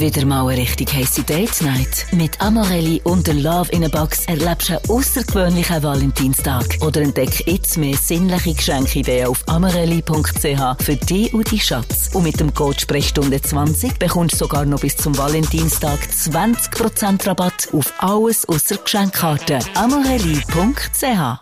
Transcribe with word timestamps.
Wieder 0.00 0.26
mal 0.26 0.48
eine 0.48 0.60
richtig 0.60 0.92
heisse 0.92 1.22
Date 1.22 1.62
Night. 1.62 2.06
Mit 2.10 2.40
Amorelli 2.40 3.00
und 3.04 3.28
der 3.28 3.34
Love 3.34 3.70
in 3.70 3.84
a 3.84 3.88
Box 3.88 4.26
erlebst 4.26 4.68
du 4.68 4.72
einen 4.72 4.90
außergewöhnlichen 4.90 5.84
Valentinstag. 5.84 6.78
Oder 6.80 7.02
entdeck 7.02 7.46
jetzt 7.46 7.78
mehr 7.78 7.96
sinnliche 7.96 8.54
Geschenkideen 8.54 9.28
auf 9.28 9.44
amorelli.ch 9.46 10.82
für 10.82 10.96
dich 10.96 11.32
und 11.32 11.48
die 11.48 11.60
Schatz. 11.60 12.10
Und 12.12 12.24
mit 12.24 12.40
dem 12.40 12.52
Code 12.52 12.80
Sprechstunde 12.80 13.40
20 13.40 13.96
bekommst 14.00 14.34
du 14.34 14.38
sogar 14.38 14.64
noch 14.64 14.80
bis 14.80 14.96
zum 14.96 15.16
Valentinstag 15.16 16.00
20% 16.00 17.28
Rabatt 17.28 17.68
auf 17.72 17.92
alles 17.98 18.48
außer 18.48 18.78
Geschenkkarten. 18.78 19.62
amorelli.ch 19.76 21.40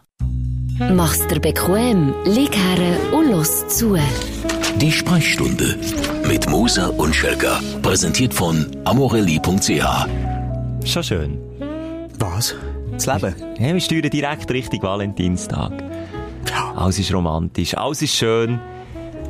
Mach's 0.78 1.26
dir 1.26 1.40
bequem, 1.40 2.12
lieg 2.26 2.54
her 2.54 3.14
und 3.14 3.30
los 3.30 3.66
zu. 3.68 3.96
Die 4.76 4.90
Sprechstunde 4.90 5.78
mit 6.26 6.48
Musa 6.48 6.88
und 6.88 7.14
Schelga. 7.14 7.60
Präsentiert 7.82 8.34
von 8.34 8.66
amorelli.ch. 8.84 9.82
Schon 10.84 11.02
schön. 11.02 11.38
Was? 12.18 12.54
Das 12.92 13.06
Leben? 13.06 13.34
Ja, 13.58 13.72
wir 13.74 13.80
steuern 13.80 14.10
direkt 14.10 14.50
Richtung 14.50 14.82
Valentinstag. 14.82 15.72
Ja. 16.50 16.72
Alles 16.74 16.98
ist 16.98 17.12
romantisch, 17.12 17.76
alles 17.76 18.02
ist 18.02 18.14
schön. 18.14 18.60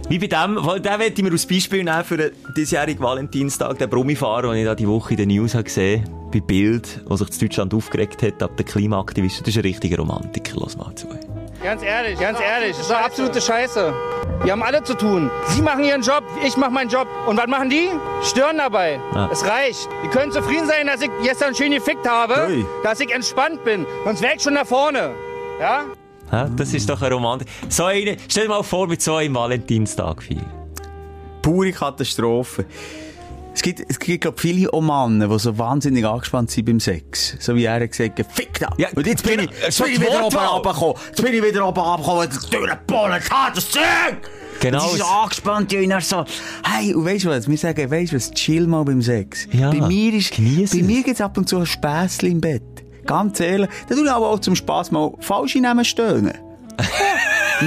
Wie 0.08 0.18
bei 0.18 0.26
dem, 0.26 0.56
weil 0.60 0.80
den 0.80 0.98
möchte 0.98 1.14
ich 1.16 1.22
mir 1.22 1.32
als 1.32 1.46
Beispiel 1.46 1.84
nehmen 1.84 2.04
für 2.04 2.16
den 2.16 2.30
diesjährigen 2.56 3.02
Valentinstag, 3.02 3.78
den 3.78 3.88
Brummifahrer, 3.88 4.52
den 4.52 4.60
ich 4.60 4.64
da 4.64 4.74
die 4.74 4.88
Woche 4.88 5.12
in 5.12 5.16
den 5.18 5.28
News 5.28 5.54
habe 5.54 5.64
gesehen 5.64 6.04
bei 6.32 6.40
Bild, 6.40 7.02
der 7.08 7.16
sich 7.16 7.30
in 7.32 7.38
Deutschland 7.40 7.74
aufgeregt 7.74 8.22
hat, 8.22 8.42
ab 8.42 8.56
den 8.56 8.66
Klimaaktivisten. 8.66 9.44
Das 9.44 9.54
ist 9.54 9.58
ein 9.58 9.62
richtiger 9.62 9.98
Romantiker, 9.98 10.58
los 10.58 10.76
mal 10.76 10.94
zu. 10.94 11.08
Ganz 11.62 11.82
ehrlich, 11.84 12.18
ganz 12.18 12.40
ehrlich, 12.40 12.70
das 12.70 12.80
ist 12.80 12.90
doch 12.90 12.96
absolute 12.96 13.40
Scheiße. 13.40 13.94
Wir 14.42 14.50
haben 14.50 14.64
alle 14.64 14.82
zu 14.82 14.94
tun. 14.94 15.30
Sie 15.50 15.62
machen 15.62 15.84
ihren 15.84 16.02
Job, 16.02 16.24
ich 16.44 16.56
mache 16.56 16.72
meinen 16.72 16.90
Job. 16.90 17.06
Und 17.28 17.36
was 17.36 17.46
machen 17.46 17.70
die? 17.70 17.88
Stören 18.24 18.58
dabei. 18.58 18.98
Ja. 19.14 19.28
Es 19.30 19.46
reicht. 19.46 19.88
Die 20.02 20.08
können 20.08 20.32
zufrieden 20.32 20.66
sein, 20.66 20.88
dass 20.88 21.00
ich 21.00 21.10
gestern 21.22 21.54
schön 21.54 21.70
gefickt 21.70 22.08
habe, 22.08 22.48
Ui. 22.48 22.66
dass 22.82 22.98
ich 22.98 23.14
entspannt 23.14 23.62
bin. 23.64 23.86
Sonst 24.04 24.22
wäre 24.22 24.34
ich 24.34 24.42
schon 24.42 24.56
da 24.56 24.64
vorne. 24.64 25.12
Ja? 25.60 25.84
Ja, 26.32 26.48
das 26.48 26.74
ist 26.74 26.88
doch 26.90 27.00
ein 27.00 27.12
Romantik. 27.12 27.46
So 27.68 27.84
eine, 27.84 28.16
stell 28.26 28.44
dir 28.44 28.48
mal 28.48 28.64
vor, 28.64 28.88
mit 28.88 29.00
so 29.00 29.14
einem 29.14 29.36
Valentinstag 29.36 30.24
feiern. 30.24 30.50
Pure 31.42 31.70
Katastrophe. 31.70 32.64
Es 33.54 33.60
gibt, 33.60 33.84
es 33.88 33.98
gibt, 33.98 34.22
glaub, 34.22 34.40
viele 34.40 34.68
Männer, 34.72 35.28
die 35.28 35.38
so 35.38 35.58
wahnsinnig 35.58 36.06
angespannt 36.06 36.50
sind 36.50 36.64
beim 36.64 36.80
Sex. 36.80 37.36
So 37.38 37.54
wie 37.54 37.64
er 37.64 37.86
gesagt 37.86 38.18
hat, 38.18 38.32
fick 38.32 38.58
da! 38.58 38.70
Ja, 38.78 38.88
und 38.94 39.06
jetzt 39.06 39.22
bin 39.24 39.38
genau, 39.38 39.52
ich, 39.52 39.62
jetzt 39.62 39.78
bin 39.82 39.92
ich 39.92 39.98
die 39.98 40.06
wieder 40.06 40.24
oben 40.24 40.36
runtergekommen. 40.36 40.96
Jetzt 41.08 41.22
bin 41.22 41.34
ich 41.34 41.44
wieder 41.44 41.68
oben 41.68 41.80
runtergekommen, 41.80 42.28
und 42.28 42.52
durchgeballert, 42.52 43.30
hartes 43.30 43.70
Zeug! 43.70 43.82
Genau. 44.60 44.80
Sie 44.80 44.96
ist 44.96 44.98
so 44.98 45.04
angespannt, 45.04 45.72
ja, 45.72 45.80
und 45.80 46.04
so, 46.04 46.24
hey, 46.64 46.94
und 46.94 47.04
weisst 47.04 47.24
du 47.24 47.30
was? 47.30 47.48
Wir 47.48 47.58
sagen, 47.58 47.90
weisst 47.90 48.12
du 48.12 48.16
was? 48.16 48.30
Chill 48.30 48.66
mal 48.66 48.84
beim 48.84 49.02
Sex. 49.02 49.48
Ja, 49.52 49.70
bei 49.70 49.86
mir 49.86 50.14
ist, 50.14 50.32
geniess 50.32 50.70
bei 50.70 50.82
mir 50.82 51.02
gibt's 51.02 51.20
ab 51.20 51.36
und 51.36 51.48
zu 51.48 51.58
ein 51.58 51.66
Späßchen 51.66 52.30
im 52.30 52.40
Bett. 52.40 52.62
Ganz 53.06 53.40
ehrlich. 53.40 53.68
Da 53.88 53.94
tue 53.94 54.04
ich 54.04 54.10
aber 54.10 54.30
auch 54.30 54.38
zum 54.38 54.54
Spass 54.54 54.90
mal 54.90 55.12
falsche 55.20 55.60
Namen 55.60 55.84
stöhnen. 55.84 56.32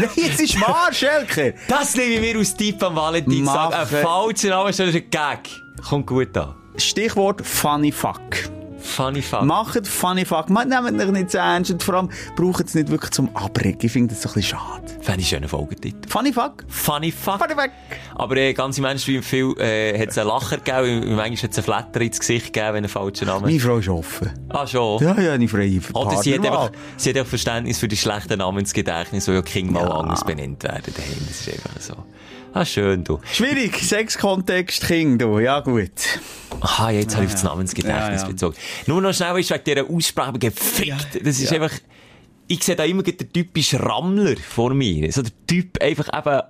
Nein, 0.02 0.10
jetzt 0.16 0.42
ist 0.42 0.62
wahr, 0.62 0.92
Schelke. 0.92 1.56
Das 1.68 1.96
nehme 1.96 2.16
ich 2.16 2.22
mir 2.22 2.40
als 2.40 2.56
Tipp 2.56 2.82
am 2.84 2.96
Valentinstag. 2.96 3.74
Ein 3.74 3.88
falscher 3.88 4.50
Name, 4.50 4.70
ist 4.70 4.82
ein 4.82 4.92
Gag. 4.92 5.40
Kommt 5.88 6.08
gut 6.08 6.36
an. 6.38 6.56
Stichwort 6.78 7.46
funny 7.46 7.92
fuck. 7.92 8.50
Funny 8.80 9.22
fuck. 9.22 9.42
Macht 9.42 9.88
funny 9.88 10.26
fuck. 10.26 10.50
Man 10.50 10.70
nehmt 10.70 11.02
euch 11.02 11.12
nicht 11.12 11.32
zu 11.32 11.40
ernst 11.40 11.72
und 11.72 11.82
vor 11.82 11.96
allem 11.96 12.10
braucht 12.36 12.68
es 12.68 12.76
nicht 12.76 12.90
wirklich 12.90 13.12
zum 13.12 13.36
Abregen. 13.36 13.80
Ich 13.82 13.92
finde 13.92 14.14
das 14.14 14.22
so 14.22 14.30
ein 14.30 14.36
bisschen 14.36 14.58
schade. 14.60 14.84
Fände 15.02 15.22
ich 15.22 15.30
schönen 15.30 15.50
Folgetitel. 15.50 16.08
Funny 16.08 16.32
fuck? 16.32 16.64
Funny 16.68 17.12
fuck. 17.12 17.40
Funny 17.40 17.56
fuck. 17.56 17.72
Aber 18.17 18.38
äh, 18.38 18.53
ganz 18.53 18.77
im 18.77 18.85
Ernst, 18.85 19.08
wie 19.08 19.21
viel 19.21 19.53
äh, 19.59 19.99
hat 19.99 20.09
es 20.09 20.17
einen 20.17 20.30
Lacher 20.30 20.58
gegeben, 20.58 21.16
manchmal 21.16 21.38
hat 21.38 21.52
es 21.52 21.58
einen 21.58 21.63
Flatter 21.66 22.02
ins 22.02 22.19
Gesicht 22.19 22.53
gegeben, 22.53 22.73
wenn 22.75 22.83
ein 22.85 22.89
falscher 22.89 23.25
Name 23.25 23.41
Meine 23.47 23.59
Frau 23.59 23.77
ist 23.77 23.89
offen. 23.89 24.31
Ah, 24.49 24.66
schon? 24.66 25.03
Ja, 25.03 25.19
ja, 25.19 25.33
eine 25.33 25.47
freie 25.47 25.80
Oder 25.94 26.17
sie 26.23 26.33
hat, 26.33 26.45
einfach, 26.45 26.71
sie 26.97 27.09
hat 27.09 27.19
auch 27.19 27.25
Verständnis 27.27 27.77
für 27.80 27.88
die 27.89 27.97
schlechten 27.97 28.39
Namensgedächtnis, 28.39 29.27
wo 29.27 29.33
ja 29.33 29.41
Kinder 29.41 29.73
mal 29.73 29.83
Ja. 29.87 29.92
anders 29.95 30.23
benannt 30.23 30.64
werden 30.64 30.93
daheim. 30.95 31.25
Das 31.27 31.42
ist 31.42 31.49
einfach 31.49 31.81
so. 31.81 31.95
Ah, 32.54 32.64
schön, 32.64 33.04
du. 33.04 33.20
Schwierig. 33.33 33.77
Sexkontext, 33.83 34.87
King, 34.87 35.17
du. 35.17 35.39
Ja, 35.39 35.59
gut. 35.59 35.92
Aha, 36.61 36.92
jetzt 36.92 37.15
habe 37.15 37.25
ich 37.25 37.30
auf 37.31 37.33
das 37.36 37.43
Namensgedächtnis 37.43 38.21
Ja, 38.21 38.27
ja. 38.27 38.31
bezogen. 38.31 38.55
Nur 38.87 39.02
noch 39.02 39.14
schnell 39.14 39.37
ist 39.39 39.49
wegen 39.52 39.64
dieser 39.65 39.89
Aussprache 39.89 40.39
gefickt. 40.39 41.20
Das 41.21 41.37
ist 41.39 41.52
Ja. 41.52 41.61
einfach, 41.61 41.77
ich 42.48 42.64
sehe 42.64 42.76
da 42.76 42.83
immer 42.83 43.04
den 43.04 43.17
typischen 43.32 43.80
Rammler 43.80 44.36
vor 44.38 44.73
mir. 44.73 45.11
So 45.11 45.22
der 45.23 45.32
Typ 45.48 45.82
einfach 45.82 46.08
eben, 46.14 46.42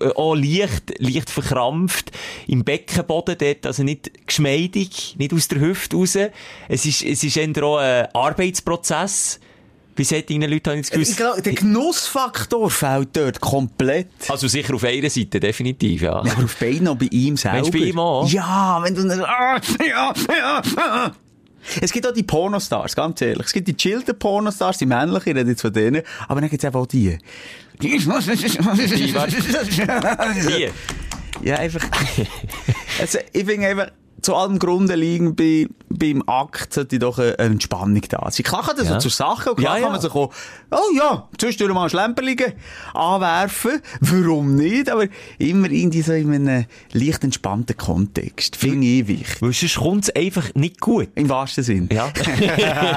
äh, 0.00 0.08
auch 0.14 0.34
leicht, 0.34 0.94
leicht 0.98 1.30
verkrampft, 1.30 2.10
im 2.46 2.64
Beckenboden 2.64 3.36
dort, 3.38 3.66
also 3.66 3.82
nicht 3.82 4.26
geschmeidig, 4.26 5.14
nicht 5.18 5.32
aus 5.32 5.48
der 5.48 5.60
Hüfte 5.60 5.96
raus. 5.96 6.16
Es 6.68 6.86
ist, 6.86 7.02
es 7.02 7.22
ist 7.22 7.36
eher 7.36 7.62
auch 7.64 7.78
ein 7.78 8.06
Arbeitsprozess. 8.14 9.40
Bei 9.96 10.02
solchen 10.02 10.42
Leuten 10.42 10.70
habe 10.70 10.80
ich 10.80 10.90
das 10.90 10.98
Ich 10.98 11.08
Gefühl. 11.10 11.14
glaube, 11.14 11.42
der 11.42 11.52
Genussfaktor 11.52 12.68
fehlt 12.68 13.10
dort 13.16 13.40
komplett. 13.40 14.08
Also 14.28 14.48
sicher 14.48 14.74
auf 14.74 14.82
einer 14.82 15.08
Seite, 15.08 15.38
definitiv, 15.38 16.02
ja. 16.02 16.24
Ja, 16.26 16.32
aber 16.32 16.44
auf 16.46 16.56
beiden 16.56 16.82
noch 16.84 16.96
bei 16.96 17.06
ihm 17.12 17.36
selber. 17.36 17.58
Meinst 17.58 17.74
du 17.74 17.78
bei 17.78 17.84
ihm 17.86 17.98
auch? 18.00 18.28
Ja, 18.28 18.80
wenn 18.82 18.94
du... 18.96 19.02
Ah, 19.24 19.60
ja, 19.88 20.12
ja, 20.36 20.62
ah. 20.76 21.12
Es 21.80 21.92
gibt 21.92 22.06
auch 22.06 22.12
die 22.12 22.22
Pornostars, 22.22 22.94
ganz 22.94 23.20
ehrlich. 23.20 23.46
Es 23.46 23.52
gibt 23.52 23.68
die 23.68 23.76
chillten 23.76 24.18
Pornostars, 24.18 24.78
die 24.78 24.86
männlichen, 24.86 25.30
ich 25.30 25.36
rede 25.36 25.50
jetzt 25.50 25.62
von 25.62 25.72
denen. 25.72 26.02
Aber 26.28 26.40
dann 26.40 26.50
gibt 26.50 26.62
es 26.62 26.74
auch 26.74 26.86
die. 26.86 27.18
Die... 27.82 27.98
Hier. 30.48 30.70
Ja, 31.42 31.56
einfach. 31.56 31.84
also, 33.00 33.18
ich 33.32 33.44
finde 33.44 33.66
einfach, 33.66 33.90
zu 34.24 34.34
allem 34.34 34.58
Grunde 34.58 34.94
liegen 34.94 35.36
bei, 35.36 35.66
beim 35.88 36.22
Akt 36.26 36.72
sollte 36.74 36.98
doch 36.98 37.18
eine 37.18 37.38
Entspannung 37.38 38.00
da 38.08 38.28
sein. 38.30 38.44
Klar 38.44 38.64
kann 38.64 38.76
das 38.76 38.88
Ja. 38.88 38.94
so 38.94 39.08
zur 39.08 39.10
Sache 39.10 39.50
und 39.50 39.56
klar 39.56 39.76
Ja, 39.78 39.82
kann 39.84 39.88
ja. 39.88 39.92
man 39.92 40.00
sich 40.00 40.10
auch, 40.10 40.32
oh 40.70 40.96
ja, 40.96 41.28
zwischendurch 41.38 41.74
mal 41.74 41.84
ein 41.84 41.90
Schlemperligen 41.90 42.52
anwerfen. 42.94 43.80
Warum 44.00 44.56
nicht? 44.56 44.90
Aber 44.90 45.06
immer 45.38 45.70
irgendwie 45.70 46.02
so 46.02 46.12
in 46.12 46.32
einem 46.48 46.64
leicht 46.92 47.22
entspannten 47.24 47.76
Kontext. 47.76 48.56
Finde 48.56 48.86
ich 48.86 49.06
wichtig. 49.08 49.42
Weil 49.42 49.52
sonst 49.52 49.76
kommt 49.76 50.04
es 50.04 50.16
einfach 50.16 50.54
nicht 50.54 50.80
gut. 50.80 51.08
Im 51.14 51.28
wahrsten 51.28 51.62
Sinn. 51.64 51.88
Ja. 51.92 52.10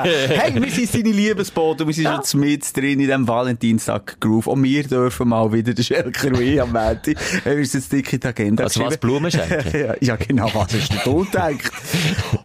hey, 0.04 0.54
wir 0.62 0.72
sind 0.72 0.90
seine 0.90 1.10
Liebesbote 1.12 1.86
wir 1.86 1.94
sind 1.94 2.06
Ja. 2.06 2.16
jetzt 2.18 2.34
mit 2.36 2.76
drin 2.76 2.94
in 2.94 3.00
diesem 3.00 3.28
Valentinstag-Groove. 3.28 4.48
Und 4.48 4.64
wir 4.64 4.84
dürfen 4.84 5.30
mal 5.30 5.52
wieder 5.52 5.74
den 5.74 5.84
Schelker 5.84 6.28
am 6.30 6.72
Montag, 6.72 7.08
haben 7.08 7.46
wir 7.46 7.58
uns 7.58 7.74
jetzt 7.74 7.92
dick 7.92 8.12
in 8.14 8.20
die 8.20 8.28
Agenda 8.28 8.64
Also 8.64 8.82
was. 8.86 8.98
Blumen 8.98 9.32
schenken? 9.32 9.96
ja, 10.02 10.16
genau, 10.16 10.50
was 10.54 10.74
ist 10.74 10.92
denn 10.92 11.00
gedacht? 11.26 11.72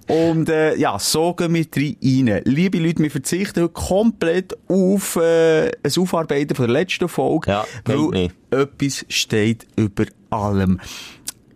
Und 0.08 0.48
äh, 0.48 0.76
ja, 0.76 0.98
so 0.98 1.34
gehen 1.34 1.54
wir 1.54 1.66
rein. 1.74 2.42
Liebe 2.44 2.78
Leute, 2.78 3.02
wir 3.02 3.10
verzichten 3.10 3.62
heute 3.62 3.72
komplett 3.72 4.56
auf 4.68 5.16
äh, 5.16 5.68
ein 5.68 5.92
Aufarbeiten 5.98 6.54
von 6.54 6.66
der 6.66 6.72
letzten 6.72 7.08
Folge, 7.08 7.50
Ja, 7.50 7.64
weil 7.84 8.30
etwas 8.50 9.04
steht 9.08 9.66
über 9.76 10.04
allem. 10.30 10.80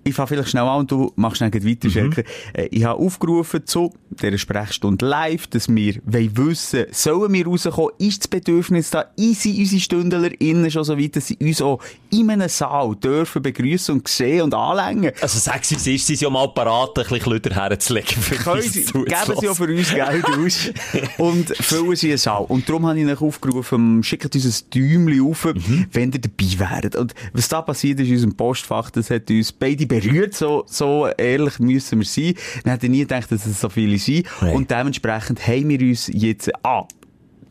Ich 0.07 0.15
fange 0.15 0.29
vielleicht 0.29 0.51
schnell 0.51 0.63
an 0.63 0.79
und 0.81 0.91
du 0.91 1.13
machst 1.17 1.41
dann 1.41 1.51
Mhm. 1.53 1.69
weiter, 1.69 1.91
Schelker. 1.91 2.23
Äh, 2.53 2.69
Ich 2.71 2.85
habe 2.85 2.99
aufgerufen 3.01 3.67
zu 3.67 3.93
dieser 4.11 4.39
Sprechstunde 4.39 5.05
live, 5.05 5.47
dass 5.49 5.69
wir 5.69 5.97
wollen 6.05 6.37
wissen, 6.37 6.85
sollen 6.93 7.33
wir 7.33 7.47
rauskommen, 7.47 7.91
ist 7.99 8.21
das 8.23 8.29
Bedürfnis 8.29 8.91
da, 8.91 9.07
sind 9.17 9.59
unsere 9.59 9.81
StündlerInnen 9.81 10.71
schon 10.71 10.85
so 10.85 10.97
weit, 10.99 11.17
dass 11.17 11.27
sie 11.27 11.37
uns 11.41 11.61
auch 11.61 11.81
in 12.11 12.31
einem 12.31 12.49
Saal 12.49 12.95
dürfen 12.97 13.43
begrüßen 13.43 13.97
und 13.97 14.07
sehen 14.09 14.43
und 14.43 14.55
anlängen. 14.55 15.13
Also 15.21 15.39
sag 15.41 15.65
sie, 15.65 15.75
ist, 15.75 15.85
sie 15.85 15.99
sind 15.99 16.21
ja 16.21 16.31
mal 16.31 16.49
parat, 16.49 16.91
ein 16.99 17.03
bisschen 17.03 17.19
Klöder 17.21 17.55
herzulegen. 17.55 18.23
Können 18.45 18.63
sie, 18.63 18.85
geben 18.85 19.07
sie 19.41 19.49
auch 19.49 19.57
für 19.57 19.65
uns 19.65 19.91
Geld 19.93 20.25
aus 20.25 20.71
und 21.19 21.49
füllen 21.57 21.97
sie 21.97 22.11
einen 22.11 22.19
Saal. 22.19 22.45
Und 22.49 22.69
darum 22.69 22.87
habe 22.87 23.01
ich 23.01 23.07
euch 23.09 23.21
aufgerufen, 23.21 24.03
schickt 24.05 24.33
uns 24.35 24.45
ein 24.45 24.71
Däumchen 24.73 25.29
auf, 25.29 25.45
Mhm. 25.47 25.87
wenn 25.93 26.13
ihr 26.13 26.21
dabei 26.21 26.71
wäret. 26.71 26.95
Und 26.97 27.15
was 27.33 27.49
da 27.49 27.61
passiert 27.63 27.99
ist 28.01 28.07
in 28.09 28.15
unserem 28.15 28.35
Postfach, 28.37 28.91
das 28.91 29.11
hat 29.11 29.29
uns 29.31 29.53
beide 29.53 29.87
berührt, 30.01 30.35
so, 30.35 30.65
so 30.67 31.09
ehrlich 31.17 31.59
müssen 31.59 31.99
wir 31.99 32.07
sein. 32.07 32.35
Wir 32.65 32.73
hätten 32.73 32.91
nie 32.91 33.01
gedacht, 33.01 33.31
dass 33.31 33.47
es 33.47 33.61
so 33.61 33.69
viele 33.69 33.99
sind. 33.99 34.27
Nein. 34.41 34.55
Und 34.55 34.71
dementsprechend 34.71 35.47
haben 35.47 35.69
wir 35.69 35.81
uns 35.81 36.09
jetzt 36.13 36.51
A, 36.65 36.87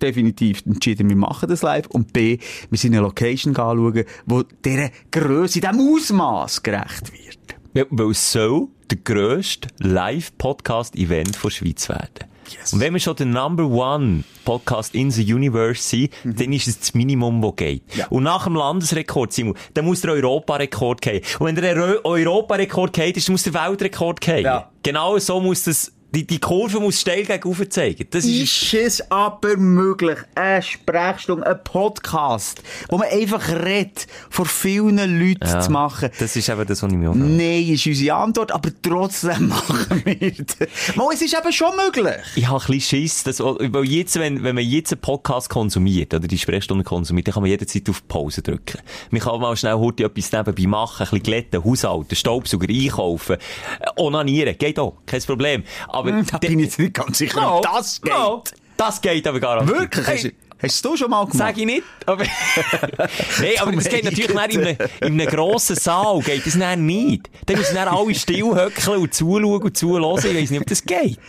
definitiv 0.02 0.66
entschieden, 0.66 1.10
wir 1.10 1.16
machen 1.16 1.50
das 1.50 1.62
live. 1.62 1.88
Und 1.88 2.14
B, 2.14 2.38
wir 2.70 2.78
sind 2.78 2.94
eine 2.94 3.02
Location 3.02 3.56
anschauen, 3.56 4.04
wo 4.26 4.44
dieser 4.44 4.90
Grösse, 5.12 5.62
diesem 5.62 5.80
Ausmaß 5.80 6.64
gerecht 6.64 7.12
wird. 7.12 7.56
Ja, 7.74 7.86
Weil 7.90 8.12
es 8.12 8.32
soll 8.32 8.68
der 8.90 9.00
grösste 9.00 9.68
Live-Podcast-Event 9.80 11.44
der 11.44 11.50
Schweiz 11.50 11.90
werden. 11.90 12.35
Yes. 12.50 12.74
Und 12.74 12.80
wenn 12.80 12.94
wir 12.94 13.00
schon 13.00 13.16
der 13.16 13.26
Number 13.26 13.66
One 13.66 14.24
Podcast 14.44 14.94
in 14.96 15.12
the 15.12 15.34
Universe 15.34 15.82
sind, 15.82 16.12
dann 16.24 16.54
ist 16.54 16.68
es 16.68 16.80
das 16.80 16.94
Minimum, 16.94 17.42
das 17.42 17.56
geht. 17.56 17.84
Mhm. 17.94 18.00
Ja. 18.00 18.08
Und 18.10 18.24
nach 18.24 18.44
dem 18.46 18.56
Landesrekord, 18.56 19.34
Simon, 19.34 19.56
dann 19.74 19.86
muss 19.86 20.02
der 20.02 20.12
Europarekord 20.14 21.02
gehen. 21.02 21.22
Und 21.40 21.48
wenn 21.48 21.56
der 21.56 21.76
Euro- 21.76 22.00
Europarekord 22.04 22.94
geht, 22.94 23.18
ist, 23.18 23.28
dann 23.28 23.34
muss 23.34 23.44
der 23.44 23.54
Weltrekord 23.54 24.22
gehen. 24.22 24.44
Ja. 24.44 24.70
Genau 24.84 25.18
so 25.18 25.40
muss 25.40 25.64
das 25.64 25.92
Die, 26.16 26.26
die 26.26 26.40
Kurve 26.40 26.80
muss 26.80 27.02
steil 27.02 27.26
gegen 27.26 27.70
zeigen. 27.70 28.08
Das 28.10 28.24
ist, 28.24 28.64
Ist 28.64 28.74
es 28.74 29.12
aber 29.12 29.58
möglich, 29.58 30.18
eine 30.34 30.62
Sprechstunde, 30.62 31.46
ein 31.46 31.62
Podcast, 31.62 32.64
wo 32.88 32.98
man 32.98 33.10
einfach 33.10 33.50
redet, 33.50 34.08
vor 34.30 34.46
vielen 34.46 35.20
Leuten 35.20 35.62
zu 35.62 35.70
machen? 35.74 36.10
das 36.18 36.38
ist 36.38 36.48
eben 36.48 36.66
das, 36.66 36.82
was 36.82 36.90
ich 36.90 36.98
mir 36.98 37.10
auch. 37.10 37.16
Nein, 37.16 37.68
ist 37.68 37.86
unsere 37.86 38.16
Antwort, 38.16 38.54
aber 38.54 38.70
trotzdem 38.82 39.50
machen 39.50 40.04
wir 40.06 40.32
das. 40.32 40.96
Mal, 40.96 41.10
es 41.14 41.22
ist 41.22 41.38
eben 41.38 41.52
schon 41.52 41.76
möglich. 41.76 42.24
Ich 42.38 42.48
habe 42.48 42.64
ein 42.64 42.68
bisschen 42.68 43.02
Schiss, 43.02 43.24
dass, 43.26 43.42
weil 43.42 43.84
jetzt, 43.84 44.18
wenn, 44.18 44.42
wenn 44.42 44.56
man 44.56 44.64
jetzt 44.64 44.94
einen 44.94 45.02
Podcast 45.02 45.50
konsumiert, 45.50 46.14
oder 46.14 46.30
die 46.30 46.38
Sprechstunde 46.38 46.86
konsumiert, 46.86 47.28
dann 47.28 47.34
kann 47.34 47.44
man 47.44 47.50
jederzeit 47.50 47.90
auf 47.90 48.08
Pause 48.08 48.42
drücken. 48.42 48.80
Man 49.10 49.20
kann 49.20 49.42
mal 49.42 49.58
schnell 49.58 49.76
heute 49.76 50.06
etwas 50.06 50.32
nebenbei 50.32 50.66
machen, 50.66 51.02
ein 51.02 51.10
bisschen 51.10 51.24
glätten, 51.24 51.62
Haushalten, 51.62 52.16
Staubsauger 52.16 52.70
einkaufen, 52.70 53.36
äh, 53.36 54.02
onanieren, 54.02 54.58
geht 54.58 54.80
auch, 54.80 54.94
kein 55.06 55.22
Problem. 55.22 55.64
Aber, 55.90 56.05
Da 56.06 56.38
bin 56.40 56.60
ich 56.60 56.66
jetzt 56.66 56.80
nicht 56.80 56.94
ganz 56.94 57.18
sicher, 57.18 57.42
No, 57.42 57.58
ob 57.58 57.64
das 57.64 58.02
geht. 58.02 58.14
no, 58.14 58.44
das 58.78 59.02
geht 59.02 59.28
aber 59.28 59.40
garantiert. 59.40 59.80
Wirklich? 59.80 60.08
Hey, 60.08 60.36
Hast, 60.64 60.86
du 60.86 60.96
schon 60.96 61.10
mal 61.10 61.26
gemacht? 61.26 61.38
Sag 61.38 61.58
ich 61.58 61.66
nicht. 61.66 61.84
Aber, 62.06 62.24
nee, 63.42 63.58
aber 63.60 63.74
das 63.74 63.90
geht 63.90 64.06
natürlich 64.06 64.30
nicht 64.34 64.54
in 64.56 64.64
einem, 64.66 64.78
in 65.02 65.22
einem 65.22 65.28
grossen 65.28 65.76
Saal, 65.76 66.22
geht 66.22 66.46
das 66.46 66.56
nicht. 66.56 67.30
Dann 67.46 67.58
müssen 67.58 67.76
dann 67.76 67.90
alle 67.90 68.16
stillhöckeln 68.16 69.02
und 69.02 69.14
zuschauen 69.14 69.62
und 69.62 69.78
zuhören. 69.78 70.18
Ich 70.18 70.36
weiss 70.36 70.50
nicht, 70.50 70.62
ob 70.62 70.68
das 70.68 70.84
geht. 70.84 71.20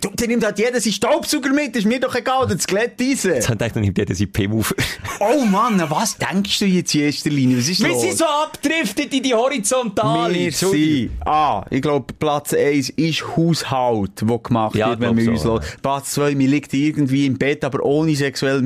Du, 0.00 0.10
dann 0.14 0.28
nimmt 0.28 0.44
halt 0.44 0.58
jeder 0.58 0.80
seinen 0.80 0.92
Staubsauger 0.92 1.50
mit, 1.50 1.74
ist 1.76 1.86
mir 1.86 2.00
doch 2.00 2.14
egal, 2.14 2.46
das 2.46 2.66
Glätteisen. 2.66 3.34
Jetzt 3.34 3.48
hat 3.48 3.60
dann 3.60 3.82
nimmt 3.82 3.96
jeder 3.98 4.14
seinen 4.14 4.52
auf. 4.52 4.74
Oh 5.20 5.44
Mann, 5.44 5.80
was 5.88 6.16
denkst 6.18 6.58
du 6.58 6.64
jetzt 6.66 6.94
in 6.94 7.02
erster 7.02 7.30
Linie? 7.30 7.58
Was 7.58 7.68
ist 7.68 7.80
Wir 7.80 7.88
los? 7.88 8.02
sind 8.02 8.18
so 8.18 8.24
abgedriftet 8.24 9.14
in 9.14 9.22
die 9.22 9.32
Horizontale. 9.32 10.34
Wir 10.34 10.52
sind, 10.52 11.10
ah, 11.24 11.64
ich 11.70 11.80
glaube, 11.80 12.12
Platz 12.18 12.52
1 12.52 12.90
ist 12.90 13.24
Haushalt, 13.36 14.10
wo 14.24 14.38
gemacht 14.38 14.74
Ja, 14.74 14.90
wird, 14.90 15.00
wenn 15.00 15.16
wir 15.16 15.30
uns 15.30 15.42
so, 15.42 15.52
hören. 15.54 15.64
Platz 15.82 16.10
2, 16.14 16.34
man 16.34 16.46
liegt 16.46 16.74
irgendwie 16.74 17.26
im 17.26 17.38
Bett, 17.38 17.64
aber 17.64 17.84
ohne 17.84 18.14
sexuellen 18.16 18.64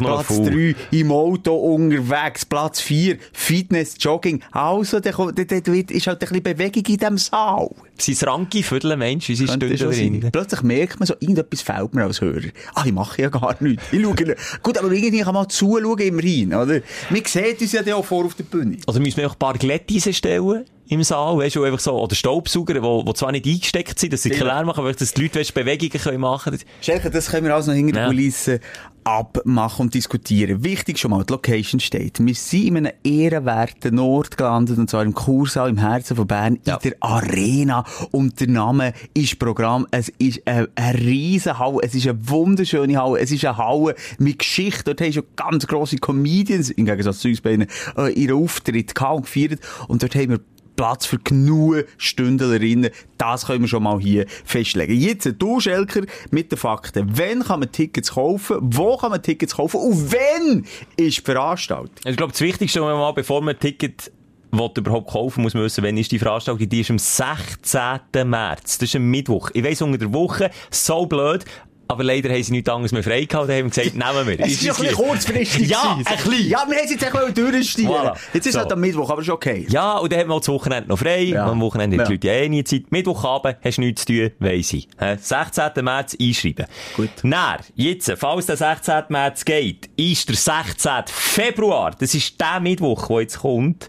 nur 0.00 0.24
Platz 0.24 0.26
faul. 0.26 0.50
3, 0.50 0.74
im 0.98 1.12
Auto 1.12 1.54
unterwegs. 1.54 2.44
Platz 2.46 2.80
4, 2.80 3.18
Fitness, 3.32 3.96
Jogging. 3.98 4.42
Also, 4.50 5.00
da 5.00 5.10
ist 5.10 6.06
halt 6.06 6.22
ein 6.22 6.28
bisschen 6.28 6.42
Bewegung 6.42 6.84
in 6.86 6.96
diesem 6.96 7.18
Saal. 7.18 7.68
Sein 8.00 8.16
Ranki 8.28 8.62
vierteln 8.62 8.98
Mensch, 8.98 9.28
unsere 9.28 9.48
Stunde 9.48 9.74
drin. 9.76 10.30
Plötzlich 10.38 10.62
merkt 10.62 11.00
man 11.00 11.06
so, 11.08 11.14
irgendetwas 11.18 11.62
fehlt 11.62 11.94
mir 11.94 12.04
als 12.04 12.20
Hörer. 12.20 12.46
Ah, 12.74 12.84
ich 12.86 12.92
mache 12.92 13.20
ja 13.22 13.28
gar 13.28 13.56
nichts. 13.58 13.82
Ich 13.90 14.00
schaue, 14.00 14.14
nicht. 14.14 14.62
gut, 14.62 14.78
aber 14.78 14.92
irgendwie 14.92 15.22
kann 15.22 15.34
man 15.34 15.48
zuschauen 15.48 15.98
immerhin, 15.98 16.54
oder? 16.54 16.80
Man 17.10 17.24
sieht 17.24 17.60
uns 17.60 17.72
ja 17.72 17.82
dann 17.82 17.94
auch 17.94 18.04
vor 18.04 18.24
auf 18.24 18.34
der 18.34 18.44
Bühne. 18.44 18.76
Oder 18.86 19.00
müssen 19.00 19.16
wir 19.16 19.26
auch 19.26 19.32
ein 19.32 19.38
paar 19.40 19.54
Glätteisen 19.54 20.12
stellen? 20.14 20.64
Im 20.90 21.02
Saal, 21.02 21.38
weißt 21.38 21.56
du, 21.56 21.64
einfach 21.64 21.80
so, 21.80 22.00
oder 22.00 22.14
Staubsauger, 22.14 22.80
wo, 22.84 23.04
wo 23.04 23.12
zwar 23.14 23.32
nicht 23.32 23.46
eingesteckt 23.46 23.98
sind, 23.98 24.12
dass 24.12 24.22
sie 24.22 24.30
klar 24.30 24.64
machen, 24.64 24.78
aber 24.78 24.92
dass 24.92 25.12
die 25.12 25.22
Leute, 25.22 25.40
weißt, 25.40 25.52
Bewegungen 25.54 25.90
können 25.90 26.20
machen 26.20 26.52
können. 26.52 26.62
Schelke, 26.82 27.10
das 27.10 27.30
können 27.30 27.44
wir 27.46 27.54
alles 27.54 27.66
noch 27.66 27.74
hinter 27.74 27.92
den 27.94 28.00
Ja. 28.02 28.06
Kulissen 28.06 28.60
abmachen 29.08 29.86
und 29.86 29.94
diskutieren. 29.94 30.62
Wichtig 30.64 30.98
schon 30.98 31.12
mal, 31.12 31.24
die 31.24 31.32
Location 31.32 31.80
steht. 31.80 32.18
Wir 32.24 32.34
sind 32.34 32.66
in 32.66 32.76
einem 32.76 32.92
ehrenwerten 33.04 33.98
Ort 33.98 34.36
gelandet, 34.36 34.76
und 34.76 34.90
zwar 34.90 35.02
im 35.02 35.14
Kursaal 35.14 35.70
im 35.70 35.78
Herzen 35.78 36.14
von 36.16 36.26
Bern, 36.26 36.58
Ja. 36.66 36.74
in 36.76 36.90
der 36.90 36.96
Arena. 37.00 37.84
Und 38.10 38.38
der 38.38 38.48
Name 38.48 38.92
ist 39.14 39.38
Programm. 39.38 39.86
Es 39.92 40.10
ist 40.18 40.46
eine, 40.46 40.68
eine 40.74 40.98
riesen 40.98 41.58
Halle. 41.58 41.78
Es 41.82 41.94
ist 41.94 42.06
eine 42.06 42.28
wunderschöne 42.28 42.98
Halle. 43.00 43.18
Es 43.20 43.30
ist 43.30 43.44
eine 43.46 43.56
Halle 43.56 43.94
mit 44.18 44.40
Geschichte. 44.40 44.84
Dort 44.84 45.00
haben 45.00 45.12
schon 45.14 45.24
ganz 45.36 45.66
grosse 45.66 45.96
Comedians, 45.96 46.68
im 46.70 46.84
Gegensatz 46.84 47.20
zu 47.20 47.28
uns 47.28 47.40
beiden, 47.40 47.66
äh, 47.96 48.12
ihren 48.12 48.36
Auftritt 48.42 48.94
gehabt 48.94 49.16
und 49.16 49.22
gefeiert. 49.22 49.60
Und 49.88 50.02
dort 50.02 50.14
haben 50.16 50.30
wir 50.30 50.40
Platz 50.78 51.06
für 51.06 51.18
genug 51.18 51.86
Stündlerinnen. 51.96 52.90
Das 53.18 53.46
können 53.46 53.62
wir 53.62 53.68
schon 53.68 53.82
mal 53.82 53.98
hier 53.98 54.26
festlegen. 54.44 54.94
Jetzt, 54.94 55.28
du, 55.36 55.58
Schelker, 55.58 56.02
mit 56.30 56.52
den 56.52 56.56
Fakten. 56.56 57.10
Wann 57.18 57.42
kann 57.42 57.58
man 57.58 57.72
Tickets 57.72 58.12
kaufen? 58.12 58.58
Wo 58.60 58.96
kann 58.96 59.10
man 59.10 59.20
Tickets 59.20 59.56
kaufen? 59.56 59.80
Und 59.80 60.12
wann 60.12 60.64
ist 60.96 61.18
die 61.18 61.22
Veranstaltung? 61.22 61.90
Ich 62.04 62.16
glaube, 62.16 62.30
das 62.30 62.40
Wichtigste, 62.40 62.80
wenn 62.80 62.96
man 62.96 63.12
bevor 63.12 63.40
man 63.40 63.56
ein 63.56 63.60
Ticket 63.60 64.12
überhaupt 64.50 65.10
kaufen 65.10 65.42
muss 65.42 65.54
man 65.54 65.64
wissen, 65.64 65.84
wann 65.84 65.96
ist 65.96 66.12
die 66.12 66.18
Veranstaltung? 66.18 66.68
Die 66.68 66.80
ist 66.80 66.90
am 66.90 66.98
16. 66.98 68.00
März. 68.24 68.78
Das 68.78 68.88
ist 68.88 68.96
ein 68.96 69.10
Mittwoch. 69.10 69.50
Ich 69.54 69.64
weiss, 69.64 69.82
unter 69.82 69.98
der 69.98 70.12
Woche, 70.12 70.50
so 70.70 71.06
blöd, 71.06 71.44
aber 71.88 72.04
leider 72.04 72.28
haben 72.30 72.42
sie 72.42 72.52
nichts 72.52 72.68
anderes 72.68 72.92
mehr 72.92 73.02
frei 73.02 73.24
gehabt 73.24 73.48
und 73.48 73.54
haben 73.54 73.70
gesagt, 73.70 73.94
nehmen 73.94 74.26
wir. 74.26 74.40
Es 74.40 74.52
ist 74.52 74.62
ja 74.62 74.74
ein 74.74 74.80
bisschen 74.80 74.94
kurzfristig. 74.96 75.68
Ja, 75.68 75.96
ein 75.96 76.04
bisschen. 76.04 76.48
Ja, 76.48 76.64
wir 76.68 76.76
haben 76.76 76.84
es 76.84 76.90
jetzt 76.90 77.36
durchstieren. 77.38 77.90
Voilà. 77.92 78.14
Jetzt 78.34 78.46
ist 78.46 78.52
So. 78.52 78.58
halt 78.60 78.72
am 78.72 78.80
Mittwoch, 78.80 79.10
aber 79.10 79.22
ist 79.22 79.30
okay. 79.30 79.66
Ja, 79.70 79.96
und 79.96 80.12
dann 80.12 80.26
man 80.26 80.36
auch 80.36 80.40
das 80.40 80.48
Wochenende 80.48 80.88
noch 80.88 80.98
frei. 80.98 81.22
Ja. 81.22 81.46
Am 81.46 81.60
Wochenende 81.60 81.96
haben 81.98 82.04
die 82.06 82.26
Ja. 82.26 82.32
Leute 82.32 82.38
ja 82.40 82.44
eh 82.44 82.48
nie 82.48 82.62
Zeit. 82.64 82.92
Mittwochabend 82.92 83.56
hast 83.64 83.76
du 83.78 83.80
nichts 83.80 84.04
zu 84.04 84.12
tun, 84.12 84.30
weiss 84.38 84.72
ich. 84.72 84.88
Hä? 84.98 85.16
16. 85.20 85.84
März 85.84 86.16
einschreiben. 86.20 86.66
Gut. 86.96 87.10
Dann, 87.22 87.58
jetzt, 87.74 88.12
falls 88.18 88.46
der 88.46 88.56
16. 88.58 89.04
März 89.08 89.44
geht, 89.44 89.88
ist 89.96 90.28
der 90.28 90.36
16. 90.36 90.92
Februar. 91.06 91.92
Das 91.98 92.14
ist 92.14 92.40
der 92.40 92.60
Mittwoch, 92.60 93.08
der 93.08 93.20
jetzt 93.22 93.38
kommt. 93.40 93.88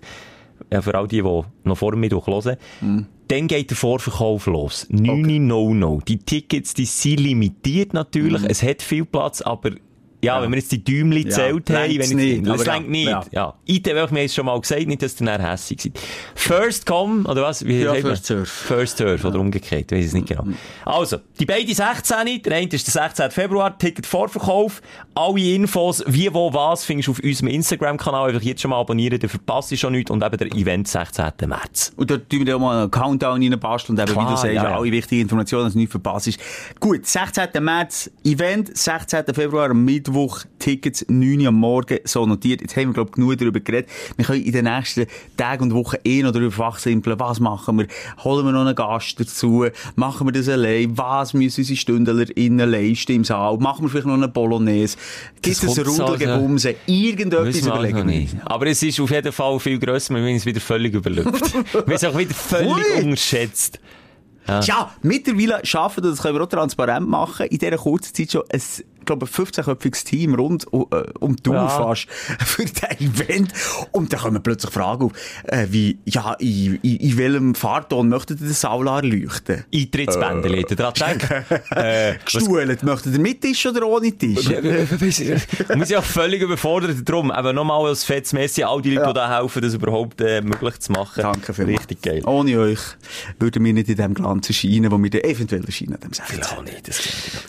Ja, 0.72 0.82
für 0.82 0.96
all 0.96 1.08
die, 1.08 1.22
die 1.22 1.42
noch 1.64 1.78
vor 1.78 1.92
dem 1.92 2.00
Mittwoch 2.00 2.28
hören. 2.28 2.58
Mhm. 2.82 3.08
Dann 3.30 3.48
geht 3.48 3.70
der 3.70 3.78
Vorverkauf 3.78 4.48
los. 4.48 4.88
9 4.90 5.46
no 5.46 5.74
no. 5.74 6.02
Die 6.08 6.18
Tickets, 6.18 6.74
die 6.74 6.86
sind 6.86 7.20
limitiert 7.20 7.94
natürlich. 7.94 8.44
Es 8.44 8.64
hat 8.64 8.82
viel 8.82 9.06
Platz, 9.06 9.42
aber 9.42 9.72
ja, 10.22 10.42
wenn 10.42 10.52
wir 10.52 10.58
jetzt 10.58 10.72
die 10.72 10.84
Däumchen 10.84 11.14
Ja, 11.14 11.24
gezählt 11.24 11.70
haben, 11.70 11.90
wenn 11.90 12.20
ich, 12.20 12.42
nicht, 12.42 12.48
das 12.48 12.66
ja, 12.66 12.80
nicht. 12.80 13.08
ja. 13.08 13.24
Ja. 13.32 13.54
ITW, 13.66 13.94
wir 13.94 14.02
haben 14.02 14.18
es 14.18 14.36
schon 14.36 14.46
mal 14.46 14.60
gesagt, 14.60 14.88
nicht, 14.88 15.02
dass 15.02 15.20
ihr 15.20 15.26
dann 15.26 15.42
hässig 15.42 15.82
seid. 15.82 16.00
First 16.36 16.86
come, 16.86 17.24
oder 17.28 17.44
was? 17.44 17.66
Wie 17.66 17.82
Ja, 17.82 17.94
first 17.96 18.26
serve. 18.26 18.46
First 18.46 18.98
serve, 18.98 19.28
oder 19.28 19.40
umgekehrt, 19.40 19.92
ich 19.92 19.98
weiß 19.98 20.06
es 20.08 20.14
nicht 20.14 20.28
genau. 20.28 20.46
Also, 20.86 21.18
die 21.40 21.46
beiden 21.46 21.74
16, 21.74 22.42
der 22.44 22.56
eine 22.58 22.68
ist 22.68 22.94
der 22.94 23.08
16. 23.08 23.32
Februar, 23.32 23.78
Ticket 23.78 24.06
Vorverkauf. 24.06 24.82
Alle 25.16 25.54
Infos, 25.56 26.04
wie, 26.08 26.34
wo, 26.34 26.54
was, 26.54 26.86
findest 26.86 27.08
du 27.08 27.12
auf 27.12 27.20
unserem 27.20 27.50
Instagram-Kanal. 27.50 28.30
Einfach 28.30 28.42
jetzt 28.42 28.62
schon 28.62 28.72
mal 28.72 28.80
abonnieren, 28.80 29.20
dann 29.20 29.30
verpasst 29.30 29.72
du 29.72 29.78
schon 29.78 29.94
nichts. 29.94 30.12
Und 30.12 30.24
eben 30.24 30.38
der 30.38 30.48
Event 30.54 30.88
16. 30.88 31.26
März. 31.48 31.94
Und 31.96 32.12
dort 32.12 32.30
tun 32.30 32.46
wir 32.46 32.56
auch 32.56 32.60
mal 32.60 32.82
einen 32.82 32.92
Countdown 32.92 33.42
reinbasteln 33.42 33.98
und 33.98 34.04
eben, 34.04 34.14
Klar, 34.14 34.26
wie 34.26 34.32
du 34.32 34.38
sagst, 34.38 34.54
ja, 34.54 34.64
ja. 34.64 34.78
alle 34.78 34.92
wichtigen 34.92 35.22
Informationen, 35.22 35.66
dass 35.66 35.74
du 35.74 35.80
nichts 35.80 35.92
verpasst. 35.92 36.38
Gut, 36.80 37.06
16. 37.06 37.48
März 37.62 38.12
Event, 38.24 38.76
16. 38.78 39.24
Februar 39.34 39.74
Mittwoch 40.10 40.44
Tickets, 40.58 41.06
9 41.08 41.42
Uhr 41.42 41.48
am 41.48 41.56
Morgen, 41.56 42.00
so 42.04 42.26
notiert. 42.26 42.62
Jetzt 42.62 42.76
haben 42.76 42.88
wir, 42.88 42.94
glaube 42.94 43.10
ich, 43.12 43.16
genug 43.16 43.38
darüber 43.38 43.60
geredet. 43.60 43.90
Wir 44.18 44.26
können 44.26 44.44
in 44.44 44.52
den 44.52 44.66
nächsten 44.66 45.06
Tagen 45.38 45.64
und 45.64 45.74
Wochen 45.74 45.98
eh 46.04 46.22
noch 46.24 46.32
darüber 46.32 46.52
fachsimpeln. 46.52 47.20
Was 47.20 47.40
machen 47.40 47.78
wir? 47.78 47.88
Holen 48.24 48.46
wir 48.46 48.52
noch 48.52 48.66
einen 48.66 48.76
Gast 48.76 49.20
dazu? 49.20 49.66
Machen 49.96 50.28
wir 50.28 50.32
das 50.32 50.50
allein? 50.50 50.98
Was 50.98 51.34
müssen 51.34 51.62
unsere 51.62 51.78
StündlerInnen 51.78 52.70
leisten 52.70 53.14
im 53.14 53.24
Saal? 53.24 53.58
Machen 53.58 53.84
wir 53.84 53.90
vielleicht 53.90 54.08
noch 54.08 54.16
eine 54.16 54.28
Bolognese? 54.28 54.98
Gibt 55.42 55.64
es 55.64 55.78
ein 55.78 55.86
Rudelgebumse? 55.86 56.76
Irgendetwas 56.86 57.62
überlegen 57.62 58.10
wir. 58.10 58.28
Aber 58.46 58.68
es 58.68 58.84
ist 58.84 59.00
auf 59.00 59.12
jeden 59.12 59.32
Fall 59.32 59.60
viel 59.60 59.80
grösser, 59.80 60.16
wir 60.16 60.22
haben 60.22 60.36
es 60.36 60.46
wieder 60.46 60.60
völlig 60.60 60.94
überlüpft. 60.94 61.54
wir 61.74 61.82
haben 61.82 61.92
es 61.92 62.04
auch 62.04 62.18
wieder 62.18 62.34
völlig 62.34 62.74
Ui. 62.98 63.04
unterschätzt. 63.04 63.80
Ja, 64.64 64.92
mittlerweile 65.04 65.64
schaffen 65.64 66.04
wir, 66.04 66.10
das 66.10 66.22
können 66.22 66.36
wir 66.36 66.44
auch 66.44 66.50
transparent 66.50 67.08
machen, 67.08 67.46
in 67.48 67.58
dieser 67.60 67.78
kurzen 67.78 68.16
Zeit 68.16 68.32
schon 68.32 68.44
ein, 68.52 68.62
ich 69.00 69.06
glaube, 69.06 69.26
15-köpfiges 69.26 70.06
Team 70.06 70.36
rund 70.36 70.72
um, 70.72 70.86
äh, 70.92 71.04
um 71.20 71.36
die 71.36 71.50
Uhr 71.50 71.56
Ja. 71.56 71.68
fast 71.70 72.08
für 72.46 72.66
das 72.66 73.00
Event. 73.00 73.54
Und 73.92 74.14
dann 74.14 74.20
kommen 74.20 74.44
plötzlich 74.44 74.72
Fragen 74.72 75.06
auf, 75.06 75.12
äh, 75.46 75.68
wie, 75.70 75.98
ja, 76.06 76.34
in, 76.34 76.80
in, 76.82 76.96
in 76.98 77.18
welchem 77.18 77.56
Fahrton 77.56 78.10
möchtet 78.10 78.42
ihr 78.42 78.48
den 78.48 78.54
Saular 78.54 79.04
leuchten? 79.04 79.66
Eintrittsbändel, 79.74 80.54
äh. 80.56 80.64
dran 80.64 80.94
denken. 80.94 81.46
äh, 81.72 82.16
Gestuhlt, 82.24 82.84
möchtet 82.84 83.14
ihr 83.14 83.20
mit 83.20 83.42
Tisch 83.42 83.66
oder 83.66 83.88
ohne 83.88 84.12
Tisch? 84.12 84.50
wir 84.50 85.12
sind 85.12 85.90
ja 85.90 86.02
völlig 86.02 86.42
überfordert 86.42 87.08
darum. 87.08 87.32
Aber 87.32 87.54
nochmal 87.54 87.86
als 87.88 88.04
fettes 88.04 88.34
Messi, 88.34 88.64
all 88.64 88.82
die 88.82 88.92
Leute, 88.92 89.08
die 89.08 89.14
da 89.14 89.40
helfen, 89.40 89.62
das 89.62 89.74
überhaupt 89.74 90.22
äh, 90.22 90.42
möglich 90.42 90.80
zu 90.80 90.92
machen. 90.92 91.22
Danke 91.22 91.54
vielmals. 91.54 91.80
Richtig 91.80 92.02
geil. 92.02 92.22
Ohne 92.26 92.60
euch 92.60 92.80
würden 93.40 93.64
wir 93.64 93.74
nicht 93.74 93.90
in 93.90 93.96
dem 93.96 94.14
Glanz 94.14 94.48
erscheinen, 94.50 94.92
wo 94.92 94.98
wir 95.02 95.10
dann 95.10 95.22
eventuell 95.22 95.64
erscheinen 95.66 95.98
16. 96.12 96.40
Ja, 96.40 96.62
nicht, 96.62 96.94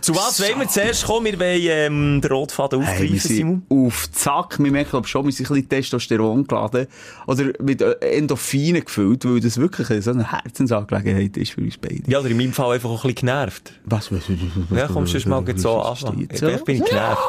Zu 0.01 0.15
was 0.15 0.41
wollen 0.41 0.61
wir 0.61 0.69
zuerst 0.69 1.05
kommen? 1.05 1.39
Wollen 1.41 1.61
ähm, 1.63 2.21
den 2.21 2.31
Rotfaden 2.31 2.83
Hey, 2.83 2.99
wir 3.01 3.05
aufgreifen, 3.07 3.37
Simon. 3.37 3.63
sind 3.69 3.87
auf 3.87 4.11
Zack. 4.13 4.59
Wir 4.59 4.71
merken, 4.71 4.91
glaub, 4.91 5.09
schon, 5.09 5.25
wir 5.25 5.33
sind 5.33 5.47
ein 5.51 5.55
bisschen 5.55 5.69
Testosteron 5.69 6.47
geladen. 6.47 6.87
Oder 7.27 7.53
mit 7.61 7.83
äh, 7.83 7.93
Endorphinen 8.01 8.85
gefüllt, 8.85 9.25
weil 9.25 9.41
das 9.41 9.59
wirklich 9.59 10.05
so 10.05 10.11
eine 10.11 10.31
Herzensangelegenheit 10.31 11.37
ist 11.37 11.53
für 11.53 11.63
uns 11.63 11.79
beide. 11.79 12.03
Ja, 12.07 12.21
oder 12.21 12.29
in 12.31 12.37
meinem 12.37 12.53
Fall 12.53 12.75
einfach 12.75 12.91
auch 12.91 13.05
ein 13.05 13.15
bisschen 13.15 13.27
genervt. 13.27 13.73
Was, 13.85 14.13
was, 14.13 14.23
was, 14.29 14.79
Ja, 14.79 14.87
komm, 14.87 15.07
sonst 15.07 15.27
mal 15.27 15.45
so 15.57 15.81
anfangen. 15.81 16.29
Vielleicht 16.33 16.65
bin 16.65 16.77
ich 16.83 16.85
genervt. 16.85 17.21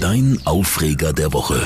Dein 0.00 0.38
Aufreger 0.44 1.12
der 1.12 1.32
Woche. 1.32 1.60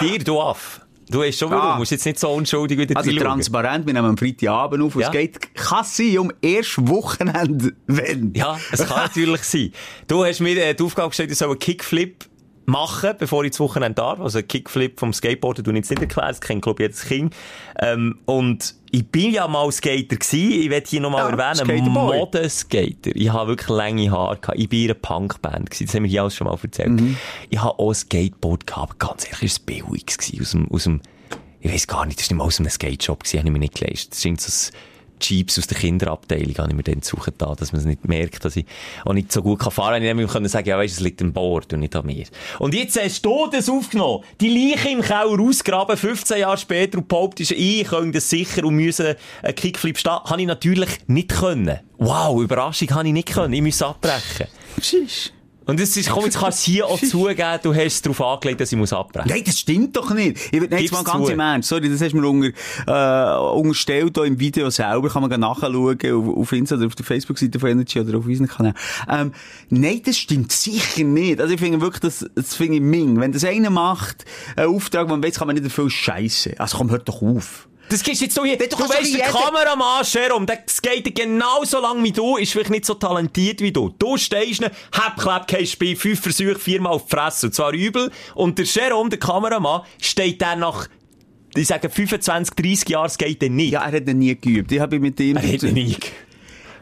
Wegen 0.00 0.12
dir, 0.12 0.24
du 0.24 0.40
Aff. 0.40 0.80
Du 1.08 1.22
hast 1.22 1.38
schon 1.38 1.50
wieder, 1.50 1.62
Ah. 1.62 1.72
du 1.74 1.78
musst 1.78 1.92
jetzt 1.92 2.04
nicht 2.04 2.18
so 2.18 2.28
unschuldig 2.30 2.78
wieder 2.78 2.96
Also 2.96 3.12
transparent, 3.12 3.86
wir 3.86 3.92
nehmen 3.94 4.08
am 4.08 4.16
Freitagabend 4.16 4.82
auf 4.82 4.96
und 4.96 5.02
Ja. 5.02 5.08
es 5.08 5.12
geht, 5.12 5.54
kann 5.54 5.84
sein, 5.84 6.18
um 6.18 6.32
erst 6.42 6.88
Wochenende, 6.88 7.72
wenn. 7.86 8.32
Ja, 8.34 8.58
es 8.72 8.84
kann 8.86 8.96
natürlich 9.04 9.42
sein. 9.42 9.72
Du 10.08 10.24
hast 10.24 10.40
mir 10.40 10.56
äh, 10.64 10.74
die 10.74 10.82
Aufgabe 10.82 11.08
gestellt, 11.10 11.30
ich 11.30 11.38
soll 11.38 11.50
einen 11.50 11.58
Kickflip 11.60 12.24
machen, 12.66 13.14
bevor 13.18 13.44
ich 13.44 13.52
das 13.52 13.60
Wochenende 13.60 13.94
darf. 13.94 14.20
Also 14.20 14.42
Kickflip 14.42 14.98
vom 14.98 15.12
Skateboarden 15.12 15.64
ich 15.70 15.76
jetzt 15.76 15.90
nicht 15.90 16.02
erklären, 16.02 16.28
das 16.28 16.40
kennt, 16.40 16.62
glaube 16.62 16.82
ich, 16.82 16.88
jedes 16.88 17.04
Kind. 17.04 17.34
Ähm, 17.80 18.18
und 18.26 18.74
ich 18.90 19.06
bin 19.08 19.32
ja 19.32 19.46
mal 19.48 19.70
Skater 19.72 20.16
gewesen, 20.16 20.62
ich 20.62 20.70
werde 20.70 20.86
hier 20.88 21.00
nochmal 21.00 21.30
Ja, 21.30 21.30
erwähnen, 21.52 21.66
Skaterboy. 21.84 22.18
Modeskater. 22.18 23.10
Ich 23.14 23.28
habe 23.30 23.48
wirklich 23.50 23.68
lange 23.68 24.10
Haare 24.10 24.38
gehabt. 24.38 24.58
Ich 24.58 24.68
bin 24.68 24.80
in 24.80 24.90
einer 24.90 24.94
Punkband 24.94 25.70
gewesen, 25.70 25.86
das 25.86 25.94
haben 25.94 26.02
wir 26.04 26.10
hier 26.10 26.22
alles 26.22 26.34
schon 26.34 26.46
mal 26.46 26.58
erzählt. 26.60 27.00
Mhm. 27.00 27.16
Ich 27.50 27.58
habe 27.58 27.78
auch 27.78 27.90
ein 27.90 27.94
Skateboard 27.94 28.66
gehabt, 28.66 28.98
ganz 28.98 29.26
ehrlich, 29.26 29.52
es 29.52 29.60
war 29.66 29.90
aus 30.40 30.50
dem, 30.50 30.70
aus 30.70 30.84
dem, 30.84 31.00
ich 31.60 31.72
weiß 31.72 31.86
gar 31.86 32.06
nicht, 32.06 32.20
das 32.20 32.26
war 32.30 32.34
nicht 32.34 32.38
mal 32.38 32.44
aus 32.44 32.58
einem 32.60 32.70
Skate-Shop 32.70 33.24
gewesen, 33.24 33.38
habe 33.38 33.48
ich 33.48 33.52
mir 33.52 33.58
nicht 33.58 33.74
geleistet. 33.74 34.12
Das 34.12 34.18
ist 34.18 34.22
so 34.22 34.28
ein 34.28 34.72
Jeeps 35.20 35.58
aus 35.58 35.66
der 35.66 35.78
Kinderabteilung, 35.78 36.56
habe 36.58 36.70
ich 36.70 36.76
mir 36.76 36.82
dann 36.82 37.02
suchen 37.02 37.34
da, 37.38 37.54
dass 37.54 37.72
man 37.72 37.80
es 37.80 37.86
nicht 37.86 38.06
merkt, 38.06 38.44
dass 38.44 38.56
ich 38.56 38.66
auch 39.04 39.12
nicht 39.12 39.32
so 39.32 39.42
gut 39.42 39.62
fahren 39.62 40.02
kann. 40.02 40.18
Ich 40.18 40.30
können 40.30 40.48
sagen, 40.48 40.68
ja, 40.68 40.78
weisst, 40.78 40.96
es 40.96 41.00
liegt 41.00 41.22
am 41.22 41.32
Board 41.32 41.72
und 41.72 41.80
nicht 41.80 41.96
an 41.96 42.06
mir. 42.06 42.26
Und 42.58 42.74
jetzt 42.74 43.00
hast 43.00 43.24
du 43.24 43.48
das 43.50 43.68
aufgenommen. 43.68 44.24
Die 44.40 44.48
Leiche 44.48 44.90
im 44.90 45.02
Keller 45.02 45.40
ausgraben, 45.40 45.96
15 45.96 46.38
Jahre 46.38 46.58
später, 46.58 46.98
und 46.98 47.08
behauptest, 47.08 47.52
ich 47.52 47.86
könnte 47.86 48.12
das 48.12 48.30
sicher 48.30 48.64
und 48.64 48.76
müsse 48.76 49.16
einen 49.42 49.54
Kickflip 49.54 49.98
stehen. 49.98 50.12
Habe 50.12 50.40
ich 50.40 50.46
natürlich 50.46 50.90
nicht 51.06 51.30
können. 51.30 51.80
Wow, 51.98 52.42
Überraschung 52.42 52.90
habe 52.90 53.08
ich 53.08 53.14
nicht 53.14 53.32
können. 53.32 53.54
Ich 53.54 53.62
muss 53.62 53.82
abbrechen. 53.82 54.46
Schisch. 54.80 55.30
Und 55.66 55.80
es 55.80 55.96
ist, 55.96 56.10
komm, 56.10 56.24
jetzt 56.24 56.38
kannst 56.38 56.66
du 56.66 56.70
hier 56.70 56.86
auch 56.86 57.00
zugeben, 57.02 57.58
du 57.62 57.74
hast 57.74 57.94
es 57.94 58.02
darauf 58.02 58.20
angelegt, 58.20 58.60
dass 58.60 58.72
ich 58.72 58.78
muss 58.78 58.92
abbrechen 58.92 59.28
Nein, 59.28 59.42
das 59.44 59.58
stimmt 59.58 59.96
doch 59.96 60.14
nicht. 60.14 60.38
Ich, 60.52 60.62
jetzt 60.62 60.76
Gib's 60.76 60.92
mal 60.92 61.02
ganz 61.02 61.26
zu. 61.26 61.32
im 61.32 61.40
Ernst. 61.40 61.68
Sorry, 61.68 61.90
das 61.90 62.00
hast 62.00 62.12
du 62.12 62.20
mir 62.20 62.28
unter, 62.28 62.50
äh, 62.86 63.58
unterstellt, 63.58 64.16
hier 64.16 64.24
im 64.24 64.38
Video 64.38 64.70
selber. 64.70 65.08
Kann 65.08 65.28
man 65.28 65.40
nachschauen, 65.40 65.76
auf, 65.76 66.36
auf 66.36 66.52
Insta 66.52 66.76
oder 66.76 66.86
auf 66.86 66.94
der 66.94 67.04
Facebook-Seite 67.04 67.58
von 67.58 67.70
Energy 67.70 68.00
oder 68.00 68.18
auf 68.18 68.26
unseren 68.26 68.46
Kanal. 68.46 68.74
Ähm, 69.08 69.32
nein, 69.68 70.02
das 70.04 70.16
stimmt 70.16 70.52
sicher 70.52 71.04
nicht. 71.04 71.40
Also 71.40 71.54
ich 71.54 71.60
finde 71.60 71.80
wirklich, 71.80 72.00
das, 72.00 72.24
das 72.34 72.54
finde 72.54 72.76
ich 72.76 72.80
Ming. 72.80 73.18
Wenn 73.20 73.32
das 73.32 73.44
einer 73.44 73.70
macht, 73.70 74.24
einen 74.54 74.74
Auftrag, 74.74 75.08
man 75.08 75.22
weiß, 75.22 75.38
kann 75.38 75.48
man 75.48 75.56
nicht 75.56 75.66
dafür 75.66 75.90
scheiße. 75.90 76.54
Also 76.58 76.78
komm, 76.78 76.90
hört 76.90 77.08
doch 77.08 77.22
auf. 77.22 77.68
Das 77.88 78.02
gibst 78.02 78.20
jetzt 78.20 78.36
du 78.36 78.44
hier. 78.44 78.58
Du, 78.58 78.66
du 78.66 78.76
kannst 78.76 78.98
weißt, 78.98 79.14
der 79.14 79.26
Kameramann, 79.26 80.04
Jerome, 80.04 80.46
der 80.46 80.64
skatet 80.68 81.14
genauso 81.14 81.80
lang 81.80 82.02
wie 82.02 82.12
du, 82.12 82.36
ist 82.36 82.52
vielleicht 82.52 82.70
nicht 82.70 82.84
so 82.84 82.94
talentiert 82.94 83.60
wie 83.60 83.72
du. 83.72 83.94
Du 83.98 84.16
stehst 84.16 84.60
ne, 84.60 84.70
hab, 84.92 85.16
klapp, 85.16 85.46
kein 85.46 85.66
Spiel, 85.66 85.94
fünf 85.94 86.20
Versuche, 86.20 86.58
viermal 86.58 86.92
auf 86.92 87.04
die 87.04 87.10
Fresse, 87.10 87.46
und 87.46 87.52
zwar 87.52 87.72
übel. 87.72 88.10
Und 88.34 88.58
der 88.58 88.64
Jerome, 88.64 89.10
der 89.10 89.20
Kameramann, 89.20 89.82
steht 90.00 90.42
dann 90.42 90.60
nach, 90.60 90.88
ich 91.54 91.68
sage, 91.68 91.88
25, 91.88 92.54
30 92.56 92.88
Jahren 92.88 93.08
skaten 93.08 93.54
nicht. 93.54 93.72
Ja, 93.72 93.84
er 93.84 93.92
hat 93.92 94.08
ihn 94.08 94.18
nie 94.18 94.34
geübt. 94.34 94.72
Ich 94.72 94.80
habe 94.80 94.98
mit 94.98 95.20
ihm... 95.20 95.36
Er 95.36 95.52
hat 95.52 95.62
nie. 95.62 95.96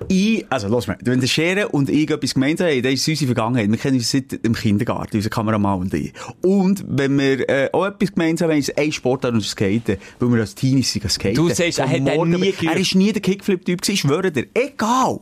Ich, 0.08 0.44
also, 0.50 0.68
los 0.68 0.87
mal, 0.87 0.96
wenn 1.02 1.20
der 1.20 1.26
Schere 1.26 1.68
und 1.68 1.90
ich 1.90 2.11
etwas 2.11 2.34
gemeinsam 2.34 2.68
haben, 2.68 2.82
dann 2.82 2.92
ist 2.92 3.02
es 3.02 3.08
unsere 3.08 3.34
Vergangenheit. 3.34 3.70
Wir 3.70 3.78
kennen 3.78 3.96
uns 3.96 4.11
seit 4.11 4.44
dem 4.44 4.54
Kindergarten, 4.54 5.16
unser 5.16 5.30
Kameramann 5.30 5.80
und 5.80 5.94
ich. 5.94 6.12
Und 6.42 6.84
wenn 6.87 7.18
wir 7.18 7.49
äh, 7.49 7.70
auch 7.73 7.87
etwas 7.87 8.12
gemeinsam 8.12 8.50
haben, 8.50 8.58
ist 8.58 8.70
es 8.70 8.76
ein 8.76 8.92
Sportart 8.92 9.32
und 9.32 9.42
das 9.42 9.50
Skaten, 9.50 9.96
weil 10.18 10.32
wir 10.32 10.40
als 10.40 10.54
Teenies 10.54 10.92
sind 10.92 11.11
skaten. 11.11 11.37
Du 11.37 11.49
sagst, 11.49 11.78
er 11.78 11.88
hat 11.88 12.00
morgen 12.00 12.30
nie. 12.30 12.54
Er 12.64 12.76
ist 12.76 12.94
nie 12.94 13.12
der 13.12 13.23
Kickflip-Typ 13.23 13.80
gewesen, 13.80 13.94
ich 13.94 14.00
schwöre 14.00 14.30
dir. 14.30 14.46
Egal. 14.54 15.20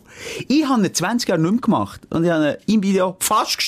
Ich 0.48 0.66
habe 0.66 0.86
ihn 0.86 0.94
20 0.94 1.28
Jahre 1.28 1.40
nicht 1.40 1.50
mehr 1.50 1.60
gemacht. 1.60 2.00
Und 2.10 2.24
ich 2.24 2.30
habe 2.30 2.58
ihn 2.66 2.74
im 2.76 2.82
Video 2.82 3.16
fast 3.20 3.60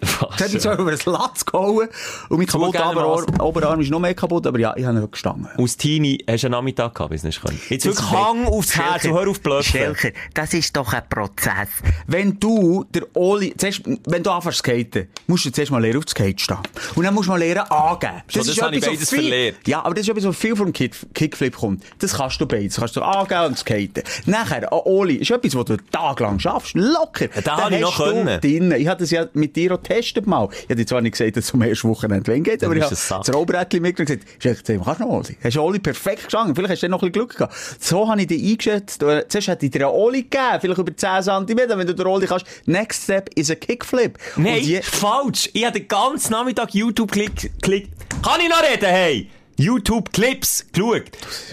gestanden. 0.00 0.36
Jetzt 0.38 0.62
zwar 0.62 0.78
über 0.78 0.90
das 0.90 1.06
Latz 1.06 1.44
gehauen 1.44 1.88
und 2.28 2.38
mein 2.38 2.46
kaputter. 2.46 3.40
Oberarm, 3.40 3.80
ist 3.80 3.90
noch 3.90 4.00
mehr 4.00 4.14
kaputt, 4.14 4.46
aber 4.46 4.58
ja, 4.58 4.74
ich 4.76 4.84
habe 4.84 4.98
ihn 4.98 5.10
gestanden. 5.10 5.48
Aus 5.56 5.76
Teenie 5.76 6.24
hast 6.28 6.42
du 6.42 6.46
einen 6.46 6.52
Nachmittag 6.52 6.94
gehabt, 6.94 7.10
bis 7.10 7.22
du 7.22 7.28
nicht 7.28 7.42
können. 7.42 7.60
Jetzt 7.68 7.84
wirklich 7.86 8.06
Das- 8.06 8.10
Hang 8.10 8.46
aufs 8.46 8.76
Herz 8.76 9.04
und 9.04 9.12
hör 9.14 9.28
auf 9.28 9.40
blöffen. 9.40 9.64
Schelker, 9.70 10.10
das 10.34 10.54
ist 10.54 10.76
doch 10.76 10.92
ein 10.92 11.02
Prozess. 11.08 11.68
Wenn 12.06 12.38
du, 12.40 12.84
der 12.90 13.04
Oli, 13.14 13.54
zuerst, 13.56 13.82
wenn 14.06 14.22
du 14.22 14.30
anfängst 14.30 14.58
zu 14.58 14.62
skaten, 14.64 15.08
musst 15.26 15.44
du 15.44 15.50
zuerst 15.52 15.70
mal 15.70 15.80
lernen, 15.80 15.98
auf 15.98 16.04
das 16.04 16.12
Skate 16.12 16.40
stehen. 16.40 16.58
Und 16.94 17.04
dann 17.04 17.14
musst 17.14 17.28
du 17.28 17.32
mal 17.32 17.38
lernen, 17.38 17.70
angeben. 17.70 18.22
Schon, 18.28 18.46
das 18.46 18.60
habe 18.62 18.76
ich 18.76 18.84
beides 18.84 19.10
viel, 19.10 19.20
verlernt. 19.20 19.56
Ja, 19.66 19.80
aber 19.84 19.94
das 19.94 20.02
ist 20.02 20.08
etwas, 20.08 20.24
was 20.24 20.36
viel 20.36 20.56
vom 20.56 20.72
Kick, 20.72 20.94
Kickflip 21.14 21.56
kommt. 21.56 21.84
Das 21.98 22.14
kannst 22.14 22.40
du 22.40 22.46
beides. 22.46 22.74
Das 22.74 22.80
kannst 22.80 22.96
du 22.96 23.02
angeben 23.02 23.44
und 23.46 23.58
skaten. 23.58 24.02
Nachher, 24.26 24.72
an 24.72 24.80
Oli, 24.84 25.16
ist 25.16 25.30
etwas, 25.30 25.54
was 25.54 25.64
du 25.66 25.76
tagelang 25.90 26.38
schaffst. 26.38 26.74
Locker. 26.74 27.26
Ja, 27.34 27.40
da 27.42 27.56
habe 27.64 27.74
ich 27.74 27.80
noch 27.80 27.96
können. 27.96 28.40
Drin. 28.40 28.72
Ich 28.72 28.88
hatte 28.88 29.02
das 29.04 29.10
ja 29.10 29.26
mit 29.34 29.56
dir 29.56 29.74
auch 29.74 29.82
getestet 29.90 30.26
mal. 30.26 30.48
Ich 30.52 30.64
hatte 30.64 30.76
dir 30.76 30.86
zwar 30.86 31.00
nicht 31.00 31.12
gesagt, 31.12 31.36
dass 31.36 31.44
es 31.44 31.50
zum 31.50 31.62
ersten 31.62 31.88
Wochenende 31.88 32.30
wenn 32.32 32.42
geht, 32.44 32.62
aber 32.64 32.76
ich 32.76 32.82
habe 32.82 32.94
das 32.94 33.34
Rollbrettchen 33.34 33.82
mitgenommen 33.82 34.20
und 34.20 34.40
gesagt, 34.40 34.66
kannst 34.66 35.00
du 35.00 35.04
noch 35.04 35.10
Oli? 35.10 35.36
Hast 35.42 35.56
du 35.56 35.60
Oli 35.62 35.78
perfekt 35.78 36.24
gestanden? 36.24 36.54
Vielleicht 36.54 36.72
hast 36.72 36.82
du 36.82 36.88
noch 36.88 37.02
ein 37.02 37.12
bisschen 37.12 37.26
Glück 37.28 37.36
gehabt. 37.36 37.54
So 37.80 38.08
habe 38.08 38.20
ich 38.20 38.26
dich 38.28 38.42
eingeschätzt. 38.52 39.00
Zuerst 39.00 39.48
hätte 39.48 39.66
ich 39.66 39.72
dir 39.72 39.86
einen 39.88 39.96
Oli 39.96 40.22
gegeben, 40.22 40.58
vielleicht 40.60 40.78
über 40.78 40.96
10 40.96 41.22
cm, 41.22 41.48
wenn 41.78 41.86
du 41.86 41.94
den 41.94 42.06
Oli 42.06 42.26
kannst. 42.26 42.46
Next 42.66 43.04
step 43.04 43.30
is 43.36 43.50
a 43.50 43.54
Kickflip. 43.54 44.18
Nein, 44.36 44.62
je- 44.62 44.82
falsch. 44.82 45.50
Ich 45.52 45.64
habe 45.64 45.78
den 45.78 45.88
ganzen 45.88 46.32
Nachmittag 46.32 46.74
YouTube-Klick, 46.74 47.60
Klick, 47.62 47.88
kann 48.22 48.40
ich 48.40 48.48
noch 48.48 48.62
reden, 48.62 48.86
hey? 48.88 49.28
YouTube-Clips 49.56 50.66
geschaut. 50.72 51.02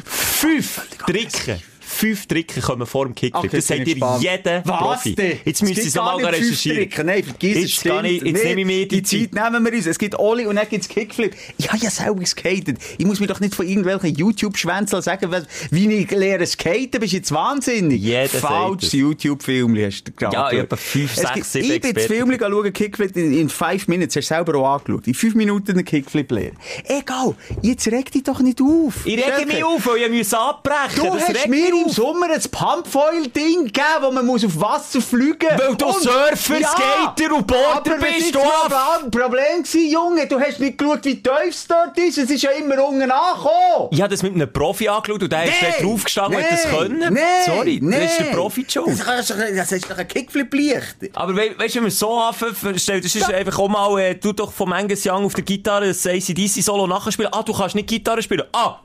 Fünf 0.06 0.82
Tricken. 1.06 1.62
Fünf 1.98 2.27
Tricken 2.27 2.62
kommen 2.62 2.86
vor 2.86 3.06
dem 3.06 3.16
Kickflip. 3.16 3.46
Okay, 3.46 3.58
das 3.58 3.68
sagt 3.68 3.88
dir 3.88 3.96
jeder 4.20 4.62
Was 4.66 4.80
Profi. 4.80 5.16
Jetzt 5.46 5.46
Es 5.46 5.62
müsst 5.62 5.77
ihr 5.77 5.84
gibt 5.84 5.88
es 5.88 5.94
fünf 5.94 6.24
recherchieren. 6.27 7.06
Nein, 7.08 7.24
vergiss 7.24 7.56
es, 7.56 7.62
Jetzt, 7.62 7.66
ich, 7.70 7.75
stimmt 7.75 8.04
jetzt 8.06 8.44
nehme 8.44 8.62
ich 8.62 8.68
mir 8.68 8.88
die, 8.88 9.01
Die 9.01 9.30
Zeit 9.30 9.34
nehmen 9.51 9.66
wir 9.66 9.74
uns. 9.74 9.86
Es 9.88 9.98
gibt 9.98 10.20
Oli 10.20 10.46
und 10.46 10.56
dann 10.58 10.70
gibt's 10.70 10.88
Kickflip. 10.88 11.36
Ich 11.58 11.68
habe 11.72 11.84
ja 11.84 11.89
selber 11.89 12.20
geskatet. 12.20 12.77
Ich 12.98 13.06
muss 13.06 13.20
mir 13.20 13.27
doch 13.27 13.39
nicht 13.39 13.56
von 13.56 13.68
irgendwelchen 13.68 14.13
YouTube-Schwänzeln 14.16 15.01
sagen, 15.01 15.32
wie 15.72 15.92
ich 15.94 16.12
lehre 16.12 16.46
skaten. 16.46 17.00
Bist 17.00 17.13
du 17.13 17.18
jetzt 17.18 17.32
wahnsinnig? 17.32 18.01
Jeder 18.01 18.27
Falsches 18.30 18.89
es. 18.89 18.94
YouTube-Film 18.94 19.75
hast 19.77 20.04
du 20.04 20.12
gerade 20.12 20.36
Ja, 20.36 20.51
ich 20.51 20.60
habe 20.60 20.77
fünf, 20.77 21.12
Es 21.16 21.22
sechs, 21.22 21.34
gibt- 21.34 21.46
sieben 21.48 21.72
Ich 21.72 21.82
bin 21.82 21.94
das. 21.94 22.06
Film 22.06 22.38
schauen, 22.39 22.74
Kickflip 22.74 23.16
in, 23.18 23.34
in 23.34 23.50
five 23.50 23.88
minutes. 23.88 24.16
Hast 24.16 24.30
du 24.30 24.36
selber 24.36 24.56
auch 24.60 24.75
angeschaut. 24.75 25.08
In 25.08 25.13
fünf 25.13 25.36
Minuten 25.36 25.72
einen 25.72 25.86
Kickflip 25.86 26.32
lernen. 26.32 26.58
Egal. 26.86 27.36
Jetzt 27.62 27.88
reg 27.88 28.12
dich 28.12 28.24
doch 28.24 28.39
nicht 28.39 28.62
auf. 28.62 29.06
Ich 29.06 29.18
rege 29.18 29.46
mich 29.48 29.63
auf, 29.63 29.86
weil 29.88 30.04
ich 30.04 30.12
muss 30.18 30.34
abbrechen. 30.34 30.98
Du 30.98 31.18
das 31.18 31.30
hast 31.30 31.48
mir 31.48 31.74
im. 31.88 31.94
Sommer 31.94 32.27
ein 32.32 32.41
Pumpfoil-Ding 32.41 33.65
gegeben, 33.65 34.01
wo 34.01 34.12
man 34.12 34.25
muss 34.25 34.46
auf 34.46 34.60
Wasser 34.60 35.01
fliegen 35.01 35.38
muss. 35.56 35.67
Weil 35.67 35.75
du 35.75 35.91
Surfer, 35.91 36.67
Skater 36.67 37.36
und 37.36 37.51
was 37.51 37.84
bist, 37.84 38.17
ist 38.20 38.36
du 38.36 38.39
ein 38.39 39.12
Problem 39.12 39.63
gewesen, 39.63 39.91
Junge? 39.91 40.27
Du 40.27 40.39
hast 40.39 40.60
nicht 40.60 40.77
geschaut, 40.77 41.06
wie 41.06 41.22
tief 41.22 41.34
es 41.50 41.67
dort 41.67 41.98
ist. 41.98 42.17
Es 42.17 42.29
ist 42.29 42.41
ja 42.41 42.51
immer 42.51 42.84
unten 42.86 43.10
angekommen. 43.10 43.89
Ich 43.91 44.01
habe 44.01 44.10
das 44.10 44.24
mit 44.24 44.34
einem 44.34 44.51
Profi 44.51 44.88
angeschaut 44.88 45.24
und 45.24 45.32
der 45.32 45.46
ist 45.46 45.53
dort 45.62 45.84
draufgestanden 45.84 46.39
und 46.39 46.44
hat 46.44 46.51
das 46.51 46.70
können. 46.70 47.13
Nee, 47.13 47.20
Sorry, 47.46 47.79
nee. 47.82 48.00
das 48.00 48.12
ist 48.12 48.20
der 48.20 48.25
Profi 48.36 48.65
schon. 48.70 48.98
Das, 48.98 49.27
das 49.27 49.72
ist 49.72 49.89
doch 49.89 49.98
ein 49.98 50.08
Kickflip 50.08 50.53
leicht. 50.53 50.98
Aber 51.13 51.36
we 51.36 51.58
weißt 51.58 51.75
du, 51.75 51.79
wenn 51.79 51.86
wir 51.86 51.91
so 51.91 52.17
anfangen, 52.20 52.77
stell 52.79 53.01
das 53.01 53.15
ist 53.15 53.32
einfach 53.32 53.58
auch 53.60 53.67
mal, 53.67 54.00
äh, 54.00 54.15
du 54.15 54.34
doch 54.34 54.51
vom 54.51 54.74
Angus 54.74 55.06
Young 55.06 55.25
auf 55.25 55.34
der 55.34 55.44
Gitarre 55.44 55.88
das 55.88 56.06
ACDC-Solo 56.06 56.88
nachspielen. 56.88 57.32
Ah, 57.34 57.44
du 57.44 57.53
kannst 57.53 57.75
nicht 57.75 57.88
Gitarre 57.88 58.22
spielen. 58.22 58.44
Ah, 58.51 58.79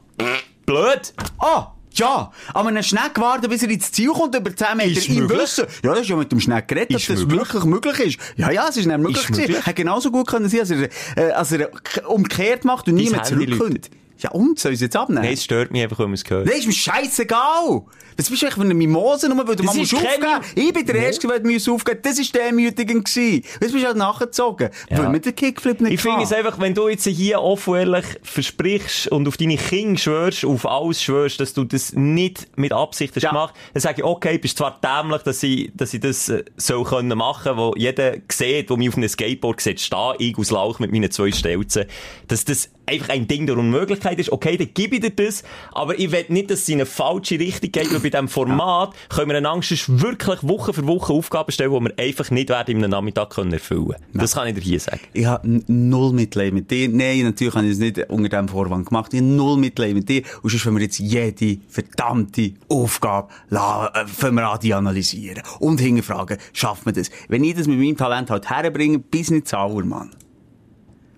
blöd. 0.66 1.12
Ah, 1.38 1.72
ja, 1.98 2.30
aber 2.54 2.68
einen 2.68 2.82
Schneck 2.82 3.18
warten, 3.18 3.48
bis 3.48 3.62
er 3.62 3.70
ins 3.70 3.92
Ziel 3.92 4.10
kommt, 4.10 4.34
über 4.34 4.54
10 4.54 4.76
Meter. 4.76 4.90
Ist 4.90 5.08
möglich. 5.08 5.40
Wissen. 5.40 5.66
Ja, 5.82 5.90
das 5.90 6.00
ist 6.02 6.08
ja 6.08 6.16
mit 6.16 6.32
dem 6.32 6.40
Schneck 6.40 6.68
geredet, 6.68 6.94
dass 6.94 7.06
das 7.06 7.30
wirklich 7.30 7.64
möglich 7.64 8.00
ist. 8.00 8.18
Ja, 8.36 8.50
ja, 8.50 8.68
es 8.68 8.76
ist 8.76 8.86
nicht 8.86 8.98
möglich 8.98 9.18
Ist 9.18 9.30
möglich. 9.30 9.58
Hätte 9.58 9.74
genauso 9.74 10.10
gut 10.10 10.26
können 10.26 10.48
sein, 10.48 10.60
als 10.60 10.70
er, 10.70 10.88
äh, 11.16 11.32
als 11.32 11.52
er 11.52 11.70
umgekehrt 12.08 12.64
macht 12.64 12.88
und 12.88 12.94
niemand 12.94 13.26
zurückkommt. 13.26 13.90
Ja, 14.22 14.30
und? 14.30 14.58
Soll 14.58 14.72
ich 14.72 14.76
es 14.76 14.82
jetzt 14.82 14.96
abnehmen? 14.96 15.22
Nein, 15.24 15.34
es 15.34 15.44
stört 15.44 15.70
mich 15.72 15.82
einfach, 15.82 15.98
wenn 15.98 16.06
man 16.06 16.14
es 16.14 16.24
hört. 16.28 16.46
Nein, 16.46 16.58
ist 16.58 16.66
mir 16.66 16.72
scheißegal. 16.72 17.82
Was 18.16 18.28
bist 18.28 18.42
du 18.42 18.46
eigentlich 18.46 18.54
für 18.56 18.60
eine 18.60 18.74
Mimose, 18.74 19.26
nur 19.28 19.48
weil 19.48 19.56
du 19.56 19.62
mal 19.64 19.74
musst 19.74 19.94
aufgeben 19.94 20.26
Ich 20.54 20.72
bin 20.72 20.84
der 20.86 20.94
Nee. 20.96 21.04
Erste, 21.06 21.26
der 21.26 21.40
müssen 21.40 21.72
aufgeben 21.72 22.00
Das 22.02 22.18
war 22.18 22.42
demütigend. 22.42 23.06
gewesen. 23.06 23.42
Jetzt 23.42 23.60
bist 23.60 23.74
du 23.74 23.86
halt 23.86 23.96
nachgezogen. 23.96 24.68
Weil 24.90 25.08
mir 25.08 25.18
der 25.20 25.32
Kickflip 25.32 25.80
nicht 25.80 25.94
Ich 25.94 26.00
finde 26.02 26.22
es 26.22 26.32
einfach, 26.32 26.60
wenn 26.60 26.74
du 26.74 26.88
jetzt 26.88 27.06
hier 27.06 27.40
offen 27.40 27.74
ehrlich 27.74 28.04
versprichst 28.22 29.08
und 29.08 29.26
auf 29.26 29.36
deine 29.38 29.56
Kinder 29.56 29.98
schwörst, 29.98 30.44
auf 30.44 30.66
alles 30.66 31.02
schwörst, 31.02 31.40
dass 31.40 31.54
du 31.54 31.64
das 31.64 31.94
nicht 31.94 32.48
mit 32.56 32.72
Absicht 32.72 33.16
hast 33.16 33.22
Ja. 33.22 33.30
gemacht, 33.30 33.54
dann 33.72 33.80
sage 33.80 34.02
ich, 34.02 34.04
okay, 34.04 34.36
bist 34.38 34.58
zwar 34.58 34.78
dämlich, 34.80 35.22
dass 35.22 35.42
ich, 35.42 35.70
dass 35.74 35.94
ich 35.94 36.00
das 36.00 36.28
äh, 36.28 36.44
soll 36.56 36.84
können 36.84 37.16
machen, 37.16 37.56
wo 37.56 37.72
jeder 37.76 38.16
sieht, 38.30 38.68
wo 38.68 38.76
mich 38.76 38.90
auf 38.90 38.96
einem 38.96 39.08
Skateboard 39.08 39.60
sieht, 39.60 39.80
stehe 39.80 40.14
ich 40.18 40.36
aus 40.36 40.50
Lauch 40.50 40.78
mit 40.78 40.92
meinen 40.92 41.10
zwei 41.10 41.32
Stelzen, 41.32 41.86
dass 42.28 42.44
das 42.44 42.68
einfach 42.86 43.10
ein 43.10 43.26
Ding 43.28 43.46
der 43.46 43.56
Unmöglichkeit 43.56 44.18
ist. 44.18 44.32
Okay, 44.32 44.56
dann 44.56 44.68
gebe 44.74 44.96
ich 44.96 45.00
dir 45.02 45.10
das, 45.10 45.42
aber 45.72 45.98
ich 45.98 46.10
will 46.12 46.24
nicht, 46.28 46.50
dass 46.50 46.60
es 46.60 46.68
in 46.68 46.74
eine 46.74 46.86
falsche 46.86 47.38
Richtung 47.38 47.72
geht, 47.72 47.92
weil 47.92 48.00
bei 48.00 48.10
diesem 48.10 48.28
Format 48.28 48.94
können 49.08 49.30
wir 49.30 49.36
einander 49.36 49.62
sonst 49.62 50.00
wirklich 50.00 50.42
Woche 50.42 50.72
für 50.72 50.86
Woche 50.86 51.12
Aufgaben 51.12 51.52
stellen, 51.52 51.72
die 51.72 51.80
wir 51.80 51.98
einfach 51.98 52.30
nicht 52.30 52.48
werden 52.48 52.76
in 52.76 52.84
einem 52.84 52.90
Nachmittag 52.90 53.30
können 53.30 53.52
erfüllen 53.52 53.88
können. 53.88 54.04
Das 54.14 54.34
kann 54.34 54.48
ich 54.48 54.54
dir 54.54 54.60
hier 54.60 54.80
sagen. 54.80 55.00
Ich 55.12 55.26
habe 55.26 55.62
null 55.66 56.12
Mitleid 56.12 56.52
mit 56.52 56.70
dir. 56.70 56.88
Nein, 56.88 57.22
natürlich 57.22 57.54
habe 57.54 57.66
ich 57.66 57.72
es 57.72 57.78
nicht 57.78 57.98
unter 58.10 58.28
diesem 58.28 58.48
Vorwand 58.48 58.86
gemacht. 58.86 59.12
Ich 59.12 59.20
habe 59.20 59.30
null 59.30 59.56
Mitleid 59.56 59.94
mit 59.94 60.08
dir. 60.08 60.22
Und 60.42 60.50
sonst 60.50 60.66
wollen 60.66 60.76
wir 60.76 60.82
jetzt 60.82 60.98
jede 60.98 61.58
verdammte 61.68 62.52
Aufgabe 62.68 63.28
la, 63.50 63.92
äh, 63.94 64.32
wir 64.32 64.48
an, 64.48 64.58
die 64.60 64.74
analysieren. 64.74 65.42
Und 65.58 65.80
hinterfragen, 65.80 66.38
schafft 66.52 66.86
man 66.86 66.94
das? 66.94 67.10
Wenn 67.28 67.44
ich 67.44 67.54
das 67.54 67.66
mit 67.66 67.78
meinem 67.78 67.96
Talent 67.96 68.30
halt 68.30 68.48
herbringe, 68.48 68.98
bis 68.98 69.30
nicht 69.30 69.48
sauer, 69.48 69.84
Mann. 69.84 70.10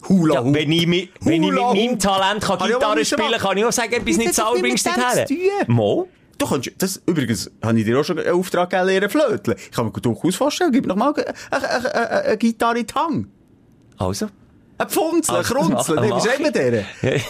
Hula 0.09 0.35
Ja, 0.35 0.45
wenn 0.45 0.73
ich 0.73 0.87
mit, 0.87 1.11
wenn 1.21 1.43
ich 1.43 1.51
mit 1.51 1.61
meinem. 1.61 1.99
Talent 1.99 2.43
kann 2.43 2.59
Kann 2.59 2.69
Gitarre 2.69 2.97
nicht 2.99 3.09
spielen 3.11 3.31
machen. 3.31 3.41
kann, 3.41 3.59
ich 3.59 3.65
auch 3.65 3.73
sagen, 3.73 3.91
Das 3.93 4.05
nicht 4.05 4.19
nicht 4.19 4.61
bringst 4.61 4.87
du 4.87 4.91
nicht 4.91 5.31
her. 5.31 5.65
Mo? 5.67 6.09
Du 6.37 6.47
kannst, 6.47 6.71
das, 6.79 7.01
übrigens, 7.07 7.51
habe 7.63 7.79
ich 7.79 7.85
dir 7.85 7.99
auch 8.01 8.05
schon 8.05 8.19
einen 8.19 8.31
Auftrag 8.35 8.69
gegeben, 8.71 8.89
lernen 8.89 9.09
flöteln. 9.09 9.57
Ich 9.59 9.71
kann 9.71 9.87
mir 9.87 9.93
durchaus 9.93 10.35
vorstellen, 10.35 10.73
gib 10.73 10.87
noch 10.87 10.97
mal 10.97 11.15
eine, 11.15 11.33
eine, 11.51 11.95
eine, 11.95 12.11
eine 12.25 12.37
Gitarre 12.39 12.79
in 12.81 12.87
die 12.87 12.95
Hand. 12.95 13.29
Also, 13.97 14.27
Ein 14.77 14.89
Pfunzel, 14.89 15.35
ein 15.35 15.39
Also, 15.39 15.55
Krunzel, 15.55 15.95
mach- 15.97 16.17
wie 16.17 16.21
sagt 16.21 16.41
man 16.41 16.53
denen? 16.53 16.85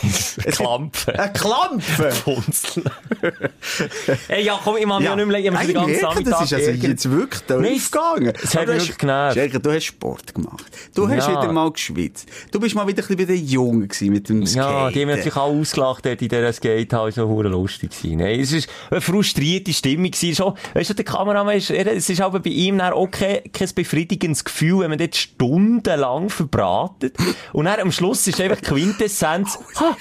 Klampfen. 0.51 1.15
Ein 1.15 1.33
Klampfen! 1.35 2.11
Funzeln. 2.13 2.91
Ey, 4.29 4.45
ja, 4.45 4.59
komm, 4.65 4.77
ich 4.79 4.87
mach 4.87 4.99
mich 4.99 5.09
ja 5.09 5.15
nicht 5.17 5.27
mehr, 5.27 5.39
ich 5.41 5.47
hab 5.51 5.53
mich 5.67 5.75
Nein, 5.75 5.87
den 5.87 6.01
ganzen 6.01 6.03
Nachmittag 6.03 6.31
das 6.33 6.43
ist 6.45 6.55
also 6.55 6.71
jetzt 6.71 7.11
wirklich 7.11 7.43
aufgegangen. 7.43 8.33
es 8.43 8.55
hat 8.55 8.67
mich 8.69 8.97
genervt. 8.99 9.65
Du 9.67 9.73
hast 9.73 9.85
Sport 9.85 10.35
gemacht. 10.35 10.65
Du 10.95 11.09
hast 11.09 11.29
wieder 11.29 11.53
mal 11.53 11.71
geschwitzt. 11.71 12.29
Du 12.51 12.59
bist 12.61 12.75
mal 12.75 12.87
wieder 12.87 13.03
ein 13.03 13.07
bisschen 13.09 13.17
bei 13.17 13.25
den 13.35 13.47
Jungen 13.47 13.89
gewesen 13.89 14.11
mit 14.13 14.29
dem 14.29 14.47
Skaten. 14.47 14.73
Ja, 14.73 14.91
die 14.91 15.03
haben 15.03 15.09
natürlich 15.09 15.37
auch 15.37 15.53
ausgelacht 15.55 16.07
dort 16.07 16.23
in 16.23 16.29
dieser 16.29 16.53
Skatehalle, 16.53 17.13
so 17.13 17.29
hure 17.29 17.49
lustig 17.49 17.91
gewesen. 17.91 18.19
Nein, 18.19 18.41
es 18.41 18.53
ist 18.53 18.69
eine 18.91 19.01
frustrierte 19.03 19.73
Stimmung 19.73 20.11
gewesen. 20.11 20.35
Schon, 20.35 20.55
weißt 20.73 20.91
du, 20.91 20.95
der 20.95 21.05
Kameramann 21.05 21.57
ist, 21.59 21.71
es 21.71 22.09
ist 22.09 22.21
aber 22.23 22.41
bei 22.41 22.51
ihm 22.51 22.79
dann 22.79 22.95
auch 22.95 23.11
kein, 23.11 23.41
kein 23.53 23.69
befriedigendes 23.75 24.45
Gefühl, 24.45 24.81
wenn 24.81 24.89
man 24.91 24.99
dort 24.99 25.15
stundenlang 25.15 26.31
verbratet. 26.31 27.15
Und 27.53 27.67
dann 27.67 27.81
am 27.81 27.93
Schluss 27.93 28.27
ist 28.27 28.41
einfach 28.41 28.61
Quintessenz, 28.61 29.59
ha, 29.81 29.97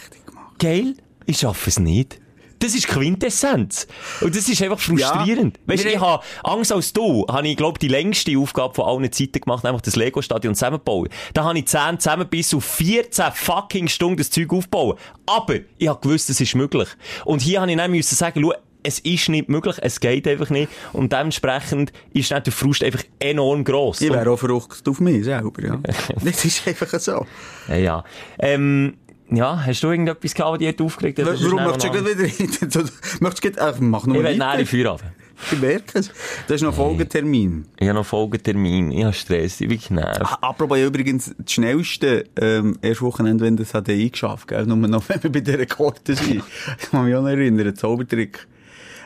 geil, 0.59 0.95
ich 1.25 1.39
schaffe 1.39 1.69
es 1.69 1.79
nicht. 1.79 2.19
Das 2.63 2.73
ist 2.75 2.87
Quintessenz. 2.87 3.87
Und 4.21 4.37
das 4.37 4.47
ist 4.47 4.61
einfach 4.61 4.79
frustrierend. 4.79 5.59
Weißt 5.65 5.83
du, 5.83 5.89
ich 5.89 5.99
habe 5.99 6.23
Angst 6.43 6.71
als 6.71 6.93
du, 6.93 7.25
habe 7.27 7.45
ich, 7.45 7.57
glaube 7.57 7.77
die 7.77 7.89
längste 7.89 8.37
Aufgabe 8.39 8.73
von 8.73 8.85
allen 8.85 9.11
Zeiten 9.11 9.41
gemacht, 9.41 9.65
nämlich 9.65 9.81
das 9.81 9.97
Lego-Stadion 9.97 10.55
zusammenbauen. 10.55 11.09
Da 11.33 11.43
habe 11.43 11.59
ich 11.59 11.67
10 11.67 11.99
zusammen 11.99 12.25
bis 12.29 12.53
auf 12.53 12.63
14 12.63 13.33
fucking 13.33 13.89
Stunden 13.89 14.15
das 14.15 14.29
Zeug 14.29 14.53
aufbauen. 14.53 14.97
Aber 15.25 15.55
ich 15.77 15.89
habe 15.89 15.99
gewusst, 15.99 16.29
es 16.29 16.39
ist 16.39 16.55
möglich. 16.55 16.87
Und 17.25 17.41
hier 17.41 17.59
habe 17.59 17.69
ich 17.69 17.75
dann 17.75 17.91
müssen 17.91 18.15
sagen, 18.15 18.41
schau, 18.41 18.53
es 18.83 18.99
ist 18.99 19.29
nicht 19.29 19.49
möglich, 19.49 19.77
es 19.81 19.99
geht 19.99 20.27
einfach 20.27 20.49
nicht. 20.49 20.69
Und 20.91 21.11
dementsprechend 21.11 21.91
ist 22.13 22.31
dann 22.31 22.43
der 22.43 22.53
Frust 22.53 22.83
einfach 22.83 23.03
enorm 23.19 23.63
gross. 23.63 24.01
Ich 24.01 24.11
wäre 24.11 24.29
auch 24.29 24.39
verrückt 24.39 24.87
auf 24.87 24.99
mich 24.99 25.23
selber, 25.23 25.63
ja. 25.63 25.79
das 26.23 26.45
ist 26.45 26.67
einfach 26.67 26.99
so. 26.99 27.25
Ja, 27.67 27.75
ja. 27.75 28.03
Ähm, 28.39 28.95
ja, 29.29 29.65
hast 29.65 29.81
du 29.81 29.89
irgendetwas 29.89 30.35
gehabt, 30.35 30.51
was 30.51 30.59
dich 30.59 30.79
aufgeregt 30.79 31.19
hat? 31.19 31.25
Warum 31.25 31.63
möchtest 31.63 31.93
du 31.93 32.05
wieder 32.05 32.23
rein? 32.23 32.89
Möchtest 33.19 33.57
du 33.57 33.61
ach, 33.61 33.75
mach 33.79 34.05
nur 34.05 34.17
Ich 34.17 34.23
will 34.23 34.37
näher 34.37 34.47
weiter. 34.47 34.65
Feierabend. 34.65 35.11
Ich 35.51 35.59
merke 35.59 35.99
es. 35.99 36.11
Das 36.47 36.55
ist 36.55 36.61
noch 36.61 36.73
Folgetermin. 36.73 37.65
Ich 37.79 37.87
habe 37.87 37.99
noch 37.99 38.05
Folgetermin, 38.05 38.91
ich 38.91 39.03
habe 39.03 39.13
Stress, 39.13 39.59
ich 39.61 39.67
bin 39.67 39.79
genervt. 39.79 40.21
Ah, 40.21 40.37
Apropos, 40.41 40.77
übrigens 40.77 41.33
das 41.37 41.51
schnellste, 41.51 42.25
ähm, 42.39 42.77
erst 42.81 43.01
Wochenende, 43.01 43.43
wenn 43.43 43.57
das 43.57 43.71
HDI 43.71 44.09
geschafft, 44.09 44.47
gell? 44.47 44.65
Nur 44.65 44.77
noch, 44.77 45.03
wenn 45.09 45.23
wir 45.23 45.31
bei 45.31 45.41
den 45.41 45.55
Rekorden 45.55 46.15
sind. 46.15 46.43
ich 46.79 46.91
kann 46.91 47.05
mich 47.05 47.15
auch 47.15 47.21
noch 47.21 47.29
erinnern, 47.29 47.75
Zaubertrick. 47.75 48.47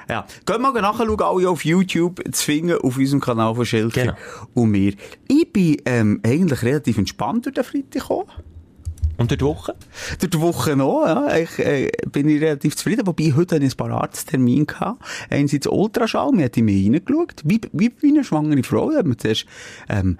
Ja. 0.10 0.26
Geht 0.46 0.60
mal 0.60 0.72
nachschauen, 0.74 1.20
alle 1.20 1.50
auf 1.50 1.66
YouTube 1.66 2.24
zu 2.32 2.44
finden, 2.44 2.78
auf 2.80 2.98
unserem 2.98 3.20
Kanal 3.20 3.56
von 3.56 3.66
Schelke. 3.66 4.02
Genau. 4.02 4.14
Und 4.54 4.72
mir. 4.72 4.94
Ich 5.28 5.52
bin, 5.52 5.78
ähm, 5.86 6.20
eigentlich 6.24 6.62
relativ 6.64 6.98
entspannt 6.98 7.46
durch 7.46 7.56
den 7.56 7.64
Freitag 7.64 7.92
gekommen. 7.92 8.30
Und 9.18 9.32
durch 9.32 9.40
die 9.40 9.46
Woche? 9.46 9.76
Durch 10.20 10.30
die 10.30 10.40
Woche 10.42 10.76
noch, 10.76 11.06
ja. 11.08 11.36
Ich, 11.38 11.58
äh, 11.60 11.90
bin 12.12 12.30
ich 12.30 12.40
relativ 12.42 12.76
zufrieden. 12.76 13.08
Wobei, 13.08 13.34
heute 13.36 13.56
hatte 13.56 13.66
ich 13.66 13.74
ein 13.74 13.78
paar 13.78 13.90
Arzttermine 13.92 14.66
gehabt. 14.66 15.02
Einerseits 15.30 15.66
Ultraschall, 15.68 16.32
mir 16.34 16.46
hat 16.46 16.58
in 16.58 16.66
mich 16.66 16.86
reingeschaut. 16.86 17.42
Wie, 17.44 17.60
wie 17.74 17.90
bei 17.90 18.08
einer 18.10 18.24
schwangere 18.24 18.62
Frau. 18.64 18.92
Da 18.92 19.00
hat 19.00 19.06
man 19.08 19.18
zuerst, 19.18 19.46
ähm, 19.90 20.20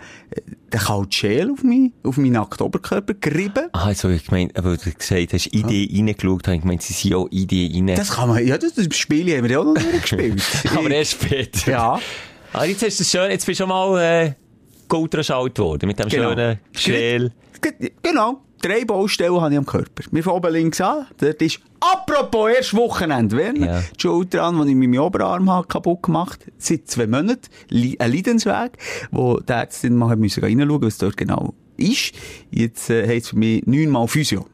den 0.74 0.80
kalten 0.80 1.12
Schäl 1.12 1.52
auf 1.52 1.64
mich, 1.64 1.92
auf 2.04 2.18
meinen 2.18 2.32
nackten 2.34 2.66
Oberkörper 2.66 3.14
gerieben. 3.14 3.68
Ah, 3.74 3.86
also 3.86 4.10
ich 4.10 4.30
meine, 4.32 4.50
weil 4.56 4.78
du 4.78 4.92
gesagt 4.92 5.34
hast, 5.34 5.46
Idee 5.54 5.90
reingeschaut, 5.94 6.48
habe 6.48 6.56
ich 6.56 6.62
gemeint, 6.64 6.82
sie 6.82 6.94
sind 6.94 7.14
auch 7.14 7.28
Idee 7.30 7.72
rein. 7.76 7.88
Das 7.96 8.12
kann 8.16 8.30
man, 8.30 8.46
ja, 8.46 8.58
das, 8.58 8.74
das 8.74 8.88
Spiel 8.98 9.32
haben 9.36 9.44
wir 9.44 9.52
ja 9.52 9.60
auch 9.60 9.66
noch 9.66 9.76
nicht 9.76 10.02
gespielt. 10.02 10.42
Aber 10.76 10.90
erst 10.90 11.12
später. 11.24 11.72
Ja. 11.72 12.00
Ah, 12.54 12.64
jetzt 12.66 12.84
hast 12.84 13.00
du 13.00 13.04
es 13.04 13.12
schön, 13.12 13.30
jetzt 13.30 13.46
bist 13.46 13.60
du 13.60 13.64
schon 13.64 13.70
mal, 13.70 14.02
äh, 14.02 14.34
geultraschallt 14.90 15.60
worden, 15.60 15.86
mit 15.88 16.00
dem 16.00 16.08
Genau. 16.10 16.30
schönen 16.30 16.60
Schäl. 16.74 17.32
Ge- 17.62 17.92
Genau. 18.02 18.42
Drei 18.62 18.86
Baustellen 18.86 19.40
habe 19.40 19.52
ich 19.54 19.58
am 19.58 19.66
Körper. 19.66 20.04
Wir 20.12 20.24
von 20.24 20.34
oben 20.34 20.52
links 20.52 20.82
an. 20.82 21.06
Dort 21.20 21.42
ist, 21.42 21.60
apropos, 21.80 22.50
erst 22.56 22.74
Wochenende, 22.76 23.38
wenn 23.38 23.56
Ja. 23.64 23.80
die 23.82 24.02
Schulter 24.02 24.44
an, 24.44 24.62
die 24.66 24.72
ich 24.72 24.76
mit 24.76 24.90
meinem 24.90 25.02
Oberarm 25.04 25.50
habe, 25.52 25.68
kaputt 25.68 26.04
gemacht 26.04 26.46
seit 26.58 26.88
zwei 26.88 27.06
Monaten. 27.08 27.42
Ein 27.72 28.12
Leidensweg, 28.12 28.72
wo 29.12 29.40
die 29.40 29.52
Ärztin 29.54 29.96
mal 29.96 30.16
müssen 30.16 30.44
reinschauen, 30.44 30.82
was 30.82 30.98
dort 30.98 31.18
genau 31.18 31.54
ist. 31.78 32.14
Jetzt 32.50 32.90
äh, 32.90 33.08
heisst 33.08 33.26
es 33.26 33.30
für 33.30 33.38
mich 33.38 33.66
neunmal 33.68 34.08
Physio. 34.08 34.48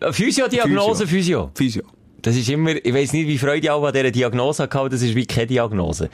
Äh, 0.00 0.12
Physio-Diagnose, 0.12 1.06
Physio. 1.06 1.50
Physio. 1.54 1.82
Das 2.22 2.34
ist 2.36 2.48
immer, 2.48 2.74
ich 2.74 2.94
weiss 2.94 3.12
nicht, 3.12 3.28
wie 3.28 3.38
Freude 3.38 3.72
auch 3.72 3.84
an 3.84 3.92
dieser 3.92 4.10
Diagnose 4.10 4.62
hatte, 4.64 4.88
das 4.88 5.02
ist 5.02 5.14
wie 5.14 5.26
keine 5.26 5.46
Diagnose. 5.46 6.08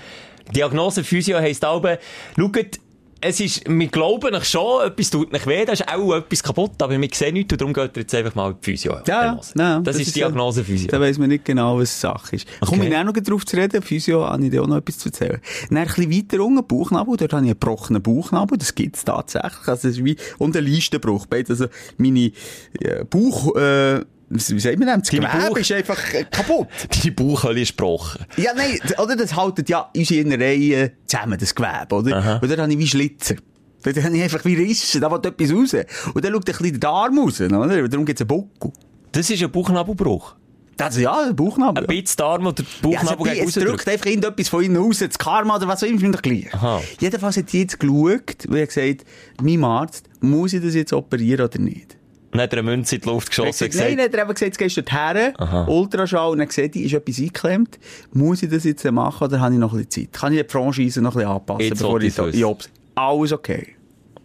Diagnose 0.55 1.05
Physio 1.05 1.39
heisst 1.39 1.65
aber, 1.65 1.99
schaut, 2.37 2.79
es 3.23 3.41
ist, 3.41 3.63
wir 3.69 3.87
glauben 3.87 4.35
euch 4.35 4.45
schon, 4.45 4.85
etwas 4.87 5.11
tut 5.11 5.33
nicht 5.33 5.47
weh, 5.47 5.65
da 5.65 5.73
ist 5.73 5.89
auch 5.89 6.15
etwas 6.15 6.43
kaputt, 6.43 6.83
aber 6.83 7.01
wir 7.01 7.09
sehen 7.13 7.35
nichts 7.35 7.53
und 7.53 7.61
darum 7.61 7.73
geht 7.73 7.97
ihr 7.97 8.03
jetzt 8.03 8.15
einfach 8.15 8.35
mal 8.35 8.51
in 8.51 8.57
die 8.61 8.65
Physio. 8.65 8.99
Ja, 9.07 9.39
ja, 9.55 9.81
das, 9.81 9.97
ist 9.97 10.17
Diagnose 10.17 10.65
Physio. 10.65 10.89
Da 10.91 11.01
weiss 11.01 11.19
man 11.19 11.29
nicht 11.29 11.45
genau, 11.45 11.79
was 11.79 12.01
Sache 12.01 12.37
ist. 12.37 12.49
Okay. 12.61 12.71
Komme 12.71 12.85
ich 12.85 12.91
dann 12.91 13.07
noch 13.07 13.13
drauf 13.13 13.47
zu 13.47 13.57
reden? 13.57 13.81
Physio, 13.81 14.27
habe 14.27 14.45
ich 14.45 14.51
dir 14.51 14.63
auch 14.63 14.67
noch 14.67 14.79
etwas 14.79 14.99
zu 14.99 15.09
erzählen. 15.09 15.41
Dann 15.69 15.79
ein 15.79 15.87
bisschen 15.87 16.11
weiter 16.11 16.45
unten, 16.45 16.67
Bauchnabel, 16.67 17.17
dort 17.17 17.33
habe 17.33 17.45
ich 17.45 17.51
einen 17.51 17.61
gebrochenen 17.61 18.03
Bauchnabel, 18.03 18.59
das 18.59 18.75
gibt's 18.75 19.05
tatsächlich. 19.05 19.69
Also, 19.69 19.89
das 19.89 19.97
ist 19.97 20.05
wie, 20.05 20.17
und 20.39 20.57
ein 20.57 20.67
Leistenbruch. 20.67 21.27
Beides, 21.27 21.51
Also, 21.51 21.67
meine, 21.99 22.33
äh, 22.81 23.05
Bauch, 23.09 23.55
äh, 23.57 24.01
wie 24.33 24.61
sagt 24.61 24.79
man 24.79 24.89
das? 24.89 24.99
Das 25.01 25.11
Gewebe 25.11 25.61
ist 25.61 25.73
einfach 25.73 26.01
kaputt. 26.31 26.69
Die 27.03 27.11
Bauchhöhle 27.11 27.61
ist 27.61 27.77
gebrochen. 27.77 28.25
Ja, 28.37 28.53
nein, 28.55 28.79
oder 28.99 29.17
das 29.17 29.37
haltet 29.37 29.69
ja 29.69 29.91
unsere 29.97 30.21
Innereien 30.21 30.91
zusammen, 31.07 31.39
das 31.39 31.55
Gewebe, 31.55 31.95
oder? 31.95 32.17
Aha. 32.17 32.39
Und 32.43 32.51
dann 32.51 32.61
habe 32.61 32.73
ich 32.73 32.79
wie 32.79 32.87
Schlitzer. 32.87 33.37
Dort 33.85 34.03
habe 34.03 34.17
ich 34.17 34.23
einfach 34.23 34.45
wie 34.45 34.55
Rissen, 34.55 35.01
da 35.01 35.11
will 35.11 35.19
etwas 35.29 35.53
raus. 35.53 35.75
Und 36.15 36.25
dann 36.25 36.33
schaut 36.33 36.49
ein 36.49 36.53
bisschen 36.53 36.71
der 36.73 36.79
Darm 36.81 37.19
raus, 37.19 37.41
oder? 37.41 37.89
Darum 37.89 38.05
gibt's 38.07 38.23
einen 38.23 38.29
Buckel. 38.29 38.73
Das 39.11 39.29
ist 39.29 39.43
ein 39.43 39.51
Bauchnabelbruch. 39.51 40.37
Das, 40.77 40.97
ja, 40.99 41.27
der 41.27 41.35
Bauchnabel. 41.35 41.85
Ein 41.85 41.87
bisschen 42.03 42.17
Darm 42.17 42.47
oder 42.47 42.63
Ja, 42.63 42.99
also, 43.01 43.11
Bauchnabel 43.17 43.35
die- 43.35 43.41
es 43.41 43.55
drückt 43.55 43.87
einfach 43.89 44.07
irgendetwas 44.07 44.49
von 44.49 44.65
innen 44.65 44.77
raus, 44.83 44.99
das 45.01 45.19
Karma 45.19 45.57
oder 45.57 45.69
was 45.69 45.83
auch 45.83 45.87
immer, 45.87 46.03
ist 46.15 46.23
gleich. 46.23 46.53
Aha. 46.55 46.81
Jedenfalls 46.99 47.37
hat 47.37 47.53
die 47.53 47.61
jetzt 47.61 47.79
geschaut, 47.79 48.47
und 48.49 48.59
hat 48.61 48.69
gesagt, 48.69 49.05
mein 49.43 49.63
Arzt, 49.65 50.07
muss 50.21 50.55
ich 50.55 50.63
das 50.63 50.75
jetzt 50.75 50.93
operieren 50.95 51.45
oder 51.45 51.59
nicht? 51.59 51.97
Und 52.33 52.39
dann 52.39 52.45
hat 52.45 52.53
er 52.55 52.61
eine 52.61 52.71
Münze 52.71 52.95
in 52.97 53.03
die 53.03 53.09
Luft 53.09 53.29
Er 53.29 53.45
geschossen 53.45 53.69
gesagt, 53.71 53.91
nein, 53.91 54.01
hat 54.05 54.15
er 54.15 54.23
eben 54.23 54.29
gesagt, 54.35 54.41
jetzt 54.41 54.59
gehst 54.59 54.77
du 54.79 54.83
dorthin, 54.83 55.35
Aha. 55.37 55.67
Ultraschall, 55.67 56.31
und 56.31 56.39
dann 56.39 56.49
gesagt, 56.49 56.75
ist 56.77 56.95
etwas 56.95 57.19
eingeklemmt. 57.19 57.79
Muss 58.15 58.43
ich 58.43 58.49
das 58.51 58.65
jetzt 58.65 58.85
machen 58.91 59.25
oder 59.25 59.39
habe 59.41 59.53
ich 59.53 59.61
noch 59.61 59.73
ein 59.75 59.85
bisschen 59.85 60.09
Zeit? 60.11 60.19
Kann 60.19 60.33
ich 60.33 60.43
die 60.43 60.49
Franchise 60.49 61.03
noch 61.03 61.13
ein 61.15 61.19
bisschen 61.19 61.31
anpassen, 61.31 61.61
Jetzt 61.61 61.79
bevor 61.79 62.01
ich 62.01 62.45
ob's- 62.45 62.71
alles 62.95 63.33
okay. 63.33 63.75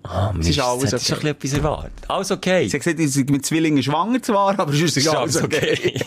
Ah, 0.10 0.34
Mist, 0.34 0.50
ist 0.50 0.60
alles 0.60 0.94
okay. 0.94 0.98
bisschen 0.98 1.28
etwas 1.28 1.54
erwartet. 1.54 1.92
Alles 2.08 2.32
okay. 2.32 2.68
Sie 2.68 2.78
hat 2.78 2.84
gesagt, 2.84 3.00
ich 3.00 3.26
bin 3.26 3.36
mit 3.36 3.46
Zwillingen 3.46 3.84
schwanger 3.84 4.22
zwar, 4.22 4.60
aber 4.60 4.74
sonst 4.74 4.98
ist 4.98 5.08
alles 5.08 5.42
okay. 5.42 6.00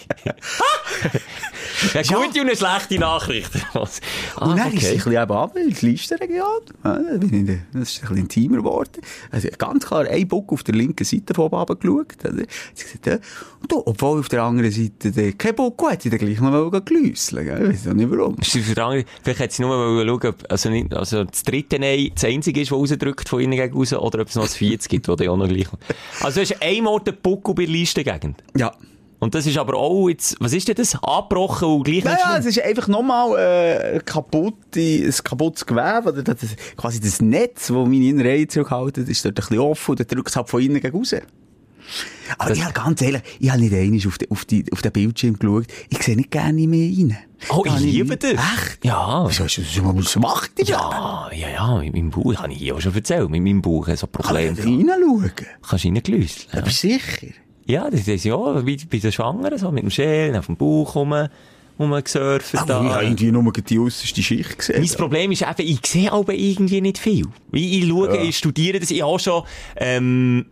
Eine 1.94 2.04
gute 2.08 2.40
und 2.40 2.48
eine 2.48 2.56
schlechte 2.56 2.98
Nachricht. 2.98 3.50
Ah, 3.74 3.80
Und 4.40 4.56
dann 4.58 4.72
ist 4.72 4.80
sie 4.80 5.08
ein 5.08 5.20
okay. 5.20 5.26
bisschen 5.26 5.68
in 5.68 5.74
die 5.74 5.86
Listenregion. 5.86 6.60
Ja, 6.84 6.98
das 6.98 7.12
ist 7.22 7.42
ein 7.42 7.60
bisschen 7.72 8.16
intimer 8.16 8.56
geworden. 8.58 9.00
Also 9.30 9.48
ganz 9.58 9.86
klar, 9.86 10.06
ein 10.06 10.28
Bock 10.28 10.52
auf 10.52 10.62
der 10.62 10.74
linken 10.74 11.04
Seite 11.04 11.34
von 11.34 11.46
oben 11.46 11.56
runtergeschaut. 11.56 12.24
Also, 12.24 12.38
sie 12.74 12.84
gesagt, 12.84 13.24
da, 13.68 13.76
obwohl 13.84 14.20
auf 14.20 14.28
der 14.28 14.42
anderen 14.42 14.70
Seite 14.70 15.12
der, 15.12 15.32
kein 15.32 15.54
Bock 15.54 15.82
hat, 15.90 16.02
sie 16.02 16.10
dann 16.10 16.18
gleich 16.18 16.40
noch 16.40 16.84
glüsseln. 16.84 17.44
gell? 17.44 17.62
Ich 17.70 17.84
weiss 17.84 17.88
auch 17.88 17.94
nicht 17.94 18.10
warum. 18.10 18.36
Andere- 18.78 19.04
Vielleicht 19.22 19.40
hat 19.40 19.52
sie 19.52 19.62
nur 19.62 19.76
mal 19.76 20.06
schauen, 20.06 20.26
ob, 20.28 20.44
also, 20.50 20.70
nicht, 20.70 20.94
also 20.94 21.24
das 21.24 21.42
dritte 21.42 21.78
Nein 21.78 22.10
das 22.14 22.24
einzige 22.24 22.60
ist, 22.60 22.70
das 22.70 22.78
rausdrückt 22.78 23.28
von 23.28 23.40
innen 23.40 23.56
gegen 23.58 23.74
raus, 23.74 23.92
oder 23.92 24.20
ob 24.20 24.28
es 24.28 24.34
noch 24.34 24.44
ein 24.44 24.48
viertes 24.48 24.88
gibt, 24.88 25.08
das 25.08 25.16
dann 25.16 25.28
auch 25.28 25.36
noch 25.36 25.48
gleich 25.48 25.66
Also 26.22 26.40
du 26.40 26.46
hast 26.48 26.62
einmal 26.62 26.98
den 27.00 27.16
Buckel 27.22 27.54
bei 27.54 27.64
der 27.64 27.72
Listengegend. 27.72 28.42
Ja. 28.56 28.72
Und 29.22 29.34
das 29.34 29.46
ist 29.46 29.58
aber 29.58 29.74
auch 29.74 30.08
jetzt, 30.08 30.34
was 30.40 30.54
ist 30.54 30.66
denn 30.66 30.76
das? 30.76 30.94
Abgebrochen 31.02 31.68
und 31.68 31.82
gleich 31.84 32.04
Naja, 32.04 32.38
es 32.38 32.46
ist 32.46 32.62
einfach 32.62 32.88
nochmal 32.88 33.36
äh, 33.38 34.00
kaputte, 34.02 34.80
ein 34.80 35.14
kaputtes 35.22 35.66
Gewebe, 35.66 36.08
oder 36.08 36.22
das, 36.22 36.38
quasi 36.74 37.00
das 37.00 37.20
Netz, 37.20 37.66
das 37.66 37.76
meine 37.76 38.06
Innereien 38.06 38.48
zurückhalten, 38.48 39.06
ist 39.06 39.22
dort 39.22 39.32
ein 39.32 39.34
bisschen 39.34 39.58
offen 39.58 39.90
und 39.90 40.00
dann 40.00 40.06
drückt 40.06 40.30
es 40.30 40.36
halt 40.36 40.48
von 40.48 40.62
innen 40.62 40.80
gegen 40.80 40.96
raus. 40.96 41.14
Aber 42.38 42.48
Das- 42.50 42.58
ich 42.58 42.64
habe 42.64 42.72
ganz 42.74 43.02
ehrlich, 43.02 43.22
ich 43.40 43.50
habe 43.50 43.60
nicht 43.60 43.74
einmal 43.74 44.06
auf, 44.06 44.18
den- 44.18 44.30
auf, 44.30 44.44
die, 44.44 44.64
auf 44.72 44.82
den 44.82 44.92
Bildschirm 44.92 45.38
geschaut. 45.38 45.66
Ich 45.88 46.02
sehe 46.02 46.16
nicht 46.16 46.30
gerne 46.30 46.66
mehr 46.66 46.88
rein. 46.90 47.16
Oh, 47.48 47.62
Da 47.64 47.74
ich 47.76 47.80
liebe 47.80 48.16
das. 48.16 48.32
Echt? 48.32 48.84
Ja. 48.84 49.24
Wieso 49.28 49.44
hast 49.44 49.56
du 49.56 49.62
das 49.62 49.76
mal 49.82 49.96
was 49.96 50.16
macht 50.16 50.58
die 50.58 50.64
Ja, 50.70 51.30
ja, 51.32 51.48
ja, 51.48 51.78
mit 51.78 51.94
meinem 51.94 52.10
Bauch, 52.10 52.34
habe 52.36 52.52
ich 52.52 52.58
hier 52.58 52.76
auch 52.76 52.80
schon 52.80 52.94
erzählt, 52.94 53.28
mit 53.30 53.42
meinem 53.42 53.62
Bauch 53.62 53.86
so 53.88 54.06
Kann 54.06 54.10
Probleme. 54.12 54.52
ich 54.58 54.64
reinschauen? 54.66 55.32
Kannst 55.62 55.84
du 55.84 55.88
reingelöst. 55.88 56.48
Ja. 56.52 56.60
Du 56.60 56.70
sicher? 56.70 57.26
Ja, 57.66 57.88
das 57.90 58.06
ist 58.06 58.24
ja, 58.24 58.66
wie 58.66 58.76
bei 58.76 58.98
den 58.98 59.12
Schwangeren, 59.12 59.58
so 59.58 59.70
mit 59.70 59.82
dem 59.84 59.90
Schälen 59.90 60.36
auf 60.36 60.46
dem 60.46 60.56
Bauch 60.56 60.94
rum, 60.96 61.14
rumgesurft. 61.78 62.54
Aber 62.56 62.84
ich 62.84 62.90
habe 62.92 63.04
irgendwie 63.04 63.32
nur 63.32 63.52
die 63.52 63.78
äußerste 63.78 64.22
Schicht 64.22 64.58
gesehen. 64.58 64.80
Mein 64.80 64.90
Problem 64.96 65.32
ist 65.32 65.42
eben, 65.42 65.68
ich 65.68 65.80
sehe 65.86 66.12
aber 66.12 66.34
irgendwie 66.34 66.80
nicht 66.80 66.98
viel. 66.98 67.26
Wie 67.50 67.78
ich 67.78 67.88
schaue, 67.88 68.14
Ja. 68.16 68.22
ich 68.22 68.36
studiere 68.36 68.80
das, 68.80 68.90
ich 68.90 69.02
habe 69.02 69.18
schon, 69.18 69.44
ähm, 69.76 70.46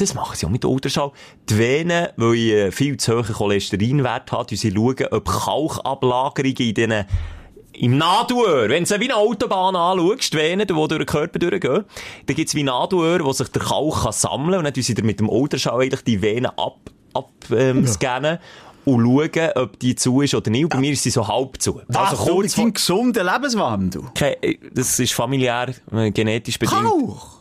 das 0.00 0.14
machen 0.14 0.36
sie 0.36 0.46
auch 0.46 0.50
mit 0.50 0.64
Ultraschall. 0.64 1.12
Die 1.48 1.58
Venen, 1.58 2.08
weil 2.16 2.34
ich 2.34 2.52
äh, 2.52 2.72
viel 2.72 2.96
zu 2.96 3.12
hohen 3.16 3.24
Cholesterinwert 3.24 4.32
habe, 4.32 4.56
sie 4.56 4.72
schauen, 4.72 4.96
ob 5.10 5.28
Kalkablagerungen 5.28 6.56
in 6.56 6.74
diesen 6.74 7.04
im 7.72 7.96
Nadelöhr, 7.96 8.68
wenn 8.68 8.84
du 8.84 8.90
wie 9.00 9.04
eine 9.04 9.16
Autobahn 9.16 9.74
anschaust, 9.76 10.34
die 10.34 10.36
Venen, 10.36 10.66
die 10.66 10.74
durch 10.74 10.88
den 10.88 11.06
Körper 11.06 11.38
durchgehen, 11.38 11.84
dann 12.26 12.36
gibt's 12.36 12.54
wie 12.54 12.62
Nadelöhr, 12.62 13.24
wo 13.24 13.32
sich 13.32 13.48
der 13.48 13.62
Kalk 13.62 14.02
kann 14.02 14.12
sammeln 14.12 14.58
und 14.58 14.64
dann 14.64 14.74
tun 14.74 14.82
sie 14.82 14.94
mit 15.02 15.18
dem 15.20 15.28
Ultraschall 15.28 15.80
eigentlich 15.82 16.02
die 16.04 16.20
Venen 16.20 16.46
ab, 16.58 16.78
ab 17.14 17.30
ähm, 17.50 17.86
scannen 17.86 18.38
und 18.84 19.02
schauen, 19.04 19.50
ob 19.54 19.78
die 19.78 19.94
zu 19.94 20.20
ist 20.20 20.34
oder 20.34 20.50
nicht. 20.50 20.64
Und 20.64 20.70
bei 20.70 20.78
mir 20.78 20.92
ist 20.92 21.02
sie 21.04 21.10
so 21.10 21.26
halb 21.26 21.60
zu. 21.62 21.80
Also 21.88 22.00
Also 22.00 22.16
kurz 22.16 22.26
kurz 22.26 22.54
vor, 22.54 22.64
deinem 22.64 22.74
gesunden 22.74 23.26
Lebenswandel. 23.26 24.02
Kein- 24.14 24.36
das 24.74 24.98
ist 24.98 25.12
familiär, 25.14 25.72
äh, 25.92 26.10
genetisch 26.10 26.58
bedingt. 26.58 26.82
Kalk! 26.82 27.39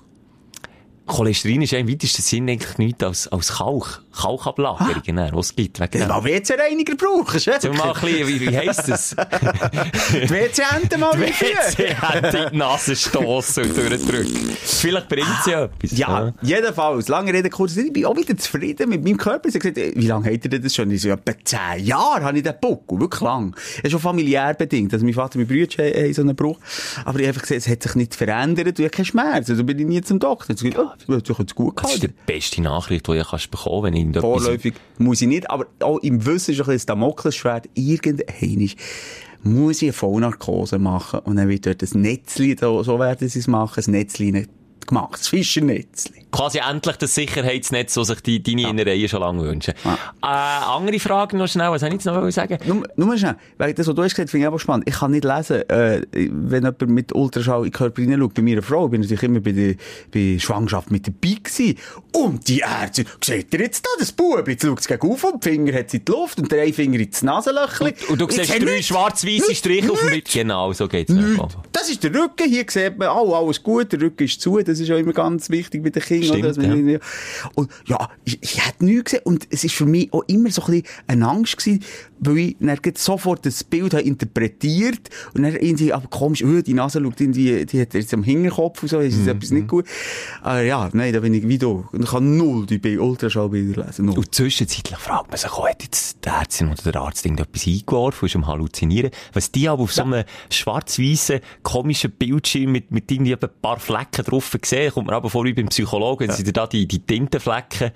Cholesterin 1.09 1.61
ist 1.61 1.71
ja 1.71 1.79
im 1.79 1.89
weitesten 1.89 2.21
Sinne 2.21 2.53
eigentlich 2.53 2.77
nichts 2.77 3.03
als, 3.03 3.27
als 3.27 3.57
Kalk. 3.57 4.03
Kalkablagerungen, 4.19 5.19
ah. 5.19 5.29
was 5.33 5.47
es 5.47 5.55
gibt. 5.55 5.79
Wegen 5.79 5.99
Ja, 5.99 6.07
mal 6.07 6.23
WC-Reiniger 6.23 6.95
brauchst, 6.95 7.45
Sag 7.45 7.61
du? 7.61 7.73
mal 7.73 7.93
ein 7.93 8.01
bisschen, 8.01 8.27
wie, 8.27 8.41
wie 8.41 8.57
heisst 8.57 8.87
das? 8.87 9.15
Die 9.15 10.29
WC-Ente 10.29 10.97
mal 10.97 11.11
Die 11.17 11.25
einführen. 11.25 11.53
WC 11.77 11.95
hat 11.95 12.33
in 12.33 12.51
die 12.51 12.57
Nase 12.57 12.95
stossen 12.95 13.65
und 13.65 13.77
durchdrücken. 13.77 14.49
Vielleicht 14.61 15.09
bringt 15.09 15.27
sie 15.43 15.51
ja 15.51 15.65
etwas. 15.65 15.97
Ja, 15.97 16.33
jedenfalls. 16.41 17.07
Lange 17.07 17.33
Rede, 17.33 17.49
kurz 17.49 17.73
Sinn. 17.73 17.87
Ich 17.87 17.93
bin 17.93 18.05
auch 18.05 18.15
wieder 18.17 18.37
zufrieden 18.37 18.89
mit 18.89 19.03
meinem 19.03 19.17
Körper. 19.17 19.49
Sie 19.49 19.57
hat 19.57 19.61
gesagt, 19.61 19.77
äh, 19.77 19.93
wie 19.95 20.07
lange 20.07 20.31
hat 20.33 20.45
er 20.45 20.59
das 20.59 20.75
schon? 20.75 20.91
Ich 20.91 21.01
so, 21.01 21.09
etwa 21.09 21.33
zehn 21.43 21.85
Jahre 21.85 22.23
habe 22.23 22.37
ich 22.37 22.43
den 22.43 22.55
Buckel. 22.59 22.99
Wirklich 22.99 23.21
lang. 23.21 23.51
Das 23.51 23.85
ist 23.85 23.91
schon 23.91 23.99
familiär 24.01 24.53
bedingt. 24.53 24.93
Also 24.93 25.05
mein 25.05 25.13
Vater 25.13 25.39
und 25.39 25.49
mein 25.49 25.57
Bruder 25.59 25.83
haben 25.83 26.03
haben 26.03 26.13
so 26.13 26.21
einen 26.21 26.35
Bruch. 26.35 26.59
Aber 27.05 27.19
ich 27.19 27.27
habe 27.27 27.29
einfach 27.29 27.41
gesehen, 27.43 27.57
es 27.57 27.67
hat 27.67 27.83
sich 27.83 27.95
nicht 27.95 28.15
verändert 28.15 28.67
und 28.67 28.79
ich 28.79 28.85
habe 28.85 28.95
keinen 28.95 29.05
Schmerz. 29.05 29.49
Also 29.49 29.63
bin 29.63 29.79
ich 29.79 29.85
nie 29.85 30.01
zum 30.01 30.19
Doktor. 30.19 30.55
Habe 31.07 31.21
gesagt, 31.21 31.39
oh, 31.39 31.43
das 31.43 31.55
gut 31.55 31.81
ist 31.83 31.95
die 31.95 31.99
gehalten. 31.99 32.19
beste 32.25 32.61
Nachricht, 32.61 33.07
die 33.07 33.13
du 33.13 33.23
kannst 33.23 33.51
bekommen 33.51 33.83
wenn 33.83 33.93
irgendetwas... 33.93 34.43
Vorläufig 34.43 34.73
muss 34.97 35.21
ich 35.21 35.27
nicht. 35.27 35.49
Aber 35.49 35.65
auch 35.79 35.99
im 35.99 36.25
Wissen 36.25 36.51
ist 36.51 36.57
ein 36.59 36.65
bisschen 36.65 36.73
das 36.73 36.85
Damoklesschwert. 36.85 37.69
Irgendein 37.73 38.71
muss 39.43 39.77
ich 39.77 39.83
eine 39.83 39.93
Vollnarkose 39.93 40.79
machen 40.79 41.19
und 41.19 41.37
dann 41.37 41.47
wird 41.47 41.65
dort 41.65 41.81
ein 41.81 42.01
Netzli, 42.01 42.57
so 42.59 42.99
werden 42.99 43.27
sie 43.29 43.39
es 43.39 43.47
machen, 43.47 43.83
ein 43.85 43.91
Netzli 43.91 44.31
nicht 44.31 44.49
gemacht. 44.85 45.19
Das 45.19 45.27
Fischernetzli. 45.29 46.25
Quasi 46.31 46.59
endlich 46.59 46.95
das 46.97 47.15
Sicherheitsnetz, 47.15 47.95
das 47.95 48.07
sich 48.07 48.21
die, 48.21 48.43
deine 48.43 48.69
Innereien 48.69 49.09
schon 49.09 49.21
lange 49.21 49.43
wünschen. 49.43 49.73
Äh, 49.83 50.27
andere 50.27 50.99
Frage 50.99 51.35
noch 51.37 51.47
schnell, 51.47 51.71
was 51.71 51.81
soll 51.81 51.89
ich 51.89 51.95
jetzt 51.95 52.05
noch 52.05 52.29
sagen? 52.29 52.57
Nur, 52.65 52.87
nur 52.95 53.17
schnell, 53.17 53.35
weil 53.57 53.73
das, 53.73 53.87
was 53.87 53.95
du 53.95 54.03
hast 54.03 54.11
gesagt 54.11 54.29
finde 54.29 54.43
ich 54.43 54.47
aber 54.47 54.59
spannend. 54.59 54.87
Ich 54.87 54.95
kann 54.95 55.11
nicht 55.11 55.23
lesen, 55.23 55.67
äh, 55.69 56.01
wenn 56.11 56.63
jemand 56.63 56.81
mit 56.89 57.15
Ultraschall 57.15 57.59
in 57.59 57.63
den 57.65 57.71
Körper 57.71 58.01
hineinschaut. 58.01 58.33
Bei 58.35 58.41
meiner 58.41 58.61
Frau 58.61 58.87
bin 58.87 59.01
ich 59.01 59.09
natürlich 59.09 59.23
immer 59.23 59.39
bei 59.39 59.51
der 59.51 59.75
bei 60.13 60.37
Schwangerschaft 60.39 60.91
mit 60.91 61.07
dabei 61.07 61.35
gewesen. 61.41 61.77
Und 62.13 62.47
die 62.47 62.59
Ärzte, 62.59 63.05
seht 63.23 63.53
ihr 63.53 63.61
jetzt 63.61 63.85
da, 63.85 63.89
das 63.99 64.11
Bub, 64.11 64.47
jetzt 64.47 64.63
schaut 64.65 64.79
es 64.79 64.87
gegen 64.87 65.11
auf 65.11 65.23
und 65.23 65.43
die 65.43 65.49
Finger 65.49 65.73
hat 65.73 65.89
sie 65.89 65.97
in 65.97 66.05
die 66.05 66.11
Luft 66.11 66.39
und 66.39 66.51
der 66.51 66.63
eine 66.63 66.73
Finger 66.73 66.99
ins 66.99 67.21
Nasenlöchli. 67.23 67.93
Und 68.09 68.21
du 68.21 68.27
Ich 68.27 68.35
siehst 68.35 68.61
drei 68.61 68.81
schwarz-weisse. 68.81 69.55
Striche 69.55 69.91
auf 69.91 69.99
dem. 69.99 70.09
Nichts. 70.09 70.33
Genau, 70.33 70.71
so 70.73 70.87
geht's 70.87 71.11
Nichts. 71.11 71.37
mir. 71.37 71.47
Das 71.71 71.89
ist 71.89 72.03
der 72.03 72.13
Rücken. 72.13 72.47
Hier 72.47 72.65
sieht 72.67 72.97
man, 72.97 73.09
oh, 73.09 73.33
alles 73.33 73.61
gut, 73.63 73.91
der 73.91 74.01
Rücken 74.01 74.23
ist 74.23 74.41
zu. 74.41 74.59
Das 74.59 74.79
ist 74.79 74.87
ja 74.87 74.97
immer 74.97 75.13
ganz 75.13 75.49
wichtig 75.49 75.83
bei 75.83 75.89
den 75.89 76.01
Kindern. 76.01 76.18
Stimmt, 76.23 76.45
oder? 76.57 76.67
Man 76.67 76.89
ja. 76.89 76.99
Und 77.55 77.71
ja, 77.85 78.09
ich, 78.25 78.37
ich 78.41 78.65
hätte 78.65 78.85
nichts 78.85 79.11
gesehen. 79.11 79.21
Und 79.25 79.47
es 79.49 79.63
ist 79.63 79.75
für 79.75 79.85
mich 79.85 80.11
auch 80.13 80.23
immer 80.27 80.49
so 80.51 80.61
ein 80.63 80.71
bisschen 80.81 80.87
eine 81.07 81.27
Angst 81.27 81.57
gewesen, 81.57 81.83
weil 82.19 82.37
ich 82.37 82.55
dann 82.59 82.77
sofort 82.95 83.45
das 83.45 83.63
Bild 83.63 83.93
habe 83.93 84.03
interpretiert 84.03 85.09
und 85.33 85.43
dann 85.43 85.53
irgendwie, 85.55 85.93
aber 85.93 86.07
komisch, 86.07 86.43
oh, 86.43 86.61
die 86.61 86.73
Nase 86.73 87.01
schaut 87.01 87.19
irgendwie, 87.21 87.65
die 87.65 87.81
hat 87.81 87.93
jetzt 87.93 88.13
am 88.13 88.23
Hinterkopf 88.23 88.81
und 88.83 88.89
so, 88.89 88.99
ist 88.99 89.17
Mhm. 89.17 89.27
etwas 89.29 89.51
nicht 89.51 89.67
gut. 89.67 89.85
Aber 90.41 90.61
ja, 90.61 90.89
nein, 90.93 91.13
da 91.13 91.19
bin 91.21 91.33
ich 91.33 91.47
wie 91.47 91.57
du. 91.57 91.87
Und 91.91 92.03
ich 92.03 92.09
kann 92.09 92.37
null 92.37 92.65
die 92.65 92.77
Bi- 92.77 92.97
Ultraschallbilder 92.97 93.85
lesen. 93.85 94.05
Null. 94.05 94.17
Und 94.17 94.35
zwischenzeitlich 94.35 94.97
fragt 94.97 95.29
man 95.29 95.37
sich, 95.37 95.51
oh, 95.57 95.65
hat 95.67 95.81
jetzt 95.83 96.17
die 96.25 96.29
Ärztin 96.29 96.69
oder 96.69 96.91
der 96.91 97.01
Arzt 97.01 97.25
irgendetwas 97.25 97.65
eingeworfen, 97.67 98.25
ist 98.25 98.35
am 98.35 98.47
Halluzinieren. 98.47 99.11
Was 99.33 99.51
die 99.51 99.69
aber 99.69 99.83
auf 99.83 99.93
so 99.93 100.03
einem 100.03 100.23
schwarz-weißen, 100.49 101.39
komischen 101.63 102.11
Bildschirm 102.11 102.71
mit, 102.71 102.91
mit 102.91 103.09
irgendwie 103.11 103.33
ein 103.33 103.49
paar 103.61 103.79
Flecken 103.79 104.25
drauf 104.25 104.51
sehen, 104.63 104.91
kommt 104.93 105.07
man 105.07 105.15
aber 105.15 105.29
vor 105.29 105.45
wie 105.45 105.53
beim 105.53 105.67
Psychologen, 105.69 106.08
wenn 106.17 106.31
sie 106.31 106.43
dir 106.43 106.53
da 106.53 106.67
die, 106.67 106.87
die 106.87 107.05
Tintenflecken 107.05 107.91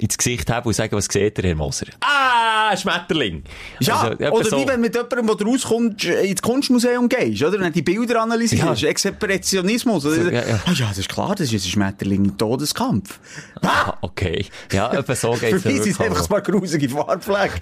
ins 0.00 0.16
Gesicht 0.16 0.50
haben 0.50 0.66
und 0.66 0.72
sagen, 0.72 0.96
was 0.96 1.06
sieht 1.10 1.36
der 1.36 1.44
Herr 1.44 1.54
Moser? 1.54 1.86
Ah, 2.00 2.74
Schmetterling! 2.76 3.42
Ja, 3.80 4.00
Also, 4.00 4.16
oder 4.30 4.44
so. 4.48 4.56
wie 4.58 4.66
wenn 4.68 4.80
mit 4.80 4.94
jemandem, 4.94 5.26
der 5.36 5.46
rauskommst, 5.46 6.04
ins 6.04 6.40
Kunstmuseum 6.42 7.08
gehst, 7.08 7.42
oder? 7.42 7.58
Dann 7.58 7.72
die 7.72 7.82
Bilder 7.82 8.22
analysierst. 8.22 8.82
Ja. 8.82 8.88
Expressionismus. 8.88 10.06
Oder? 10.06 10.14
So, 10.16 10.30
ja, 10.30 10.46
ja. 10.46 10.60
Ah, 10.64 10.72
ja, 10.72 10.88
das 10.88 10.98
ist 10.98 11.08
klar, 11.08 11.34
das 11.34 11.52
ist 11.52 11.64
ein 11.66 11.70
Schmetterling 11.70 12.24
im 12.24 12.38
Todeskampf. 12.38 13.18
Ah, 13.62 13.94
okay. 14.00 14.46
Ja, 14.72 14.92
etwa 14.92 15.14
so 15.14 15.34
Für 15.34 15.50
geht's 15.50 15.64
mich 15.64 15.76
ja 15.76 15.82
sind 15.82 15.92
es 15.92 16.00
einfach 16.00 16.22
ein 16.22 16.28
paar 16.28 16.40
grusige 16.42 16.88
Farbflecken. 16.88 17.60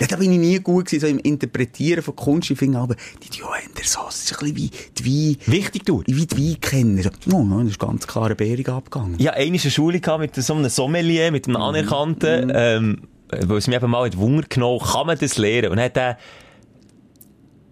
ja, 0.00 0.06
da 0.06 0.16
bin 0.16 0.32
ich 0.32 0.38
nie 0.38 0.58
gut 0.60 0.86
gewesen, 0.86 1.00
so 1.00 1.06
im 1.08 1.18
Interpretieren 1.18 2.02
von 2.02 2.14
Kunst. 2.14 2.50
Ich 2.50 2.58
finde 2.58 2.78
aber, 2.78 2.94
die 3.22 3.36
Joender 3.38 3.82
so, 3.84 4.00
es 4.08 4.24
ist 4.24 4.32
ein 4.40 4.52
bisschen 4.52 4.56
wie 4.56 4.70
die 4.98 5.36
Wein, 5.46 5.52
Wichtig, 5.52 5.84
du. 5.84 6.02
wie 6.06 6.26
die 6.26 6.50
Weinkenner. 6.50 7.02
So, 7.02 7.10
oh, 7.36 7.42
no, 7.42 7.60
das 7.62 7.72
ist 7.72 7.78
ganz 7.80 8.06
klar 8.06 8.26
eine 8.26 8.36
Bärung 8.36 8.66
abgegangen. 8.68 9.16
Ja, 9.18 9.32
eine 9.32 9.58
Schule 9.58 10.00
mit 10.18 10.34
so 10.36 10.54
einem 10.54 10.68
Sommelier, 10.68 11.30
mit 11.32 11.46
einem 11.48 11.56
Anerkannten, 11.74 12.52
ähm, 12.54 13.08
weil 13.28 13.58
es 13.58 13.66
mir 13.66 13.76
eben 13.76 13.90
mal 13.90 14.06
hat 14.06 14.16
Wunder 14.16 14.46
genommen, 14.48 14.80
kann 14.80 15.06
man 15.06 15.18
das 15.18 15.38
lernen? 15.38 15.70
Und 15.70 15.76
dann 15.76 15.86
hat 15.86 15.96
er 15.96 16.18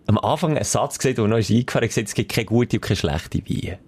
am 0.07 0.19
Anfang 0.19 0.57
einen 0.57 0.65
Satz 0.65 0.99
gesagt, 0.99 1.19
der 1.19 1.27
noch 1.27 1.39
ist 1.39 1.51
eingefahren, 1.51 1.85
hat 1.85 1.91
gesagt, 1.91 2.09
es 2.09 2.15
gibt 2.15 2.33
keine 2.33 2.47
gute 2.47 2.77
und 2.77 2.81
keine 2.81 2.97
schlechte 2.97 3.39
Weine. 3.49 3.79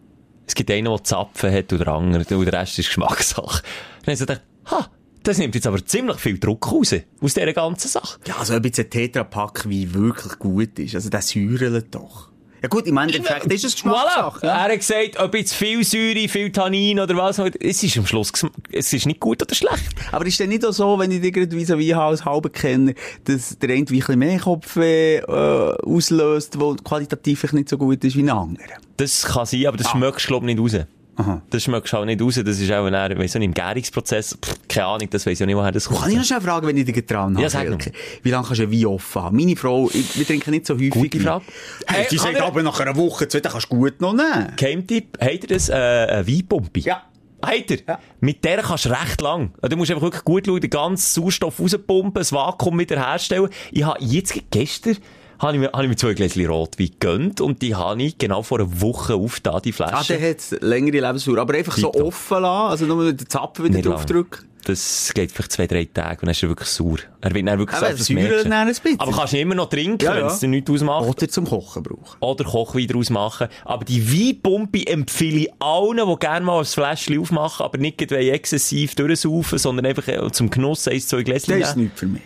Es 0.46 0.54
gibt 0.54 0.70
einen, 0.70 0.84
der 0.84 1.04
Zapfen 1.04 1.52
hat 1.52 1.72
und 1.72 1.78
der 1.78 1.88
andere, 1.88 2.36
und 2.36 2.44
der 2.44 2.60
Rest 2.60 2.78
ist 2.78 2.86
Geschmackssache. 2.88 3.62
Dann 3.62 4.02
habe 4.02 4.12
ich 4.12 4.18
gedacht, 4.18 4.42
ha, 4.70 4.88
das 5.22 5.38
nimmt 5.38 5.54
jetzt 5.54 5.66
aber 5.66 5.84
ziemlich 5.84 6.18
viel 6.18 6.38
Druck 6.38 6.70
raus, 6.70 6.94
aus 7.20 7.34
dieser 7.34 7.52
ganzen 7.52 7.88
Sache. 7.88 8.18
Ja, 8.26 8.36
also 8.38 8.56
ob 8.56 8.64
jetzt 8.64 8.80
ein 8.80 8.90
Tetrapack 8.90 9.68
wie 9.68 9.94
wirklich 9.94 10.38
gut 10.38 10.78
ist, 10.78 10.94
also 10.94 11.08
das 11.10 11.28
säurelt 11.28 11.94
doch. 11.94 12.31
Ja 12.62 12.68
gut, 12.68 12.86
im 12.86 12.96
Endeffekt 12.96 13.52
ist 13.52 13.64
es 13.64 13.74
Geschmackssache. 13.74 14.38
Voilà. 14.38 14.46
ja. 14.46 14.66
Er 14.66 14.72
hat 14.72 14.78
gesagt, 14.78 15.18
ob 15.18 15.34
jetzt 15.34 15.52
viel 15.52 15.82
Säure, 15.82 16.28
viel 16.28 16.52
Tannin 16.52 17.00
oder 17.00 17.16
was, 17.16 17.38
es 17.38 17.82
ist 17.82 17.98
am 17.98 18.06
Schluss, 18.06 18.30
es 18.70 18.92
ist 18.92 19.06
nicht 19.06 19.18
gut 19.18 19.42
oder 19.42 19.52
schlecht. 19.52 19.82
Aber 20.12 20.24
ist 20.24 20.38
denn 20.38 20.48
nicht 20.48 20.64
auch 20.64 20.72
so, 20.72 20.96
wenn 20.96 21.10
ich 21.10 21.20
dich 21.20 21.32
gerade 21.32 21.50
wie 21.50 21.64
so 21.64 21.76
wie 21.76 21.92
als 21.92 22.24
halber 22.24 22.50
kenne, 22.50 22.94
dass 23.24 23.58
der 23.58 23.70
eine 23.70 23.78
ein 23.80 23.84
bisschen 23.86 24.16
mehr 24.16 24.38
Kopfweh 24.38 25.16
äh, 25.16 25.26
auslöst, 25.26 26.54
der 26.54 26.76
qualitativ 26.84 27.52
nicht 27.52 27.68
so 27.68 27.76
gut 27.76 28.04
ist 28.04 28.16
wie 28.16 28.22
ein 28.22 28.30
anderer? 28.30 28.78
Das 28.96 29.24
kann 29.24 29.44
sein, 29.44 29.66
aber 29.66 29.76
das 29.76 29.90
schmeckst 29.90 30.24
du, 30.24 30.28
glaub 30.28 30.42
ich, 30.44 30.54
nicht 30.54 30.60
raus. 30.60 30.86
Aha. 31.16 31.42
Das 31.50 31.62
schmeckst 31.64 31.92
du 31.92 31.98
auch 31.98 32.04
nicht 32.04 32.22
raus. 32.22 32.40
Das 32.42 32.58
ist 32.58 32.72
auch 32.72 32.86
ein, 32.86 32.92
weiss 33.18 33.34
nicht, 33.34 33.44
im 33.44 33.52
Gärungsprozess. 33.52 34.38
Pff, 34.42 34.56
keine 34.66 34.86
Ahnung, 34.86 35.10
das 35.10 35.26
weiss 35.26 35.38
ich 35.38 35.44
auch 35.44 35.46
nicht, 35.46 35.56
woher 35.56 35.72
das 35.72 35.86
kommt. 35.86 36.00
Kann 36.00 36.10
ich 36.10 36.16
noch 36.16 36.24
schnell 36.24 36.40
fragen, 36.40 36.66
wenn 36.66 36.76
ich 36.76 36.86
dich 36.86 37.06
dran 37.06 37.34
habe? 37.34 37.42
Ja, 37.42 37.50
sag 37.50 37.66
Elke? 37.66 37.92
Wie 38.22 38.30
lange 38.30 38.46
kannst 38.46 38.60
du 38.60 38.64
ein 38.64 38.72
Wein 38.72 38.86
offen 38.86 39.22
haben? 39.22 39.36
Meine 39.36 39.56
Frau, 39.56 39.90
ich, 39.92 40.18
wir 40.18 40.26
trinken 40.26 40.50
nicht 40.52 40.66
so 40.66 40.74
häufig 40.74 40.90
Gute. 40.90 41.20
Frage. 41.20 41.44
Hey, 41.86 42.06
die 42.10 42.16
Hey, 42.16 42.18
sagt 42.18 42.34
kann 42.36 42.46
aber 42.46 42.62
nach 42.62 42.80
einer 42.80 42.96
Woche, 42.96 43.28
zwei, 43.28 43.40
dann 43.40 43.52
kannst 43.52 43.70
du 43.70 43.76
gut 43.76 44.00
noch 44.00 44.14
nehmen. 44.14 44.52
Geheimtipp, 44.56 45.18
habt 45.20 45.32
ihr 45.32 45.48
das, 45.48 45.68
äh, 45.68 45.72
eine 45.74 46.26
Weinpumpe? 46.26 46.80
Ja. 46.80 47.02
Habt 47.44 47.70
ihr? 47.72 47.78
Ja. 47.86 47.98
Mit 48.20 48.44
der 48.44 48.62
kannst 48.62 48.84
du 48.86 48.90
recht 48.90 49.20
lang. 49.20 49.52
Du 49.60 49.76
musst 49.76 49.90
einfach 49.90 50.02
wirklich 50.04 50.24
gut 50.24 50.46
schauen, 50.46 50.60
den 50.60 50.70
ganzen 50.70 51.20
Sauerstoff 51.20 51.58
rauspumpen, 51.60 52.14
das 52.14 52.32
Vakuum 52.32 52.78
wieder 52.78 53.04
herstellen. 53.04 53.48
Ich 53.72 53.84
habe 53.84 54.02
jetzt 54.02 54.32
gestern, 54.50 54.96
habe 55.42 55.54
ich 55.54 55.60
mir, 55.60 55.72
habe 55.72 55.82
ich 55.84 55.88
mir 55.88 55.96
zwei 55.96 56.14
Gläschen 56.14 56.46
Rotwein 56.46 56.88
gegönnt 56.98 57.40
und 57.40 57.62
die 57.62 57.74
habe 57.74 58.02
ich 58.02 58.16
genau 58.18 58.42
vor 58.42 58.60
einer 58.60 58.80
Woche 58.80 59.14
aufgetan, 59.14 59.60
die 59.64 59.72
Flasche. 59.72 59.94
Ah, 59.96 60.04
der 60.18 60.30
hat 60.30 60.38
längere 60.62 61.00
Lebensdauer. 61.00 61.38
Aber 61.38 61.54
einfach 61.54 61.76
so 61.76 61.88
Tipptopp. 61.90 62.06
offen 62.06 62.42
lassen, 62.42 62.70
also 62.70 62.86
nur 62.86 62.96
mit 63.04 63.20
den 63.20 63.28
Zapfen 63.28 63.64
wieder 63.64 63.82
draufdrücken. 63.82 64.48
Das 64.64 65.10
geht 65.12 65.32
vielleicht 65.32 65.50
zwei, 65.50 65.66
drei 65.66 65.86
Tage 65.86 66.20
und 66.20 66.26
dann 66.26 66.30
ist 66.30 66.42
er 66.44 66.48
wirklich 66.48 66.68
sauer. 66.68 66.98
Er 67.20 67.34
wird 67.34 67.48
dann 67.48 67.58
wirklich 67.58 67.80
sauer, 67.80 67.90
du. 67.90 68.42
dann 68.44 68.52
ein 68.52 68.66
bisschen. 68.68 69.00
Aber 69.00 69.10
kannst 69.10 69.32
du 69.32 69.40
immer 69.40 69.56
noch 69.56 69.68
trinken, 69.68 70.04
Ja, 70.04 70.14
wenn 70.14 70.20
ja. 70.20 70.26
es 70.28 70.38
dir 70.38 70.46
nichts 70.46 70.70
ausmacht. 70.70 71.08
Oder 71.08 71.28
zum 71.28 71.46
Kochen 71.48 71.82
brauchen. 71.82 72.16
oder 72.20 72.44
Kochwein 72.44 72.86
daraus 72.86 73.10
machen. 73.10 73.48
Aber 73.64 73.84
die 73.84 74.08
Weinpumpe 74.08 74.86
empfehle 74.86 75.38
ich 75.38 75.52
allen, 75.58 76.08
die 76.08 76.16
gerne 76.20 76.46
mal 76.46 76.60
ein 76.60 76.64
Fläschchen 76.64 77.18
aufmachen, 77.18 77.64
aber 77.66 77.78
nicht 77.78 78.00
exzessiv 78.00 78.94
durchsaufen, 78.94 79.58
sondern 79.58 79.86
einfach 79.86 80.06
äh, 80.06 80.30
zum 80.30 80.48
Genuss 80.48 80.86
eins, 80.86 81.08
zwei 81.08 81.24
Gläschen 81.24 81.58
Das 81.58 81.70
ist 81.70 81.76
nichts 81.76 81.98
für 81.98 82.06
mich. 82.06 82.22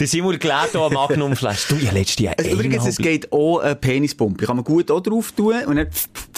Der 0.00 0.06
Simon 0.06 0.38
gelehrt 0.38 0.70
hier 0.72 0.80
am 0.80 0.92
Magnumflasch. 0.92 1.68
Du, 1.68 1.76
ja, 1.76 1.90
letztes 1.92 2.18
Jahr 2.18 2.34
Also, 2.38 2.50
übrigens, 2.50 2.86
es 2.86 2.96
geht 2.98 3.32
auch 3.32 3.58
eine 3.60 3.74
Penispumpe. 3.76 4.46
Kann 4.46 4.56
man 4.56 4.64
gut 4.64 4.90
auch 4.90 5.00
drauf 5.00 5.32
tun. 5.32 5.54
Und 5.66 5.76
dann 5.76 5.88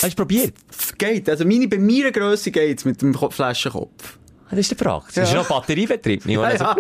Hast 0.02 0.12
du 0.12 0.16
probiert? 0.16 0.54
geht. 0.96 1.28
Also 1.28 1.44
meine, 1.44 1.66
bei 1.68 1.78
meiner 1.78 2.11
Grösse 2.12 2.50
geht's 2.50 2.85
mit 2.85 3.00
dem 3.02 3.14
Ko- 3.14 3.31
Flaschenkopf. 3.31 4.18
Ah, 4.46 4.50
Das 4.50 4.61
ist 4.61 4.70
die 4.70 4.74
Frage. 4.76 5.04
Das 5.14 5.28
ist 5.28 5.35
Ja. 5.35 5.40
noch 5.42 5.48
Batteriebetrieb. 5.48 6.24
Ja, 6.26 6.52
ja. 6.54 6.76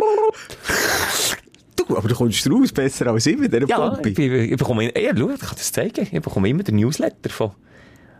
Du, 1.76 1.96
aber 1.96 2.08
du 2.08 2.14
kommst 2.14 2.50
raus 2.50 2.72
besser 2.72 3.06
als 3.08 3.26
ich 3.26 3.38
mit 3.38 3.52
dieser 3.52 3.66
Ja, 3.68 3.90
Pumpe. 3.90 4.08
ich, 4.10 4.18
ich 4.18 4.56
bekomme, 4.56 4.84
ja, 5.00 5.12
schau, 5.16 5.30
ich 5.30 5.40
kann 5.40 5.50
das 5.56 5.72
zeigen. 5.72 6.02
Ich 6.10 6.22
bekomme 6.22 6.48
immer 6.48 6.62
den 6.62 6.76
Newsletter 6.76 7.30
von, 7.30 7.52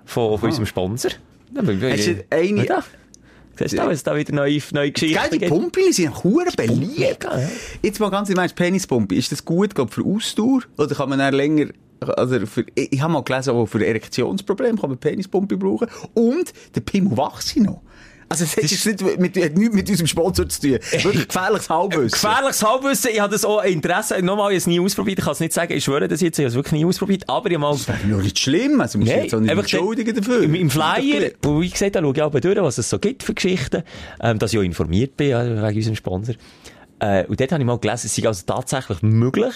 von, 0.05 0.39
von 0.39 0.49
unserem 0.49 0.67
Sponsor. 0.67 1.11
Hast 1.57 1.67
du 1.67 2.25
eine- 2.31 2.65
Ja. 2.67 2.85
Siehst 3.59 3.75
du, 3.75 3.87
was 3.87 4.03
da 4.03 4.17
wieder 4.17 4.35
neue, 4.35 4.61
neue 4.73 4.93
Geschichten 4.93 5.17
Geil, 5.17 5.31
die 5.33 5.39
gibt? 5.39 5.51
Pumpen 5.51 5.93
sind 5.93 6.23
hure 6.23 6.51
beliebt. 6.57 7.25
ja. 7.25 7.49
Jetzt 7.83 7.99
mal 7.99 8.11
ganz 8.11 8.31
im 8.31 8.39
Ernst, 8.39 8.55
Penispumpe, 8.55 9.15
ist 9.15 9.33
das 9.33 9.45
gut 9.45 9.75
glaub, 9.75 9.93
für 9.93 10.05
Ausdauer? 10.05 10.61
Oder 10.77 10.95
kann 10.95 11.09
man 11.09 11.19
dann 11.19 11.35
länger, 11.35 11.67
also 12.01 12.47
für, 12.47 12.65
ich, 12.75 12.93
ich 12.93 13.01
habe 13.01 13.13
mal 13.13 13.23
gelesen, 13.23 13.51
auch 13.51 13.67
für 13.67 13.85
Erektionsprobleme 13.85 14.79
kann 14.79 14.91
man 14.91 14.99
Penispumpe 14.99 15.57
brauchen. 15.57 15.89
Und 16.15 16.53
der 16.75 16.81
Pimmel 16.81 17.17
wächst 17.17 17.57
noch. 17.57 17.83
Also, 18.31 18.45
das 18.45 18.57
hat 18.57 18.71
jetzt 18.71 18.85
nicht 18.85 19.19
mit, 19.19 19.37
hat 19.37 19.57
nichts 19.57 19.75
mit 19.75 19.89
unserem 19.89 20.07
Sponsor 20.07 20.49
zu 20.49 20.61
tun. 20.61 20.71
Wirklich 21.03 21.29
gefährliches 21.29 21.71
Halbwissen. 21.71 22.11
Gefährliches 22.11 22.63
Halbwissen, 22.63 23.11
ich 23.13 23.21
habe 23.21 23.33
das 23.33 23.45
auch 23.45 23.65
Interesse, 23.65 24.23
nochmal, 24.23 24.53
ich 24.53 24.55
habe 24.55 24.57
es 24.57 24.67
nie 24.67 24.81
ausprobiert, 24.81 25.19
ich 25.19 25.25
kann 25.25 25.33
es 25.33 25.41
nicht 25.41 25.53
sagen, 25.53 25.73
ich 25.73 25.85
schwöre 25.85 26.09
das 26.09 26.21
jetzt, 26.21 26.39
ich 26.39 26.45
habe 26.45 26.49
es 26.49 26.55
wirklich 26.55 26.73
nie 26.73 26.85
ausprobiert, 26.85 27.25
aber 27.29 27.49
ich 27.49 27.55
habe 27.55 27.63
mal... 27.63 27.73
Das 27.73 27.89
wäre 27.89 28.07
noch 28.07 28.23
nicht 28.23 28.39
schlimm, 28.39 28.81
also 28.81 28.99
musst 28.99 29.11
Nein, 29.11 29.23
jetzt 29.23 29.35
auch 29.35 29.41
nicht 29.41 29.51
einfach 29.51 29.63
entschuldigen 29.63 30.15
dafür. 30.15 30.43
Im, 30.43 30.55
im 30.55 30.71
Flyer, 30.71 31.31
wo 31.43 31.63
ich 31.63 31.73
gesagt 31.73 31.97
habe, 31.97 32.05
schaue 32.07 32.15
ich 32.17 32.23
aber 32.23 32.41
durch, 32.41 32.59
was 32.59 32.79
es 32.79 32.91
so 32.91 32.99
gibt 32.99 33.23
für 33.23 33.33
Geschichten, 33.35 33.83
ähm, 34.21 34.39
dass 34.39 34.53
ich 34.53 34.59
auch 34.59 34.63
informiert 34.63 35.17
bin, 35.17 35.31
ja, 35.31 35.45
wegen 35.45 35.77
unserem 35.77 35.97
Sponsor. 35.97 36.35
Äh, 37.01 37.25
und 37.27 37.41
dort 37.41 37.53
habe 37.53 37.63
ich 37.63 37.67
mal 37.67 37.79
gelesen, 37.79 38.07
es 38.07 38.15
sei 38.15 38.27
also 38.27 38.43
tatsächlich 38.45 39.03
möglich, 39.03 39.55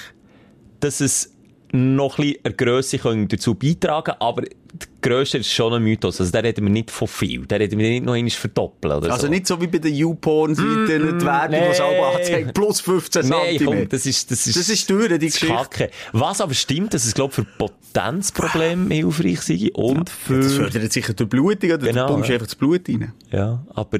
dass 0.80 1.00
es 1.00 1.31
noch 1.72 2.18
ein 2.18 2.24
bisschen 2.24 2.44
eine 2.44 2.54
Grösse 2.54 2.98
können 2.98 3.28
dazu 3.28 3.54
beitragen 3.54 4.14
aber 4.20 4.42
die 4.42 4.86
Grösse 5.02 5.38
ist 5.38 5.52
schon 5.52 5.74
ein 5.74 5.82
Mythos. 5.82 6.20
Also 6.20 6.32
da 6.32 6.38
reden 6.38 6.64
wir 6.64 6.70
nicht 6.70 6.90
von 6.90 7.06
viel. 7.06 7.44
Da 7.46 7.56
reden 7.56 7.78
wir 7.78 7.88
nicht 7.88 8.04
noch 8.04 8.14
einmal 8.14 8.30
verdoppeln 8.30 8.96
oder 8.96 9.12
Also 9.12 9.26
so. 9.26 9.30
nicht 9.30 9.46
so 9.46 9.60
wie 9.60 9.66
bei 9.66 9.78
den 9.78 9.94
YouPorn-Seiten, 9.94 11.18
die 11.18 11.24
Werbung, 11.24 11.50
die 11.50 11.56
es 11.56 11.78
nee. 11.78 11.84
auch 11.84 12.16
anzeigt, 12.16 12.54
plus 12.54 12.80
15 12.80 13.28
Nein, 13.28 13.60
komm, 13.62 13.88
das 13.88 14.06
ist, 14.06 14.30
das 14.30 14.46
ist, 14.46 14.56
Das 14.56 14.68
ist 14.68 14.88
teuer, 14.88 15.08
die 15.18 15.26
das 15.26 15.34
ist 15.34 15.40
Geschichte. 15.40 15.54
Kacke. 15.54 15.90
Was 16.12 16.40
aber 16.40 16.54
stimmt, 16.54 16.94
dass 16.94 17.04
es, 17.04 17.12
glaube 17.14 17.34
für 17.34 17.44
Potenzprobleme 17.44 18.94
hilfreich 18.94 19.42
sei 19.42 19.70
und 19.74 20.08
für... 20.08 20.40
Das 20.40 20.54
fördert 20.54 20.92
sicher 20.92 21.12
durch 21.12 21.28
Blutung, 21.28 21.70
oder? 21.70 21.86
Genau, 21.86 22.06
du 22.06 22.12
pumpst 22.14 22.30
ja. 22.30 22.34
einfach 22.34 22.46
das 22.46 22.54
Blut 22.54 22.88
rein. 22.88 23.12
Ja, 23.30 23.66
aber... 23.74 23.98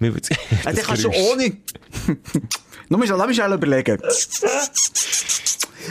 mir 0.00 0.08
Ja, 0.08 0.14
das 0.64 0.74
dann 0.74 0.76
kannst 0.84 1.04
du 1.04 1.10
ohne... 1.10 1.56
Nur 2.90 2.98
mal, 2.98 3.08
lass 3.08 3.26
mich 3.26 3.36
schnell 3.36 3.52
überlegen. 3.52 3.98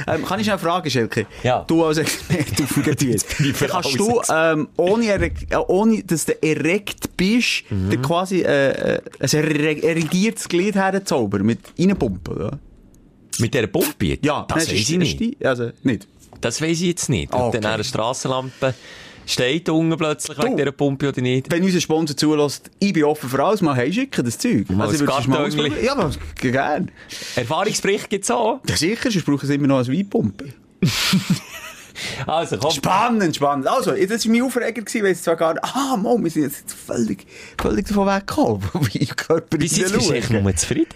Ähm, 0.08 0.26
kann 0.26 0.40
ich 0.40 0.46
schnell 0.46 0.58
fragen, 0.58 0.90
Schelke? 0.90 1.26
Ja. 1.44 1.64
Du 1.68 1.84
als 1.84 1.98
Experte 1.98 2.64
auf 2.64 2.74
dem 2.74 2.84
Gebiet. 2.84 3.26
kannst 3.70 4.00
du, 4.00 4.22
ähm, 4.32 4.68
ohne, 4.78 5.06
erreg- 5.06 5.52
äh, 5.52 5.58
ohne, 5.58 6.04
dass 6.04 6.26
du 6.26 6.42
erregt 6.44 7.16
bist, 7.18 7.64
Mhm. 7.70 8.02
quasi, 8.02 8.42
äh, 8.42 8.96
äh, 8.96 9.02
ein 9.20 9.28
erre- 9.30 9.84
erregiertes 9.84 10.48
Glied 10.48 10.76
herzaubern, 10.76 11.44
mit 11.46 11.60
reinpumpen, 11.80 12.34
oder? 12.36 12.60
Mit 13.40 13.54
dieser 13.54 13.68
Pumpe? 13.68 14.18
Ja, 14.22 14.46
das 14.48 14.58
weiß 14.68 14.74
ist- 14.74 14.90
ich 14.90 14.98
nicht. 14.98 15.46
Also, 15.46 15.72
nicht. 15.84 16.08
Das 16.42 16.62
weiß 16.62 16.72
ich 16.82 16.88
jetzt 16.88 17.10
nicht. 17.10 17.34
Ah, 17.34 17.46
Ob 17.48 17.54
dann 17.54 17.64
okay. 17.64 17.74
eine 17.76 17.84
Strassenlampe 17.84 18.74
steht 19.26 19.70
unten 19.70 19.98
plötzlich 19.98 20.38
Du. 20.38 20.44
wegen 20.44 20.58
dieser 20.58 20.72
Pumpe 20.72 21.10
oder 21.10 21.22
nicht. 21.22 21.52
Wenn 21.52 21.64
unser 21.64 21.82
Sponsor 21.82 22.16
zulässt, 22.16 22.70
ich 22.80 22.94
bin 22.94 23.04
offen 23.04 23.30
für 23.30 23.44
alles, 23.44 23.62
mal 23.62 23.76
heimschicken, 23.76 24.24
das 24.26 24.38
Zeug. 24.38 24.70
Mal 24.70 24.92
würde 24.92 25.12
es 25.18 25.56
mal. 25.56 25.84
Ja, 25.84 25.94
aber 25.94 26.12
gerne. 26.36 26.88
Erfahrungsbericht 27.36 28.10
gibt's 28.10 28.32
auch. 28.32 28.62
Ja, 28.68 28.76
sicher, 28.76 29.12
sonst 29.12 29.26
brauchen 29.26 29.48
sie 29.48 29.56
immer 29.56 29.68
noch 29.68 29.80
eine 29.80 29.88
Weinpumpe. 29.88 30.50
Also, 32.26 32.58
komm. 32.58 32.72
Spannend, 32.72 33.36
spannend. 33.36 33.68
Also, 33.68 33.92
das 33.92 34.26
war 34.26 34.32
mein 34.32 34.42
Aufreger, 34.42 34.84
weil 35.04 35.12
es 35.12 35.22
zwar 35.22 35.36
gar 35.36 35.54
nicht, 35.54 35.64
ah, 35.64 35.96
Mann, 35.96 36.24
wir 36.24 36.32
sind 36.32 36.44
jetzt 36.44 36.74
völlig, 36.74 37.26
völlig 37.62 37.88
davon 37.88 38.08
weggekommen, 38.08 38.62
wie 38.94 39.06
Körper 39.06 39.58
Bis 39.58 39.78
jetzt 39.78 39.94
bist 39.94 40.10
du 40.10 40.56
zufrieden. 40.56 40.88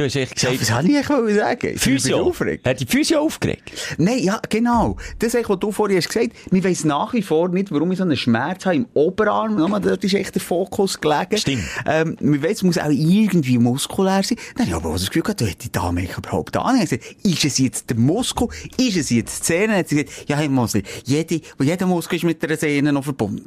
Du 0.00 0.06
hast 0.06 0.16
echt 0.16 0.42
Ja, 0.42 0.50
gesagt, 0.50 0.62
was 0.62 0.76
wollte 0.76 0.92
ich 0.92 1.10
eigentlich 1.10 1.36
sagen? 1.36 1.72
Ich 1.74 1.80
Physio. 1.82 2.22
aufgeregt. 2.22 2.66
Hat 2.66 2.80
die 2.80 2.86
Physio 2.86 3.20
aufgeregt? 3.20 3.70
Nein, 3.98 4.20
ja, 4.20 4.40
genau. 4.48 4.96
Das 5.18 5.34
ist, 5.34 5.46
was 5.46 5.58
du 5.58 5.70
vorhin 5.70 5.98
hast 5.98 6.08
gesagt. 6.08 6.30
Wir 6.50 6.64
weiss 6.64 6.84
nach 6.84 7.12
wie 7.12 7.20
vor 7.20 7.50
nicht, 7.50 7.70
warum 7.70 7.92
ich 7.92 7.98
so 7.98 8.04
einen 8.04 8.16
Schmerz 8.16 8.64
habe 8.64 8.76
im 8.76 8.86
Oberarm. 8.94 9.56
Nochmal, 9.56 9.82
dort 9.82 10.02
ist 10.02 10.14
echt 10.14 10.34
der 10.34 10.40
Fokus 10.40 10.98
gelegen. 10.98 11.36
Stimmt. 11.36 11.64
Ähm, 11.84 12.16
wir 12.18 12.42
weiss, 12.42 12.52
es 12.52 12.62
muss 12.62 12.78
auch 12.78 12.88
irgendwie 12.88 13.58
muskulär 13.58 14.22
sein. 14.22 14.38
Dann 14.56 14.68
habe 14.68 14.78
ich 14.78 14.84
aber 14.86 14.92
das 14.94 15.06
Gefühl 15.08 15.20
gehabt, 15.22 15.42
du 15.42 15.44
hättest 15.44 15.64
die 15.64 15.72
Dame 15.72 16.02
überhaupt 16.16 16.56
an. 16.56 16.76
Ich 16.76 16.80
habe 16.80 16.96
gesagt, 16.96 17.26
ist 17.26 17.44
es 17.44 17.58
jetzt 17.58 17.90
der 17.90 17.98
Muskel? 17.98 18.48
Ist 18.78 18.96
es 18.96 19.10
jetzt 19.10 19.46
die? 19.50 19.66
Dann 19.66 19.76
hat 19.76 19.90
sie 19.90 19.96
gesagt, 20.02 20.30
ja, 20.30 20.36
hey, 20.38 20.48
Mosli, 20.48 20.82
jede, 21.04 21.42
jeder 21.60 21.86
Muskel 21.86 22.16
ist 22.16 22.24
mit 22.24 22.42
der 22.42 22.56
Sehne 22.56 22.90
noch 22.90 23.04
verbunden. 23.04 23.44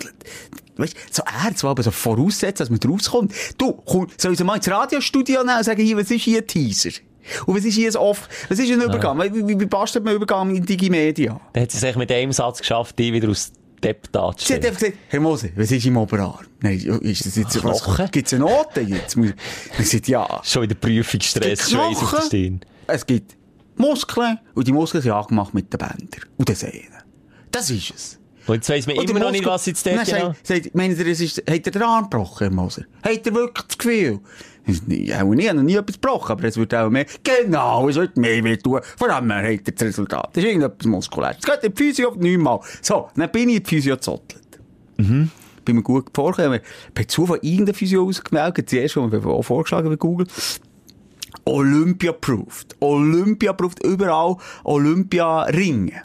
Weißt, 0.78 0.96
so 1.12 1.24
Ärzte, 1.24 1.62
die 1.62 1.68
aber 1.68 1.84
so 1.84 1.92
voraussetzen, 1.92 2.58
dass 2.58 2.70
man 2.70 2.80
rauskommt. 2.92 3.34
Du, 3.58 3.74
komm, 3.74 4.08
soll 4.18 4.34
ich 4.34 4.44
mal 4.44 4.56
ins 4.56 4.70
Radiostudio 4.70 5.44
nehmen 5.44 5.58
und 5.58 5.64
sagen, 5.64 5.82
hier, 5.82 5.98
was 5.98 6.10
ist 6.10 6.22
hier 6.22 6.40
ein 6.40 6.48
Teaser? 6.48 6.92
Und 7.46 7.56
was 7.56 7.64
ist 7.64 7.76
hier 7.76 7.90
ein 7.90 7.96
Off? 7.96 8.28
Was 8.50 8.60
ist 8.60 8.72
ein 8.72 8.82
Übergang? 8.82 9.18
Wie, 9.34 9.48
wie, 9.48 9.60
wie 9.60 9.66
bastelt 9.66 10.04
man 10.04 10.16
Übergang 10.16 10.56
in 10.56 10.66
Digimedia? 10.66 11.40
Dann 11.54 11.64
hat 11.64 11.72
sie 11.72 11.78
es 11.78 11.84
echt 11.84 11.98
mit 11.98 12.12
einem 12.12 12.32
Satz 12.32 12.60
geschafft, 12.60 12.98
die 13.00 13.14
wieder 13.14 13.30
aus 13.30 13.52
Depp 13.84 14.08
Sie 14.38 14.54
hat 14.54 14.66
einfach 14.66 14.80
gesagt, 14.80 14.98
Herr 15.10 15.20
Mose, 15.20 15.52
was 15.56 15.70
ist 15.70 15.86
im 15.86 15.98
Oberarm? 15.98 16.46
Nein, 16.62 16.78
ist 17.02 17.26
das 17.26 17.36
jetzt, 17.36 17.64
was, 17.64 17.84
Knochen? 17.84 18.10
gibt's 18.12 18.34
eine 18.34 18.46
Note 18.46 18.82
jetzt? 18.82 19.18
Ich 19.18 19.78
gesagt, 19.78 20.08
ja. 20.08 20.42
Schon 20.44 20.64
wieder 20.64 20.76
Prüfungsstress, 20.76 21.70
Schweiß 21.70 21.98
auf 21.98 22.12
der 22.12 22.22
Stirn. 22.22 22.62
Es 22.88 23.06
gibt 23.06 23.36
Muskeln, 23.76 24.40
und 24.54 24.68
die 24.68 24.72
Muskeln 24.72 25.04
sind 25.04 25.12
angemacht 25.12 25.54
mit 25.54 25.72
den 25.74 25.78
Bändern 25.78 26.30
und 26.38 26.48
den 26.48 26.56
Sehnen. 26.56 27.04
Das 27.52 27.70
ist 27.70 27.94
es. 27.94 28.20
Und 28.48 28.56
jetzt 28.56 28.70
weiss 28.70 28.88
man 28.88 28.96
immer 28.98 29.20
noch 29.20 29.32
nicht, 29.32 29.46
was 29.46 29.66
jetzt 29.66 29.86
dort 29.86 30.06
genau... 30.06 30.34
sagt, 30.44 30.76
meint 30.76 30.98
ihr, 30.98 31.08
es 31.08 31.22
ist, 31.22 31.38
hat 31.40 31.66
er 31.66 31.72
den 31.72 31.82
Arm 31.82 32.10
gebrochen, 32.10 32.48
Herr 32.48 32.52
Moser? 32.52 32.84
Hat 33.02 33.26
er 33.26 33.34
wirklich 33.34 33.66
das 33.68 33.78
Gefühl? 33.78 34.20
Ja, 34.88 35.18
ich 35.18 35.48
habe 35.50 35.56
noch 35.56 35.64
nie 35.64 35.76
etwas 35.76 36.00
gebrochen, 36.00 36.32
aber 36.32 36.46
es 36.46 36.56
wird 36.56 36.74
auch 36.74 36.90
mehr, 36.90 37.06
genau, 37.22 37.90
es 37.90 37.96
wird 37.96 38.16
mehr 38.16 38.44
weh 38.44 38.56
tun. 38.58 38.80
Vor 38.98 39.10
allem 39.10 39.34
hat 39.34 39.44
er 39.46 39.58
das 39.58 39.88
Resultat. 39.88 40.30
Das 40.34 40.44
ist 40.44 40.50
irgendetwas 40.50 40.88
muskulär. 40.88 41.36
Es 41.38 41.46
geht 41.46 41.64
in 41.64 41.74
die 41.74 41.84
Physio 41.84 42.16
neunmal. 42.18 42.60
So, 42.82 43.10
dann 43.16 43.30
bin 43.32 43.50
ich 43.50 43.58
in 43.58 43.64
die 43.64 43.70
Physio 43.70 43.96
gezottelt. 43.96 44.60
Mhm. 44.98 45.30
Bin 45.66 45.76
mir 45.78 45.84
gut 45.84 46.10
vorgekommen. 46.14 46.60
Per 46.94 47.08
Zufall 47.08 47.40
irgendeine 47.42 47.74
Physio 47.74 48.06
ausgemeldet. 48.06 48.72
Erste, 48.72 49.02
die 49.02 49.18
mir 49.18 49.26
auch 49.28 49.42
vorgeschlagen 49.42 49.90
bei 49.90 49.96
Google. 49.96 50.28
Olympia-approved. 51.46 52.76
Olympia-approved. 52.80 53.86
Überall 53.86 54.38
Olympia-Ringe. 54.64 56.02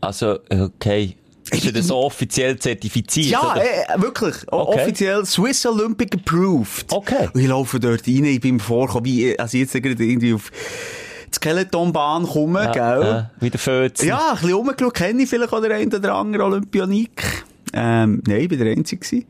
Also, 0.00 0.38
okay. 0.50 1.16
Ist 1.50 1.64
ja 1.64 1.72
das 1.72 1.90
offiziell 1.90 2.58
zertifiziert? 2.58 3.26
Ja, 3.26 3.56
äh, 3.56 4.00
wirklich. 4.00 4.36
Okay. 4.46 4.80
Offiziell 4.80 5.24
Swiss 5.24 5.64
Olympic 5.66 6.14
approved. 6.14 6.92
Okay. 6.92 7.28
Und 7.32 7.40
ich 7.40 7.48
laufe 7.48 7.80
dort 7.80 8.06
rein, 8.06 8.24
ich 8.24 8.40
bin 8.40 8.60
vorgekommen, 8.60 9.04
wie, 9.04 9.38
als 9.38 9.54
ich 9.54 9.60
jetzt 9.60 9.72
gerade 9.72 10.04
irgendwie 10.04 10.34
auf 10.34 10.50
die 10.50 11.34
Skeletonbahn 11.34 12.26
komme, 12.26 12.70
gell? 12.72 13.00
Ja, 13.02 13.30
wie 13.40 13.50
der 13.50 13.60
Fötz. 13.60 14.02
Ja, 14.02 14.30
ein 14.30 14.34
bisschen 14.36 14.52
rumgeschaut, 14.52 14.94
kenne 14.94 15.22
ich 15.22 15.28
vielleicht 15.28 15.52
auch 15.52 15.60
den 15.60 15.72
einen 15.72 15.94
oder 15.94 16.14
anderen 16.14 16.52
Olympionik. 16.52 17.44
Ähm, 17.72 18.22
nein, 18.26 18.40
ich 18.40 18.48
bin 18.48 18.58
der 18.58 18.72
Einzige 18.72 19.04
gewesen. 19.04 19.26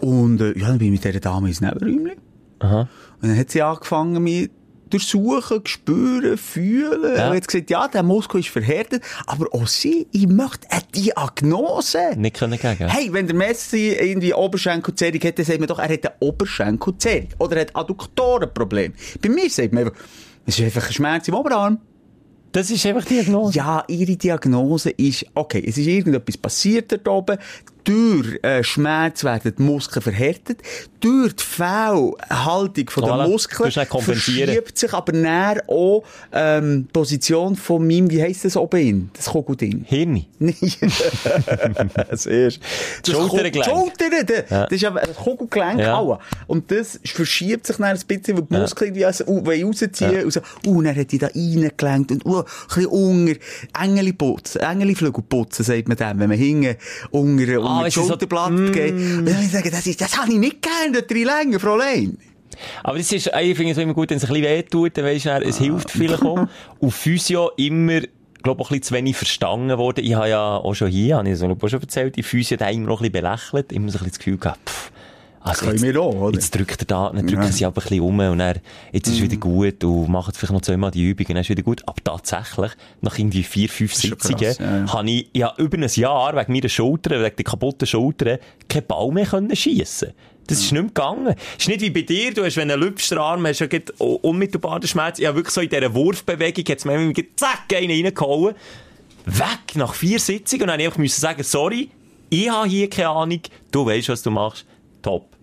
Und, 0.00 0.40
äh, 0.40 0.58
ja, 0.58 0.68
dann 0.68 0.78
bin 0.78 0.88
ich 0.88 1.02
mit 1.02 1.04
dieser 1.04 1.20
Dame 1.20 1.48
ins 1.48 1.60
Nebenräumchen. 1.60 2.18
Aha. 2.60 2.88
Und 3.20 3.28
dann 3.28 3.38
hat 3.38 3.50
sie 3.50 3.62
angefangen, 3.62 4.22
mich 4.22 4.50
durchsuchen, 4.90 5.60
spüren, 5.66 6.36
fühlen. 6.36 7.16
Ja. 7.16 7.30
Und 7.30 7.36
hat 7.36 7.48
gesagt, 7.48 7.70
ja, 7.70 7.88
der 7.88 8.02
Muskel 8.02 8.40
ist 8.40 8.48
verhärtet, 8.48 9.02
aber 9.26 9.46
auch 9.52 9.66
sie, 9.66 10.06
ich 10.12 10.26
möchte 10.26 10.70
eine 10.70 10.82
Diagnose. 10.94 12.14
Nicht 12.16 12.36
können 12.36 12.58
gegen. 12.58 12.88
Hey, 12.88 13.12
wenn 13.12 13.26
der 13.26 13.36
Messi 13.36 13.96
irgendwie 13.98 14.34
Oberschenkelzerrung 14.34 15.20
hat, 15.20 15.38
dann 15.38 15.44
sagt 15.44 15.58
man 15.58 15.68
doch, 15.68 15.78
er 15.78 15.88
hat 15.88 16.06
eine 16.06 16.14
Oberschenkelzerrung. 16.20 17.28
Oder 17.38 17.56
er 17.56 17.60
hat 17.62 17.76
Adduktorenproblem. 17.76 18.94
Bei 19.20 19.28
mir 19.28 19.50
sagt 19.50 19.72
man 19.72 19.86
einfach, 19.86 19.98
es 20.46 20.58
ist 20.58 20.64
einfach 20.64 20.86
ein 20.86 20.92
Schmerz 20.92 21.28
im 21.28 21.34
Oberarm. 21.34 21.78
Das 22.52 22.70
ist 22.70 22.84
einfach 22.86 23.04
die 23.04 23.14
Diagnose. 23.14 23.58
Ja, 23.58 23.84
ihre 23.88 24.16
Diagnose 24.16 24.90
ist, 24.90 25.26
okay, 25.34 25.62
es 25.66 25.76
ist 25.76 25.86
irgendetwas 25.86 26.38
passiert 26.38 26.90
dort 26.90 27.06
oben. 27.08 27.38
Durch 27.88 28.38
äh, 28.42 28.62
Schmerz 28.62 29.24
werden 29.24 29.54
die 29.56 29.62
Muskeln 29.62 30.02
verhärtet. 30.02 30.60
Durch 31.00 31.34
die 31.36 31.42
Fehlhaltung 31.42 32.90
von 32.90 33.04
der 33.04 33.26
Muskeln 33.26 33.70
verschiebt 33.72 34.76
sich 34.76 34.92
aber 34.92 35.12
näher 35.12 35.62
auch 35.68 36.02
ähm, 36.30 36.84
die 36.86 36.92
Position 36.92 37.56
von 37.56 37.86
meinem, 37.86 38.10
wie 38.10 38.20
heisst 38.20 38.44
das 38.44 38.58
oben 38.58 38.80
in? 38.80 39.10
Das 39.14 39.26
Kogelding. 39.26 39.84
Hirn. 39.86 40.26
Nein. 40.38 40.54
das 42.10 42.26
ist. 42.26 42.60
Das 43.04 43.14
Schultergelenk. 43.14 43.64
Schultern, 43.64 44.44
Ja. 44.50 44.64
das 44.64 44.72
ist 44.72 44.82
ja 44.82 44.94
ein 44.94 45.14
Kugelgelenk 45.14 45.80
Ja. 45.80 45.96
auch. 45.96 46.18
Und 46.46 46.70
das 46.70 47.00
verschiebt 47.02 47.66
sich 47.66 47.76
dann 47.76 47.86
ein 47.86 47.98
bisschen, 48.06 48.36
weil 48.36 48.44
die 48.50 48.54
Muskeln 48.54 48.88
irgendwie 48.88 49.06
also, 49.06 49.24
uh, 49.26 49.38
rausziehen 49.38 50.12
Ja. 50.12 50.24
und 50.24 50.30
so, 50.30 50.40
uh, 50.66 50.82
dann 50.82 50.94
hat 50.94 51.10
die 51.10 51.18
da 51.18 51.28
reingelenkt 51.28 52.10
und, 52.12 52.26
uh, 52.26 52.40
ein 52.40 52.44
bisschen 52.66 52.86
unter, 52.86 53.34
Engeli 53.82 54.12
putzen, 54.12 54.60
Engeliflügel 54.60 55.24
putzen, 55.26 55.64
sagt 55.64 55.88
man 55.88 55.96
dem, 55.96 56.18
wenn 56.18 56.28
man 56.28 56.36
hinten 56.36 56.76
unter, 57.12 57.60
unter 57.60 57.77
Ah, 57.78 57.84
weisst 57.84 57.96
du, 57.96 58.00
so- 58.02 58.08
Schulterblatt 58.08 58.72
geht. 58.72 58.92
Und 58.92 59.26
ich 59.28 59.70
das 59.70 59.86
ist, 59.86 60.00
das 60.00 60.16
habe 60.18 60.32
ich 60.32 60.38
nicht 60.38 60.62
gern, 60.62 60.92
dort 60.92 61.10
drin 61.10 61.24
länger, 61.26 61.60
Fräulein. 61.60 62.18
Aber 62.82 62.98
das 62.98 63.12
ist, 63.12 63.26
ich 63.40 63.56
finde 63.56 63.72
es 63.72 63.78
immer 63.78 63.94
gut, 63.94 64.10
wenn 64.10 64.16
es 64.16 64.24
ein 64.24 64.28
bisschen 64.28 64.44
weh 64.44 64.62
tut, 64.62 64.96
dann 64.96 65.04
weisst 65.04 65.26
du, 65.26 65.30
es 65.30 65.58
hilft 65.58 65.90
vielleicht 65.90 66.22
auch. 66.22 66.46
Und 66.80 66.90
Physio 66.90 67.50
immer, 67.56 68.00
glaube 68.42 68.62
auch 68.62 68.70
ein 68.70 68.78
bisschen 68.78 68.82
zu 68.82 68.94
wenig 68.94 69.16
verstanden 69.16 69.76
worden. 69.78 70.04
Ich 70.04 70.14
habe 70.14 70.28
ja 70.28 70.56
auch 70.56 70.74
schon 70.74 70.88
hier, 70.88 71.16
habe 71.18 71.28
ich 71.30 71.38
so 71.38 71.46
auch 71.46 71.68
schon 71.68 71.80
erzählt, 71.80 72.16
die 72.16 72.22
Physio 72.22 72.58
hat 72.58 72.72
immer 72.72 72.86
noch 72.88 73.00
ein 73.00 73.10
bisschen 73.10 73.24
belächelt, 73.24 73.72
immer 73.72 73.90
so 73.90 73.98
ein 73.98 74.04
bisschen 74.04 74.10
das 74.10 74.18
Gefühl 74.18 74.38
gehabt, 74.38 74.68
pff, 74.68 74.92
also 75.40 75.66
können 75.66 75.82
wir 75.82 76.00
auch, 76.00 76.14
oder? 76.14 76.34
Jetzt 76.34 76.54
drückt 76.54 76.82
er 76.82 76.86
da, 76.86 77.10
dann 77.14 77.26
drücken 77.26 77.42
Ja. 77.42 77.52
sie 77.52 77.64
aber 77.64 77.80
ein 77.80 77.82
bisschen 77.88 78.00
um 78.00 78.18
und 78.18 78.38
dann, 78.38 78.58
jetzt 78.92 79.08
ist 79.08 79.14
es 79.16 79.22
wieder 79.22 79.36
gut 79.36 79.82
und 79.84 80.08
machen 80.08 80.32
vielleicht 80.34 80.52
noch 80.52 80.62
zweimal 80.62 80.90
die 80.90 81.04
Übung 81.08 81.26
und 81.26 81.34
dann 81.34 81.42
ist 81.42 81.48
wieder 81.50 81.62
gut. 81.62 81.82
Aber 81.86 82.02
tatsächlich, 82.02 82.72
nach 83.00 83.18
irgendwie 83.18 83.42
vier, 83.42 83.68
fünf 83.68 83.94
Sitzungen, 83.94 84.38
krass, 84.38 84.58
ja, 84.58 84.76
ja. 84.78 84.92
habe 84.92 85.10
ich 85.10 85.30
ja 85.32 85.54
über 85.56 85.78
ein 85.78 85.88
Jahr 85.88 86.36
wegen 86.36 86.52
meiner 86.52 86.68
Schulter, 86.68 87.10
wegen 87.22 87.36
der 87.36 87.44
kaputten 87.44 87.86
Schulter, 87.86 88.38
keinen 88.68 88.86
Ball 88.86 89.10
mehr 89.12 89.26
können 89.26 89.54
schiessen. 89.54 90.12
Das 90.46 90.58
ist 90.60 90.72
nicht 90.72 90.80
mehr 90.80 90.82
gegangen. 90.84 91.34
Es 91.58 91.64
ist 91.64 91.68
nicht 91.68 91.82
wie 91.82 91.90
bei 91.90 92.02
dir, 92.02 92.32
du 92.32 92.42
hast, 92.42 92.56
wenn 92.56 92.68
du 92.68 92.74
einen 92.74 92.82
Lübsterarm 92.82 93.46
hast, 93.46 93.58
ja 93.58 93.66
gleich 93.66 93.82
unmittelbar 93.98 94.80
den 94.80 94.88
Schmerz. 94.88 95.18
Ich 95.18 95.26
habe 95.26 95.36
wirklich 95.36 95.52
so 95.54 95.60
in 95.60 95.68
dieser 95.68 95.92
Wurfbewegung, 95.94 96.64
jetzt 96.66 96.86
mir 96.86 96.94
irgendwie 96.94 97.28
zack, 97.36 97.64
einen 97.74 97.90
reingehauen. 98.06 98.54
Weg, 99.26 99.74
nach 99.76 99.92
vier 99.92 100.18
Sitzungen. 100.18 100.62
Und 100.62 100.68
dann 100.68 100.80
musste 100.80 101.02
ich 101.02 101.12
einfach 101.12 101.20
sagen, 101.20 101.42
sorry, 101.42 101.90
ich 102.30 102.48
habe 102.48 102.66
hier 102.66 102.88
keine 102.88 103.10
Ahnung, 103.10 103.40
du 103.70 103.84
weißt, 103.84 104.08
was 104.08 104.22
du 104.22 104.30
machst. 104.30 104.64
Top. 105.02 105.36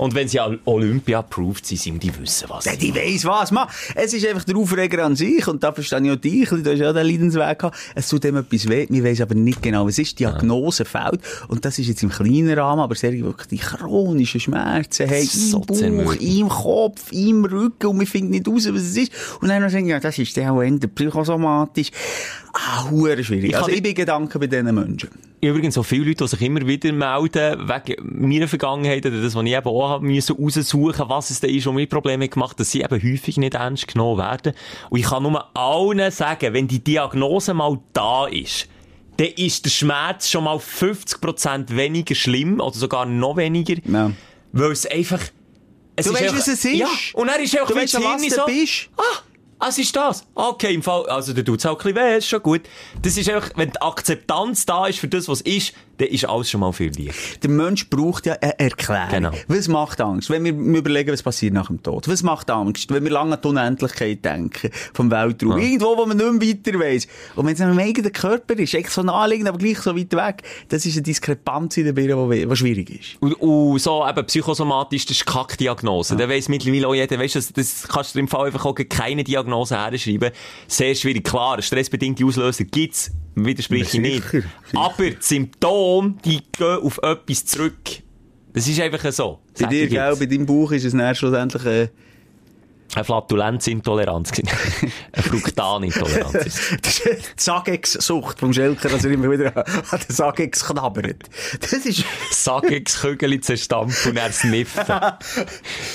Und 0.00 0.14
wenn 0.14 0.28
sie 0.28 0.40
Olympia-approved 0.64 1.66
sind, 1.66 1.78
sind 1.78 2.02
die 2.02 2.18
wissen, 2.18 2.48
was 2.48 2.64
Ja, 2.64 2.74
die 2.74 2.94
weiss 2.94 3.22
was, 3.26 3.50
man. 3.50 3.68
Es 3.94 4.14
ist 4.14 4.26
einfach 4.26 4.44
der 4.44 4.56
Aufreger 4.56 5.04
an 5.04 5.14
sich, 5.14 5.46
und 5.46 5.62
da 5.62 5.72
verstehe 5.72 6.00
ich 6.02 6.10
auch 6.10 6.16
dich, 6.16 6.48
du 6.48 6.70
hast 6.70 6.78
ja 6.78 6.90
den 6.94 7.06
Leidensweg 7.06 7.58
gehabt. 7.58 7.76
Es 7.94 8.08
tut 8.08 8.24
dem 8.24 8.36
etwas 8.36 8.66
weh, 8.66 8.86
wir 8.88 9.04
weiss 9.04 9.20
aber 9.20 9.34
nicht 9.34 9.62
genau, 9.62 9.86
was 9.86 9.98
ist. 9.98 10.12
Die 10.18 10.24
Diagnose 10.24 10.86
fehlt, 10.86 11.20
und 11.48 11.66
das 11.66 11.78
ist 11.78 11.88
jetzt 11.88 12.02
im 12.02 12.08
kleinen 12.08 12.58
Rahmen, 12.58 12.80
aber 12.80 12.94
sehr 12.94 13.12
wirklich 13.12 13.48
die 13.48 13.58
chronischen 13.58 14.40
Schmerzen, 14.40 15.06
hey, 15.06 15.24
So 15.24 15.58
im 15.58 15.66
Bauch, 15.66 15.76
zermürbend. 15.76 16.22
im 16.22 16.48
Kopf, 16.48 17.12
im 17.12 17.44
Rücken, 17.44 17.86
und 17.88 18.00
wir 18.00 18.06
finden 18.06 18.30
nicht 18.30 18.48
raus, 18.48 18.68
was 18.72 18.80
es 18.80 18.96
ist. 18.96 19.12
Und 19.42 19.48
dann 19.48 19.68
sagen, 19.68 19.86
ja, 19.86 20.00
das 20.00 20.16
ist 20.18 20.34
der 20.34 20.50
auch 20.50 20.62
psychosomatisch. 20.94 21.90
Ah, 22.54 22.88
schwierig. 22.88 23.50
Ich 23.50 23.56
also 23.56 23.68
ich 23.68 23.82
bin 23.82 23.94
Gedanken 23.94 24.40
bei 24.40 24.46
diesen 24.46 24.74
Menschen. 24.74 25.10
Übrigens 25.42 25.74
so 25.74 25.82
viele 25.82 26.04
Leute, 26.04 26.24
die 26.24 26.28
sich 26.28 26.42
immer 26.42 26.66
wieder 26.66 26.92
melden, 26.92 27.66
wegen 27.66 28.28
meiner 28.28 28.46
Vergangenheit, 28.46 29.06
oder 29.06 29.22
das, 29.22 29.34
was 29.34 29.44
ich 29.44 29.52
eben 29.52 29.66
auch 29.68 29.88
haben 29.88 30.06
müssen, 30.06 30.36
raussuchen, 30.36 31.08
was 31.08 31.30
es 31.30 31.40
da 31.40 31.46
ist, 31.48 31.66
und 31.66 31.76
mir 31.76 31.86
Probleme 31.86 32.28
gemacht, 32.28 32.60
dass 32.60 32.70
sie 32.70 32.82
eben 32.82 33.02
häufig 33.02 33.38
nicht 33.38 33.54
ernst 33.54 33.88
genommen 33.88 34.18
werden. 34.18 34.52
Und 34.90 34.98
ich 34.98 35.06
kann 35.06 35.22
nur 35.22 35.56
allen 35.56 36.10
sagen, 36.10 36.52
wenn 36.52 36.68
die 36.68 36.80
Diagnose 36.84 37.54
mal 37.54 37.78
da 37.94 38.26
ist, 38.26 38.68
dann 39.16 39.28
ist 39.28 39.64
der 39.64 39.70
Schmerz 39.70 40.28
schon 40.28 40.44
mal 40.44 40.58
50% 40.58 41.74
weniger 41.74 42.14
schlimm, 42.14 42.60
oder 42.60 42.74
sogar 42.76 43.06
noch 43.06 43.36
weniger, 43.38 43.76
Ja. 43.90 44.10
weil 44.52 44.72
es 44.72 44.84
einfach, 44.84 45.20
es 45.96 46.04
Du 46.06 46.10
ist 46.12 46.16
weißt, 46.16 46.22
einfach- 46.24 46.38
was 46.38 46.48
es 46.48 46.64
ist? 46.66 46.74
Ja, 46.74 46.88
und 47.14 47.28
dann 47.28 47.40
ist 47.40 47.54
einfach 47.56 47.68
Du 47.70 47.76
weißt, 47.76 47.94
was 47.94 48.22
du 48.22 48.28
so, 48.30 48.44
bist? 48.46 48.90
Ah, 48.98 49.02
es 49.68 49.78
ist 49.78 49.94
das. 49.94 50.26
Okay, 50.34 50.74
im 50.74 50.82
Fall, 50.82 51.06
also, 51.08 51.32
da 51.32 51.42
tut's 51.42 51.66
auch 51.66 51.78
ein 51.84 51.94
bisschen 51.94 51.96
weh, 51.96 52.16
ist 52.18 52.28
schon 52.28 52.42
gut. 52.42 52.62
Das 53.02 53.16
ist 53.16 53.28
einfach, 53.28 53.50
wenn 53.56 53.70
die 53.70 53.80
Akzeptanz 53.80 54.66
da 54.66 54.86
ist 54.86 54.98
für 54.98 55.08
das, 55.08 55.28
was 55.28 55.40
ist, 55.42 55.74
dann 56.00 56.08
ist 56.08 56.24
alles 56.24 56.50
schon 56.50 56.60
mal 56.60 56.72
viel 56.72 56.90
leichter. 56.96 57.38
Der 57.42 57.50
Mensch 57.50 57.88
braucht 57.90 58.26
ja 58.26 58.34
eine 58.40 58.58
Erklärung. 58.58 59.10
Genau. 59.10 59.30
Was 59.48 59.68
macht 59.68 60.00
Angst? 60.00 60.30
Wenn 60.30 60.44
wir 60.44 60.52
überlegen, 60.52 61.12
was 61.12 61.22
passiert 61.22 61.52
nach 61.52 61.66
dem 61.66 61.82
Tod. 61.82 62.08
Was 62.08 62.22
macht 62.22 62.50
Angst? 62.50 62.90
Wenn 62.90 63.04
wir 63.04 63.10
lange 63.10 63.34
an 63.34 63.40
die 63.42 63.48
Unendlichkeit 63.48 64.24
denken, 64.24 64.70
vom 64.94 65.10
Weltraum. 65.10 65.58
Irgendwo, 65.58 65.96
wo 65.96 66.06
man 66.06 66.16
nicht 66.16 66.32
mehr 66.32 66.48
weiter 66.48 66.78
weiss. 66.80 67.06
Und 67.36 67.46
wenn 67.46 67.54
es 67.54 67.60
in 67.60 67.66
einem 67.66 67.78
eigenen 67.78 68.12
Körper 68.12 68.58
ist, 68.58 68.74
echt 68.74 68.90
so 68.90 69.02
naheliegend, 69.02 69.48
aber 69.48 69.58
gleich 69.58 69.78
so 69.78 69.96
weit 69.96 70.12
weg, 70.12 70.42
das 70.68 70.86
ist 70.86 70.94
eine 70.94 71.02
Diskrepanz 71.02 71.76
in 71.76 71.84
der 71.84 71.92
Birne, 71.92 72.46
die, 72.46 72.56
schwierig 72.56 72.90
ist. 72.90 73.16
Und, 73.20 73.34
und 73.34 73.78
so 73.78 74.06
eben 74.08 74.24
psychosomatisch, 74.24 75.04
das 75.04 75.16
ist 75.18 75.26
Kackdiagnose. 75.26 76.16
Da 76.16 76.28
weiss 76.28 76.48
mittlerweile 76.48 76.88
auch 76.88 76.94
jeder, 76.94 77.18
weißt 77.18 77.34
du, 77.34 77.38
das, 77.38 77.52
das 77.52 77.88
kannst 77.88 78.14
du 78.14 78.18
im 78.18 78.28
Fall 78.28 78.46
einfach 78.46 78.64
auch 78.64 78.74
keine 78.74 79.22
Diagnose 79.22 79.76
herschreiben. 79.76 80.30
Sehr 80.66 80.94
schwierig. 80.94 81.24
Klar, 81.24 81.60
stressbedingte 81.60 82.24
Auslöser 82.24 82.64
gibt's, 82.64 83.10
widerspreche 83.34 83.96
ich 83.96 84.02
nicht. 84.02 84.28
Sicher. 84.28 84.46
Aber 84.74 85.10
die 85.10 85.16
Symptome, 85.90 86.14
die 86.24 86.40
gehen 86.52 86.82
auf 86.82 86.98
etwas 87.02 87.44
zurück. 87.46 88.02
Das 88.52 88.66
ist 88.66 88.80
einfach 88.80 89.12
so. 89.12 89.38
Bei 89.58 89.66
dir, 89.66 89.88
gell, 89.88 90.16
bei 90.16 90.26
deinem 90.26 90.46
Buch 90.46 90.72
ist 90.72 90.84
es 90.84 90.92
dann 90.92 91.14
schlussendlich, 91.14 91.64
äh, 91.66 91.88
Eine 92.94 93.04
Flatulenzintoleranz. 93.04 94.32
Eine 95.12 95.22
Fruktanintoleranz. 95.22 96.32
das 96.82 96.98
ist 96.98 97.04
die 97.06 97.24
Sagex-Sucht 97.36 98.40
vom 98.40 98.52
Schelker, 98.52 98.88
dass 98.88 99.04
er 99.04 99.12
immer 99.12 99.30
wieder 99.30 99.56
an 99.56 100.00
den 100.00 100.14
Sagex 100.14 100.66
knabbert. 100.66 101.28
Das 101.60 101.72
ist, 101.72 102.04
Sagex-Kügeli 102.30 103.40
zerstampfen 103.40 104.10
und 104.10 104.16
er 104.16 104.32
sniffen. 104.32 104.84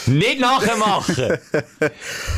Nicht 0.05 0.39
nachmachen! 0.39 1.37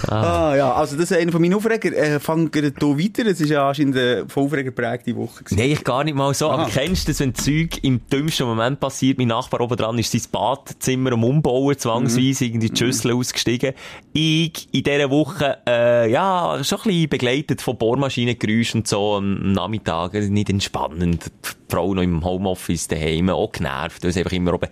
ah, 0.07 0.55
ja, 0.55 0.73
also 0.73 0.95
das 0.95 1.11
ist 1.11 1.17
einer 1.17 1.31
von 1.31 1.41
meinen 1.41 1.53
Aufreger. 1.53 1.95
Äh, 1.95 2.19
fangen 2.19 2.51
wir 2.51 2.61
hier 2.61 2.73
weiter. 2.73 3.25
Es 3.27 3.39
ist 3.39 3.49
ja 3.49 3.67
anscheinend 3.67 3.95
eine 3.97 4.27
von 4.27 4.45
Aufreger 4.45 4.63
geprägte 4.63 5.15
Woche 5.15 5.43
gewesen. 5.43 5.59
Nein, 5.59 5.71
ich 5.71 5.83
gar 5.83 6.03
nicht 6.03 6.15
mal 6.15 6.33
so. 6.33 6.49
Aha. 6.49 6.63
Aber 6.63 6.71
kennst 6.71 7.07
du 7.07 7.11
das, 7.11 7.19
wenn 7.19 7.35
Zeug 7.35 7.83
im 7.83 8.01
dümmsten 8.09 8.47
Moment 8.47 8.79
passiert? 8.79 9.19
Mein 9.19 9.27
Nachbar 9.27 9.61
oben 9.61 9.77
dran 9.77 9.97
ist 9.99 10.11
sein 10.11 10.21
Badezimmer 10.31 11.11
am 11.11 11.23
Umbauen, 11.23 11.77
zwangsweise 11.77 12.45
irgendwie 12.45 12.69
die 12.69 12.77
Schüssel 12.77 13.13
ausgestiegen. 13.13 13.73
Ich 14.13 14.46
in 14.71 14.83
dieser 14.83 15.09
Woche, 15.09 15.57
äh, 15.67 16.11
ja, 16.11 16.59
schon 16.63 16.79
ein 16.79 16.83
bisschen 16.83 17.09
begleitet 17.09 17.61
von 17.61 17.77
Bohrmaschinengeräuschen 17.77 18.81
und 18.81 18.87
so 18.87 19.15
am 19.15 19.53
Nachmittag. 19.53 20.13
Nicht 20.13 20.49
entspannend. 20.49 21.25
Die 21.25 21.73
Frau 21.73 21.93
noch 21.93 22.03
im 22.03 22.23
Homeoffice 22.23 22.87
daheim, 22.87 23.29
auch 23.29 23.51
genervt, 23.51 24.03
weil 24.03 24.09
es 24.09 24.17
einfach 24.17 24.31
immer 24.31 24.53
oben 24.53 24.67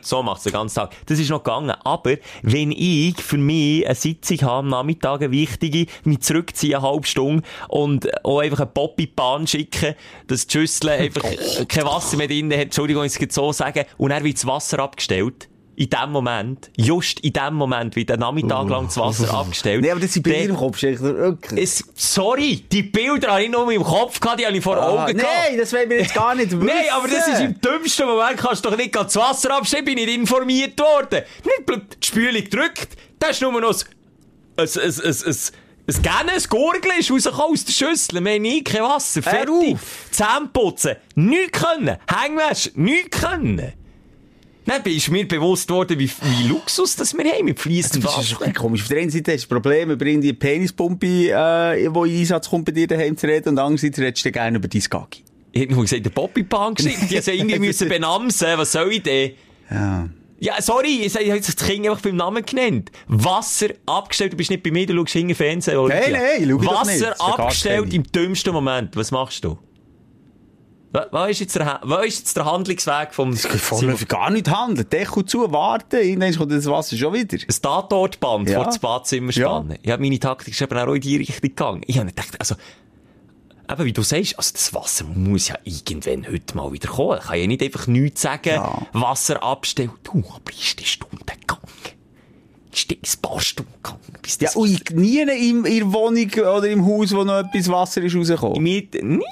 So 0.00 0.22
macht's 0.22 0.44
den 0.44 0.52
ganzen 0.52 0.76
Tag. 0.76 0.92
Das 1.06 1.18
ist 1.18 1.30
noch 1.30 1.42
gegangen. 1.42 1.74
Aber 1.84 2.16
wenn 2.42 2.72
ich 2.72 3.20
für 3.20 3.38
mich 3.38 3.86
eine 3.86 3.94
Sitzung 3.94 4.40
habe 4.42 4.58
am 4.58 4.68
Nachmittag, 4.68 5.22
eine 5.22 5.30
wichtige, 5.30 5.86
mich 6.04 6.20
zurückziehe 6.20 6.76
eine 6.76 6.86
halbe 6.86 7.06
Stunde 7.06 7.42
und 7.68 8.24
auch 8.24 8.40
einfach 8.40 8.60
einen 8.60 8.72
Pop 8.72 8.98
in 8.98 9.06
die 9.06 9.12
Bahn 9.12 9.46
schicken, 9.46 9.94
dass 10.26 10.46
die 10.46 10.52
Schüssel 10.52 10.90
einfach 10.90 11.24
kein 11.68 11.84
Wasser 11.84 12.16
mehr 12.16 12.28
drin 12.28 12.52
hat, 12.52 12.60
Entschuldigung, 12.60 13.04
ich 13.04 13.20
es 13.20 13.34
so 13.34 13.52
sagen, 13.52 13.84
und 13.98 14.10
dann 14.10 14.24
wird 14.24 14.36
das 14.36 14.46
Wasser 14.46 14.78
abgestellt. 14.78 15.48
In 15.76 15.90
dem 15.90 16.10
Moment, 16.12 16.70
just 16.76 17.20
in 17.20 17.32
dem 17.32 17.54
Moment, 17.54 17.96
wird 17.96 18.08
der 18.08 18.16
Nachmittag 18.16 18.68
lang 18.68 18.86
das 18.86 18.96
Wasser 18.96 19.32
abgestellt. 19.38 19.80
Nee, 19.82 19.90
aber 19.90 20.00
das 20.00 20.12
sind 20.12 20.22
Bilder 20.22 20.40
Dann- 20.40 20.50
im 20.50 20.56
Kopf, 20.56 20.82
wirklich. 20.82 21.62
es, 21.62 21.84
sorry, 21.94 22.64
die 22.70 22.82
Bilder 22.84 23.32
habe 23.32 23.42
ich 23.44 23.50
noch 23.50 23.68
im 23.68 23.82
Kopf 23.82 24.20
gehabt, 24.20 24.40
die 24.40 24.46
habe 24.46 24.56
ich 24.56 24.62
vor 24.62 24.76
Ah, 24.76 24.88
Augen 25.04 25.16
gehabt. 25.16 25.32
Nein, 25.48 25.58
das 25.58 25.72
wollen 25.72 25.90
wir 25.90 25.98
jetzt 25.98 26.14
gar 26.14 26.34
nicht 26.34 26.50
wissen. 26.52 26.66
Nein, 26.66 26.84
aber 26.92 27.08
das 27.08 27.26
ist 27.28 27.40
im 27.40 27.60
dümmsten 27.60 28.06
Moment, 28.06 28.36
kannst 28.36 28.64
du 28.64 28.70
doch 28.70 28.76
nicht 28.76 28.94
das 28.94 29.16
Wasser 29.16 29.56
abstellen, 29.56 29.84
bin 29.84 29.94
nicht 29.96 30.08
informiert 30.10 30.78
worden. 30.80 31.22
Nicht 31.44 31.82
die 32.02 32.06
Spülung 32.06 32.44
drückt, 32.50 32.88
da 33.18 33.28
ist 33.28 33.40
nur 33.42 33.52
noch 33.60 33.70
ein, 33.70 33.76
ein, 34.56 34.68
ein, 34.68 34.92
ein, 35.04 35.14
ein, 35.86 36.02
Gähnen, 36.02 36.30
ein 36.34 36.42
Gurgel 36.48 36.92
ist 36.98 37.10
rausgekommen 37.10 37.52
aus 37.52 37.64
der 37.64 37.72
Schüssel. 37.72 38.24
Wir 38.24 38.32
haben 38.34 38.42
nie 38.42 38.64
kein 38.64 38.82
Wasser. 38.82 39.22
Fertig. 39.22 39.76
Zähne 40.10 40.48
putzen. 40.52 40.96
Nichts 41.14 41.60
können. 41.60 41.98
Hängwäsche. 42.08 42.70
Nichts 42.74 43.20
können. 43.20 43.72
Dann 44.66 44.82
ist 44.84 45.10
mir 45.10 45.28
bewusst 45.28 45.68
worden, 45.70 45.98
wie, 45.98 46.08
wie 46.08 46.48
Luxus 46.48 46.96
das 46.96 47.16
wir 47.16 47.24
haben 47.30 47.44
mit 47.44 47.60
fließendem 47.60 48.02
Das 48.02 48.12
ist 48.12 48.32
Wasser. 48.34 48.44
schon 48.46 48.54
komisch. 48.54 48.82
Auf 48.82 48.88
der 48.88 48.98
einen 49.00 49.10
Seite 49.10 49.32
hast 49.32 49.44
du 49.44 49.46
das 49.54 49.62
Problem, 49.62 49.90
über 49.90 50.04
die 50.04 50.32
Penispumpe, 50.32 51.06
äh, 51.06 51.76
die 51.76 51.84
in 51.84 51.96
Einsatz 52.20 52.48
kommt, 52.48 52.64
bei 52.64 52.72
dir 52.72 52.86
daheim 52.86 53.16
zu 53.16 53.26
reden, 53.26 53.50
und 53.50 53.58
andererseits 53.58 53.98
redest 53.98 54.24
du 54.24 54.32
gerne 54.32 54.56
über 54.56 54.68
dein 54.68 54.82
Gagi. 54.82 55.22
Ich 55.52 55.60
hätte 55.62 55.72
nur 55.74 55.82
gesagt, 55.82 56.04
der 56.04 56.10
Poppy-Pan 56.10 56.74
geschickt. 56.74 57.10
Die 57.10 57.16
haben 57.18 57.28
irgendwie 57.38 57.58
müssen 57.66 57.88
benamsen. 57.88 58.48
Was 58.56 58.72
soll 58.72 58.92
ich 58.92 59.02
denn? 59.02 59.32
Ja. 59.70 60.08
Ja, 60.40 60.60
sorry, 60.60 61.02
ich 61.04 61.14
habe 61.14 61.40
das 61.40 61.56
Kind 61.56 61.86
einfach 61.86 62.02
beim 62.02 62.16
Namen 62.16 62.44
genannt. 62.44 62.90
Wasser 63.06 63.68
abgestellt, 63.86 64.32
du 64.32 64.36
bist 64.36 64.50
nicht 64.50 64.62
bei 64.62 64.70
mir, 64.72 64.84
du 64.84 64.94
schaust 64.94 65.12
hinten 65.12 65.34
Fernsehen. 65.34 65.86
Nein, 65.86 66.12
nein, 66.12 66.20
ich 66.42 66.48
doch 66.48 66.80
Wasser 66.80 66.90
nicht. 66.90 67.02
Das 67.02 67.16
verkackst 67.18 67.38
abgestellt 67.40 67.92
du 67.92 67.96
im 67.96 68.02
dümmsten 68.02 68.52
Moment. 68.52 68.96
Was 68.96 69.10
machst 69.10 69.44
du? 69.44 69.56
Was 71.10 71.30
ist 71.30 71.40
jetzt 71.40 71.56
der, 71.56 71.80
was 71.82 72.06
ist 72.06 72.18
jetzt 72.20 72.36
der 72.36 72.44
Handlungsweg 72.44 73.12
vom 73.12 73.34
Vorne 73.36 73.96
gar 74.06 74.30
nicht 74.30 74.48
handeln. 74.48 74.88
Deckel 74.88 75.24
zu, 75.24 75.50
warten, 75.50 75.96
irgendwann 75.96 76.36
kommt 76.36 76.52
das 76.52 76.66
Wasser 76.66 76.96
schon 76.96 77.12
wieder. 77.12 77.36
ein 77.36 77.62
Tatortband 77.62 78.48
Ja. 78.48 78.58
vor 78.58 78.66
das 78.66 78.78
Badzimmer 78.78 79.32
spannen? 79.32 79.76
Ja. 79.82 79.96
meine 79.98 80.20
Taktik 80.20 80.54
ist 80.54 80.62
eben 80.62 80.78
auch 80.78 80.94
in 80.94 81.00
die 81.00 81.16
Richtung 81.16 81.40
gegangen. 81.40 81.82
Ich 81.88 81.98
habe 81.98 82.06
gedacht, 82.06 82.36
also, 82.38 82.54
eben 83.68 83.84
wie 83.84 83.92
du 83.92 84.02
sagst, 84.02 84.38
also 84.38 84.52
das 84.52 84.72
Wasser 84.72 85.04
muss 85.06 85.48
ja 85.48 85.56
irgendwann 85.64 86.28
heute 86.30 86.56
mal 86.56 86.70
wieder 86.72 86.88
kommen. 86.88 87.18
Ich 87.20 87.26
kann 87.26 87.38
ja 87.40 87.46
nicht 87.48 87.62
einfach 87.64 87.88
nichts 87.88 88.22
sagen, 88.22 88.50
Ja. 88.54 88.86
Wasser 88.92 89.42
abstellen. 89.42 89.90
Du, 90.04 90.18
aber 90.32 90.52
ist 90.52 90.78
die 90.78 90.84
Stunde 90.86 91.16
gegangen? 91.18 91.62
Ist 92.72 92.88
die 92.90 92.98
ein 92.98 93.20
paar 93.20 93.40
Stunden 93.40 93.72
gegangen? 93.82 94.00
Bis 94.22 94.38
Ja, 94.40 94.50
ui, 94.54 94.78
nie 94.92 95.18
in, 95.22 95.64
in 95.64 95.78
der 95.80 95.92
Wohnung 95.92 96.30
oder 96.34 96.68
im 96.68 96.86
Haus, 96.86 97.12
wo 97.12 97.24
noch 97.24 97.38
etwas 97.40 97.68
Wasser 97.68 98.00
ist 98.02 98.14
rausgekommen. 98.14 98.62
Mir, 98.62 98.82
nicht? 99.02 99.24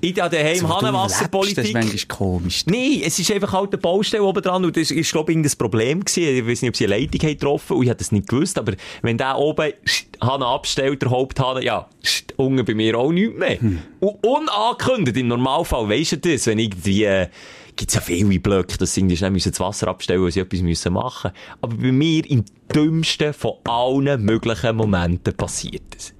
Ich 0.00 0.20
habe 0.20 0.34
daheim 0.36 0.56
So, 0.56 0.66
du 0.66 0.74
Hahnenwasserpolitik. 0.74 1.56
lebst, 1.56 1.74
Das 1.74 1.84
ist 1.84 1.90
manchmal 2.08 2.18
komisch. 2.18 2.64
Nein, 2.66 3.02
es 3.04 3.18
ist 3.18 3.30
einfach 3.30 3.52
halt 3.52 3.72
eine 3.72 3.78
Baustelle 3.78 4.22
oben 4.24 4.42
dran 4.42 4.64
und 4.64 4.76
das 4.76 4.90
ist, 4.90 5.12
glaube 5.12 5.32
ich, 5.32 5.42
das 5.42 5.54
Problem 5.56 6.04
gewesen. 6.04 6.36
Ich 6.36 6.46
weiß 6.46 6.62
nicht, 6.62 6.70
ob 6.70 6.76
sie 6.76 6.86
eine 6.86 6.98
Leitung 6.98 7.20
haben 7.22 7.38
getroffen 7.38 7.76
und 7.76 7.82
ich 7.84 7.88
habe 7.88 7.98
das 7.98 8.12
nicht 8.12 8.28
gewusst, 8.28 8.58
aber 8.58 8.72
wenn 9.02 9.16
der 9.18 9.38
oben 9.38 9.72
Hahn 10.20 10.42
abstellt, 10.42 11.02
der 11.02 11.10
Haupthahn, 11.10 11.62
ja, 11.62 11.88
unten 12.36 12.64
bei 12.64 12.74
mir 12.74 12.98
auch 12.98 13.12
nichts 13.12 13.38
mehr. 13.38 13.58
Und 14.00 14.24
unangekündigt, 14.26 15.16
im 15.16 15.28
Normalfall 15.28 15.88
weisst 15.88 16.12
du 16.12 16.16
das, 16.16 16.46
wenn 16.46 16.58
irgendwie, 16.58 17.04
äh, 17.04 17.28
gibt's 17.76 17.94
ja 17.94 18.00
viele 18.00 18.40
Blöcke, 18.40 18.76
dass 18.76 18.94
sie 18.94 19.00
irgendwie 19.00 19.16
schnell 19.16 19.30
müssen 19.30 19.52
das 19.52 19.60
Wasser 19.60 19.88
abstellen, 19.88 20.22
weil 20.22 20.32
sie 20.32 20.40
etwas 20.40 20.60
müssen 20.60 20.92
machen. 20.92 21.30
Aber 21.60 21.76
bei 21.76 21.92
mir 21.92 22.28
im 22.28 22.44
dümmsten 22.74 23.32
von 23.32 23.52
allen 23.64 24.22
möglichen 24.24 24.74
Momenten 24.76 25.34
passiert 25.34 25.82
das. 25.94 26.12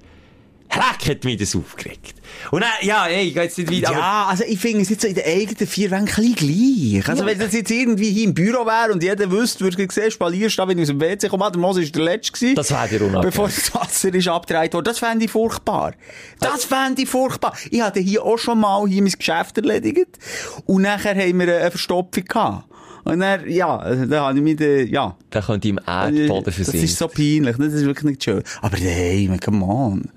Heck 0.71 1.09
hat 1.09 1.25
mich 1.25 1.39
das 1.39 1.57
aufgeregt. 1.57 2.15
Und 2.51 2.61
dann, 2.61 2.71
ja, 2.87 3.07
ey, 3.07 3.29
ich 3.29 3.35
gehe 3.35 3.43
jetzt 3.45 3.57
nicht 3.59 3.71
weiter, 3.73 3.93
Ja, 3.93 4.27
also 4.29 4.45
ich 4.47 4.59
finde 4.59 4.83
es 4.83 4.91
jetzt 4.91 5.03
so 5.03 5.09
in 5.09 5.15
den 5.15 5.25
eigenen 5.25 5.67
vier 5.67 5.91
Wänden 5.91 6.35
gleich. 6.35 7.09
Also 7.09 7.25
wenn 7.25 7.39
das 7.39 7.53
jetzt 7.55 7.71
irgendwie 7.71 8.11
hier 8.11 8.25
im 8.25 8.35
Büro 8.35 8.65
wäre 8.67 8.93
und 8.93 9.03
jeder 9.03 9.31
wüsste, 9.31 9.65
würde 9.65 9.83
ich 9.83 9.93
sehen, 9.93 10.11
spalierst 10.11 10.59
da, 10.59 10.69
wenn 10.69 10.79
ich 10.79 10.83
aus 10.83 10.89
dem 10.89 11.01
WC 11.01 11.29
komme, 11.29 11.47
ah, 11.47 11.51
der 11.51 11.61
Mose 11.61 11.83
ist 11.83 11.95
der 11.95 12.03
Letzte 12.05 12.33
gewesen. 12.33 12.55
Das 12.55 12.71
wäre 12.71 12.87
dir 12.89 13.01
unangenehm. 13.01 13.23
Bevor 13.23 13.47
das 13.49 13.75
Wasser 13.75 14.15
ist 14.15 14.29
abgedreht 14.29 14.75
worden. 14.75 14.85
Das 14.85 14.99
fände 14.99 15.25
ich 15.25 15.31
furchtbar. 15.31 15.95
Das 16.41 16.65
fände 16.65 17.03
ich 17.03 17.09
furchtbar. 17.09 17.55
Ich 17.71 17.81
hatte 17.81 18.01
hier 18.01 18.23
auch 18.25 18.39
schon 18.39 18.61
mal 18.61 18.87
hier 18.87 19.03
mein 19.03 19.13
Geschäft 19.13 19.57
erledigt 19.59 20.19
und 20.67 20.83
nachher 20.83 21.15
haben 21.17 21.39
wir 21.41 21.61
eine 21.61 21.71
Verstopfung 21.71 22.25
gehabt. 22.25 22.65
Und 23.05 23.21
dann, 23.21 23.49
ja, 23.49 23.79
dann 23.95 24.13
habe 24.21 24.37
ich 24.39 24.45
mich, 24.45 24.61
äh, 24.61 24.83
ja. 24.85 25.17
Da 25.31 25.41
könnte 25.41 25.67
ich 25.69 25.73
im 25.73 25.79
Erdboden 25.87 26.45
Das 26.45 26.57
versinken. 26.57 26.85
ist 26.85 26.99
so 26.99 27.09
peinlich, 27.09 27.57
das 27.57 27.73
ist 27.73 27.85
wirklich 27.87 28.05
nicht 28.05 28.25
schön. 28.25 28.43
Aber 28.61 28.77
daheim, 28.77 29.41
come 29.41 29.65
on. 29.65 30.11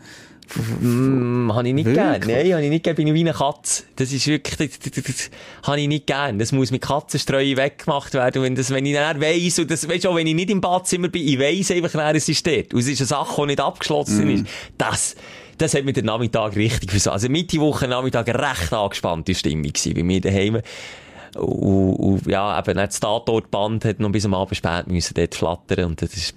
Mm, 0.56 1.52
habe 1.54 1.68
ich 1.68 1.74
nicht 1.74 1.86
Wirklich? 1.86 2.22
gern. 2.22 2.22
Nein, 2.28 2.54
habe 2.54 2.64
ich 2.64 2.70
nicht 2.70 2.84
gern. 2.84 2.95
Bin 2.95 3.08
ich 3.08 3.14
wie 3.14 3.22
eine 3.22 3.34
Katze. 3.34 3.84
Das 3.95 4.12
ist 4.12 4.28
wirklich, 4.28 4.58
das, 4.58 4.80
das, 4.80 5.04
das, 5.04 5.32
habe 5.64 5.80
ich 5.80 5.88
nicht 5.88 6.08
gern. 6.08 6.39
Das 6.39 6.52
muss 6.52 6.72
mit 6.72 6.82
Katzenstreuen 6.82 7.58
weggemacht 7.58 8.14
werden. 8.14 8.39
Und 8.39 8.43
wenn, 8.43 8.56
das, 8.56 8.70
wenn 8.70 8.86
ich 8.86 8.93
dann 8.93 9.22
weiss, 9.22 9.60
und 9.60 9.72
das, 9.72 9.88
weißt 9.88 10.06
du, 10.06 10.10
auch 10.10 10.16
wenn 10.16 10.28
ich 10.28 10.36
nicht 10.36 10.49
im 10.49 10.62
Badzimmer 10.62 11.08
bin, 11.10 11.28
ich 11.28 11.39
weiss 11.39 11.72
einfach, 11.72 11.93
wer 11.93 12.16
es 12.16 12.28
ist 12.28 12.45
dort. 12.45 12.74
Und 12.74 12.82
es 12.82 12.88
ist 12.88 13.02
eine 13.02 13.08
Sache, 13.08 13.41
die 13.41 13.47
nicht 13.47 13.60
abgeschlossen 13.60 14.30
ist. 14.30 14.45
Das, 14.78 15.16
das 15.58 15.74
hat 15.74 15.86
mir 15.86 15.93
den 15.93 16.06
Nachmittag 16.06 16.56
richtig 16.56 16.91
versorgt. 16.91 17.14
Also 17.14 17.30
Mitte 17.30 17.60
Woche 17.60 17.88
Nachmittag 17.88 18.28
recht 18.28 18.74
angespannte 18.74 19.36
Stimmung 19.36 19.72
gewesen 19.72 19.93
bei 19.93 20.04
mir 20.04 20.22
daheim. 20.22 20.62
Und, 21.38 21.93
und 21.95 22.27
ja, 22.27 22.59
eben, 22.59 22.75
das 22.75 22.99
Tatortband 22.99 23.86
hat 23.86 23.99
noch 23.99 24.11
bis 24.11 24.25
am 24.25 24.34
Abend 24.34 24.55
spät 24.57 24.88
müssen 24.88 25.13
dort 25.13 25.34
flattern 25.36 25.86
und 25.86 26.01
das 26.01 26.13
ist, 26.13 26.34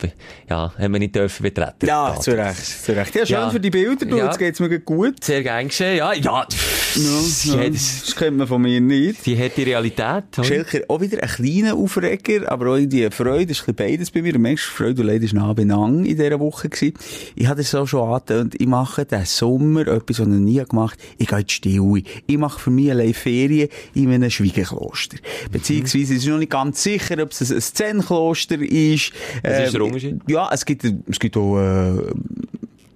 ja, 0.48 0.72
haben 0.78 0.92
wir 0.92 0.98
nicht 1.00 1.14
dürfen 1.14 1.42
betreten. 1.42 1.86
Ja, 1.86 2.14
zu. 2.18 2.32
Recht, 2.36 2.56
zu 2.84 2.92
Recht. 2.96 3.14
Ja, 3.14 3.26
schön 3.26 3.34
Ja. 3.36 3.50
für 3.50 3.60
die 3.60 3.70
Bilder, 3.70 4.06
du, 4.06 4.16
Ja. 4.16 4.26
jetzt 4.26 4.38
geht's 4.38 4.60
mir 4.60 4.78
gut. 4.80 5.22
Sehr 5.24 5.42
gern 5.42 5.68
geschehen, 5.68 5.96
ja. 5.98 6.12
Ja, 6.12 6.46
die, 6.94 7.48
ja. 7.50 7.58
hat, 7.58 7.74
Das 7.74 8.14
kennt 8.16 8.36
man 8.36 8.46
von 8.46 8.62
mir 8.62 8.80
nicht. 8.80 9.24
die 9.26 9.38
hat 9.38 9.56
die 9.56 9.62
Realität. 9.64 10.24
Schelker, 10.42 10.80
auch 10.88 11.00
wieder 11.00 11.22
ein 11.22 11.28
kleiner 11.28 11.74
Aufreger, 11.74 12.50
aber 12.50 12.72
auch 12.74 12.78
die 12.78 13.08
Freude, 13.10 13.52
ist 13.52 13.66
ein 13.68 13.74
beides 13.74 14.10
bei 14.10 14.22
mir. 14.22 14.38
Merkst, 14.38 14.64
Freude 14.64 15.02
und 15.02 15.08
Leid 15.08 15.22
ist 15.22 15.34
nah 15.34 15.52
benang 15.52 16.04
in 16.04 16.16
dieser 16.16 16.38
Woche 16.40 16.68
gewesen. 16.68 16.94
Ich 17.34 17.46
hatte 17.46 17.62
es 17.62 17.70
so 17.70 17.86
schon 17.86 18.08
angetönt, 18.08 18.54
ich 18.58 18.66
mache 18.66 19.04
diesen 19.04 19.24
Sommer 19.24 19.86
etwas, 19.88 20.18
was 20.20 20.26
ich 20.28 20.34
nie 20.34 20.62
gemacht 20.64 20.98
habe. 21.00 21.14
Ich 21.18 21.28
gehe 21.28 21.38
in 21.40 21.46
die 21.46 21.52
Stille. 21.52 22.02
Ich 22.26 22.38
mache 22.38 22.58
für 22.60 22.70
mich 22.70 22.90
allein 22.90 23.14
Ferien 23.14 23.68
in 23.94 24.10
einem 24.12 24.30
Schwiegerkloster. 24.30 25.18
Beziehungsweise, 25.50 26.14
es 26.14 26.22
ist 26.22 26.26
noch 26.28 26.38
nicht 26.38 26.50
ganz 26.50 26.82
sicher, 26.82 27.22
ob 27.22 27.30
es 27.32 27.50
ein 27.52 27.60
Zen-Kloster 27.60 28.60
ist. 28.60 29.12
Was 29.42 29.64
ist 29.66 29.72
der 29.74 29.80
Ähm, 29.80 29.86
Unterschied? 29.86 30.20
Ja, 30.28 30.50
es 30.52 30.64
gibt, 30.64 30.84
es 30.84 31.18
gibt 31.18 31.36
auch, 31.36 31.58
äh, 31.58 31.96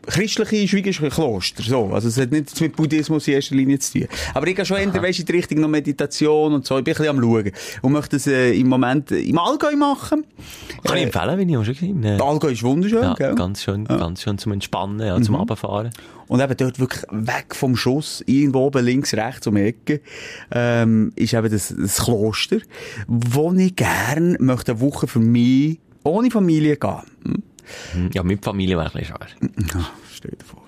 christliche 0.08 0.66
Schwiegerkloster, 0.68 1.62
so. 1.62 1.86
Also, 1.92 2.08
es 2.08 2.18
hat 2.18 2.30
nichts 2.32 2.60
mit 2.60 2.74
Buddhismus 2.76 3.28
in 3.28 3.34
erster 3.34 3.54
Linie 3.54 3.78
zu 3.78 3.98
tun. 4.00 4.08
Aber 4.34 4.46
ich 4.46 4.56
gehe 4.56 4.64
schon 4.64 4.78
eher, 4.78 4.92
weisst, 5.02 5.20
in 5.20 5.26
die 5.26 5.32
Richtung 5.32 5.60
noch 5.60 5.68
Meditation 5.68 6.54
und 6.54 6.66
so. 6.66 6.78
Ich 6.78 6.84
bin 6.84 6.94
ein 6.94 6.96
bisschen 6.98 7.16
am 7.16 7.22
Schauen. 7.22 7.52
Und 7.82 7.92
möchte 7.92 8.16
das, 8.16 8.26
äh, 8.26 8.52
im 8.52 8.68
Moment 8.68 9.10
äh, 9.12 9.20
im 9.20 9.38
Allgäu 9.38 9.76
machen. 9.76 10.24
Kann 10.84 10.96
ich 10.96 11.02
Äh, 11.02 11.06
empfehlen, 11.06 11.38
wenn 11.38 11.48
ich 11.48 11.56
auch 11.56 11.64
schon 11.64 11.74
gesehen 11.74 12.02
Der 12.02 12.20
Allgäu 12.22 12.50
ist 12.50 12.62
wunderschön, 12.62 13.02
Ja, 13.02 13.14
gell? 13.14 13.34
ganz 13.34 13.62
schön, 13.62 13.84
ganz 13.84 14.22
schön 14.22 14.38
zum 14.38 14.52
Entspannen, 14.52 15.00
ja, 15.06 15.20
zum 15.20 15.36
Abfahren. 15.36 15.90
Und 16.26 16.40
eben 16.40 16.56
dort 16.58 16.78
wirklich 16.78 17.02
weg 17.10 17.54
vom 17.54 17.74
Schuss, 17.76 18.22
irgendwo 18.26 18.66
oben 18.66 18.84
links, 18.84 19.14
rechts 19.14 19.46
um 19.46 19.54
die 19.54 19.62
Ecke, 19.62 20.00
ähm, 20.50 21.12
ist 21.16 21.32
eben 21.32 21.50
das, 21.50 21.74
das 21.78 21.96
Kloster, 22.04 22.58
wo 23.06 23.52
ich 23.54 23.74
gern 23.76 24.36
möchte 24.40 24.72
eine 24.72 24.80
Woche 24.80 25.06
für 25.06 25.20
mich 25.20 25.78
ohne 26.04 26.30
Familie 26.30 26.76
gehen. 26.76 27.42
Hm? 27.92 28.10
Ja, 28.12 28.22
mit 28.22 28.44
Familie 28.44 28.76
wäre 28.76 28.94
ein 28.94 29.04
schwer. 29.04 29.18
Ja, 29.40 29.90
stell 30.12 30.32
dir 30.32 30.44
vor. 30.44 30.62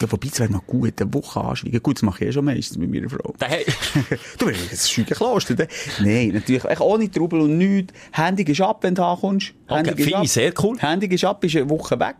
Ja, 0.00 0.10
wobei, 0.12 0.28
es 0.30 0.38
wäre 0.38 0.52
noch 0.52 0.66
gut, 0.66 1.00
eine 1.00 1.14
Woche 1.14 1.40
anschweigen. 1.40 1.82
Gut, 1.82 1.96
das 1.96 2.02
mache 2.02 2.24
ich 2.24 2.28
eh 2.28 2.32
schon 2.32 2.44
meistens 2.44 2.76
mit 2.76 2.90
meiner 2.90 3.08
Frau. 3.08 3.34
Hey, 3.42 3.64
du 4.38 4.46
willst 4.46 4.70
ein 4.70 4.76
Schweigenkloster, 4.76 5.54
ne? 5.54 5.68
Nein, 6.00 6.32
natürlich, 6.34 6.64
echt 6.64 6.80
ohne 6.80 7.10
Trubel 7.10 7.40
und 7.40 7.56
nichts. 7.56 7.94
Handy 8.12 8.42
ist 8.42 8.60
ab, 8.60 8.82
wenn 8.82 8.94
du 8.94 9.02
ankommst. 9.02 9.54
Okay, 9.66 9.76
Handy 9.76 9.90
ist 9.90 10.08
finde 10.08 10.24
ich 10.24 10.32
sehr 10.32 10.52
cool. 10.62 10.78
Handy 10.78 11.06
ist 11.06 11.24
ab, 11.24 11.42
ist 11.44 11.56
eine 11.56 11.70
Woche 11.70 11.98
weg. 11.98 12.16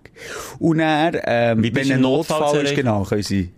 Und 0.58 0.78
dann, 0.78 1.18
ähm, 1.24 1.62
Wie 1.62 1.70
bist 1.70 1.88
wenn 1.90 1.96
ein 1.96 2.00
Notfall 2.02 2.40
Notfall 2.40 2.64
ist, 2.64 2.74
genau, 2.74 3.02
können 3.04 3.22
sie 3.22 3.52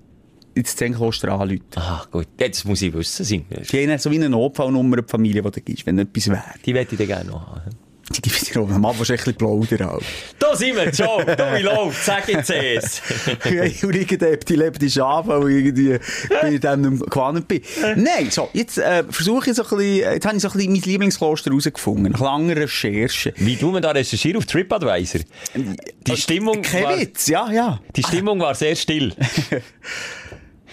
ins 0.54 0.74
Zenkloster 0.74 1.32
anrufen. 1.32 1.62
ah, 1.76 2.04
gut. 2.10 2.26
Jetzt 2.40 2.64
muss 2.64 2.82
ich 2.82 2.92
wissen, 2.92 3.24
Die 3.48 3.88
haben 3.88 3.98
so 3.98 4.10
wie 4.10 4.16
eine 4.16 4.28
Notfallnummer, 4.28 4.96
die 4.96 5.08
Familie, 5.08 5.42
die 5.42 5.50
du 5.50 5.60
gibst, 5.60 5.86
wenn 5.86 5.98
etwas 5.98 6.28
wäre. 6.28 6.42
Die 6.66 6.74
wette 6.74 6.94
ich 6.94 6.98
dann 6.98 7.06
gerne 7.06 7.30
noch 7.30 7.46
haben. 7.46 7.87
Die 8.16 8.22
gibt 8.22 8.40
es 8.40 8.56
am 8.56 8.84
Abend 8.84 8.98
wahrscheinlich 8.98 9.26
ein 9.26 9.34
bisschen 9.34 9.36
plaudern. 9.36 9.88
auch. 9.88 10.02
Da 10.38 10.56
sind 10.56 10.76
wir, 10.76 10.90
Joe, 10.90 11.24
du, 11.24 11.58
wie 11.58 11.62
läuft, 11.62 12.04
sag 12.04 12.28
jetzt 12.28 12.50
es. 12.50 13.02
Irgendwann 13.44 14.38
die 14.48 14.54
lebt 14.56 14.80
die 14.80 14.90
Schafe, 14.90 15.42
weil 15.42 15.50
irgendwie 15.50 15.98
bin 16.40 16.54
ich 16.54 16.60
dem 16.60 16.80
nicht 16.80 17.10
gewandt 17.10 17.48
bin. 17.48 17.60
Nein, 17.96 18.30
so, 18.30 18.48
jetzt 18.54 18.78
äh, 18.78 19.04
versuche 19.10 19.50
ich 19.50 19.56
so 19.56 19.62
ein 19.62 19.68
bisschen, 19.68 20.12
jetzt 20.12 20.26
habe 20.26 20.36
ich 20.36 20.42
so 20.42 20.48
ein 20.48 20.52
bisschen 20.52 20.72
mein 20.72 20.82
Lieblingskloster 20.82 21.50
herausgefunden, 21.50 22.12
nach 22.12 22.20
langer 22.20 22.56
Recherche. 22.56 23.34
Wie 23.36 23.56
du 23.56 23.70
man 23.70 23.82
da 23.82 23.90
recherchieren 23.90 24.38
auf 24.38 24.46
TripAdvisor? 24.46 25.20
Die 26.06 26.16
Stimmung, 26.16 26.62
Kein 26.62 26.84
war, 26.84 26.98
Witz, 26.98 27.26
ja, 27.26 27.50
ja. 27.52 27.80
die 27.94 28.02
Stimmung 28.02 28.40
war 28.40 28.54
sehr 28.54 28.74
still. 28.74 29.12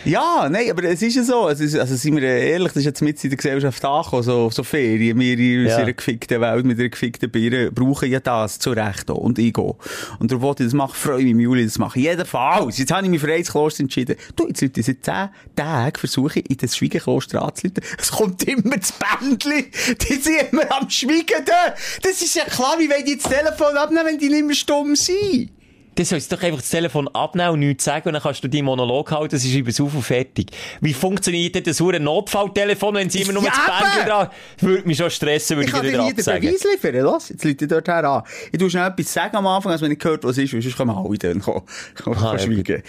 Ja, 0.05 0.47
nein, 0.49 0.69
aber 0.69 0.83
es 0.83 1.01
ist 1.01 1.15
ja 1.15 1.23
so, 1.23 1.49
es 1.49 1.59
ist, 1.59 1.75
also 1.77 1.95
sind 1.95 2.15
wir 2.15 2.23
ehrlich, 2.23 2.67
das 2.69 2.77
ist 2.77 2.85
jetzt 2.85 3.01
mit 3.01 3.23
in 3.23 3.29
der 3.31 3.37
Gesellschaft 3.37 3.83
angekommen, 3.83 4.21
so, 4.23 4.49
so 4.51 4.63
Ferien, 4.63 5.19
wir 5.19 5.33
in 5.37 5.65
Ja. 5.65 5.75
unserer 5.75 5.93
gefickten 5.93 6.39
Welt 6.41 6.63
mit 6.65 6.79
einer 6.79 6.89
gefickten 6.89 7.31
Birne 7.31 7.71
brauchen 7.71 8.09
ja 8.11 8.19
das 8.19 8.59
zu 8.59 8.71
Recht 8.71 9.09
auch. 9.09 9.15
und 9.17 9.39
ich 9.39 9.51
gehe. 9.53 9.75
Und 10.19 10.31
darum 10.31 10.43
wollte 10.43 10.63
ich 10.63 10.67
das 10.67 10.73
machen, 10.75 10.93
freue 10.95 11.23
mich 11.23 11.31
im 11.31 11.39
Juli, 11.39 11.65
das 11.65 11.79
mache 11.79 11.97
ich 11.99 12.05
jedenfalls. 12.05 12.77
Jetzt 12.77 12.91
habe 12.91 13.03
ich 13.03 13.09
mich 13.09 13.19
für 13.21 13.33
eins 13.33 13.51
Kloster 13.51 13.81
entschieden. 13.81 14.15
Du, 14.35 14.47
jetzt 14.47 14.61
Leute, 14.61 14.83
seit 14.83 15.03
zehn 15.03 15.29
Tagen 15.55 15.97
versuche 15.99 16.39
ich, 16.39 16.49
in 16.51 16.57
das 16.57 16.77
Schwiegenkloster 16.77 17.41
anzuleiten. 17.41 17.83
Es 17.99 18.11
kommt 18.11 18.43
immer 18.43 18.77
das 18.77 18.93
Bändchen, 18.93 19.65
die 20.07 20.13
sind 20.15 20.51
immer 20.51 20.71
am 20.71 20.89
Schweigen 20.89 21.43
da. 21.45 21.73
Das 22.03 22.21
ist 22.21 22.35
ja 22.35 22.43
klar, 22.45 22.75
wie 22.77 22.89
wollen 22.89 23.05
die 23.05 23.17
das 23.17 23.31
Telefon 23.31 23.75
abnehmen, 23.75 24.05
wenn 24.05 24.17
die 24.19 24.29
nicht 24.29 24.45
mehr 24.45 24.55
stumm 24.55 24.95
sind? 24.95 25.49
Das 25.95 26.09
sollst 26.09 26.29
du 26.31 26.35
doch 26.35 26.43
einfach 26.43 26.59
das 26.59 26.69
Telefon 26.69 27.07
abnehmen 27.07 27.51
und 27.51 27.59
nichts 27.61 27.85
sagen 27.85 28.09
und 28.09 28.13
dann 28.13 28.21
kannst 28.21 28.43
du 28.43 28.49
deinen 28.49 28.65
Monolog 28.65 29.11
halten, 29.11 29.37
sie 29.37 29.51
schreiben 29.53 29.69
es 29.69 29.79
auf 29.79 29.93
und 29.93 30.01
fertig. 30.03 30.47
Wie 30.81 30.93
funktioniert 30.93 31.55
denn 31.55 31.63
das 31.63 31.79
hure 31.79 31.99
Notfalltelefon, 32.01 32.95
wenn 32.95 33.09
sie 33.09 33.21
immer 33.21 33.31
nur 33.33 33.43
Ja, 33.43 33.51
das 33.55 33.79
Bändchen 33.81 34.05
dran... 34.09 34.29
Würde 34.59 34.87
mich 34.87 34.97
schon 34.97 35.09
stressen, 35.09 35.55
würde 35.57 35.69
Ich 35.69 35.73
ich, 35.73 35.73
kann 35.73 35.83
dir 35.85 35.91
dir 35.91 35.93
wieder 35.97 36.03
hier 36.05 36.13
den 36.13 36.19
absagen. 36.19 36.49
Beweis 36.49 36.63
liefern. 36.63 36.95
Los, 37.01 37.29
jetzt 37.29 37.43
Leute 37.45 37.67
dort 37.67 37.87
her 37.87 38.03
an. 38.03 38.23
Ich 38.51 38.59
tu 38.59 38.69
schnell 38.69 38.87
etwas 38.89 39.13
sagen 39.13 39.35
am 39.37 39.47
Anfang, 39.47 39.71
als 39.71 39.81
wenn 39.81 39.91
ich 39.91 39.99
gehört, 39.99 40.23
was 40.25 40.37
ist, 40.37 40.53
weil 40.53 40.61
sonst 40.61 40.75
können 40.75 40.91
wir 40.91 40.97
alle 40.97 41.17
dann 41.17 41.39
kommen. 41.41 41.63
kommen 42.03 42.17
Ah, 42.17 42.37
schweigen. 42.37 42.83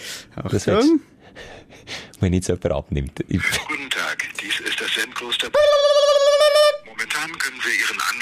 Das 0.51 0.67
Achtung. 0.67 0.99
Wenn 2.19 2.33
jetzt 2.33 2.47
jemand 2.47 2.65
abnimmt. 2.71 3.19
Ich- 3.29 3.39
Guten 3.67 3.89
Tag, 3.89 4.17
dies 4.41 4.59
ist 4.67 4.81
das 4.81 4.87
Zen-Kloster. 4.91 5.47
Momentan 6.85 7.37
können 7.39 7.57
wir 7.63 7.71
Ihren 7.71 8.01
Anruf. 8.01 8.16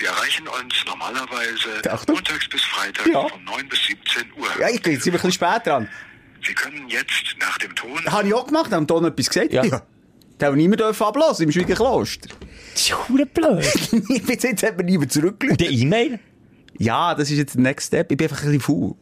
Sie 0.00 0.06
erreichen 0.06 0.48
uns 0.48 0.74
normalerweise 0.86 1.90
Achtung. 1.92 2.14
montags 2.16 2.48
bis 2.48 2.62
freitags 2.62 3.08
Ja. 3.12 3.28
von 3.28 3.44
9 3.44 3.68
bis 3.68 3.78
17 3.86 4.32
Uhr. 4.38 4.46
Ja, 4.58 4.68
ich 4.70 4.80
bin 4.80 4.94
jetzt 4.94 5.06
ein 5.06 5.12
bisschen 5.12 5.32
spät 5.32 5.66
dran. 5.66 5.88
Sie 6.42 6.54
können 6.54 6.88
jetzt 6.88 7.36
nach 7.38 7.58
dem 7.58 7.74
Ton 7.76 8.02
Habe 8.06 8.26
ich 8.28 8.32
auch 8.34 8.46
gemacht, 8.46 8.72
haben 8.72 8.86
Ton 8.86 9.04
etwas 9.04 9.28
gesagt? 9.28 9.52
Ja. 9.52 9.62
Da 10.38 10.46
haben 10.46 10.54
wir 10.54 10.62
niemand 10.62 10.80
dürfen 10.80 11.02
ablassen 11.04 11.44
im 11.44 11.52
Schweigenkloster. 11.52 12.30
Das 12.72 12.80
ist 12.82 13.08
hure 13.10 13.26
blöd. 13.26 13.62
Bis 14.26 14.42
jetzt 14.42 14.62
hat 14.62 14.78
mir 14.78 14.84
niemand 14.84 15.08
Und 15.08 15.12
zurückgelegt. 15.12 15.60
der 15.60 15.70
E-Mail? 15.70 16.18
Ja, 16.78 17.14
das 17.14 17.30
ist 17.30 17.36
jetzt 17.36 17.54
der 17.56 17.60
Next 17.60 17.88
Step. 17.88 18.10
Ich 18.10 18.16
bin 18.16 18.24
einfach 18.26 18.42
ein 18.42 18.52
bisschen 18.52 18.60
faul. 18.62 18.94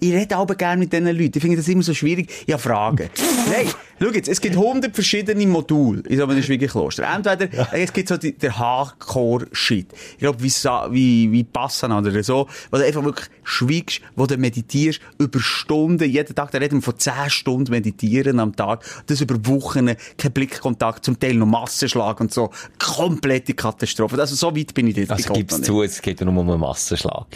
Ich 0.00 0.12
rede 0.12 0.36
aber 0.36 0.56
gerne 0.56 0.80
mit 0.80 0.92
diesen 0.92 1.06
Leuten. 1.06 1.30
Ich 1.36 1.40
finde 1.40 1.58
das 1.58 1.68
immer 1.68 1.84
so 1.84 1.94
schwierig. 1.94 2.28
Ich 2.44 2.52
habe 2.52 2.60
Fragen. 2.60 3.08
Nein, 3.52 3.70
schau 4.00 4.08
jetzt, 4.10 4.28
es 4.28 4.40
gibt 4.40 4.56
hundert 4.56 4.94
verschiedene 4.94 5.46
Module 5.46 6.02
in 6.08 6.16
so 6.18 6.24
einem 6.26 6.42
Schwiegerkloster. 6.42 7.04
Entweder, 7.04 7.48
es 7.72 7.92
gibt 7.92 8.08
so 8.08 8.16
die, 8.16 8.32
der 8.36 8.58
Hardcore-Shit. 8.58 9.86
Ich 10.12 10.18
glaube, 10.18 10.42
wie, 10.42 10.50
wie, 10.90 11.32
wie 11.32 11.44
Passana 11.44 11.98
oder 11.98 12.22
so, 12.22 12.46
wo 12.70 12.78
du 12.78 12.84
einfach 12.86 13.04
wirklich 13.04 13.28
schweigst, 13.42 14.00
wo 14.16 14.26
du 14.26 14.36
meditierst 14.36 15.00
über 15.18 15.38
Stunden, 15.40 16.08
jeden 16.10 16.34
Tag, 16.34 16.50
da 16.50 16.58
reden 16.58 16.76
wir 16.78 16.82
von 16.82 16.98
10 16.98 17.12
Stunden 17.28 17.70
meditieren 17.70 18.40
am 18.40 18.54
Tag, 18.56 18.84
das 19.06 19.20
über 19.20 19.34
Wochen, 19.46 19.90
kein 20.16 20.32
Blickkontakt, 20.32 21.04
zum 21.04 21.18
Teil 21.18 21.34
noch 21.34 21.46
Massenschlag 21.46 22.20
und 22.20 22.32
so. 22.32 22.50
Komplette 22.78 23.54
Katastrophe. 23.54 24.18
Also 24.20 24.34
so 24.34 24.56
weit 24.56 24.72
bin 24.74 24.86
ich 24.88 24.94
dort. 24.94 25.10
Also 25.10 25.32
gib's 25.34 25.60
zu, 25.60 25.82
es 25.82 26.00
geht 26.00 26.20
nur 26.20 26.36
um 26.36 26.48
einen 26.50 26.60
Massenschlag. 26.60 27.26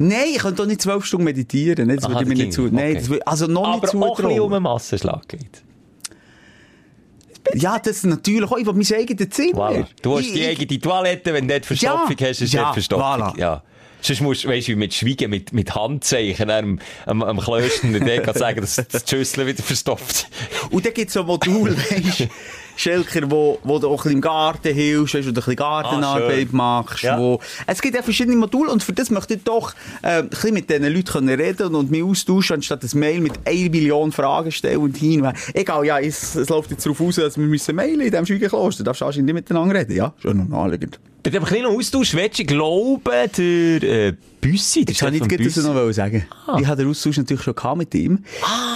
Nein, 0.00 0.18
ich 0.32 0.38
könnte 0.38 0.56
doch 0.62 0.66
nicht 0.66 0.80
zwölf 0.80 1.04
Stunden 1.04 1.24
meditieren. 1.24 1.88
Das 1.88 2.04
Aha, 2.04 2.10
würde 2.10 2.22
ich 2.22 2.28
mir 2.28 2.34
nicht 2.44 2.52
zu. 2.52 2.62
Nein, 2.68 2.74
Okay. 2.90 2.94
das 2.94 3.08
würde, 3.08 3.26
also 3.26 3.46
noch 3.48 3.64
Aber 3.66 3.72
nicht 3.72 3.88
auch 3.88 3.94
ein 3.94 4.00
bisschen 4.00 4.00
um 4.00 4.16
zutrauen. 4.16 4.52
einen 4.54 4.62
Massenschlag 4.62 5.28
geht. 5.28 5.62
Ja, 7.54 7.78
das 7.78 8.04
natürlich 8.04 8.50
auch. 8.50 8.56
Ich 8.58 8.66
will 8.66 8.74
mein 8.74 8.98
eigenes 9.00 9.30
Zimmer. 9.30 9.70
Voilà. 9.70 9.86
Du 10.02 10.16
hast 10.18 10.26
Ich- 10.26 10.32
die 10.32 10.40
ich- 10.40 10.48
eigene 10.60 10.80
Toilette, 10.80 11.32
wenn 11.34 11.48
du 11.48 11.54
dort 11.54 11.66
Verstopfung 11.66 12.16
Ja, 12.18 12.28
hast, 12.28 12.40
ist 12.42 12.52
ja, 12.52 12.62
dort 12.62 12.74
Verstopfung. 12.74 13.06
voilà. 13.06 13.38
Ja. 13.38 13.62
Sonst 14.00 14.20
musst 14.20 14.44
du, 14.44 14.48
weißt 14.48 14.68
du, 14.68 14.76
mit 14.76 14.94
Schweigen, 14.94 15.28
mit, 15.30 15.52
mit 15.52 15.74
Handzeichen 15.74 16.48
am, 16.50 16.78
am, 17.04 17.22
am 17.22 17.40
Klöster 17.40 17.88
der 17.88 18.00
Deko 18.00 18.32
sagen, 18.32 18.60
dass 18.60 18.76
die 18.76 18.98
Schüssel 19.10 19.44
wieder 19.46 19.62
verstopft. 19.62 20.28
Und 20.70 20.86
dann 20.86 20.94
gibt 20.94 21.08
es 21.08 21.14
so 21.14 21.24
Module, 21.24 21.76
weisst 21.76 22.28
Schelker, 22.78 23.30
wo, 23.30 23.58
wo 23.64 23.78
du 23.78 23.88
auch 23.88 24.04
ein 24.06 24.12
im 24.12 24.20
Garten 24.20 24.72
hilfst, 24.72 25.14
weisst, 25.14 25.26
wo 25.28 25.32
du 25.32 25.40
ein 25.40 25.44
bisschen 25.44 25.56
Gartenarbeit 25.56 26.30
Ah, 26.30 26.36
schön. 26.36 26.48
machst. 26.52 27.02
Ja. 27.02 27.18
Wo, 27.18 27.40
es 27.66 27.82
gibt 27.82 27.96
ja 27.96 28.02
verschiedene 28.02 28.36
Module 28.36 28.70
und 28.70 28.82
für 28.82 28.92
das 28.92 29.10
möchte 29.10 29.34
ich 29.34 29.42
doch 29.42 29.74
äh, 30.02 30.18
ein 30.20 30.28
bisschen 30.28 30.54
mit 30.54 30.70
diesen 30.70 30.84
Leuten 30.92 31.28
reden 31.28 31.74
und 31.74 31.90
mich 31.90 32.02
austauschen, 32.04 32.56
anstatt 32.56 32.84
ein 32.84 32.98
Mail 32.98 33.20
mit 33.20 33.32
einer 33.44 33.70
Million 33.70 34.12
Fragen 34.12 34.52
stellen 34.52 34.78
und 34.78 34.96
hin. 34.96 35.26
Egal, 35.54 35.84
ja, 35.84 35.98
es, 35.98 36.36
es 36.36 36.48
läuft 36.48 36.70
jetzt 36.70 36.86
darauf 36.86 37.00
aus, 37.00 37.16
dass 37.16 37.36
wir 37.36 37.46
müssen 37.46 37.74
mailen 37.74 38.00
in 38.00 38.10
diesem 38.10 38.26
Schwiegenkloster. 38.26 38.84
Darfst 38.84 39.00
du 39.02 39.06
anscheinend 39.06 39.26
nicht 39.26 39.34
miteinander 39.34 39.74
reden, 39.74 39.96
ja? 39.96 40.12
Schon 40.22 40.48
noch 40.48 40.58
haben 40.58 40.70
wir 41.32 41.40
ein 41.40 41.44
bisschen 41.44 41.66
Austausch. 41.66 42.14
Willst 42.14 42.38
du 42.38 42.44
glauben, 42.44 43.00
der 43.36 43.82
äh, 43.82 44.14
Büssi, 44.40 44.84
der 44.84 44.94
kann 44.94 45.12
ich 45.14 45.18
Stefan 45.24 45.44
nicht 45.44 45.56
das 45.56 45.64
noch 45.64 45.92
sagen. 45.92 46.26
Ich 46.58 46.66
habe 46.66 46.76
den 46.82 46.90
Austausch 46.90 47.16
natürlich 47.18 47.42
schon 47.42 47.54
mit 47.78 47.94
ihm. 47.94 48.24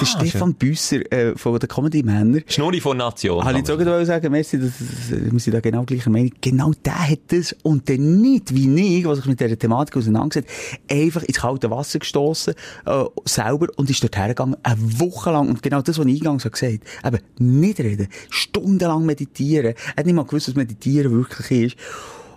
der 0.01 0.07
Stefan 0.07 0.55
Büsser 0.55 1.13
äh, 1.13 1.37
von 1.37 1.59
den 1.59 1.69
Comedy 1.69 2.03
Männer. 2.03 2.41
Schnurri 2.47 2.81
von 2.81 2.97
Nation. 2.97 3.45
Habe 3.45 3.59
ich 3.59 3.65
kann 3.65 3.79
wollte 3.93 4.07
sagen, 4.07 4.33
merci, 4.33 4.59
das, 4.59 4.73
wir 5.11 5.39
sind 5.39 5.55
da 5.55 5.61
genau 5.61 5.85
gleicher 5.85 6.11
Meinung. 6.11 6.33
Genau 6.41 6.73
der 6.85 7.11
hat 7.11 7.21
das 7.29 7.55
und 7.63 7.89
dann 7.89 8.21
nicht 8.21 8.55
wie 8.55 8.99
ich, 8.99 9.05
was 9.05 9.19
sich 9.19 9.27
mit 9.27 9.41
dieser 9.41 9.59
Thematik 9.59 9.97
auseinandergesetzt, 9.97 10.49
einfach 10.91 11.23
ins 11.23 11.39
kalte 11.39 11.71
Wasser 11.71 11.99
gestoßen 11.99 12.55
äh, 12.87 13.05
selber 13.25 13.69
und 13.77 13.91
ist 13.91 14.03
dort 14.03 14.17
hergegangen, 14.17 14.57
eine 14.63 15.01
Woche 15.01 15.31
lang 15.31 15.49
und 15.49 15.63
genau 15.63 15.83
das, 15.83 15.99
was 15.99 16.07
ich 16.07 16.17
eingangs 16.17 16.45
habe 16.45 16.53
gesagt, 16.53 16.85
eben 17.05 17.19
nicht 17.39 17.81
reden, 17.81 18.09
stundenlang 18.31 19.07
meditieren. 19.07 19.75
Er 19.95 19.97
hat 19.97 20.07
nicht 20.07 20.15
mal 20.15 20.25
gewusst, 20.25 20.49
was 20.49 20.55
Meditieren 20.55 21.13
wirklich 21.13 21.75
ist 21.75 21.77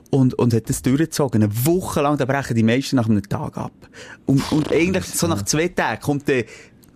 und, 0.10 0.34
und 0.36 0.54
hat 0.54 0.70
das 0.70 0.82
durchgezogen. 0.82 1.44
Eine 1.44 1.66
Woche 1.66 2.02
lang, 2.02 2.18
da 2.18 2.26
brechen 2.26 2.56
die 2.56 2.64
meisten 2.64 2.96
nach 2.96 3.10
einem 3.10 3.28
Tag 3.28 3.58
ab. 3.58 3.74
Und, 4.26 4.52
und 4.52 4.72
eigentlich 4.72 5.06
so 5.06 5.28
nach 5.28 5.44
zwei 5.44 5.68
Tagen 5.68 6.02
kommt 6.02 6.28
der, 6.28 6.46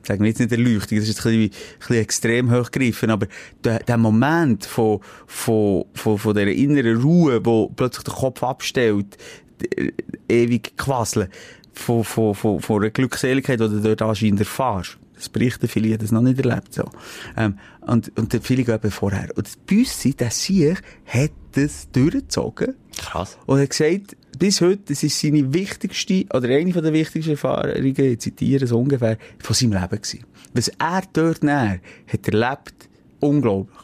sagen 0.10 0.22
wir 0.24 0.30
jetzt 0.30 0.39
nicht 0.39 0.51
Erleuchtung, 0.51 0.97
das 0.97 1.07
ist 1.07 1.20
ein 1.20 1.24
bisschen, 1.24 1.41
ein 1.43 1.80
bisschen 1.80 1.95
extrem 1.95 2.51
hochgegriffen, 2.51 3.12
aber 3.12 3.28
der, 3.64 3.80
der 3.80 3.97
Moment 3.97 4.66
von, 4.66 5.01
von, 5.28 5.86
von, 5.93 6.18
von 6.18 6.34
dieser 6.34 6.51
inneren 6.51 7.01
Ruhe, 7.01 7.45
wo 7.45 7.70
plötzlich 7.70 8.05
der 8.05 8.14
Kopf 8.16 8.41
abstellt, 8.43 9.18
d- 9.62 9.93
ewig 10.28 10.76
quasseln, 10.78 11.30
von, 11.74 12.03
von, 12.03 12.34
von, 12.34 12.60
von 12.60 12.82
einer 12.82 12.89
Glückseligkeit, 12.89 13.60
die 13.60 13.70
du 13.70 13.82
dort 13.82 14.01
anscheinend 14.01 14.39
erfährst. 14.39 14.97
Das 15.16 15.30
berichten 15.30 15.68
viele, 15.68 15.97
das 15.97 16.12
noch 16.12 16.22
nicht 16.22 16.39
erlebt, 16.39 16.74
so. 16.74 16.89
Ähm, 17.38 17.60
und, 17.82 18.12
und 18.18 18.34
viele 18.41 18.64
gehen 18.64 18.91
vorher. 18.91 19.30
Und 19.36 19.45
das 19.45 19.57
Büssi, 19.57 20.14
der 20.14 20.32
Sieg, 20.32 20.82
hat 21.05 21.32
das 21.51 21.89
durchgezogen. 21.91 22.76
Krass. 23.00 23.38
Und 23.45 23.58
er 23.58 23.64
hat 23.64 23.70
gesagt, 23.70 24.18
bis 24.38 24.62
heute, 24.62 24.82
das 24.88 25.04
ist 25.04 25.20
seine 25.20 25.54
wichtigste, 25.54 26.26
oder 26.34 26.50
eine 26.50 26.74
von 26.74 26.84
der 26.84 26.93
wichtigsten 26.93 27.32
Erfahrungen, 27.32 27.84
ich 27.84 28.20
zitiere 28.20 28.68
so 28.68 28.80
ungefähr, 28.80 29.18
von 29.39 29.56
seinem 29.56 29.74
Leben 29.74 30.02
gewesen. 30.02 30.26
Was 30.54 30.68
er 30.68 31.04
dort 31.14 31.43
näher 31.43 31.80
hat 32.08 32.28
erlebt, 32.28 32.89
unglaublich. 33.20 33.78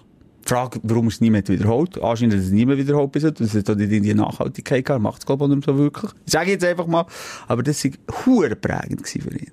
Die 0.43 0.49
Frage, 0.49 0.80
warum 0.84 1.07
es 1.07 1.22
niemand 1.22 1.49
wiederholt. 1.49 1.99
Anscheinend 2.01 2.36
hat 2.36 2.41
es 2.41 2.51
niemand 2.51 2.78
wiederholt 2.78 3.11
bis 3.11 3.24
heute. 3.24 3.43
Das 3.43 3.55
hat 3.55 3.70
auch 3.70 3.76
nicht 3.76 3.91
in 3.91 4.03
die 4.03 4.13
Nachhaltigkeit 4.13 4.86
gehabt. 4.86 5.01
Macht 5.01 5.20
es, 5.20 5.26
glaube 5.26 5.45
ich, 5.45 5.49
nicht 5.49 5.66
so 5.66 5.76
wirklich. 5.76 6.11
Ich 6.26 6.32
sage 6.32 6.51
jetzt 6.51 6.63
einfach 6.63 6.86
mal. 6.86 7.05
Aber 7.47 7.63
das 7.63 7.84
war 7.84 8.55
prägend 8.55 9.07
für 9.07 9.32
ihn. 9.32 9.51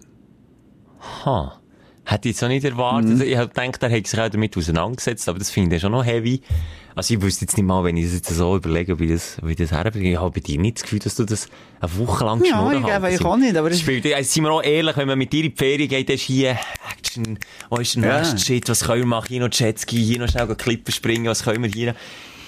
Ha. 1.25 1.62
Hätte 2.05 2.29
ich 2.29 2.35
jetzt 2.35 2.43
auch 2.45 2.49
nicht 2.49 2.65
erwartet. 2.65 3.23
Ich 3.23 3.37
hab 3.37 3.55
gedacht, 3.55 3.83
er 3.83 3.89
hätte 3.91 4.11
sich 4.11 4.21
auch 4.21 4.29
damit 4.29 4.57
auseinandergesetzt, 4.57 5.29
aber 5.29 5.39
das 5.39 5.51
finde 5.51 5.77
ich 5.77 5.83
schon 5.83 5.93
noch 5.93 6.05
heavy. 6.05 6.41
Also 6.95 7.15
ich 7.15 7.23
wüsste 7.23 7.45
jetzt 7.45 7.57
nicht 7.57 7.65
mal, 7.65 7.83
wenn 7.85 7.97
ich 7.97 8.05
das 8.07 8.15
jetzt 8.15 8.29
so 8.29 8.57
überlege, 8.57 8.99
wie 8.99 9.09
das, 9.09 9.39
wie 9.43 9.55
das 9.55 9.71
herbringe. 9.71 10.11
Ich 10.11 10.19
habe 10.19 10.31
bei 10.33 10.41
dir 10.41 10.59
nicht 10.59 10.77
das 10.79 10.83
Gefühl, 10.83 10.99
dass 10.99 11.15
du 11.15 11.25
das 11.25 11.49
eine 11.81 11.97
Woche 11.99 12.25
lang 12.25 12.39
Ja, 12.45 12.57
geschnurrt 12.57 12.75
ich 12.75 12.85
glaube, 12.85 13.11
ich 13.15 13.25
auch 13.25 13.37
nicht, 13.37 13.57
aber 13.57 13.71
das- 13.71 13.81
Spielt, 13.81 14.05
also, 14.13 14.31
sind 14.31 14.43
wir 14.43 14.51
auch 14.51 14.63
ehrlich, 14.63 14.97
wenn 14.97 15.09
man 15.09 15.17
mit 15.19 15.33
dir 15.33 15.45
in 15.45 15.51
die 15.53 15.57
Ferien 15.57 15.89
geht, 15.89 16.11
ist 16.11 16.23
hier 16.23 16.59
Action, 16.91 17.39
wo 17.71 17.77
ist 17.77 17.95
der 17.95 18.05
Ja. 18.05 18.19
nächste 18.19 18.39
Shit, 18.39 18.69
was 18.69 18.85
können 18.85 19.01
wir 19.03 19.07
machen, 19.07 19.29
hier 19.29 19.41
noch 19.41 19.53
Jetski, 19.53 19.97
hier 20.05 20.19
noch 20.19 20.29
schnell 20.29 20.55
Klippen 20.57 20.93
springen, 20.93 21.27
was 21.27 21.45
können 21.45 21.63
wir 21.63 21.71
hier 21.71 21.95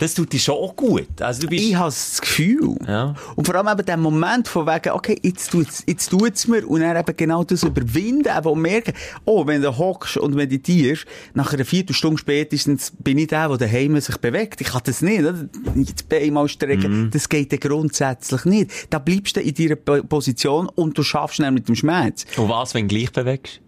Das 0.00 0.14
tut 0.14 0.32
dir 0.32 0.40
schon 0.40 0.56
auch 0.56 0.74
gut. 0.74 1.20
Also 1.20 1.42
du 1.42 1.46
bist... 1.48 1.64
Ich 1.64 1.76
habe 1.76 1.86
das 1.86 2.20
Gefühl. 2.20 2.76
Ja. 2.86 3.14
Und 3.36 3.46
vor 3.46 3.54
allem 3.54 3.68
eben 3.68 3.86
der 3.86 3.96
Moment 3.96 4.48
von 4.48 4.66
wegen, 4.66 4.90
okay, 4.90 5.18
jetzt 5.22 5.50
tut's, 5.52 5.82
jetzt 5.86 6.08
tut's 6.08 6.48
mir, 6.48 6.68
und 6.68 6.80
dann 6.80 6.96
eben 6.96 7.16
genau 7.16 7.44
das 7.44 7.62
überwinden, 7.62 8.28
eben 8.36 8.48
und 8.48 8.60
merken, 8.60 8.92
oh, 9.24 9.46
wenn 9.46 9.62
du 9.62 9.76
hockst 9.76 10.16
und 10.16 10.34
meditierst, 10.34 11.06
nach 11.34 11.52
einer 11.52 11.64
Viertelstunde 11.64 12.18
spätestens 12.18 12.92
bin 12.98 13.18
ich 13.18 13.28
der, 13.28 13.48
der 13.48 13.56
daheim 13.58 13.98
sich 14.00 14.16
bewegt. 14.18 14.60
Ich 14.60 14.68
kann 14.68 14.82
das 14.84 15.00
nicht, 15.00 15.20
oder? 15.20 15.48
Nicht 15.74 15.94
das 15.94 16.02
Bein 16.02 16.32
mal 16.32 16.48
strecken. 16.48 17.10
Das 17.12 17.28
geht 17.28 17.52
dann 17.52 17.60
grundsätzlich 17.60 18.44
nicht. 18.44 18.70
Da 18.90 18.98
bleibst 18.98 19.36
du 19.36 19.40
in 19.40 19.54
deiner 19.54 19.76
Po- 19.76 20.02
Position 20.02 20.68
und 20.74 20.98
du 20.98 21.02
schaffst 21.02 21.38
dann 21.38 21.54
mit 21.54 21.68
dem 21.68 21.76
Schmerz. 21.76 22.26
Und 22.36 22.48
was, 22.48 22.74
wenn 22.74 22.88
du 22.88 22.96
gleich 22.96 23.12
bewegst? 23.12 23.60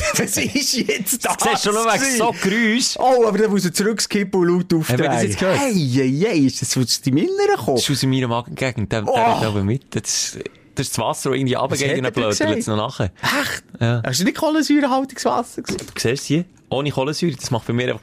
Was 0.18 0.36
ist 0.36 0.72
jetzt 0.76 1.24
das? 1.24 1.36
Siehst 1.42 1.64
schon 1.64 1.74
nur 1.74 1.84
wegen 1.86 2.16
so 2.16 2.34
Geräusch. 2.42 2.96
Oh, 2.98 3.26
aber 3.26 3.38
dann 3.38 3.50
muss 3.50 3.64
er 3.64 3.72
zurückskippen 3.72 4.40
und 4.40 4.48
laut 4.48 4.74
aufdrehen. 4.74 5.36
Das? 5.38 5.40
Hey, 5.60 5.74
hey, 5.74 6.24
hey, 6.26 6.46
ist 6.46 6.62
das 6.62 6.76
aus 6.76 7.00
die 7.00 7.12
Miller 7.12 7.28
gekommen? 7.56 7.76
Das 7.76 7.88
ist 7.88 7.90
aus 7.90 8.02
meiner 8.04 8.28
Magengegend, 8.28 8.90
der, 8.92 9.02
der 9.02 9.12
Oh. 9.12 9.16
aber 9.16 9.62
mit. 9.64 9.94
Das, 9.94 10.02
ist- 10.34 10.38
das 10.74 10.86
ist 10.88 10.98
das 10.98 11.04
Wasser, 11.04 11.30
das 11.30 11.38
irgendwie 11.38 11.54
runtergeht 11.54 11.96
und 11.98 12.04
dann 12.16 12.28
gesagt? 12.28 12.58
es 12.58 12.66
noch 12.66 12.76
nachher. 12.76 13.10
Echt? 13.22 13.64
Ja. 13.80 14.02
Hast 14.04 14.20
du 14.20 14.24
nicht 14.24 14.36
kohlensäurehaltiges 14.36 15.24
Wasser 15.24 15.62
gesehen? 15.62 15.78
Du 15.94 16.00
siehst 16.00 16.24
hier? 16.26 16.44
Ohne 16.68 16.90
Kohlensäure, 16.90 17.34
das 17.36 17.50
macht 17.50 17.66
bei 17.66 17.72
mir 17.72 17.94
einfach... 17.94 18.02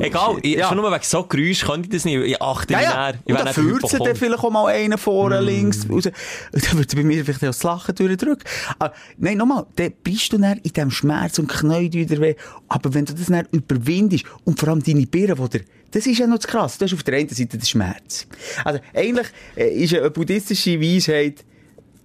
Egal, 0.00 0.36
ich, 0.42 0.56
Ja. 0.56 0.68
schon 0.68 0.76
nur 0.78 0.90
wegen 0.90 1.02
so 1.02 1.22
Geräusch 1.24 1.64
könnte 1.64 1.88
ich 1.88 1.94
das 1.94 2.04
nicht. 2.04 2.16
Ich 2.16 2.40
achte 2.42 2.72
Ja, 2.72 2.80
ja. 2.80 2.88
näher. 3.12 3.20
Ich 3.24 3.34
Und 3.34 3.44
dann 3.44 3.54
führt 3.54 3.88
sie 3.88 3.98
dann 3.98 4.16
vielleicht 4.16 4.42
auch 4.42 4.50
mal 4.50 4.66
einen 4.66 4.98
vorne 4.98 5.40
links 5.40 5.88
raus. 5.88 6.04
Dann 6.52 6.78
wird 6.78 6.94
bei 6.94 7.02
mir 7.02 7.24
vielleicht 7.24 7.42
auch 7.42 7.48
das 7.48 7.62
Lachen 7.62 7.94
durchdrücken. 7.94 8.44
Aber, 8.78 8.92
nein, 9.16 9.36
nochmal, 9.38 9.66
dann 9.76 9.92
bist 10.02 10.32
du 10.32 10.38
dann 10.38 10.58
in 10.58 10.72
diesem 10.72 10.90
Schmerz 10.90 11.38
und 11.38 11.48
knäut 11.48 11.92
wieder 11.92 12.20
weh. 12.20 12.34
Aber 12.68 12.94
wenn 12.94 13.04
du 13.04 13.14
das 13.14 13.26
dann 13.26 13.46
überwindest 13.52 14.24
und 14.44 14.58
vor 14.58 14.70
allem 14.70 14.82
deine 14.82 15.06
Birnen, 15.06 15.36
die 15.50 15.58
dir 15.58 15.64
das 15.90 16.06
ist 16.06 16.18
ja 16.18 16.26
noch 16.26 16.38
zu 16.38 16.48
krass. 16.48 16.76
Du 16.76 16.84
hast 16.84 16.92
auf 16.92 17.02
der 17.02 17.14
einen 17.16 17.30
Seite 17.30 17.56
den 17.56 17.64
Schmerz. 17.64 18.26
Also, 18.64 18.80
eigentlich 18.94 19.26
äh, 19.56 19.70
ist 19.70 19.94
eine 19.94 20.10
buddhistische 20.10 20.78
Weisheit, 20.80 21.44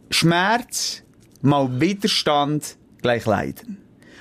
Schmerz 0.09 1.03
mal 1.41 1.81
Widerstand 1.81 2.77
gleich 3.01 3.25
Leiden. 3.25 3.77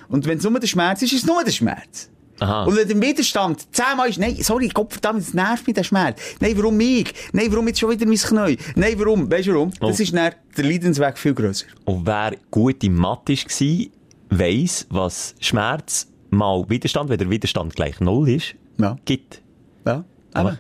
Und 0.09 0.27
wenn 0.27 0.39
es 0.39 0.45
nur 0.45 0.59
der 0.59 0.67
Schmerz 0.67 1.03
ist, 1.03 1.13
ist 1.13 1.21
es 1.21 1.27
nur 1.27 1.45
der 1.45 1.53
Schmerz. 1.53 2.11
Aha. 2.41 2.65
Und 2.65 2.77
wenn 2.77 2.89
der 2.89 3.01
Widerstand 3.01 3.67
zehnmal 3.75 4.09
ist, 4.09 4.19
nein, 4.19 4.37
sorry, 4.41 4.69
verdammt, 4.75 5.21
das 5.21 5.35
nervt 5.35 5.67
mich, 5.67 5.75
der 5.75 5.85
Schmerz. 5.85 6.21
Nein, 6.41 6.57
warum 6.57 6.79
ich? 6.81 7.13
Nein, 7.33 7.47
warum 7.51 7.67
jetzt 7.69 7.79
schon 7.81 7.91
wieder 7.91 8.07
mein 8.07 8.17
Knie? 8.17 8.57
Nein, 8.75 8.95
warum? 8.99 9.31
Weißt 9.31 9.47
du 9.49 9.55
warum? 9.55 9.71
Das 9.81 9.99
Oh. 10.01 10.03
ist 10.03 10.15
dann 10.15 10.33
der 10.57 10.65
Leidensweg 10.65 11.19
viel 11.19 11.35
grösser. 11.35 11.67
Und 11.85 12.07
wer 12.07 12.33
gut 12.51 12.83
im 12.85 12.97
Mathe 12.97 13.35
war, 13.35 13.87
weiss, 14.39 14.87
was 14.91 15.35
Schmerz 15.41 16.09
mal 16.31 16.65
Widerstand, 16.69 17.11
wenn 17.11 17.19
der 17.19 17.31
Widerstand 17.31 17.77
gleich 17.77 18.01
Null 18.01 18.29
ist, 18.31 18.55
Ja. 18.79 18.97
gibt. 19.05 19.41
Ja. 19.87 20.05
Aber- 20.35 20.51
Aber 20.51 20.59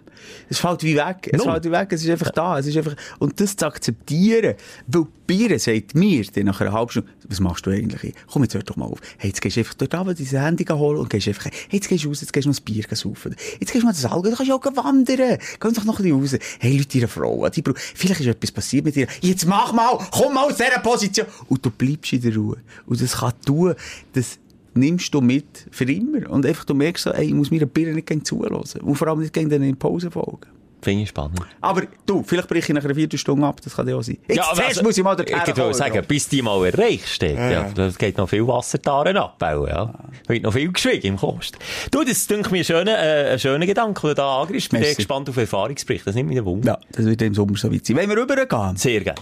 es 0.48 0.58
fällt 0.58 0.82
wie 0.84 0.96
weg. 0.96 1.28
Es 1.32 1.38
Null. 1.42 1.52
fällt 1.52 1.64
wie 1.64 1.70
weg. 1.72 1.92
Es 1.92 2.04
ist 2.04 2.10
einfach 2.10 2.30
da. 2.30 2.58
Es 2.58 2.66
ist 2.66 2.76
einfach, 2.76 2.94
und 3.18 3.40
das 3.40 3.56
zu 3.56 3.66
akzeptieren. 3.66 4.54
Weil 4.86 5.06
Bier 5.26 5.58
sagt 5.58 5.94
mir 5.94 6.24
dann 6.34 6.44
nach 6.44 6.60
einer 6.60 6.72
halben 6.72 6.90
Stunde, 6.90 7.08
was 7.28 7.40
machst 7.40 7.64
du 7.66 7.70
eigentlich? 7.70 8.14
Komm, 8.30 8.42
jetzt 8.42 8.54
hör 8.54 8.62
doch 8.62 8.76
mal 8.76 8.84
auf. 8.86 8.98
Hey, 9.18 9.30
jetzt 9.30 9.40
gehst 9.40 9.56
du 9.56 9.60
einfach 9.60 9.74
dort 9.74 9.94
runter, 9.94 10.14
dein 10.14 10.26
Handy 10.42 10.64
holen 10.64 10.98
und 10.98 11.10
gehst 11.10 11.26
einfach, 11.28 11.46
hey, 11.46 11.52
jetzt 11.70 11.88
gehst 11.88 12.04
du 12.04 12.08
raus, 12.08 12.20
jetzt 12.20 12.32
gehst 12.32 12.44
du 12.44 12.50
noch 12.50 12.58
ein 12.58 12.64
Bier 12.64 12.84
saufen. 12.92 13.34
Jetzt 13.58 13.72
gehst 13.72 13.82
du 13.82 13.86
mal 13.86 13.92
das 13.92 14.04
Algen, 14.04 14.30
du 14.30 14.36
kannst 14.36 14.48
ja 14.48 14.54
auch 14.54 14.64
wandern. 14.64 15.06
Geh 15.16 15.38
doch 15.60 15.84
noch 15.84 15.98
ein 15.98 16.04
bisschen 16.20 16.38
raus. 16.38 16.38
Hey, 16.60 16.76
Leute, 16.76 16.98
ihre 16.98 17.08
Frau, 17.08 17.48
die 17.48 17.62
Bru 17.62 17.72
vielleicht 17.76 18.20
ist 18.20 18.26
etwas 18.26 18.52
passiert 18.52 18.84
mit 18.84 18.94
dir. 18.94 19.06
Jetzt 19.22 19.46
mach 19.46 19.72
mal, 19.72 19.98
komm 20.10 20.34
mal 20.34 20.46
aus 20.46 20.56
dieser 20.56 20.78
Position. 20.80 21.26
Und 21.48 21.64
du 21.64 21.70
bleibst 21.70 22.12
in 22.12 22.20
der 22.20 22.36
Ruhe. 22.36 22.58
Und 22.86 23.00
das 23.00 23.16
kann 23.16 23.32
tun, 23.44 23.74
das 24.12 24.38
nimmst 24.74 25.12
du 25.14 25.20
mit 25.20 25.66
für 25.70 25.90
immer. 25.90 26.28
Und 26.30 26.46
einfach, 26.46 26.64
du 26.64 26.74
merkst 26.74 27.04
so, 27.04 27.10
ey, 27.10 27.26
ich 27.26 27.34
muss 27.34 27.50
mir 27.50 27.66
Bier 27.66 27.94
nicht 27.94 28.06
gegen 28.06 28.24
zuhören. 28.24 28.62
Und 28.82 28.96
vor 28.96 29.08
allem 29.08 29.20
nicht 29.20 29.32
gegen 29.32 29.48
den 29.48 29.62
Impulsen 29.62 30.10
folgen. 30.10 30.46
Finde 30.82 31.04
ich 31.04 31.10
spannend. 31.10 31.38
Aber 31.60 31.82
du, 32.06 32.24
vielleicht 32.24 32.48
breche 32.48 32.72
ich 32.72 32.74
nach 32.74 32.84
einer 32.84 32.96
Viertelstunde 32.96 33.46
ab, 33.46 33.60
das 33.62 33.76
kann 33.76 33.86
ja 33.86 33.94
auch 33.94 34.02
sein. 34.02 34.18
Jetzt 34.26 34.42
zuerst 34.52 34.82
muss 34.82 34.98
ich 34.98 35.04
mal 35.04 35.14
dorthin 35.14 35.38
Ich 35.46 35.56
würde 35.56 35.74
sagen, 35.74 36.04
bis 36.08 36.28
die 36.28 36.42
mal 36.42 36.66
erreicht 36.66 37.06
steht, 37.08 37.38
ja. 37.38 37.70
Das 37.72 37.96
geht 37.96 38.18
noch 38.18 38.28
viel 38.28 38.44
Wassertaren 38.48 39.16
abbauen, 39.16 39.68
ja. 39.68 39.94
Wird 40.26 40.42
noch 40.42 40.52
viel 40.52 40.72
geschwiegen 40.72 41.06
im 41.06 41.16
Kost. 41.18 41.56
Du, 41.92 42.02
das 42.02 42.26
denke 42.26 42.50
mir 42.50 42.58
ein 42.58 42.64
schöner, 42.64 42.98
äh, 42.98 43.32
ein 43.34 43.38
schöner 43.38 43.64
Gedanke, 43.64 44.00
den 44.00 44.08
du 44.08 44.14
da 44.16 44.40
angreifst. 44.40 44.64
Ich 44.64 44.68
bin 44.70 44.82
sehr 44.82 44.96
gespannt 44.96 45.28
auf 45.28 45.36
Erfahrungsbericht. 45.36 46.04
Das 46.04 46.16
nimmt 46.16 46.30
mich 46.30 46.44
Wunder. 46.44 46.72
Ja, 46.72 46.88
das 46.90 47.06
wird 47.06 47.22
im 47.22 47.34
Sommer 47.34 47.56
so 47.56 47.72
weit 47.72 47.86
sein. 47.86 47.96
Wollen 47.96 48.08
wir 48.08 48.16
rübergehen? 48.16 48.76
Sehr 48.76 49.02
gerne. 49.02 49.20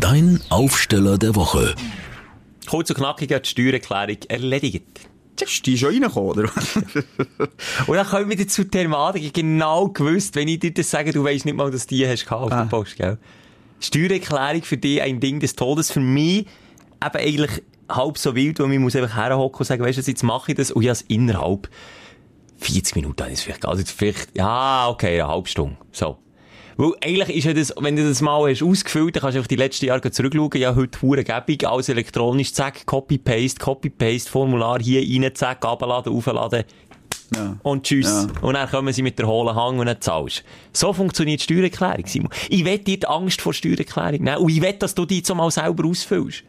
Dein 0.00 0.40
Aufsteller 0.48 1.18
der 1.18 1.34
Woche. 1.34 1.74
Kurz 2.70 2.88
und 2.90 2.96
knackig 2.96 3.32
hat 3.34 3.46
die 3.46 3.50
Steuererklärung 3.50 4.16
erledigt. 4.28 4.84
Ist 5.40 5.64
die 5.66 5.76
schon 5.78 5.90
reingekommen, 5.90 6.30
oder? 6.30 6.42
Und 7.86 7.96
dann 7.96 8.06
kommen 8.06 8.28
wir 8.28 8.38
wieder 8.38 8.46
zur 8.48 8.70
Thematik. 8.70 9.32
Genau 9.32 9.88
gewusst, 9.88 10.36
wenn 10.36 10.48
ich 10.48 10.58
dir 10.60 10.72
das 10.74 10.90
sage, 10.90 11.12
du 11.12 11.24
weißt 11.24 11.46
nicht 11.46 11.56
mal, 11.56 11.70
dass 11.70 11.86
du 11.86 11.94
die 11.94 12.06
hast 12.06 12.26
gehabt 12.26 12.42
auf 12.42 12.52
Ah. 12.52 12.62
der 12.62 12.68
Post, 12.68 12.96
gell? 12.96 13.18
Steuererklärung 13.80 14.62
für 14.62 14.76
dich 14.76 15.00
ein 15.00 15.18
Ding 15.18 15.40
des 15.40 15.56
Todes. 15.56 15.90
Für 15.90 16.00
mich 16.00 16.40
eben 16.40 16.46
eigentlich 17.16 17.62
halb 17.88 18.18
so 18.18 18.34
wild, 18.34 18.60
weil 18.60 18.68
man 18.68 18.78
muss 18.82 18.94
einfach 18.94 19.16
herhocken 19.16 19.60
und 19.60 19.64
sagen, 19.64 19.82
weißt 19.82 19.98
du, 19.98 20.02
jetzt 20.02 20.22
mache 20.22 20.52
ich 20.52 20.56
das 20.58 20.70
und 20.70 20.82
ich 20.82 20.88
habe 20.88 20.92
es 20.92 21.02
innerhalb 21.02 21.68
40 22.58 22.94
Minuten 22.96 23.24
ich 23.28 23.32
es 23.32 23.40
vielleicht, 23.40 23.64
also 23.64 23.82
vielleicht, 23.84 24.36
ja, 24.36 24.88
okay, 24.90 25.20
eine 25.20 25.28
halbe 25.32 25.48
Stunde. 25.48 25.76
So. 25.90 26.18
Weil 26.80 26.92
eigentlich 27.04 27.36
ist 27.36 27.44
ja 27.44 27.52
das, 27.52 27.74
wenn 27.78 27.94
du 27.96 28.08
das 28.08 28.22
mal 28.22 28.50
hast 28.50 28.62
ausgefüllt, 28.62 29.14
dann 29.16 29.20
kannst 29.22 29.36
du 29.36 29.40
auf 29.40 29.48
die 29.48 29.56
letzten 29.56 29.84
Jahre 29.84 30.10
zurückschauen, 30.10 30.50
ja, 30.56 30.74
heute 30.74 31.02
hure 31.02 31.24
gäbig, 31.24 31.66
alles 31.68 31.90
elektronisch, 31.90 32.54
zack, 32.54 32.86
Copy-Paste, 32.86 33.58
Copy-Paste, 33.60 34.30
Formular 34.30 34.80
hier 34.80 35.02
rein, 35.02 35.30
zack, 35.34 35.62
abladen, 35.64 36.10
aufladen, 36.14 36.64
Ja. 37.36 37.56
und 37.62 37.82
tschüss. 37.84 38.06
Ja. 38.06 38.40
Und 38.42 38.54
dann 38.54 38.68
kommen 38.70 38.92
sie 38.94 39.02
mit 39.02 39.18
der 39.18 39.26
hohlen 39.26 39.54
Hang 39.54 39.78
und 39.78 39.86
dann 39.86 40.00
zahlst. 40.00 40.42
So 40.72 40.92
funktioniert 40.94 41.40
die 41.40 41.44
Steuererklärung, 41.44 42.06
Simon. 42.06 42.30
Ich 42.48 42.64
will 42.64 42.78
dir 42.78 42.98
die 42.98 43.06
Angst 43.06 43.42
vor 43.42 43.52
Steuererklärung 43.52 44.22
nehmen. 44.24 44.38
Und 44.38 44.48
ich 44.50 44.62
will, 44.62 44.72
dass 44.72 44.94
du 44.94 45.04
die 45.04 45.18
jetzt 45.18 45.34
mal 45.34 45.50
selber 45.50 45.86
ausfüllst. 45.86 46.44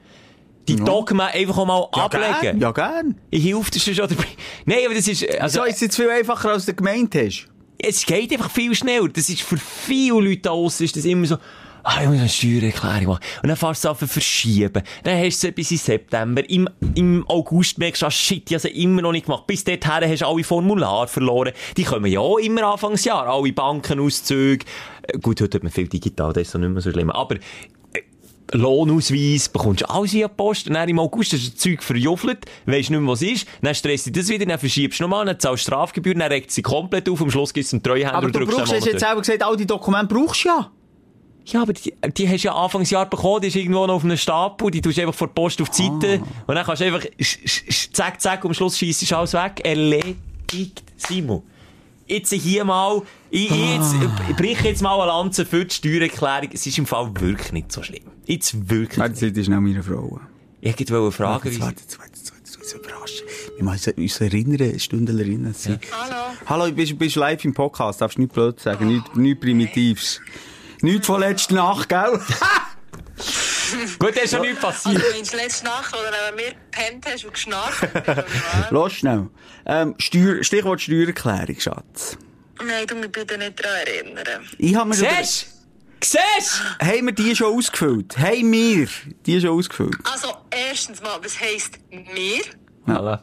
Die 0.67 0.75
Dogma 0.77 1.25
einfach 1.27 1.57
auch 1.57 1.65
mal 1.65 1.88
Ja, 1.95 2.05
ablegen. 2.05 2.36
gern. 2.41 2.59
Ja, 2.61 2.71
gern. 2.71 3.15
Ich 3.32 3.43
helfe 3.45 3.69
dir 3.71 3.79
schon 3.79 3.95
dabei. 3.95 4.23
Nein, 4.65 4.77
aber 4.86 4.95
das 4.95 5.07
ist, 5.09 5.23
also, 5.27 5.41
Also, 5.61 5.63
ist 5.65 5.75
es 5.75 5.82
jetzt 5.82 5.95
viel 5.97 6.09
einfacher, 6.09 6.51
als 6.51 6.65
du 6.65 6.73
gemeint 6.73 7.13
hast? 7.15 7.47
Es 7.84 8.05
geht 8.05 8.32
einfach 8.32 8.51
viel 8.51 8.75
schneller. 8.75 9.09
Das 9.09 9.29
ist 9.29 9.41
für 9.41 9.57
viele 9.57 10.19
Leute 10.19 10.41
da 10.41 10.49
draussen 10.51 10.84
ist 10.84 10.95
das 10.95 11.05
immer 11.05 11.25
so, 11.25 11.38
ah, 11.84 12.01
ich 12.01 12.07
muss 12.07 12.19
eine 12.19 12.29
Steuererklärung 12.29 13.05
machen. 13.05 13.23
Und 13.41 13.49
dann 13.49 13.57
fährst 13.57 13.84
du 13.84 13.89
es 13.89 14.01
an 14.01 14.07
verschieben. 14.07 14.84
Dann 15.03 15.17
hast 15.19 15.43
du 15.43 15.47
sie 15.47 15.51
bis 15.51 15.71
in 15.71 15.77
September. 15.77 16.47
Im, 16.49 16.69
im 16.95 17.27
August 17.27 17.77
merkst 17.77 18.01
du, 18.01 18.05
ah, 18.07 18.11
shit, 18.11 18.49
ich 18.49 18.53
habe 18.53 18.61
sie 18.61 18.82
immer 18.84 19.01
noch 19.01 19.11
nicht 19.11 19.25
gemacht. 19.25 19.47
Bis 19.47 19.63
dorthin 19.63 20.09
hast 20.09 20.21
du 20.21 20.27
alle 20.27 20.43
Formulare 20.43 21.07
verloren. 21.07 21.53
Die 21.77 21.84
kommen 21.84 22.11
ja 22.11 22.19
auch 22.19 22.38
immer 22.38 22.63
Anfangsjahr. 22.63 23.27
Alle 23.27 23.51
Bankenauszüge. 23.51 24.65
Äh, 25.03 25.17
Gut, 25.19 25.41
heute 25.41 25.57
hat 25.57 25.63
man 25.63 25.71
viel 25.71 25.88
digital, 25.88 26.34
das 26.34 26.43
ist 26.43 26.51
so 26.51 26.59
nicht 26.59 26.69
mehr 26.69 26.82
so 26.82 26.91
schlimm. 26.91 27.09
Aber, 27.09 27.38
Lohnausweis, 28.54 29.49
bekommst 29.49 29.82
du 29.82 29.89
alles 29.89 30.14
in 30.14 30.20
die 30.20 30.28
Post, 30.28 30.68
und 30.68 30.74
dann 30.74 30.89
im 30.89 30.99
August 30.99 31.34
hast 31.34 31.45
du 31.45 31.49
das 31.49 31.58
Zeug 31.58 31.84
verjuffelt, 31.84 32.45
weisst 32.66 32.89
nicht 32.89 32.99
mehr, 32.99 33.08
was 33.08 33.22
ist, 33.22 33.47
dann 33.62 33.74
stresst 33.76 34.08
dich 34.08 34.14
das 34.14 34.28
wieder, 34.30 34.45
dann 34.45 34.60
verschiebst 34.60 34.99
du 34.99 35.04
nochmal, 35.04 35.26
dann 35.26 35.39
zahlst 35.39 35.66
du 35.66 35.72
Strafgebühren, 35.72 36.20
dann 36.20 36.32
regt 36.32 36.52
sie 36.52 36.62
komplett 36.62 37.08
auf, 37.10 37.22
am 37.22 37.32
Schluss 37.32 37.54
gibt 37.54 37.66
es 37.66 37.74
einen 37.74 37.84
Treuhänder 37.84 38.16
Aber 38.16 38.28
und 38.28 38.36
du 38.36 38.45
brauchst, 38.45 38.74
hast 38.74 38.86
jetzt 38.86 38.99
selber 38.99 39.22
gesagt, 39.22 39.43
all 39.43 39.58
die 39.58 39.66
Dokumente 39.66 40.14
brauchst 40.14 40.43
du 40.43 40.49
ja. 40.49 40.72
Ja, 41.45 41.64
aber 41.64 41.74
die, 41.74 41.93
die 42.16 42.30
hast 42.30 42.43
du 42.43 42.47
ja 42.47 42.56
Anfangsjahr 42.56 43.10
bekommen, 43.10 43.41
die 43.41 43.47
ist 43.47 43.56
irgendwo 43.56 43.88
noch 43.88 43.95
auf 43.95 44.04
einem 44.04 44.18
Stapel, 44.18 44.70
die 44.70 44.80
tust 44.80 44.97
du 44.97 45.02
einfach 45.02 45.16
vor 45.16 45.28
der 45.28 45.34
Post 45.34 45.62
auf 45.62 45.70
die 45.70 45.84
Seite, 45.84 46.22
und 46.45 46.56
dann 46.56 46.66
kannst 46.66 46.82
du 46.82 46.86
einfach, 46.86 47.04
zack, 47.93 48.22
zack, 48.22 48.45
am 48.45 48.54
Schluss 48.54 48.78
scheissest 48.78 49.12
du 49.12 49.18
alles 49.18 49.34
weg, 49.34 49.62
erledigt, 49.64 50.84
Simon. 50.97 51.41
Jetzt 52.06 52.34
hier 52.34 52.66
mal, 52.66 53.02
ich, 53.30 53.49
jetzt, 53.49 53.95
ich 54.30 54.36
brich 54.36 54.62
jetzt 54.62 54.82
mal 54.82 54.99
eine 54.99 55.08
Lanze 55.08 55.45
für 55.45 55.64
die 55.64 55.74
Steuererklärung, 55.74 56.49
es 56.52 56.68
ist 56.68 56.78
im 56.78 56.86
Fall 56.86 57.10
wirklich 57.20 57.54
nicht 57.54 57.72
so 57.72 57.82
schlimm. 57.82 58.04
Jetzt 58.32 58.69
wirklich 58.69 58.97
Warte, 58.97 59.25
jetzt 59.25 59.38
ist 59.38 59.45
schnell 59.47 59.59
meine 59.59 59.84
Frau. 59.84 60.21
Ich 60.61 60.79
wollte 60.79 60.95
eine 60.95 61.11
Frage, 61.11 61.49
warte, 61.59 61.59
warte, 61.59 61.99
warte, 61.99 62.11
jetzt 62.38 62.57
uns 62.57 62.73
überraschen. 62.73 63.27
Wir 63.57 63.65
müssen 63.65 63.93
uns 63.93 64.21
erinnern, 64.21 64.79
Stündlerinnen 64.79 65.53
zu 65.53 65.71
sein. 65.71 65.79
Hallo. 65.91 66.15
Hallo, 66.45 66.67
du 66.67 66.71
bist, 66.71 66.97
bist 66.97 67.17
live 67.17 67.43
im 67.43 67.53
Podcast, 67.53 67.99
darfst 67.99 68.17
nicht 68.17 68.32
blöd 68.32 68.57
sagen, 68.57 68.88
nichts 68.88 69.13
nicht 69.15 69.41
Primitives. 69.41 70.21
Nichts 70.79 71.07
von 71.07 71.19
letzter 71.19 71.55
Nacht, 71.55 71.89
gell? 71.89 72.21
Gut, 73.99 74.15
da 74.15 74.21
ist 74.21 74.32
schon 74.32 74.41
nichts 74.43 74.63
Also, 74.63 74.89
passiert. 74.91 75.03
meinst 75.11 75.34
du 75.34 75.38
letzte 75.38 75.65
Nacht, 75.65 75.93
oder 75.93 76.11
wenn 76.29 76.38
du 76.38 76.43
mir 76.43 76.51
gepennt 76.51 77.05
hast 77.07 77.25
und 77.25 77.34
geschnarcht? 77.34 77.86
Los 78.69 78.93
schnell. 78.93 79.27
Ähm, 79.65 79.95
Steuer, 79.97 80.41
Stichwort 80.41 80.79
Steuererklärung, 80.79 81.59
Schatz. 81.59 82.17
Nein, 82.65 82.88
du 82.88 82.95
mich 82.95 83.11
bitte 83.11 83.38
nicht 83.38 83.61
daran 83.61 83.88
erinnern. 83.88 84.47
Ich 84.57 84.73
habe 84.73 84.88
mir 84.88 84.95
schon... 84.95 85.07
Siehst 86.04 86.62
du? 86.80 86.86
Haben 86.86 87.06
wir 87.06 87.14
die 87.14 87.36
schon 87.36 87.56
ausgefüllt? 87.56 88.18
Haben 88.18 88.52
wir 88.52 88.88
die 89.26 89.39
schon 89.39 89.52
ausgefüllt? 89.52 89.97
Also, 90.04 90.34
erstens 90.49 91.02
mal, 91.02 91.20
was 91.22 91.39
heisst 91.39 91.80
mir? 91.91 92.41
du? 92.86 92.93
Hallo. 92.93 93.18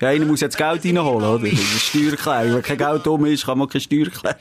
Ja, 0.00 0.08
einer 0.08 0.26
muss 0.26 0.40
jetzt 0.40 0.56
Geld 0.56 0.84
reinholen, 0.84 1.26
oder? 1.26 1.48
Das 1.48 1.58
ist 1.58 1.86
Steuererklärung. 1.86 2.54
Wenn 2.54 2.62
kein 2.62 2.78
Geld 2.78 3.06
um 3.06 3.24
ist, 3.26 3.46
kann 3.46 3.58
man 3.58 3.68
keine 3.68 3.80
Steuererklärung. 3.80 4.40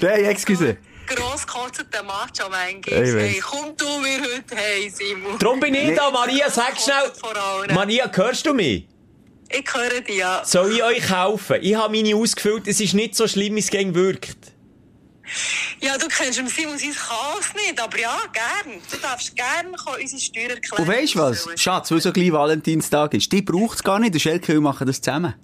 Nein, 0.00 0.24
excuse. 0.26 0.76
Grosskotzender 1.06 2.04
Macho, 2.04 2.50
weiss. 2.50 2.86
Hey, 2.86 3.40
komm 3.42 3.76
du 3.76 3.98
mir 3.98 4.20
heute 4.20 4.54
hey, 4.54 4.88
Simon. 4.88 5.38
Darum 5.38 5.58
bin 5.58 5.74
ich 5.74 5.96
da, 5.96 6.10
Maria, 6.10 6.48
sag 6.48 6.78
schnell. 6.80 7.10
Maria, 7.74 8.10
hörst 8.14 8.46
du 8.46 8.54
mich? 8.54 8.86
Ich 9.50 9.74
höre 9.74 10.00
dich 10.00 10.16
ja. 10.16 10.42
Soll 10.44 10.72
ich 10.72 10.82
euch 10.84 11.10
helfen? 11.10 11.56
Ich 11.60 11.74
habe 11.74 11.92
meine 11.92 12.14
ausgefüllt, 12.14 12.68
es 12.68 12.80
ist 12.80 12.94
nicht 12.94 13.16
so 13.16 13.26
schlimm, 13.26 13.56
wie 13.56 13.60
es 13.60 13.68
gegen 13.68 13.96
wirkt. 13.96 14.49
Ja, 15.80 15.96
du 15.96 16.06
kennst 16.08 16.34
Simon 16.34 16.78
sein 16.78 16.94
Chaos 16.94 17.46
nicht, 17.54 17.80
aber 17.80 17.98
ja, 17.98 18.18
gern. 18.32 18.80
Du 18.90 18.96
darfst 18.98 19.34
gern 19.36 19.74
kommen, 19.76 20.00
unsere 20.00 20.20
Steuererklärung 20.20 20.78
Und 20.86 20.88
weisst 20.88 21.14
du 21.14 21.18
was? 21.20 21.46
Schatz, 21.56 21.90
weil 21.90 22.00
so 22.00 22.12
gleich 22.12 22.32
Valentinstag 22.32 23.14
ist, 23.14 23.30
die 23.32 23.42
braucht 23.42 23.76
es 23.76 23.82
gar 23.82 23.98
nicht. 23.98 24.14
Der 24.14 24.18
Schelke 24.18 24.56
und 24.56 24.64
machen 24.64 24.86
das 24.86 25.00
zusammen. 25.00 25.34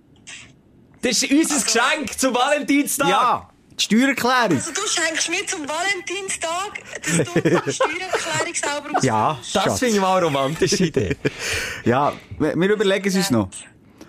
Das 1.03 1.23
ist 1.23 1.31
unser 1.31 1.63
Geschenk 1.65 2.19
zum 2.19 2.35
Valentinstag. 2.35 3.09
Ja, 3.09 3.49
die 3.79 3.85
Steuererklärung. 3.85 4.57
Also, 4.57 4.73
du 4.73 4.81
schenkst 4.89 5.31
mir 5.31 5.47
zum 5.47 5.69
Valentinstag, 5.69 6.83
dass 7.03 7.33
du 7.35 7.41
die 7.41 7.73
Steuererklärung 7.73 8.55
selber 8.55 8.97
ausfüllst. 8.97 9.03
Ja, 9.05 9.39
Das 9.55 9.79
finde 9.79 9.95
ich 9.95 10.01
mal 10.01 10.17
eine 10.17 10.27
romantische 10.27 10.85
Idee. 10.85 11.17
Ja, 11.85 12.13
wir 12.39 12.57
wir 12.57 12.71
überlegen 12.71 13.07
es 13.09 13.15
uns 13.15 13.31
noch. 13.31 13.51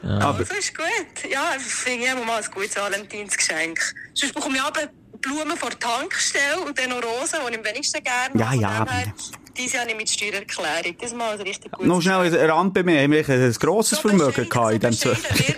Aber, 0.04 0.40
Das 0.40 0.58
ist 0.58 0.76
gut. 0.76 1.30
Ja, 1.32 1.54
ich 1.58 1.64
finde 1.64 2.06
ich 2.06 2.12
immer 2.12 2.24
mal 2.24 2.42
ein 2.42 2.52
gutes 2.52 2.76
Valentinsgeschenk. 2.76 3.80
Sonst 4.14 4.34
bekomme 4.34 4.56
ich 4.58 4.62
aber 4.62 4.82
Blumen 5.22 5.58
vor 5.58 5.70
der 5.70 5.80
Tankstelle 5.80 6.60
und 6.66 6.78
dann 6.78 6.90
noch 6.90 7.04
Rosen, 7.04 7.40
die 7.48 7.52
ich 7.54 7.58
am 7.60 7.66
wenigsten 7.66 8.04
gerne 8.04 8.40
Ja, 8.40 8.54
ja, 8.54 8.72
her, 8.72 8.82
aber- 8.82 9.14
Dieses 9.58 9.74
Jahr 9.74 9.88
ich 9.88 9.98
die 9.98 10.08
Steuererklärung. 10.14 10.96
Das 11.00 11.12
ist 11.12 11.18
mal 11.18 11.32
ein 11.34 11.42
richtig 11.42 11.72
gutes 11.72 11.88
noch 11.88 12.00
schnell 12.02 12.16
eine 12.20 12.48
Randbemerkung. 12.54 13.04
Haben 13.04 13.28
wir 13.28 13.46
ein 13.48 13.54
grosses 13.54 14.00
So 14.00 14.08
Vermögen 14.10 14.48
gehabt 14.48 14.74
in 14.74 14.80
dem 14.82 14.94
so 14.94 15.10
man, 15.10 15.18
wenn 15.24 15.56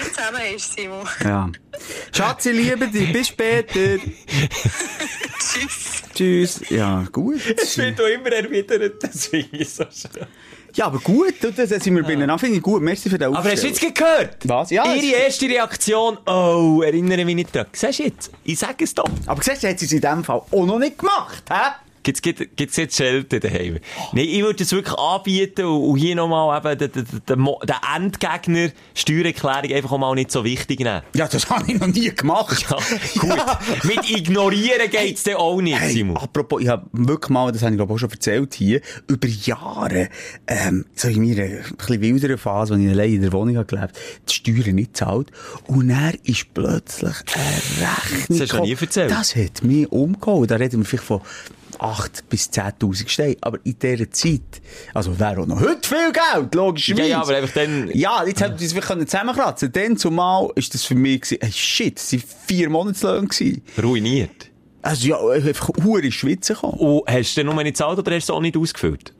mit 0.00 0.14
zusammen 0.14 0.54
ist, 0.56 0.74
Simon. 0.74 1.08
Ja. 1.22 1.50
Schatz, 2.12 2.46
ich 2.46 2.52
liebe 2.56 2.88
dich. 2.88 3.12
Bis 3.12 3.28
später. 3.28 4.02
Tschüss. 5.38 6.02
Tschüss. 6.14 6.60
Ja, 6.70 7.04
gut. 7.12 7.40
Das 7.56 7.78
wird 7.78 8.00
auch 8.00 8.06
immer 8.06 8.32
erwidert, 8.32 9.02
das 9.02 9.26
finde 9.26 9.56
ich 9.56 9.70
so 9.72 9.84
schön. 9.84 10.26
Ja, 10.78 10.86
aber 10.86 11.00
gut. 11.00 11.34
Das 11.56 11.68
sind 11.70 11.96
wir 11.96 12.04
beieinander. 12.04 12.38
Finde 12.38 12.58
ich 12.58 12.62
gut. 12.62 12.80
Merci 12.80 13.10
für 13.10 13.18
den 13.18 13.34
Aber 13.34 13.50
hast 13.50 13.64
du 13.64 13.66
jetzt 13.66 13.80
gehört? 13.80 14.36
Was? 14.44 14.70
Ja, 14.70 14.94
Ihre 14.94 15.24
erste 15.24 15.46
Reaktion, 15.46 16.18
oh, 16.24 16.82
erinnere 16.84 17.24
mich 17.24 17.34
nicht 17.34 17.52
dran. 17.54 17.66
Siehst 17.72 17.98
du 17.98 18.04
jetzt? 18.04 18.30
Ich 18.44 18.60
sage 18.60 18.84
es 18.84 18.94
doch. 18.94 19.08
Aber 19.26 19.42
siehst 19.42 19.64
du, 19.64 19.68
hat 19.68 19.78
sie 19.80 19.86
es 19.86 19.92
in 19.92 20.00
dem 20.00 20.22
Fall 20.22 20.40
auch 20.52 20.66
noch 20.66 20.78
nicht 20.78 20.96
gemacht, 20.96 21.42
hä? 21.50 21.87
Gibt's, 22.08 22.22
gibt, 22.22 22.56
gibt's 22.56 22.76
jetzt 22.78 22.96
Schelte 22.96 23.38
daheim? 23.38 23.80
Nein, 24.14 24.24
ich 24.24 24.40
würde 24.42 24.62
es 24.62 24.72
wirklich 24.72 24.96
anbieten 24.96 25.66
und, 25.66 25.90
und 25.90 25.98
hier 25.98 26.14
nochmal 26.14 26.56
eben 26.56 26.78
den, 26.78 26.92
den, 26.92 27.04
den, 27.28 27.46
den 27.66 27.76
Endgegner 27.96 28.70
Steuererklärung 28.94 29.70
einfach 29.70 29.92
auch 29.92 29.98
mal 29.98 30.14
nicht 30.14 30.32
so 30.32 30.42
wichtig 30.42 30.78
nehmen. 30.78 31.02
Ja, 31.14 31.28
das 31.28 31.50
habe 31.50 31.70
ich 31.70 31.78
noch 31.78 31.86
nie 31.86 32.08
gemacht. 32.08 32.64
Ja, 32.70 32.78
gut. 33.20 33.84
Mit 33.84 34.08
Ignorieren 34.08 34.88
geht's 34.90 35.24
dann 35.24 35.34
auch 35.34 35.60
nicht, 35.60 35.78
Hey, 35.78 35.92
Simon. 35.92 36.16
apropos, 36.16 36.62
ich 36.62 36.68
habe 36.68 36.86
wirklich 36.92 37.28
mal, 37.28 37.52
das 37.52 37.60
habe 37.60 37.72
ich 37.72 37.76
glaube 37.76 37.92
auch 37.92 37.98
schon 37.98 38.10
erzählt 38.10 38.54
hier, 38.54 38.80
über 39.06 39.28
Jahre, 39.28 40.08
ähm, 40.46 40.86
so 40.94 41.08
in 41.08 41.20
meiner 41.20 41.42
ein 41.42 41.64
bisschen 41.76 42.00
wilderen 42.00 42.38
Phase, 42.38 42.72
als 42.72 42.82
ich 42.82 42.88
allein 42.88 43.12
in 43.12 43.20
der 43.20 43.32
Wohnung 43.34 43.58
habe 43.58 43.66
gelebt, 43.66 43.98
die 44.26 44.32
Steuern 44.32 44.76
nicht 44.76 44.94
gezahlt. 44.94 45.30
Und 45.66 45.90
er 45.90 46.14
ist 46.24 46.54
plötzlich 46.54 47.16
eine 47.34 47.86
Rechnung. 47.86 48.38
Das 48.38 48.40
hast 48.40 48.52
du 48.54 48.62
nie 48.62 48.76
erzählt. 48.80 49.10
Das 49.10 49.36
hat 49.36 49.62
mich 49.62 49.92
umgehauen. 49.92 50.46
Da 50.46 50.56
reden 50.56 50.80
wir 50.80 50.86
vielleicht 50.86 51.04
von 51.04 51.20
8 51.78 52.28
bis 52.28 52.50
10.000 52.50 53.08
Steine. 53.08 53.36
Aber 53.40 53.58
in 53.64 53.78
dieser 53.78 54.10
Zeit, 54.10 54.40
also 54.94 55.18
wäre 55.18 55.40
auch 55.42 55.46
noch 55.46 55.60
heute 55.60 55.88
viel 55.88 56.12
Geld, 56.12 56.54
logischerweise. 56.54 57.02
Ja, 57.08 57.16
ja, 57.16 57.22
aber 57.22 57.36
einfach 57.36 57.54
dann- 57.54 57.90
Ja, 57.94 58.24
jetzt 58.26 58.40
hätten 58.40 58.58
wir 58.58 58.66
es 58.66 58.72
vielleicht 58.72 59.10
zusammenkratzen 59.10 59.72
können. 59.72 59.88
Dann 59.88 59.96
zumal 59.96 60.50
ist 60.54 60.74
das 60.74 60.84
für 60.84 60.94
mich, 60.94 61.20
gewesen, 61.22 61.38
hey, 61.40 61.52
shit, 61.52 61.96
das 61.96 62.12
waren 62.12 62.22
vier 62.46 62.70
Monatslöhne. 62.70 63.28
Ruiniert. 63.82 64.50
Also 64.82 65.08
ja, 65.08 65.18
einfach 65.28 65.70
hure 65.82 66.10
Schweizer 66.12 66.54
gekommen. 66.54 66.78
Und 66.78 67.02
hast 67.08 67.34
du 67.36 67.40
denn 67.40 67.46
nur 67.46 67.54
nicht 67.56 67.74
gezahlt 67.74 67.98
oder 67.98 68.14
hast 68.14 68.28
du 68.28 68.32
es 68.32 68.36
auch 68.36 68.40
nicht 68.40 68.56
ausgefüllt? 68.56 69.12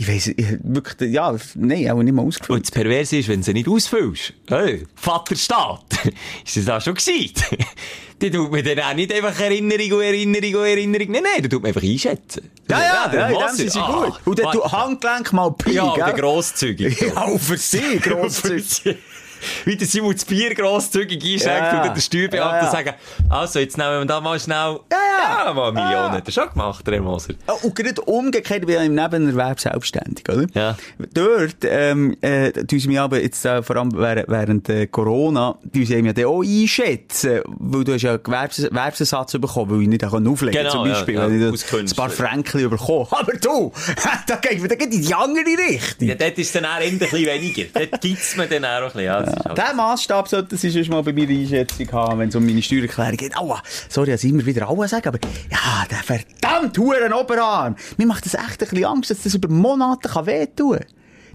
Ich 0.00 0.08
weiss, 0.08 0.28
ich, 0.28 0.46
wirklich, 0.62 1.12
ja, 1.12 1.36
nein, 1.56 1.90
auch 1.90 2.02
nicht 2.02 2.14
mal 2.14 2.22
Und 2.22 2.28
ausgefüllt. 2.28 2.62
das 2.64 2.70
Perverse 2.70 3.18
ist, 3.18 3.28
wenn 3.28 3.40
du 3.40 3.44
sie 3.44 3.52
nicht 3.52 3.68
ausfüllst. 3.68 4.32
Hey, 4.48 4.86
Vaterstaat. 4.94 5.84
ist 6.46 6.56
das 6.56 6.68
auch 6.70 6.80
schon 6.80 6.94
gewesen? 6.94 7.34
Die 8.22 8.30
tut 8.30 8.50
mir 8.50 8.62
dann 8.62 8.80
auch 8.80 8.94
nicht 8.94 9.12
einfach 9.12 9.38
Erinnerung 9.38 9.98
und 9.98 10.02
Erinnerung 10.02 10.54
und 10.54 10.66
Erinnerung. 10.66 11.10
Nein, 11.10 11.22
nein, 11.22 11.42
die 11.42 11.48
tut 11.50 11.62
mir 11.62 11.68
einfach 11.68 11.82
einschätzen. 11.82 12.50
Ja, 12.68 12.80
ja, 12.80 13.14
ja, 13.14 13.28
Moser. 13.30 13.48
sind 13.54 13.72
sie 13.72 13.78
Ah, 13.78 14.08
gut. 14.08 14.26
Und 14.26 14.38
dann 14.38 14.52
du 14.52 14.62
Handgelenk 14.72 15.32
mal 15.32 15.50
Pi, 15.52 15.72
Ja, 15.72 16.10
grosszügig. 16.12 17.00
Ja, 17.00 17.16
auch 17.24 17.38
für 17.40 17.56
sie, 17.56 17.98
grosszügig. 17.98 18.96
Wie 19.64 19.76
der 19.76 19.86
Simon 19.86 20.12
das 20.12 20.24
Bier 20.24 20.54
grosszügig 20.54 21.22
einschenkt 21.22 21.46
Ja, 21.46 21.78
und 21.78 21.86
dann 21.86 21.94
der 21.94 22.00
Steuerbeamte 22.00 22.56
ja, 22.56 22.62
ja. 22.64 22.70
sagen, 22.70 22.94
also 23.28 23.58
jetzt 23.58 23.78
nehmen 23.78 24.00
wir 24.00 24.04
da 24.04 24.20
mal 24.20 24.38
schnell, 24.38 24.80
Ja, 24.90 24.98
ja. 25.18 25.46
ja 25.46 25.52
mal 25.52 25.68
eine 25.68 25.80
Million. 25.80 26.12
Hat 26.12 26.26
er 26.26 26.32
schon 26.32 26.50
gemacht, 26.50 26.84
Herr 26.86 27.00
Moser. 27.00 27.34
Oh, 27.46 27.66
Und 27.66 27.74
gerade 27.74 28.00
umgekehrt, 28.02 28.68
ich 28.68 28.76
im 28.76 28.94
Nebenerwerb 28.94 29.60
selbstständig, 29.60 30.28
oder? 30.28 30.46
Ja. 30.54 30.76
Dort, 31.14 31.56
ähm, 31.64 32.16
äh, 32.20 32.52
tun 32.52 32.78
sie 32.78 32.88
mich 32.88 32.98
aber 33.00 33.20
jetzt, 33.20 33.44
äh, 33.44 33.62
vor 33.62 33.76
allem 33.76 33.92
während, 33.92 34.68
äh, 34.68 34.86
Corona, 34.86 35.58
tun 35.72 35.84
sie 35.84 35.94
ja 35.94 36.12
dann 36.12 36.24
auch 36.24 36.42
einschätzen, 36.42 37.40
weil 37.46 37.84
du 37.84 37.94
hast 37.94 38.02
ja 38.02 38.12
einen 38.12 38.22
Gewerbs 38.22 38.56
Gewerbsersatz 38.56 39.32
bekommen, 39.32 39.70
weil 39.70 39.82
ich 39.82 39.88
nicht 39.88 40.04
auflegen 40.04 40.52
Genau, 40.52 40.70
zum 40.70 40.84
Beispiel, 40.84 41.14
ja, 41.14 41.28
ja, 41.28 41.52
ich 41.52 41.72
ein 41.72 41.96
paar 41.96 42.10
Franken 42.10 42.70
bekomme. 42.70 43.06
Aber 43.10 43.32
du, 43.32 43.72
da 44.26 44.36
geht 44.36 44.70
da 44.70 44.74
geht 44.74 44.94
in 44.94 45.02
die 45.02 45.14
andere 45.14 45.44
Richtung. 45.44 46.08
Ja, 46.08 46.14
dort 46.14 46.38
ist 46.38 46.46
es 46.46 46.52
dann 46.52 46.64
auch 46.64 46.80
ein 46.80 46.98
bisschen 46.98 47.26
weniger. 47.26 47.64
Dort 47.72 48.00
gibt's 48.00 48.36
mir 48.36 48.46
dann 48.46 48.64
auch 48.64 48.68
ein 48.68 48.84
bisschen. 48.84 49.04
Ja, 49.04 49.22
das 49.30 49.40
ist 49.40 49.44
halt- 49.46 49.58
Der 49.58 49.74
Maßstab 49.74 50.28
sollte 50.28 50.56
sie 50.56 50.70
sonst 50.70 50.88
mal 50.90 51.02
bei 51.02 51.12
mir 51.12 51.28
Einschätzung 51.28 51.90
haben, 51.92 52.18
wenn 52.20 52.28
es 52.28 52.34
um 52.36 52.44
meine 52.44 52.62
Steuererklärung 52.62 53.16
geht. 53.16 53.36
Aua, 53.36 53.62
sorry, 53.88 54.10
dass 54.10 54.24
ich 54.24 54.30
immer 54.30 54.44
wieder 54.46 54.68
Aua 54.68 54.88
sage, 54.88 55.08
aber 55.08 55.18
ja, 55.50 55.84
der 55.90 55.98
verdammt 55.98 56.76
huren 56.78 57.12
Oberarm. 57.12 57.76
Mir 57.96 58.06
macht 58.06 58.24
das 58.26 58.34
echt 58.34 58.62
ein 58.62 58.68
bisschen 58.68 58.84
Angst, 58.84 59.10
dass 59.10 59.22
das 59.22 59.34
über 59.34 59.48
Monate 59.48 60.08
kann 60.08 60.26
wehtun 60.26 60.78
kann. 60.78 60.86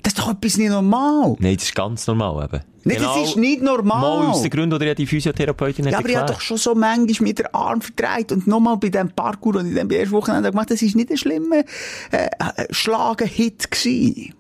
Das 0.06 0.14
ist 0.14 0.20
doch 0.20 0.30
etwas 0.30 0.58
nicht 0.58 0.70
normal. 0.70 1.36
Nein, 1.40 1.56
das 1.56 1.64
ist 1.64 1.74
ganz 1.74 2.06
normal 2.06 2.46
eben. 2.46 2.64
Nein, 2.84 2.98
das 3.02 3.30
ist 3.30 3.38
nicht 3.38 3.64
normal. 3.64 4.20
Mal 4.20 4.28
aus 4.28 4.44
den 4.44 4.52
Gründen, 4.52 4.80
ja 4.80 4.94
die 4.94 5.08
Physiotherapeutin 5.08 5.88
hat 5.88 5.94
Ja, 5.94 5.98
aber 5.98 6.10
ich 6.10 6.16
habe 6.16 6.32
doch 6.32 6.42
schon 6.42 6.58
so 6.58 6.76
manchmal 6.76 7.28
mit 7.28 7.40
der 7.40 7.56
Arm 7.56 7.82
verdreht. 7.82 8.32
Und 8.32 8.46
nochmal 8.46 8.78
bei 8.78 8.90
dem 8.90 9.10
Parkour, 9.10 9.54
den 9.54 9.70
ich 9.70 9.76
dann 9.76 9.88
bei 9.88 9.96
ersten 9.96 10.12
Wochenende 10.12 10.52
gemacht 10.52 10.70
habe, 10.70 10.80
das 10.80 10.88
war 10.88 10.96
nicht 10.96 11.10
ein 11.10 11.18
schlimmer 11.18 11.64
äh, 12.12 12.18
äh, 12.28 12.68
Schlagen-Hit. 12.70 13.68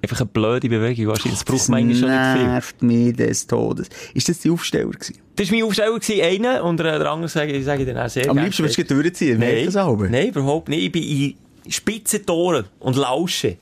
Einfach 0.03 0.19
eine 0.19 0.29
blöde 0.31 0.69
Bewegung, 0.69 1.07
wahrscheinlich. 1.07 1.39
Das 1.39 1.43
braucht 1.43 1.69
man 1.69 1.79
eigentlich 1.79 1.99
schon 1.99 2.09
nicht 2.09 2.37
viel. 2.37 2.47
nervt 2.47 2.83
mich 2.83 3.15
des 3.15 3.47
Todes. 3.47 3.89
Ist 4.13 4.29
das 4.29 4.37
die 4.37 4.51
Aufsteller 4.51 4.91
gewesen? 4.91 5.17
Das 5.35 5.49
war 5.49 5.57
mein 5.57 5.67
Aufsteller, 5.67 5.99
gewesen, 5.99 6.45
einer, 6.45 6.63
und 6.63 6.77
der 6.77 6.99
der 6.99 7.09
andere 7.11 7.27
sage 7.27 7.53
ich, 7.53 7.65
sage 7.65 7.81
ich 7.81 7.87
dann 7.87 7.97
auch 7.97 8.09
sehr 8.09 8.29
Am 8.29 8.37
liebsten 8.37 8.61
würdest 8.61 8.77
du 8.77 9.01
durchziehen. 9.01 9.43
Das 9.65 9.75
aber? 9.75 10.09
Nein, 10.09 10.27
überhaupt 10.27 10.69
nicht. 10.69 10.83
Ich 10.83 10.91
bin 10.91 11.03
in 11.03 11.71
spitzen 11.71 12.25
Toren 12.25 12.65
und 12.79 12.95
lausche. 12.95 13.57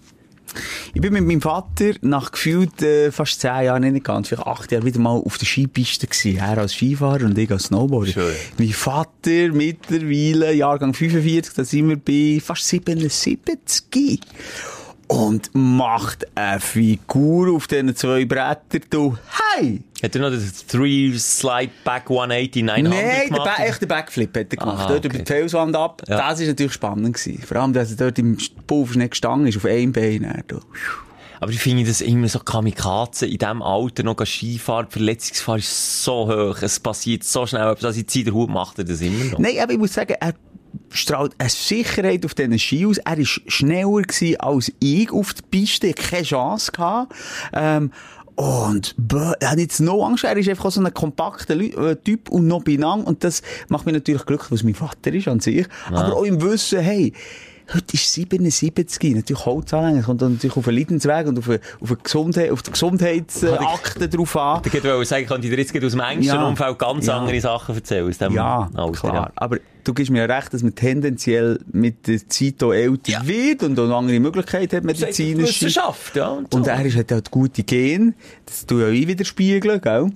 Ich 0.94 1.02
bin 1.02 1.14
mit 1.14 1.26
meinem 1.26 1.42
Vater 1.42 1.94
nach 2.02 2.32
gefühlt 2.32 2.82
äh, 2.82 3.12
fast 3.12 3.42
zehn 3.42 3.66
Jahren, 3.66 3.92
nicht 3.92 4.06
ganz, 4.06 4.28
vielleicht 4.28 4.48
acht 4.48 4.72
Jahren, 4.72 4.86
wieder 4.86 5.00
mal 5.00 5.18
auf 5.18 5.38
der 5.38 5.46
Skipiste 5.46 6.08
gewesen. 6.08 6.38
Er 6.38 6.58
als 6.58 6.74
Skifahrer 6.74 7.26
und 7.26 7.38
ich 7.38 7.52
als 7.52 7.66
Snowboarder. 7.66 8.12
Schön. 8.12 8.36
Mein 8.58 8.70
Vater 8.70 9.52
mittlerweile, 9.52 10.54
Jahrgang 10.54 10.94
45, 10.94 11.54
da 11.54 11.64
sind 11.64 11.90
wir 11.90 11.98
bei 11.98 12.42
fast 12.44 12.68
77. 12.68 14.20
Und 15.08 15.50
macht 15.54 16.26
eine 16.36 16.60
Figur 16.60 17.54
auf 17.56 17.68
diesen 17.68 17.96
zwei 17.96 18.26
Brettern. 18.26 18.82
Du, 18.90 19.18
hey! 19.58 19.82
Hat 20.04 20.16
er 20.16 20.22
noch 20.22 20.32
den 20.32 20.52
3 20.68 21.18
Slide 21.18 21.72
Back 21.86 22.10
180 22.10 22.64
900 22.64 22.94
Nein, 22.94 23.06
der 23.06 23.26
gemacht? 23.26 23.58
ba 23.58 23.64
echt 23.64 23.82
den 23.82 23.88
Backflip 23.88 24.38
hat 24.38 24.52
er 24.52 24.58
gemacht. 24.58 24.80
Aha, 24.80 24.88
dort 24.90 25.06
okay. 25.06 25.08
über 25.08 25.18
die 25.20 25.26
Felswand 25.26 25.76
ab. 25.78 26.02
Ja. 26.08 26.18
Das 26.18 26.42
war 26.42 26.48
natürlich 26.48 26.74
spannend. 26.74 27.16
Gewesen. 27.16 27.42
Vor 27.42 27.58
allem, 27.58 27.72
dass 27.72 27.92
er 27.92 27.98
dort 27.98 28.20
im 28.20 28.38
Pulver 28.68 28.98
nicht 28.98 29.12
gestanden 29.12 29.48
ist, 29.48 29.56
auf 29.56 29.66
einem 29.66 29.94
Bein. 29.94 30.24
dann. 30.48 30.62
Aber 31.40 31.52
ich 31.52 31.60
finde 31.60 31.86
das 31.86 32.02
immer 32.02 32.28
so 32.28 32.40
Kamikaze 32.40 33.28
in 33.28 33.38
diesem 33.38 33.62
Alter 33.62 34.04
noch 34.04 34.26
Skifahren. 34.26 34.88
Die 34.90 34.94
Verletzungsgefahr 34.94 35.58
ist 35.58 36.04
so 36.04 36.28
hoch. 36.28 36.62
Es 36.62 36.82
passiert 36.82 37.24
so 37.24 37.46
schnell 37.46 37.70
etwas. 37.70 37.86
Als 37.86 37.98
ich 37.98 38.08
ziehe, 38.08 38.26
der 38.26 38.34
Hut 38.34 38.50
macht 38.50 38.80
er 38.80 38.84
das 38.84 39.00
immer 39.00 39.24
noch. 39.26 39.40
Nein, 39.40 39.56
aber 39.62 39.72
ich 39.72 39.78
muss 39.78 39.94
sagen, 39.94 40.16
er 40.20 40.34
strahlt 40.90 41.34
eine 41.38 41.50
Sicherheit 41.50 42.26
auf 42.26 42.34
diesen 42.34 42.60
Ski 42.60 42.86
aus. 42.86 42.98
Er 42.98 43.18
war 43.18 43.26
schneller 43.26 44.02
gewesen 44.02 44.40
als 44.42 44.72
ich 44.80 45.12
auf 45.12 45.34
der 45.34 45.44
Piste. 45.50 45.94
Keine 45.94 46.24
Chance. 46.24 46.72
Gehabt. 46.74 47.14
Ähm, 47.54 47.92
und 48.36 48.96
er 49.40 49.52
hat 49.52 49.60
jetzt 49.60 49.80
noch 49.80 50.06
Angst. 50.06 50.24
Er 50.24 50.36
ist 50.38 50.50
einfach 50.50 50.72
so 50.72 50.82
ein 50.82 50.94
kompakter 50.94 51.56
äh, 51.56 51.96
Typ 51.96 52.30
und 52.30 52.48
noch 52.48 52.64
benang. 52.64 53.04
Und 53.04 53.24
das 53.24 53.42
macht 53.68 53.86
mich 53.86 53.94
natürlich 53.94 54.26
glücklich, 54.26 54.52
was 54.52 54.64
mein 54.64 54.76
Vater 54.76 55.14
ist 55.14 55.28
an 55.28 55.40
sich. 55.40 55.68
Aber 55.88 56.16
auch 56.16 56.24
im 56.24 56.42
Wissen, 56.42 56.80
hey, 56.80 57.14
Heute 57.74 57.94
ist 57.94 58.14
77, 58.14 59.16
natürlich 59.16 59.46
Holzanhänger, 59.46 60.00
es 60.00 60.06
kommt 60.06 60.22
natürlich 60.22 60.58
auf 60.58 60.66
den 60.66 60.76
Leidensweg 60.76 61.28
und 61.28 61.40
auf, 61.40 61.50
eine, 61.50 61.60
auf, 61.80 61.90
eine 61.92 61.98
Gesundheit, 62.02 62.52
auf 62.52 62.62
die 62.62 62.72
Gesundheitsakte 62.72 64.10
drauf 64.10 64.36
an. 64.36 64.62
Ich 64.66 64.74
wollte 64.84 65.06
sagen, 65.06 65.24
ich 65.24 65.28
könnte 65.30 65.50
dir 65.50 65.58
jetzt 65.58 65.76
aus 65.84 65.92
dem 65.92 66.00
engsten 66.02 66.36
Ja. 66.36 66.48
Umfeld 66.48 66.78
ganz 66.80 67.06
Ja. 67.08 67.18
andere 67.20 67.40
Sachen 67.40 67.76
erzählen. 67.76 68.08
Aus 68.10 68.18
dem 68.18 68.34
Ja, 68.34 68.70
Alter, 68.74 68.92
klar. 69.00 69.14
ja. 69.16 69.32
Aber 69.36 69.58
du 69.84 69.94
gibst 69.94 70.12
mir 70.12 70.28
ja 70.28 70.36
recht, 70.36 70.54
dass 70.54 70.62
man 70.64 70.76
tendenziell 70.76 71.60
mit 71.72 72.08
der 72.08 72.28
Zeit 72.28 72.62
auch 72.64 72.74
älter 72.74 73.26
wird 73.26 73.64
und 73.64 73.80
auch 73.80 73.86
eine 73.86 73.96
andere 73.96 74.20
Möglichkeiten 74.20 74.78
hat 74.78 74.84
medizinisch. 74.84 75.62
Wissenschaft, 75.62 76.16
ja. 76.16 76.28
Und, 76.30 76.54
Und 76.54 76.66
so. 76.66 76.70
er 76.72 76.86
ist 76.86 76.96
halt 76.96 77.12
halt 77.12 77.32
gute 77.32 77.64
Gen. 77.64 78.14
Das 78.46 78.66
tue 78.66 78.82
ja 78.84 78.90
ich 78.90 79.08
widerspiegeln, 79.08 79.80
gell? 79.82 80.10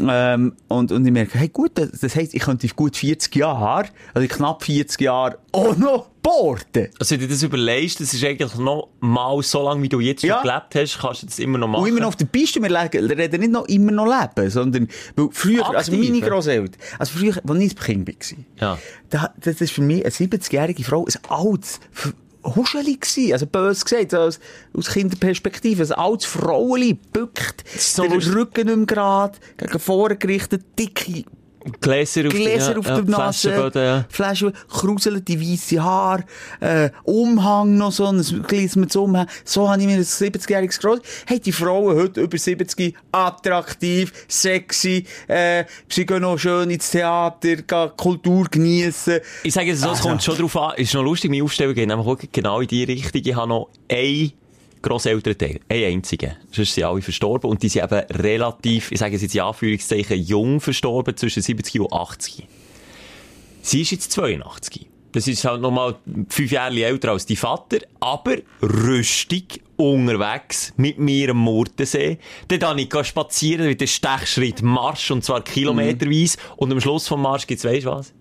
Ähm, 0.00 0.54
und, 0.68 0.92
und 0.92 1.04
ich 1.06 1.12
merke, 1.12 1.38
hey, 1.38 1.48
gut, 1.48 1.72
das, 1.74 2.14
heisst, 2.14 2.34
ich 2.34 2.42
könnte 2.42 2.66
in 2.66 2.72
gut 2.76 2.96
40 2.96 3.34
Jahren, 3.36 3.88
also 4.14 4.28
knapp 4.28 4.62
40 4.64 5.00
Jahren, 5.00 5.34
auch 5.52 5.76
noch 5.76 6.11
boarden. 6.22 6.88
Also, 7.00 7.14
wenn 7.14 7.20
du 7.20 7.28
das 7.28 7.42
überlegst, 7.42 8.00
das 8.00 8.14
ist 8.14 8.24
eigentlich 8.24 8.54
noch 8.54 8.88
mal 9.00 9.42
so 9.42 9.62
lange, 9.64 9.82
wie 9.82 9.88
du 9.88 10.00
jetzt 10.00 10.22
Ja. 10.22 10.34
schon 10.36 10.42
gelebt 10.48 10.74
hast, 10.76 10.98
kannst 11.00 11.22
du 11.22 11.26
das 11.26 11.38
immer 11.38 11.58
noch 11.58 11.68
machen. 11.68 11.82
Und 11.82 11.88
immer 11.88 12.00
noch 12.00 12.08
auf 12.08 12.16
der 12.16 12.26
Piste, 12.26 12.62
wir 12.62 12.70
reden 12.70 13.40
nicht 13.40 13.52
noch 13.52 13.66
immer 13.66 13.92
noch 13.92 14.06
leben, 14.06 14.48
sondern, 14.50 14.88
weil 15.16 15.28
früher, 15.32 15.66
also 15.66 15.92
Aktiv, 15.92 16.10
meine 16.10 16.18
ja. 16.18 16.28
Grosseltern, 16.28 16.80
also 16.98 17.18
früher, 17.18 17.34
als 17.36 17.58
ich 17.62 17.72
ein 17.72 18.04
Kind 18.04 18.08
war, 18.08 18.38
Ja. 18.60 18.78
da, 19.10 19.34
das 19.40 19.60
ist 19.60 19.72
für 19.72 19.82
mich 19.82 20.02
eine 20.04 20.12
70-jährige 20.12 20.84
Frau 20.84 21.04
ein 21.06 21.30
altes 21.30 21.80
Huscheli 22.44 22.96
gsi, 23.00 23.32
also 23.32 23.46
bös 23.46 23.84
gesagt, 23.84 24.14
aus, 24.14 24.40
aus 24.76 24.90
Kinderperspektive, 24.90 25.84
ein 25.84 25.92
altes 25.92 26.26
Fraueli, 26.26 26.94
bückt, 26.94 27.62
so 27.78 28.04
lustig. 28.04 28.34
Rücken 28.34 28.66
nicht 28.66 28.76
mehr 28.76 28.86
gerade, 28.86 29.38
gegen 29.56 29.78
vorne 29.78 30.16
gerichtet, 30.16 30.64
dicke 30.78 31.24
Gläser 31.80 32.26
auf, 32.26 32.32
Gläser 32.32 32.72
ja, 32.72 32.78
auf 32.78 32.86
ja, 32.86 33.00
der 33.00 33.04
Nase, 33.04 33.50
Flaschenböden, 33.50 33.82
ja. 33.82 34.04
Flaschen, 34.08 34.52
kruselige 34.68 35.40
weisse 35.40 35.82
Haar, 35.82 36.24
äh, 36.60 36.90
Umhang 37.04 37.76
noch 37.76 37.92
so, 37.92 38.06
ein 38.06 38.22
so 38.22 39.02
Umhang. 39.02 39.26
So 39.44 39.68
habe 39.68 39.80
ich 39.80 39.86
mir 39.86 39.96
ein 39.96 40.02
70-jähriges 40.02 40.80
Gross. 40.80 41.00
Hey, 41.26 41.40
die 41.40 41.52
Frauen 41.52 41.96
heute 41.96 42.20
über 42.20 42.38
70, 42.38 42.94
attraktiv, 43.12 44.12
sexy, 44.28 45.04
äh, 45.28 45.64
sie 45.88 46.06
gehen 46.06 46.22
noch 46.22 46.38
schön 46.38 46.70
ins 46.70 46.90
Theater, 46.90 47.56
Kultur 47.96 48.46
geniessen. 48.50 49.20
Ich 49.42 49.54
sage 49.54 49.72
es 49.72 49.80
so, 49.80 49.90
es 49.90 49.98
Also. 49.98 50.08
kommt 50.08 50.22
schon 50.22 50.36
drauf 50.36 50.56
an. 50.56 50.74
Ist 50.76 50.94
noch 50.94 51.02
lustig, 51.02 51.30
meine 51.30 51.44
Aufstellung 51.44 51.74
geht 51.74 51.90
auch 51.90 52.18
genau 52.32 52.60
in 52.60 52.68
die 52.68 52.84
Richtung. 52.84 53.22
Ich 53.24 53.34
habe 53.34 53.48
noch 53.48 53.68
ein 53.90 54.32
Grosselternteil, 54.82 55.60
einen 55.68 55.84
einzigen. 55.84 56.36
Sonst 56.50 56.74
sind 56.74 56.84
alle 56.84 57.02
verstorben 57.02 57.50
und 57.50 57.62
die 57.62 57.68
sind 57.68 57.84
eben 57.84 58.04
relativ, 58.22 58.92
ich 58.92 58.98
sage 58.98 59.16
es 59.16 59.22
jetzt 59.22 59.34
in 59.34 59.40
Anführungszeichen, 59.42 60.20
jung 60.20 60.60
verstorben, 60.60 61.16
zwischen 61.16 61.42
70 61.42 61.80
und 61.80 61.92
80. 61.92 62.46
Sie 63.62 63.80
ist 63.80 63.92
jetzt 63.92 64.12
82. 64.12 64.86
Das 65.12 65.28
ist 65.28 65.44
halt 65.44 65.60
nochmal 65.60 65.96
fünf 66.28 66.50
Jahre 66.50 66.82
älter 66.82 67.10
als 67.10 67.26
die 67.26 67.36
Vater, 67.36 67.78
aber 68.00 68.36
rüstig 68.62 69.60
unterwegs 69.76 70.72
mit 70.76 70.98
mir 70.98 71.30
am 71.30 71.38
Murtensee. 71.38 72.18
Dann 72.48 72.58
kann 72.58 72.78
ich 72.78 72.92
spazieren 73.04 73.66
mit 73.66 73.80
dem 73.80 73.88
Stechschritt 73.88 74.62
Marsch 74.62 75.10
und 75.10 75.22
zwar 75.22 75.42
kilometerweise 75.42 76.38
und 76.56 76.72
am 76.72 76.80
Schluss 76.80 77.08
vom 77.08 77.20
Marsch 77.22 77.46
gibt's, 77.46 77.64
weisst 77.64 77.86
was? 77.86 78.14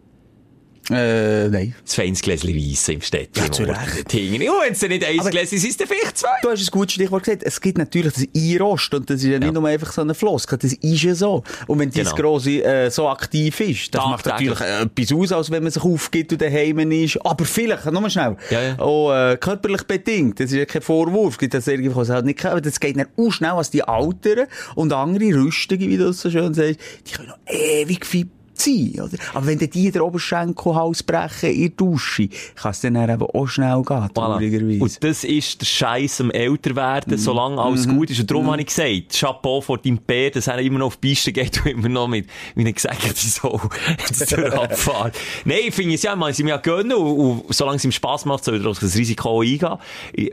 Äh, 0.91 1.49
nein. 1.49 1.75
Das 1.85 1.95
feines 1.95 2.21
Gläschen 2.21 2.55
Weiss 2.55 2.87
im 2.89 3.01
Städtchen. 3.01 3.43
Ja, 3.43 3.51
zu 3.51 3.63
Recht. 3.63 4.13
Und 4.13 4.13
wenn 4.13 4.71
es 4.73 4.81
nicht 4.81 5.05
eins 5.05 5.19
Aber- 5.21 5.29
Gläschen 5.29 5.57
ist, 5.57 5.63
ist 5.65 5.81
es 5.81 5.87
vielleicht 5.87 6.17
zwei. 6.17 6.29
Du 6.41 6.49
hast 6.49 6.61
ein 6.61 6.71
gutes 6.71 6.93
Stichwort 6.93 7.23
gesagt. 7.23 7.43
Es 7.43 7.59
gibt 7.61 7.77
natürlich 7.77 8.13
das 8.13 8.25
Einrost 8.35 8.93
und 8.93 9.09
das 9.09 9.17
ist 9.23 9.29
ja 9.29 9.39
nicht 9.39 9.53
nur 9.53 9.65
einfach 9.67 9.91
so 9.91 10.01
eine 10.01 10.13
Floskel. 10.13 10.57
Das 10.57 10.73
ist 10.73 11.03
ja 11.03 11.15
so. 11.15 11.43
Und 11.67 11.79
wenn 11.79 11.89
dein 11.91 12.03
Genau. 12.03 12.15
Grosse 12.15 12.63
äh, 12.63 12.89
so 12.91 13.07
aktiv 13.07 13.59
ist, 13.61 13.93
das 13.95 14.03
macht 14.05 14.25
natürlich 14.25 14.59
äh, 14.59 14.81
etwas 14.83 15.13
aus, 15.13 15.31
als 15.31 15.51
wenn 15.51 15.63
man 15.63 15.71
sich 15.71 15.83
aufgibt 15.83 16.31
und 16.33 16.41
daheim 16.41 16.79
ist. 16.91 17.17
Aber 17.25 17.45
vielleicht, 17.45 17.85
nur 17.85 18.01
mal 18.01 18.09
schnell, 18.09 18.35
Ja, 18.49 18.61
ja. 18.61 18.79
auch 18.79 19.11
äh, 19.13 19.37
körperlich 19.37 19.83
bedingt. 19.83 20.39
Das 20.39 20.51
ist 20.51 20.57
ja 20.57 20.65
kein 20.65 20.81
Vorwurf. 20.81 21.37
Gibt 21.37 21.53
das 21.53 21.67
irgendwie, 21.67 21.95
was 21.95 22.09
halt 22.09 22.25
nicht 22.25 22.39
kann. 22.39 22.51
Aber 22.51 22.61
das 22.61 22.79
geht 22.79 22.97
dann 22.97 23.07
auch 23.17 23.31
schnell 23.31 23.51
als 23.51 23.69
die 23.69 23.83
Alteren 23.83 24.47
und 24.75 24.91
andere 24.93 25.35
Rüstige, 25.35 25.87
wie 25.87 25.97
du 25.97 26.09
es 26.09 26.21
so 26.21 26.29
schön 26.29 26.53
sagst, 26.53 26.79
die 27.07 27.11
können 27.13 27.29
noch 27.29 27.37
ewig 27.47 28.05
fit 28.05 28.27
sein, 28.63 28.93
oder? 29.01 29.17
Aber 29.33 29.45
wenn 29.47 29.59
die 29.59 29.91
den 29.91 30.01
Oberschenkelhals 30.01 31.03
brechen 31.03 31.51
in 31.51 31.61
der 31.61 31.69
Dusche, 31.69 32.29
kann 32.55 32.71
es 32.71 32.81
dann 32.81 32.95
eben 32.95 33.21
auch 33.21 33.47
schnell 33.47 33.81
gehen, 33.83 34.09
Voilà. 34.13 34.81
Und 34.81 35.03
das 35.03 35.23
ist 35.23 35.61
der 35.61 35.65
Scheiß 35.65 36.21
am 36.21 36.31
Älterwerden, 36.31 37.17
solange 37.17 37.61
alles 37.61 37.87
gut 37.87 38.09
ist. 38.09 38.19
Und 38.19 38.31
darum 38.31 38.51
habe 38.51 38.61
ich 38.61 38.67
gesagt, 38.67 39.13
Chapeau 39.19 39.61
vor 39.61 39.77
deinem 39.77 39.97
Bär, 39.97 40.31
dass 40.31 40.47
er 40.47 40.59
immer 40.59 40.79
noch 40.79 40.87
auf 40.87 40.97
die 40.97 41.09
Piste 41.09 41.31
geht 41.31 41.63
und 41.63 41.71
immer 41.71 41.89
noch 41.89 42.07
mit, 42.07 42.27
wie 42.55 42.61
eine 42.61 42.73
gesagte 42.73 43.13
Sau 43.15 43.59
zur 44.13 44.53
Abfahrt. 44.61 45.17
Nein, 45.45 45.59
ich 45.67 45.75
finde 45.75 45.95
es 45.95 46.03
ja, 46.03 46.15
man 46.15 46.33
sie 46.33 46.43
mir 46.43 46.51
ja 46.51 46.57
gönnen 46.57 46.93
und, 46.93 47.41
und 47.41 47.55
solange 47.55 47.77
es 47.77 47.85
ihm 47.85 47.91
Spass 47.91 48.25
macht, 48.25 48.43
soll 48.43 48.55
er 48.55 48.73
das 48.73 48.95
Risiko 48.95 49.41
eingehen. 49.41 49.77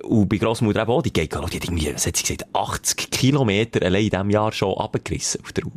Und 0.02 0.28
bei 0.28 0.36
Grossmutter 0.36 0.82
eben 0.82 0.90
auch, 0.90 1.02
die 1.02 1.12
geht, 1.12 1.34
ich, 1.34 1.50
die 1.50 1.56
hat 1.56 1.64
irgendwie, 1.64 1.94
was 1.94 2.06
hat 2.06 2.16
sie 2.16 2.22
gesagt, 2.22 2.46
80 2.52 3.10
Kilometer 3.10 3.84
allein 3.84 4.04
in 4.04 4.10
diesem 4.10 4.30
Jahr 4.30 4.52
schon 4.52 4.76
abgerissen 4.76 5.40
auf 5.42 5.52
der 5.52 5.66
Uhr. 5.66 5.72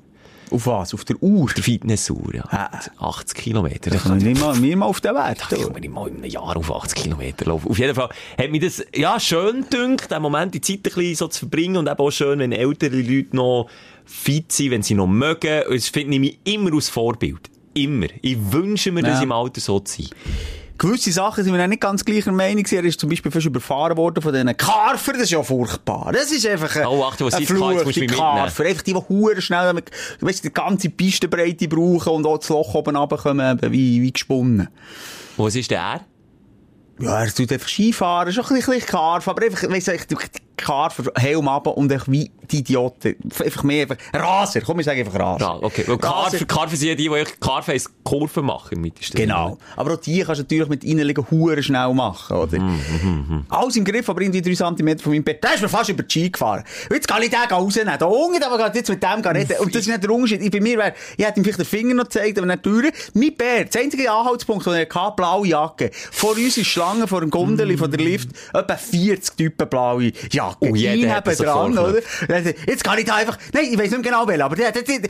Auf 0.52 0.68
was? 0.68 0.94
Auf 0.94 1.06
der 1.06 1.16
Uhr? 1.24 1.44
Auf 1.46 1.54
der 1.54 1.64
Fitnessuhr, 1.64 2.36
ja. 2.36 2.44
Ah. 2.50 2.70
80 3.00 3.38
Kilometer. 3.38 3.90
Da 3.90 3.98
kann 3.98 4.26
ich 4.26 4.40
mal, 4.40 4.56
mir 4.58 4.76
mal 4.78 4.86
auf 4.86 5.00
den 5.02 5.16
Wert. 5.16 5.38
Ich 5.52 5.62
kann 5.64 5.74
nicht 5.80 5.90
mal 5.94 6.08
in 6.10 6.18
einem 6.18 6.26
Jahr 6.26 6.58
auf 6.58 6.72
80 6.72 7.04
Kilometer 7.04 7.46
laufen. 7.46 7.70
Auf 7.70 7.80
jeden 7.80 7.96
Fall 7.96 8.10
hat 8.38 8.52
mich 8.52 8.62
das, 8.62 8.84
ja, 8.96 9.20
schön 9.20 9.62
gedünkt, 9.70 10.12
den 10.12 10.22
Moment, 10.22 10.54
die 10.54 10.62
Zeit 10.62 10.78
ein 10.80 10.82
bisschen 10.84 11.16
so 11.16 11.28
zu 11.30 11.40
verbringen 11.40 11.78
und 11.78 11.88
eben 11.88 11.98
auch 12.00 12.12
schön, 12.12 12.40
wenn 12.40 12.52
ältere 12.52 13.02
Leute 13.02 13.36
noch 13.36 13.68
fit 14.06 14.52
sind, 14.52 14.72
wenn 14.72 14.84
sie 14.84 14.94
noch 14.96 15.08
mögen. 15.08 15.64
Das 15.70 15.88
finde 15.88 16.14
ich 16.16 16.20
mich 16.20 16.40
immer 16.44 16.74
als 16.74 16.90
Vorbild. 16.90 17.50
Immer. 17.74 18.08
Ich 18.22 18.38
wünsche 18.52 18.92
mir, 18.92 19.02
dass 19.02 19.12
Ja. 19.14 19.18
ich 19.20 19.24
im 19.24 19.32
Alter 19.32 19.62
so 19.62 19.80
zu 19.80 20.02
sein. 20.02 20.10
Gewisse 20.82 21.12
Sachen 21.12 21.44
sind 21.44 21.54
wir 21.56 21.68
nicht 21.68 21.80
ganz 21.80 22.04
gleicher 22.04 22.32
Meinung. 22.32 22.66
Er 22.72 22.84
ist 22.84 23.00
zum 23.00 23.08
Beispiel 23.08 23.32
fast 23.32 23.46
überfahren 23.46 23.96
worden 23.98 24.20
von 24.20 24.34
diesen 24.34 24.58
Karfer. 24.58 25.14
Das 25.14 25.22
ist 25.22 25.30
ja 25.30 25.44
furchtbar. 25.44 26.12
Das 26.12 26.32
ist 26.32 26.44
einfach 26.48 26.76
ein, 26.76 26.88
Oh, 26.88 27.04
Achtung, 27.04 27.28
was 27.28 27.36
ein 27.36 27.46
Fluch, 27.46 27.84
die 27.92 28.08
Karfer. 28.08 28.64
Einfach 28.66 28.82
die, 28.82 28.94
die 28.94 29.00
hure 29.00 29.40
schnell, 29.44 29.76
du 30.20 30.26
weißt, 30.26 30.44
die 30.44 30.52
ganze 30.52 30.90
Pistenbreite 30.90 31.68
brauchen 31.68 32.14
und 32.14 32.26
auch 32.26 32.40
das 32.40 32.50
Loch 32.50 32.74
oben 32.74 32.96
runterkommen, 32.96 33.60
wie, 33.72 34.02
wie 34.02 34.12
gesponnen. 34.12 34.70
Was 35.38 35.56
ist 35.56 35.70
der? 35.70 36.02
Ja, 37.00 37.24
er 37.26 37.32
tut 37.32 37.52
einfach 37.52 37.68
Skifahren, 37.68 38.34
schon 38.34 38.44
ein 38.46 38.56
bisschen, 38.56 38.74
ein 38.74 38.80
bisschen 38.80 38.92
Karf, 38.92 39.28
aber 39.28 39.44
einfach, 39.46 39.70
weißt 39.70 39.88
du, 39.88 39.98
die 40.10 40.16
Kar 40.62 40.90
für 40.92 41.12
Helm 41.16 41.48
ab 41.48 41.68
und 41.68 41.92
einfach 41.92 42.08
wie 42.08 42.32
die 42.52 42.60
Idioten. 42.60 43.16
Einfach 43.44 43.64
mehr, 43.64 43.84
einfach 43.84 43.98
Raser. 44.14 44.62
Komm, 44.62 44.80
ich 44.80 44.86
sage 44.86 45.00
einfach 45.02 45.20
Raser. 45.20 45.40
Ja, 45.46 45.58
okay. 45.62 45.84
Weil 45.88 45.96
Raser. 45.96 46.38
Carver, 46.38 46.46
Carver 46.46 46.76
sind 46.76 46.90
ja 46.90 46.96
die, 46.96 47.10
die 47.10 47.24
Carface 47.40 47.90
Kurven 48.04 48.46
machen 48.46 48.76
im 48.76 48.82
Mittelsten. 48.82 49.18
Genau. 49.18 49.58
Aber 49.76 49.94
auch 49.94 49.98
die 49.98 50.22
kannst 50.22 50.40
du 50.40 50.44
natürlich 50.44 50.68
mit 50.70 50.84
reinlegen 50.84 51.26
Huren 51.32 51.64
schnell 51.64 51.94
machen, 51.94 52.38
oder? 52.38 52.60
Mhm, 52.60 53.46
Alles 53.50 53.76
im 53.76 53.86
Griff, 53.86 54.10
aber 54.10 54.22
irgendwie 54.22 54.42
drei 54.42 54.54
Zentimeter 54.54 55.04
von 55.04 55.14
meinem 55.14 55.24
Bett. 55.24 55.44
Der 55.44 55.54
ist 55.56 55.62
mir 55.62 55.70
fast 55.70 55.90
über 55.90 56.04
die 56.04 56.12
Ski 56.12 56.30
gefahren. 56.30 56.64
Jetzt 56.92 57.08
kann 57.08 57.22
ich 57.24 57.30
den 57.30 57.40
rausnehmen. 57.40 57.94
Da 57.98 58.06
unten, 58.06 58.44
aber 58.44 58.58
gerade 58.58 58.78
jetzt 58.78 58.90
mit 58.90 59.02
dem 59.02 59.22
reden. 59.22 59.58
Und 59.60 59.74
das 59.74 59.82
ist 59.82 59.88
nicht 59.88 60.04
der 60.04 60.12
Unterschied. 60.12 60.42
Ich, 60.42 60.52
bei 60.52 60.60
mir 60.60 60.78
wäre, 60.78 60.94
ich 61.18 61.26
hätte 61.26 61.40
ihm 61.40 61.44
vielleicht 61.44 61.60
den 61.60 61.66
Finger 61.66 61.94
noch 61.94 62.04
gezeigt, 62.06 62.38
aber 62.38 62.48
nicht 62.48 62.66
durch. 62.66 62.92
Mein 63.14 63.36
Bär, 63.36 63.66
der 63.66 63.82
einzige 63.82 64.12
Anhaltspunkt, 64.12 64.66
den 64.66 64.74
er 64.74 64.90
hatte, 64.90 65.16
blaue 65.16 65.48
Jacke. 65.48 65.92
Vor 66.12 66.32
uns 66.32 66.58
ist 66.58 66.68
Schlange 66.68 67.08
vor 67.08 67.22
dem 67.22 67.30
Gondeli 67.30 67.78
von 67.78 67.90
der 67.90 68.00
Lift, 68.00 68.30
etwa 68.54 68.76
40 68.76 69.36
Typen 69.38 69.70
blaue 69.70 70.12
Jacke. 70.32 70.51
Und 70.60 70.76
jeder 70.76 70.96
Ich 70.96 71.10
hat 71.10 71.28
das 71.28 71.38
sofort 71.38 71.72
oder? 71.72 72.02
Er, 72.28 72.44
Jetzt 72.68 72.84
kann 72.84 72.98
ich 72.98 73.06
da 73.06 73.16
einfach, 73.16 73.38
nein, 73.54 73.66
ich 73.66 73.78
weiß 73.78 73.92
nicht 73.92 74.04
mehr 74.04 74.12
genau 74.12 74.28
welchen, 74.28 74.42
aber 74.42 74.56
der, 74.56 74.72
der, 74.72 74.84
der, 74.84 75.00
der 75.00 75.10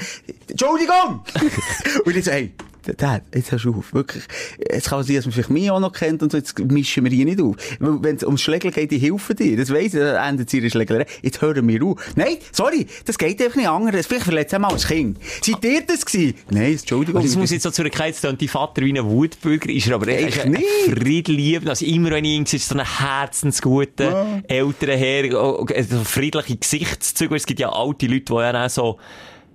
Entschuldigung! 0.49 1.23
und 2.05 2.15
ich 2.15 2.25
so, 2.25 2.31
hey, 2.31 2.53
Dad, 2.97 3.23
jetzt 3.33 3.51
hörst 3.51 3.65
du 3.65 3.75
auf. 3.75 3.93
Wirklich. 3.93 4.23
Es 4.57 4.89
kann 4.89 5.03
sein, 5.03 5.15
dass 5.15 5.25
man 5.25 5.33
vielleicht 5.33 5.49
mich 5.49 5.71
auch 5.71 5.79
noch 5.79 5.93
kennt 5.93 6.23
und 6.23 6.31
so, 6.31 6.37
jetzt 6.37 6.57
mischen 6.59 7.03
wir 7.03 7.11
hier 7.11 7.25
nicht 7.25 7.41
auf. 7.41 7.55
Wenn 7.79 8.15
es 8.15 8.23
ums 8.23 8.41
Schlägeln 8.41 8.73
geht, 8.73 8.91
ich 8.91 9.01
helfe 9.01 9.35
dir. 9.35 9.57
Das 9.57 9.71
weiss 9.71 9.93
ich, 9.93 9.99
dann 9.99 10.29
endet 10.29 10.47
es 10.47 10.53
ihre 10.53 10.69
Schlägerei. 10.69 11.05
Jetzt 11.21 11.41
hören 11.41 11.67
wir 11.67 11.83
auf. 11.83 11.99
Nein, 12.15 12.37
sorry, 12.51 12.87
das 13.05 13.17
geht 13.17 13.41
einfach 13.41 13.55
nicht 13.57 13.69
anders. 13.69 14.07
Vielleicht 14.07 14.23
verletzt 14.23 14.53
einmal 14.53 14.71
als 14.71 14.87
Kind. 14.87 15.17
Seid 15.41 15.63
ihr 15.63 15.81
das 15.81 16.05
gewesen? 16.05 16.35
Nein, 16.49 16.73
Entschuldigung. 16.73 17.21
Das 17.21 17.35
muss 17.35 17.51
jetzt 17.51 17.63
so 17.63 17.71
zur 17.71 17.85
Erkenntnis 17.85 18.21
tun, 18.21 18.37
die 18.37 18.47
Vater 18.47 18.81
wie 18.81 18.97
ein 18.97 19.05
Wutbürger 19.05 19.69
ist 19.69 19.87
er 19.87 19.95
aber 19.95 20.07
er 20.07 20.43
ein 20.43 20.51
nicht. 20.51 20.65
friedliebender, 20.89 21.71
also 21.71 21.85
immer 21.85 22.11
wenn 22.11 22.25
ich 22.25 22.31
ihn 22.31 22.43
ist 22.43 22.67
so 22.67 22.77
ein 22.77 22.85
herzensguter, 22.85 24.41
älterer 24.47 24.95
Herr, 24.95 25.41
oh, 25.41 25.65
friedliche 26.03 26.57
Gesichtszüge. 26.57 27.35
Es 27.35 27.45
gibt 27.45 27.59
ja 27.59 27.71
alte 27.71 28.07
Leute, 28.07 28.25
die 28.25 28.33
ja 28.33 28.65
auch 28.65 28.69
so, 28.69 28.97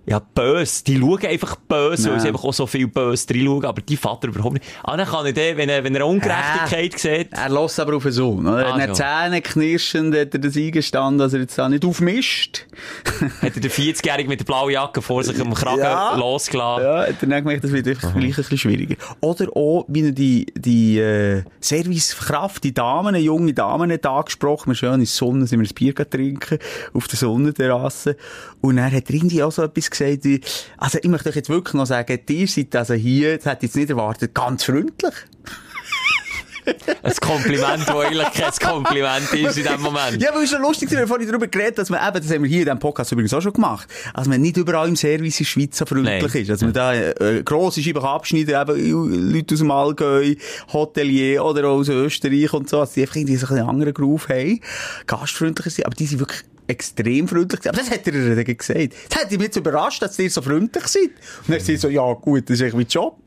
ja, 0.09 0.21
böse. 0.21 0.85
Die 0.85 0.99
schauen 0.99 1.27
einfach 1.27 1.57
böse, 1.57 2.13
weil 2.13 2.21
sie 2.21 2.29
einfach 2.29 2.45
auch 2.45 2.53
so 2.55 2.67
viel 2.67 2.87
böse 2.87 3.27
reinschauen. 3.31 3.65
Aber 3.65 3.83
die 3.83 3.97
Vater 3.97 4.29
überhaupt 4.29 4.55
nicht. 4.55 4.65
Ah, 4.85 4.97
dann 4.97 5.07
kann 5.07 5.27
ich 5.27 5.35
den, 5.35 5.57
wenn 5.57 5.69
er, 5.69 5.83
wenn 5.83 5.95
er 5.97 6.07
Ungerechtigkeit 6.07 6.99
sieht, 6.99 7.29
Er 7.33 7.49
lässt 7.49 7.81
aber 7.81 7.97
auf 7.97 8.05
den 8.05 8.13
Sohn, 8.13 8.47
oder? 8.47 8.67
Ah, 8.73 8.79
Er 8.79 8.89
hat 8.89 8.97
so. 8.97 9.03
Zähne 9.03 9.43
knirschend, 9.43 10.15
hat 10.15 10.33
er 10.33 10.39
das 10.41 10.57
eingestanden, 10.57 11.19
dass 11.19 11.33
er 11.33 11.41
jetzt 11.41 11.59
da 11.59 11.69
nicht 11.69 11.85
aufmischt. 11.85 12.67
hat 13.43 13.55
er 13.57 13.61
den 13.61 13.71
40-Jährigen 13.71 14.29
mit 14.29 14.41
der 14.41 14.45
blauen 14.45 14.71
Jacke 14.73 15.03
vor 15.03 15.25
sich 15.25 15.41
am 15.41 15.53
Kragen 15.55 15.81
Ja. 15.81 16.15
losgelassen. 16.17 16.85
Ja, 16.85 17.01
hat 17.01 17.09
er 17.21 17.29
dann 17.29 17.43
gemerkt, 17.43 17.65
das 17.65 17.73
wird 17.73 17.89
einfach 17.89 18.13
gleich 18.13 18.25
ein 18.31 18.35
bisschen 18.37 18.59
schwieriger. 18.59 18.95
Oder 19.21 19.49
auch, 19.57 19.85
wie 19.89 20.05
er 20.07 20.13
die, 20.13 20.47
die, 20.55 20.99
äh, 20.99 21.43
Servicekraft, 21.61 22.65
die 22.65 22.73
Damen, 22.75 23.15
junge 23.17 23.53
Damen 23.55 23.91
hat 23.93 24.07
angesprochen, 24.07 24.71
wir 24.71 24.75
schön 24.75 24.95
in 24.95 25.01
der 25.01 25.07
Sonne, 25.07 25.47
sind 25.47 25.61
wir 25.61 25.67
ein 25.69 25.75
Bier 25.75 25.93
gegangen 25.95 26.11
trinken, 26.11 26.59
auf 26.95 27.09
der 27.09 27.19
Sonnenterrasse. 27.19 28.17
Und 28.61 28.79
er 28.79 28.91
hat 28.91 29.09
er 29.09 29.15
irgendwie 29.15 29.43
auch 29.43 29.53
so 29.53 29.63
etwas 29.63 29.91
gesagt 29.99 30.27
also 30.77 30.99
ich 31.03 31.09
möchte 31.09 31.29
euch 31.29 31.37
jetzt 31.37 31.49
wirklich 31.49 31.75
noch 31.75 31.87
sagen, 31.87 32.19
ihr 32.29 32.49
seid 32.49 32.77
also 32.77 32.95
hier, 32.95 33.37
das 33.37 33.47
hätte 33.47 33.67
ich 33.67 33.71
jetzt 33.71 33.77
nicht 33.77 33.91
erwartet, 33.91 34.35
ganz 34.35 34.65
freundlich. 34.65 35.15
Ein 37.03 37.15
Kompliment, 37.21 37.89
das 37.89 37.97
eigentlich 37.97 38.33
kein 38.33 38.53
Kompliment 38.53 39.33
ist 39.33 39.59
in 39.59 39.65
dem 39.65 39.81
Moment. 39.81 40.21
Ja, 40.21 40.35
weil 40.35 40.45
es 40.45 40.51
schon 40.51 40.63
lustig 40.63 40.89
ist, 40.89 40.93
wir 40.93 41.01
haben 41.01 41.09
vorhin 41.09 41.29
darüber 41.29 41.47
geredet, 41.47 41.79
dass 41.79 41.91
man 41.91 42.01
eben, 42.07 42.21
das 42.21 42.33
haben 42.33 42.43
wir 42.43 42.49
hier 42.49 42.61
in 42.61 42.65
diesem 42.65 42.79
Podcast 42.79 43.13
übrigens 43.13 43.33
auch 43.35 43.41
schon 43.41 43.53
gemacht, 43.53 43.89
dass 44.15 44.27
man 44.27 44.41
nicht 44.41 44.57
überall 44.57 44.89
im 44.89 44.97
Service 44.97 45.39
in 45.39 45.45
der 45.45 45.51
Schweiz 45.51 45.79
so 45.79 45.87
freundlich 45.87 46.23
Nein. 46.23 46.43
ist. 46.43 46.51
Dass 46.51 46.63
man 46.63 46.73
da 46.73 46.95
äh, 46.95 47.43
grosse 47.45 47.83
Scheiben 47.83 48.03
abschneiden, 48.03 48.61
eben 48.61 49.33
Leute 49.33 49.55
aus 49.55 49.61
dem 49.61 49.71
Allgäu, 49.71 50.35
Hotelier 50.73 51.45
oder 51.45 51.69
auch 51.69 51.79
aus 51.79 51.89
Österreich 51.89 52.53
und 52.53 52.69
so, 52.69 52.81
dass 52.81 52.93
die 52.93 53.03
einfach 53.03 53.17
irgendwie 53.17 53.37
so 53.37 53.47
einen 53.47 53.69
anderen 53.69 53.95
Groove 53.95 54.29
haben, 54.29 54.61
gastfreundlicher 55.07 55.71
sind, 55.71 55.87
aber 55.87 55.95
die 55.95 56.07
sind 56.07 56.19
wirklich 56.19 56.43
extrem 56.67 57.29
freundlich 57.29 57.61
gewesen. 57.61 57.69
Aber 57.69 57.79
das 57.79 57.91
hat 57.91 58.07
er 58.07 58.15
ihr 58.15 58.37
dann 58.37 58.57
gesagt. 58.57 58.95
Das 59.09 59.23
hat 59.23 59.33
ihn 59.33 59.41
jetzt 59.41 59.57
überrascht, 59.57 60.03
dass 60.03 60.19
ihr 60.19 60.31
so 60.31 60.43
freundlich 60.43 60.87
seid. 60.87 61.11
Und 61.47 61.55
er 61.55 61.61
sagt 61.61 61.81
so, 61.81 61.89
ja 61.89 62.13
gut, 62.15 62.49
das 62.49 62.57
ist 62.57 62.63
eigentlich 62.63 62.75
mein 62.75 62.87
Job. 62.87 63.19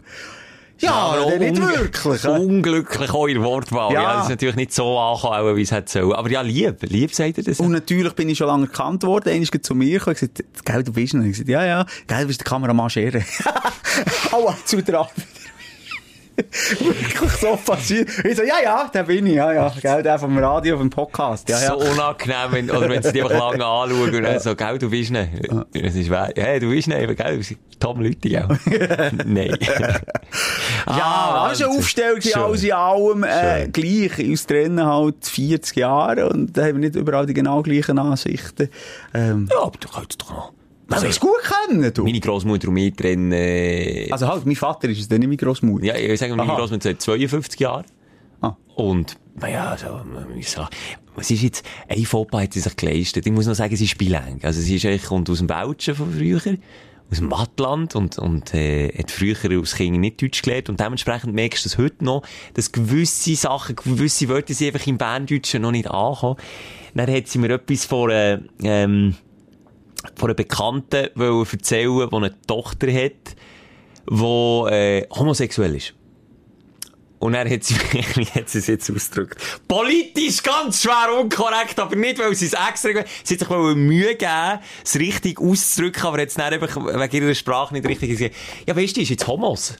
Ja, 0.81 0.93
aber 0.93 1.37
der 1.37 1.51
nicht 1.51 1.61
wirklich. 1.61 2.25
Unglücklich 2.25 3.13
eure 3.13 3.43
Wortwahl. 3.43 3.93
Ja. 3.93 4.01
Ja. 4.01 4.13
das 4.13 4.23
ist 4.23 4.29
natürlich 4.29 4.55
nicht 4.55 4.73
so 4.73 4.97
angekommen, 4.97 5.55
wie 5.57 5.61
es 5.61 5.71
hätte 5.71 5.91
sollen. 5.91 6.13
Aber 6.13 6.29
ja, 6.29 6.41
lieb. 6.41 6.77
Lieb 6.83 7.13
sagt 7.13 7.37
er 7.37 7.43
das. 7.43 7.59
Und 7.59 7.71
natürlich 7.71 8.13
bin 8.13 8.29
ich 8.29 8.37
schon 8.37 8.47
lange 8.47 8.65
erkannt 8.65 9.03
worden. 9.03 9.29
Einer 9.29 9.41
ist 9.41 9.65
zu 9.65 9.75
mir 9.75 9.99
gekommen 9.99 10.15
und 10.15 10.33
gesagt, 10.33 10.65
gell, 10.65 10.83
du 10.83 10.93
bist 10.93 11.13
noch. 11.13 11.23
Ich 11.23 11.31
gesagt, 11.31 11.49
ja, 11.49 11.65
ja, 11.65 11.85
gell, 12.07 12.21
du 12.21 12.27
bist 12.27 12.39
der 12.39 12.45
Kameramann 12.45 12.89
Schere. 12.89 13.23
Aua, 14.31 14.55
zu 14.63 14.81
der 14.81 14.99
Arbeit. 14.99 15.38
Wirklich 16.79 17.31
so 17.39 17.57
passiert. 17.65 18.09
Ich 18.23 18.37
so, 18.37 18.43
ja, 18.43 18.55
ja, 18.63 18.89
der 18.93 19.03
bin 19.03 19.25
ich, 19.27 19.35
ja, 19.35 19.51
ja. 19.53 19.73
Gell, 19.81 20.03
der 20.03 20.17
vom 20.19 20.37
Radio, 20.37 20.77
vom 20.77 20.89
Podcast, 20.89 21.47
ja, 21.49 21.59
ja. 21.61 21.67
So 21.69 21.77
unangenehm, 21.77 22.51
wenn, 22.51 22.71
oder 22.71 22.89
wenn 22.89 23.03
sie 23.03 23.11
dich 23.11 23.23
einfach 23.23 23.51
lange 23.51 23.65
anschauen 23.65 24.15
und 24.15 24.23
dann 24.23 24.39
so, 24.39 24.55
gell, 24.55 24.77
du 24.77 24.89
bist 24.89 25.11
nicht. 25.11 25.29
Es 25.73 25.95
ist 25.95 26.09
wahr. 26.09 26.29
Hey, 26.35 26.59
du 26.59 26.69
bist 26.69 26.87
nicht, 26.87 27.17
gell, 27.17 27.41
Tom 27.79 28.01
Leute, 28.01 28.29
gell? 28.29 28.47
Nein. 29.25 29.57
Ja, 30.87 31.47
das 31.49 31.59
ist 31.59 31.65
ein 31.65 31.69
Wahnsinn. 31.69 31.79
Aufstellung, 31.79 32.21
Schön. 32.21 32.33
alles 32.35 32.63
in 32.63 32.71
allem, 32.71 33.23
äh, 33.23 33.61
Schön. 33.63 33.71
gleich. 33.71 34.29
Uns 34.29 34.45
trennen 34.47 34.85
halt 34.85 35.25
40 35.25 35.75
Jahre 35.77 36.29
und 36.29 36.55
da 36.57 36.61
haben 36.63 36.73
wir 36.81 36.89
nicht 36.89 36.95
überall 36.95 37.25
die 37.25 37.33
genau 37.33 37.61
gleichen 37.61 37.99
Ansichten. 37.99 38.69
Ähm, 39.13 39.47
Ja, 39.51 39.61
aber 39.63 39.77
du 39.79 39.87
kannst 39.87 40.21
doch 40.21 40.29
noch. 40.31 40.53
Also, 40.95 41.07
hast 41.07 41.21
du 41.21 41.27
gut 41.27 41.39
kennen, 41.67 41.93
du? 41.93 42.03
Meine 42.03 42.19
Großmutter 42.19 42.67
und 42.67 42.73
mich 42.73 42.93
trennen, 42.93 43.31
äh, 43.31 44.07
Also 44.11 44.27
halt, 44.27 44.45
mein 44.45 44.55
Vater 44.55 44.89
ist 44.89 44.99
es 44.99 45.07
dann 45.07 45.19
nicht 45.19 45.27
meine 45.27 45.37
Grossmutter. 45.37 45.85
ja, 45.85 45.95
ich 45.95 46.19
sage, 46.19 46.35
meine. 46.35 46.53
Großmutter 46.53 46.83
seit 46.83 47.01
52 47.01 47.59
Jahren. 47.59 47.85
Ah. 48.41 48.55
Und, 48.75 49.17
naja, 49.35 49.77
so, 49.77 50.01
muss 50.35 50.51
sagen, 50.51 50.69
was 51.15 51.31
ist 51.31 51.41
jetzt, 51.41 51.65
ein 51.87 52.05
Fauxpas 52.05 52.43
hat 52.43 52.53
sie 52.53 52.61
sich 52.61 52.75
geleistet. 52.75 53.25
Ich 53.25 53.33
muss 53.33 53.45
noch 53.45 53.55
sagen, 53.55 53.75
sie 53.75 53.85
ist 53.85 53.97
bilang. 53.97 54.39
Also 54.41 54.61
sie 54.61 54.77
ist 54.77 54.85
eigentlich, 54.85 55.03
kommt 55.03 55.29
aus 55.29 55.39
dem 55.39 55.47
Belgien 55.47 55.95
von 55.95 56.11
früher, 56.13 56.57
aus 57.11 57.17
dem 57.17 57.31
Wattland 57.31 57.95
und, 57.95 58.17
und, 58.17 58.53
äh, 58.53 58.89
hat 58.97 59.11
früher 59.11 59.35
als 59.59 59.75
Kind 59.75 59.99
nicht 59.99 60.21
Deutsch 60.21 60.41
gelernt 60.41 60.69
und 60.69 60.79
dementsprechend 60.79 61.33
merkst 61.33 61.65
du 61.65 61.69
das 61.69 61.77
heute 61.77 62.05
noch, 62.05 62.23
dass 62.53 62.71
gewisse 62.71 63.35
Sachen, 63.35 63.75
gewisse 63.75 64.29
Wörter 64.29 64.53
sind 64.53 64.73
einfach 64.73 64.87
im 64.87 64.97
Berndeutschen 64.97 65.61
noch 65.61 65.71
nicht 65.71 65.89
ankommen. 65.89 66.37
Dann 66.93 67.11
hat 67.11 67.27
sie 67.27 67.39
mir 67.39 67.49
etwas 67.51 67.85
von, 67.85 68.09
äh, 68.11 68.39
ähm, 68.63 69.15
von 70.15 70.29
einer 70.29 70.35
Bekannten 70.35 71.09
wollen 71.15 71.47
erzählen, 71.51 72.09
die 72.09 72.15
eine 72.15 72.41
Tochter 72.47 72.91
hat, 72.91 73.35
die 74.09 74.73
äh, 74.73 75.07
homosexuell 75.09 75.75
ist. 75.75 75.93
Und 77.19 77.33
er 77.33 77.49
hat 77.49 77.63
sie, 77.63 77.75
wie 78.15 78.25
hat 78.25 78.49
sie 78.49 78.59
es 78.59 78.67
jetzt 78.67 78.89
ausgedrückt? 78.89 79.41
Politisch 79.67 80.41
ganz 80.41 80.81
schwer 80.81 81.19
unkorrekt, 81.19 81.77
aber 81.77 81.95
nicht, 81.95 82.17
weil 82.17 82.33
sie 82.33 82.45
es 82.45 82.53
extra, 82.53 83.03
sie 83.23 83.37
hat 83.37 83.39
sich 83.39 83.49
Mühe 83.49 84.15
gegeben, 84.15 84.59
es 84.83 84.95
richtig 84.97 85.39
auszudrücken, 85.39 86.03
aber 86.03 86.25
dann 86.25 86.53
einfach 86.53 86.75
wegen 86.77 87.23
ihrer 87.23 87.35
Sprache 87.35 87.73
nicht 87.73 87.85
richtig 87.85 88.09
gesagt. 88.11 88.35
Ja, 88.65 88.75
weißt 88.75 88.95
du, 88.95 89.01
ist 89.01 89.09
jetzt 89.09 89.27
Homos. 89.27 89.75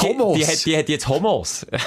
Homos? 0.00 0.38
Die, 0.38 0.44
die, 0.44 0.46
hat, 0.46 0.66
die 0.66 0.76
hat 0.76 0.88
jetzt 0.88 1.08
Homos. 1.08 1.66
dann 1.70 1.80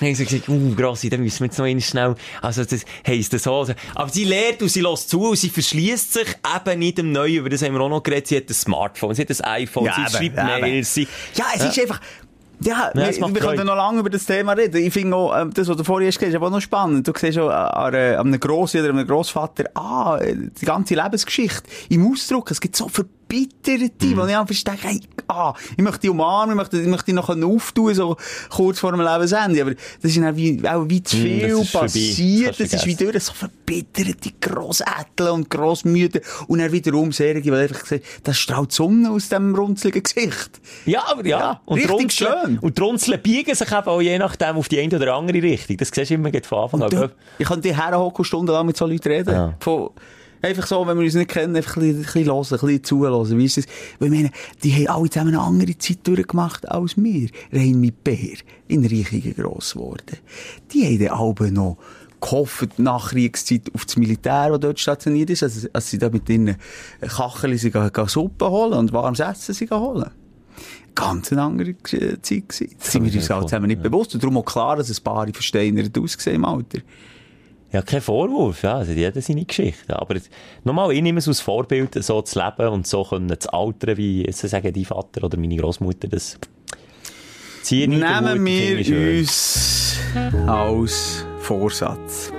habe 0.00 0.08
ich 0.10 0.18
so 0.18 0.24
gesagt, 0.24 0.48
uh, 0.48 0.74
Grossi, 0.74 1.08
dann 1.10 1.20
müssen 1.22 1.40
wir 1.40 1.46
jetzt 1.46 1.58
noch 1.58 1.66
einmal 1.66 1.82
schnell, 1.82 2.14
also 2.42 2.64
das 2.64 2.84
heisst 3.06 3.32
das 3.32 3.44
so. 3.44 3.66
Aber 3.94 4.08
sie 4.08 4.24
lernt 4.24 4.62
und 4.62 4.68
sie 4.68 4.80
lässt 4.80 5.10
zu 5.10 5.30
und 5.30 5.36
sie 5.36 5.50
verschließt 5.50 6.14
sich 6.14 6.28
eben 6.56 6.78
nicht 6.78 6.98
dem 6.98 7.12
Neuen, 7.12 7.36
über 7.36 7.48
das 7.48 7.62
haben 7.62 7.74
wir 7.74 7.80
auch 7.80 7.88
noch 7.88 8.02
geredet, 8.02 8.26
sie 8.28 8.36
hat 8.36 8.48
ein 8.48 8.54
Smartphone, 8.54 9.14
sie 9.14 9.22
hat 9.22 9.30
ein 9.30 9.44
iPhone, 9.62 9.90
sie 9.94 10.00
eben, 10.00 10.10
schreibt 10.10 10.24
eben. 10.24 10.60
Mails, 10.60 10.94
sie... 10.94 11.08
Ja, 11.34 11.44
es 11.54 11.64
ist 11.64 11.78
einfach, 11.78 12.00
ja, 12.60 12.90
Ja, 12.94 12.94
wir, 12.94 13.34
wir 13.34 13.40
können 13.40 13.66
noch 13.66 13.76
lange 13.76 14.00
über 14.00 14.10
das 14.10 14.24
Thema 14.24 14.52
reden. 14.52 14.82
Ich 14.82 14.92
finde 14.92 15.14
auch, 15.14 15.38
ähm, 15.38 15.52
das, 15.52 15.68
was 15.68 15.76
du 15.76 15.84
vorhin 15.84 16.08
hast 16.08 16.18
gesagt 16.18 16.28
hast, 16.28 16.34
ist 16.34 16.36
aber 16.36 16.46
auch 16.46 16.50
noch 16.50 16.60
spannend. 16.60 17.06
Du 17.06 17.12
siehst 17.14 17.38
auch 17.38 17.50
an, 17.50 17.94
an 17.94 18.26
einem 18.26 18.40
Grossi 18.40 18.80
oder 18.80 18.90
einem 18.90 19.06
Grossvater, 19.06 19.64
ah, 19.74 20.18
äh, 20.18 20.34
die 20.34 20.64
ganze 20.64 20.94
Lebensgeschichte 20.94 21.68
im 21.90 22.10
Ausdruck. 22.10 22.50
Es 22.50 22.60
gibt 22.60 22.76
so 22.76 22.88
verbitterte, 23.28 24.06
Mhm. 24.06 24.16
wo 24.16 24.26
ich 24.26 24.36
einfach 24.36 24.54
denke, 24.64 24.88
hey, 24.88 25.00
ah, 25.28 25.54
ich 25.76 25.82
möchte 25.82 26.00
die 26.00 26.08
umarmen, 26.08 26.50
ich 26.54 26.56
möchte, 26.56 26.80
ich 26.80 26.86
möchte 26.86 27.06
die 27.06 27.12
noch 27.12 27.28
auftun, 27.28 27.94
so 27.94 28.16
kurz 28.50 28.78
vor 28.78 28.92
dem 28.92 29.00
Lebensende. 29.00 29.60
Aber 29.62 29.72
das 29.74 30.10
ist 30.10 30.16
dann 30.16 30.36
wie, 30.36 30.62
auch 30.68 30.84
wie 30.88 31.02
zu 31.02 31.16
Mm, 31.16 31.20
viel 31.20 31.48
das 31.48 31.60
ist 31.60 31.70
vorbei. 31.70 31.86
passiert. 31.86 32.60
Das 32.60 32.70
Das, 32.70 32.80
ist 32.80 32.86
wie 32.86 32.94
durch 32.94 33.22
so 33.24 33.32
verbitterte 33.32 34.30
Grossättel 34.40 35.28
und 35.30 35.50
Grossmütter. 35.50 36.20
Und 36.46 36.58
dann 36.60 36.72
wiederum 36.72 37.12
Serien, 37.12 37.42
die 37.42 37.50
einfach 37.52 37.82
gesagt, 37.82 38.04
das 38.24 38.36
strahlt 38.38 38.70
die 38.70 38.74
Sonne 38.76 39.10
aus 39.10 39.28
dem 39.28 39.54
runzeligen 39.54 40.02
Gesicht. 40.02 40.60
Ja, 40.84 41.04
aber 41.06 41.26
ja. 41.26 41.38
Ja, 41.38 41.60
und 41.64 41.78
die 41.80 41.84
richtig 41.86 42.20
Runzeln- 42.20 42.42
schön. 42.44 42.58
Und 42.60 42.78
die 42.78 42.82
Runzeln 42.82 43.22
biegen 43.22 43.54
sich 43.54 43.68
eben 43.72 43.86
auch 43.86 44.00
je 44.00 44.18
nachdem 44.18 44.56
auf 44.56 44.68
die 44.68 44.80
eine 44.80 44.96
oder 44.96 45.14
andere 45.14 45.42
Richtung. 45.42 45.76
Das 45.76 45.90
siehst 45.92 46.10
du 46.10 46.14
immer 46.14 46.30
gleich 46.30 46.46
von 46.46 46.64
Anfang 46.64 46.82
an. 46.82 47.10
Ich 47.38 47.46
kann 47.48 47.62
herhocken 47.62 48.18
und 48.18 48.24
stundenlang 48.24 48.66
mit 48.66 48.76
so 48.76 48.86
Leuten 48.86 49.08
reden. 49.08 49.34
Ja. 49.34 49.54
Von, 49.60 49.90
einfach 50.46 50.66
so, 50.66 50.86
wenn 50.86 50.96
wir 50.98 51.04
uns 51.04 51.14
nicht 51.14 51.30
kennen, 51.30 51.56
einfach 51.56 51.76
ein 51.76 51.96
bisschen, 51.96 52.26
hören, 52.26 52.38
ein 52.38 52.48
bisschen 52.48 52.84
zuhören. 52.84 53.38
Wie 53.38 53.44
ist 53.44 53.56
das? 53.56 53.66
Weil 53.98 54.10
meine, 54.10 54.30
die 54.62 54.72
haben 54.72 54.88
alle 54.88 55.10
zusammen 55.10 55.34
eine 55.34 55.42
andere 55.42 55.76
Zeit 55.78 55.98
durchgemacht 56.04 56.68
als 56.68 56.96
wir. 56.96 57.28
Rein 57.52 57.80
mit 57.80 58.02
Bär, 58.02 58.36
in 58.68 58.84
Reichingen 58.84 59.34
gross 59.34 59.74
geworden. 59.74 60.18
Die 60.72 60.84
haben 60.84 60.98
dann 60.98 61.18
alle 61.18 61.52
noch 61.52 61.78
gehofft, 62.20 62.78
nach 62.78 63.10
Kriegszeit 63.10 63.70
auf 63.74 63.84
das 63.84 63.96
Militär, 63.96 64.50
das 64.50 64.60
dort 64.60 64.80
stationiert 64.80 65.30
ist, 65.30 65.42
also, 65.42 65.68
als 65.72 65.90
sie 65.90 65.98
da 65.98 66.08
mit 66.08 66.28
ihren 66.28 66.56
Kacheln 67.00 67.58
sie 67.58 67.70
gehen, 67.70 67.92
gehen 67.92 68.08
Suppe 68.08 68.50
holen 68.50 68.74
und 68.74 68.92
warmes 68.92 69.20
Essen 69.20 69.54
sie 69.54 69.68
holen. 69.68 70.10
Ganz 70.94 71.30
eine 71.30 71.42
andere 71.42 71.76
Zeit 71.82 72.48
gewesen. 72.48 72.74
Das 72.78 72.92
sind 72.92 73.04
wir 73.04 73.14
uns 73.14 73.28
ja 73.28 73.34
halt 73.34 73.42
voll, 73.42 73.48
zusammen 73.50 73.66
nicht 73.66 73.82
bewusst. 73.82 74.14
Und 74.14 74.22
darum 74.22 74.38
auch 74.38 74.44
klar, 74.44 74.76
dass 74.76 74.88
ein 74.88 75.04
paar 75.04 75.28
versteinert 75.28 75.96
ausgesehen 75.98 76.36
im 76.36 76.44
Alter. 76.46 76.78
Ja, 77.76 77.82
kein 77.82 78.00
Vorwurf, 78.00 78.62
ja, 78.62 78.78
also 78.78 78.92
jeder 78.92 79.20
seine 79.20 79.44
Geschichte. 79.44 80.00
Aber 80.00 80.16
nochmal, 80.64 80.92
ich 80.92 81.02
nehme 81.02 81.18
es 81.18 81.28
als 81.28 81.42
Vorbild, 81.42 82.02
so 82.02 82.22
zu 82.22 82.38
leben 82.38 82.68
und 82.72 82.86
so 82.86 83.04
können 83.04 83.38
zu 83.38 83.52
altern, 83.52 83.98
wie, 83.98 84.24
jetzt 84.24 84.38
sagen 84.38 84.72
die 84.72 84.86
Vater 84.86 85.24
oder 85.24 85.36
meine 85.36 85.56
Großmutter 85.56 86.08
das 86.08 86.38
ziehen. 87.60 87.90
Nehmen 87.90 88.46
wir 88.46 89.18
uns 89.18 89.98
als 90.46 91.26
Vorsatz. 91.40 92.32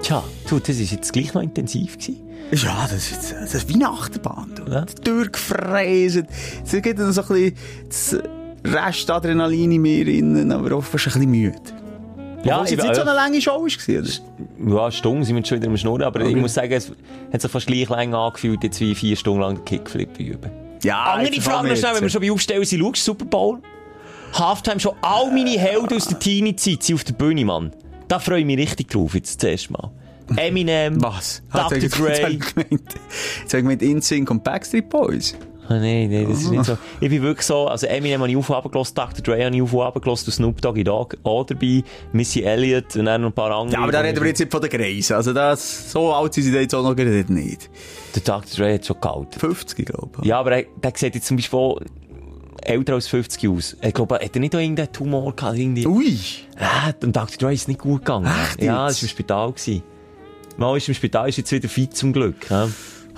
Tja, 0.00 0.24
du, 0.48 0.58
das 0.58 0.78
war 0.78 0.86
jetzt 0.86 1.12
gleich 1.12 1.34
noch 1.34 1.42
intensiv. 1.42 1.98
Gewesen. 1.98 2.22
Ja, 2.52 2.88
das 2.90 3.10
ist, 3.10 3.32
das 3.32 3.54
ist 3.56 3.68
wie 3.68 3.74
eine 3.74 3.90
Achterbahn. 3.90 4.54
Du. 4.54 4.72
Ja. 4.72 4.86
Durchgefräset. 5.04 6.28
Es 6.64 6.72
gibt 6.80 6.98
dann 6.98 7.12
so 7.12 7.20
ein 7.20 7.52
bisschen 7.88 8.22
das 8.64 8.72
Rest 8.72 9.10
Adrenalin 9.10 9.70
in 9.70 9.82
mir 9.82 10.08
innen, 10.08 10.50
aber 10.50 10.74
oft 10.78 10.94
ein 10.94 10.98
bisschen 10.98 11.30
müde. 11.30 11.60
Ja, 12.44 12.62
es 12.62 12.70
nicht 12.70 12.94
so 12.94 13.02
eine 13.02 13.14
lange 13.14 13.40
Show 13.40 13.62
war? 13.62 14.84
Ja, 14.84 14.90
Stunden 14.90 15.24
sind 15.24 15.36
wir 15.36 15.44
schon 15.44 15.58
wieder 15.58 15.68
im 15.68 15.76
Schnurren, 15.76 16.02
aber 16.02 16.20
okay. 16.20 16.30
ich 16.30 16.36
muss 16.36 16.54
sagen, 16.54 16.72
es 16.72 16.92
hat 17.32 17.42
sich 17.42 17.50
fast 17.50 17.66
gleich 17.66 17.88
länger 17.88 18.18
angefühlt, 18.18 18.62
jetzt 18.62 18.80
wie 18.80 18.94
vier 18.94 19.16
Stunden 19.16 19.40
lang 19.40 19.64
Kickflip 19.64 20.18
üben. 20.18 20.50
Ja, 20.82 21.14
Andere 21.14 21.40
Frage 21.40 21.68
noch 21.68 21.76
schnell, 21.76 21.94
wenn 21.94 22.02
wir 22.02 22.10
schon 22.10 22.20
bei 22.20 22.30
Aufstellen 22.30 22.64
sind, 22.64 22.80
schaust 22.80 23.04
Super 23.04 23.24
Bowl? 23.24 23.58
Halftime 24.32 24.78
schon 24.78 24.94
all 25.00 25.32
meine 25.32 25.58
Helden 25.58 25.96
aus 25.96 26.06
der 26.06 26.18
Teenie-Zeit 26.18 26.82
sind 26.82 26.96
auf 26.96 27.04
der 27.04 27.14
Bühne, 27.14 27.44
Mann. 27.44 27.72
Da 28.06 28.18
freue 28.18 28.40
ich 28.40 28.46
mich 28.46 28.58
richtig 28.58 28.88
drauf, 28.90 29.14
jetzt 29.14 29.40
zuerst 29.40 29.70
mal. 29.70 29.90
Eminem. 30.36 31.02
Was? 31.02 31.42
Dr. 31.52 31.78
Dre. 31.78 32.10
Jetzt 32.10 32.22
habe 32.22 32.32
ich 32.32 33.50
gemeint 33.50 33.82
InSync 33.82 34.30
und 34.30 34.44
Backstreet 34.44 34.88
Boys. 34.88 35.34
Oh, 35.70 35.74
nein, 35.74 36.10
nein, 36.10 36.26
das 36.28 36.40
ist 36.40 36.50
nicht 36.50 36.64
so. 36.64 36.78
Ich 36.98 37.10
bin 37.10 37.20
wirklich 37.22 37.46
so, 37.46 37.66
also 37.66 37.86
Eminem 37.86 38.22
habe 38.22 38.30
ich 38.30 38.36
auf 38.36 38.48
und 38.48 38.74
Dr. 38.74 39.22
Dre 39.22 39.44
habe 39.44 39.54
ich 39.54 39.62
auf 39.62 39.72
und 39.72 40.06
und 40.06 40.16
Snoop 40.16 40.62
Doggy 40.62 40.82
Dogg 40.82 41.16
auch 41.24 41.44
dabei, 41.44 41.84
Missy 42.12 42.42
Elliott 42.42 42.96
und 42.96 43.04
dann 43.04 43.20
noch 43.20 43.28
ein 43.28 43.34
paar 43.34 43.50
andere. 43.50 43.74
Ja, 43.74 43.82
aber 43.82 43.92
da 43.92 44.00
reden 44.00 44.20
wir 44.20 44.28
jetzt 44.28 44.38
nicht 44.38 44.50
von 44.50 44.62
den 44.62 44.70
Greisen. 44.70 45.16
Also 45.16 45.34
das, 45.34 45.92
so 45.92 46.12
alt 46.12 46.32
sind 46.32 46.44
sie 46.44 46.52
jetzt 46.52 46.74
auch 46.74 46.82
noch 46.82 46.94
nicht. 46.94 47.70
Der 48.14 48.22
Dr. 48.22 48.56
Dre 48.56 48.74
hat 48.74 48.86
schon 48.86 48.98
gehalten. 48.98 49.38
50, 49.38 49.86
glaube 49.86 50.18
ich. 50.22 50.26
Ja, 50.26 50.40
aber 50.40 50.56
er, 50.56 50.64
der 50.82 50.92
sieht 50.94 51.14
jetzt 51.14 51.26
zum 51.26 51.36
Beispiel 51.36 51.76
älter 52.62 52.94
als 52.94 53.08
50 53.08 53.48
aus. 53.50 53.76
Ich 53.82 53.94
glaube, 53.94 54.14
hat 54.14 54.34
er 54.34 54.40
nicht 54.40 54.54
auch 54.56 54.60
irgendeinen 54.60 54.92
Tumor 54.92 55.36
gehabt? 55.36 55.58
Irgendwie? 55.58 55.86
Ui! 55.86 56.18
Ja, 56.58 56.94
und 57.02 57.14
Dr. 57.14 57.36
Dre 57.38 57.52
ist 57.52 57.68
nicht 57.68 57.80
gut 57.80 58.06
gegangen. 58.06 58.26
Echt 58.26 58.62
ja, 58.62 58.86
das 58.86 58.96
war 58.96 59.02
im 59.02 59.08
Spital. 59.08 59.52
Gewesen. 59.52 59.82
Mal 60.56 60.76
ist 60.76 60.88
im 60.88 60.94
Spital, 60.94 61.28
ist 61.28 61.36
jetzt 61.36 61.52
wieder 61.52 61.68
fit 61.68 61.94
zum 61.94 62.12
Glück. 62.12 62.48
Ja. 62.50 62.68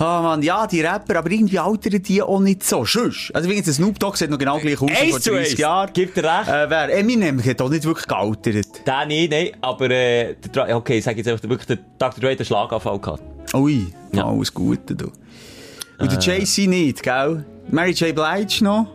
Ah, 0.01 0.23
man, 0.23 0.41
ja, 0.41 0.67
die 0.67 0.81
Rapper, 0.81 1.19
aber 1.19 1.31
irgendwie 1.31 1.59
altern 1.59 2.03
die 2.03 2.23
auch 2.23 2.41
nicht 2.41 2.65
so. 2.65 2.87
Schuss. 2.87 3.31
Also, 3.35 3.51
wegen 3.51 3.63
Snoop 3.63 3.99
Dogg 3.99 4.17
sieht 4.17 4.31
noch 4.31 4.39
genau 4.39 4.59
gleich 4.59 4.81
aus 4.81 4.89
wie 4.89 5.11
vor 5.11 5.21
30 5.21 5.59
Jahren. 5.59 5.93
Gibt 5.93 6.17
er 6.17 6.25
recht. 6.41 6.49
Äh, 6.49 6.71
wer? 6.71 6.99
Eminem 6.99 7.45
hat 7.45 7.61
auch 7.61 7.69
nicht 7.69 7.85
wirklich 7.85 8.07
gealtert. 8.07 8.87
Der 8.87 9.05
nicht, 9.05 9.31
nein, 9.31 9.51
aber, 9.61 9.91
äh, 9.91 10.37
der, 10.55 10.75
okay, 10.75 10.99
ich 10.99 11.05
sag 11.05 11.19
jetzt 11.19 11.29
einfach, 11.29 11.47
wirklich, 11.47 11.67
der 11.67 11.79
Dr. 11.99 12.19
Dre 12.19 12.31
hat 12.31 12.39
einen 12.39 12.47
Schlaganfall 12.47 12.99
gehabt. 12.99 13.23
Ui, 13.53 13.93
ja. 14.13 14.25
alles 14.25 14.55
Gute, 14.55 14.95
du. 14.95 15.13
Und 15.99 16.07
äh. 16.07 16.09
der 16.09 16.19
Jay-Z 16.19 16.67
nicht, 16.67 17.03
gell? 17.03 17.45
Mary 17.71 17.91
J. 17.91 18.15
Blige 18.15 18.65
noch? 18.65 18.87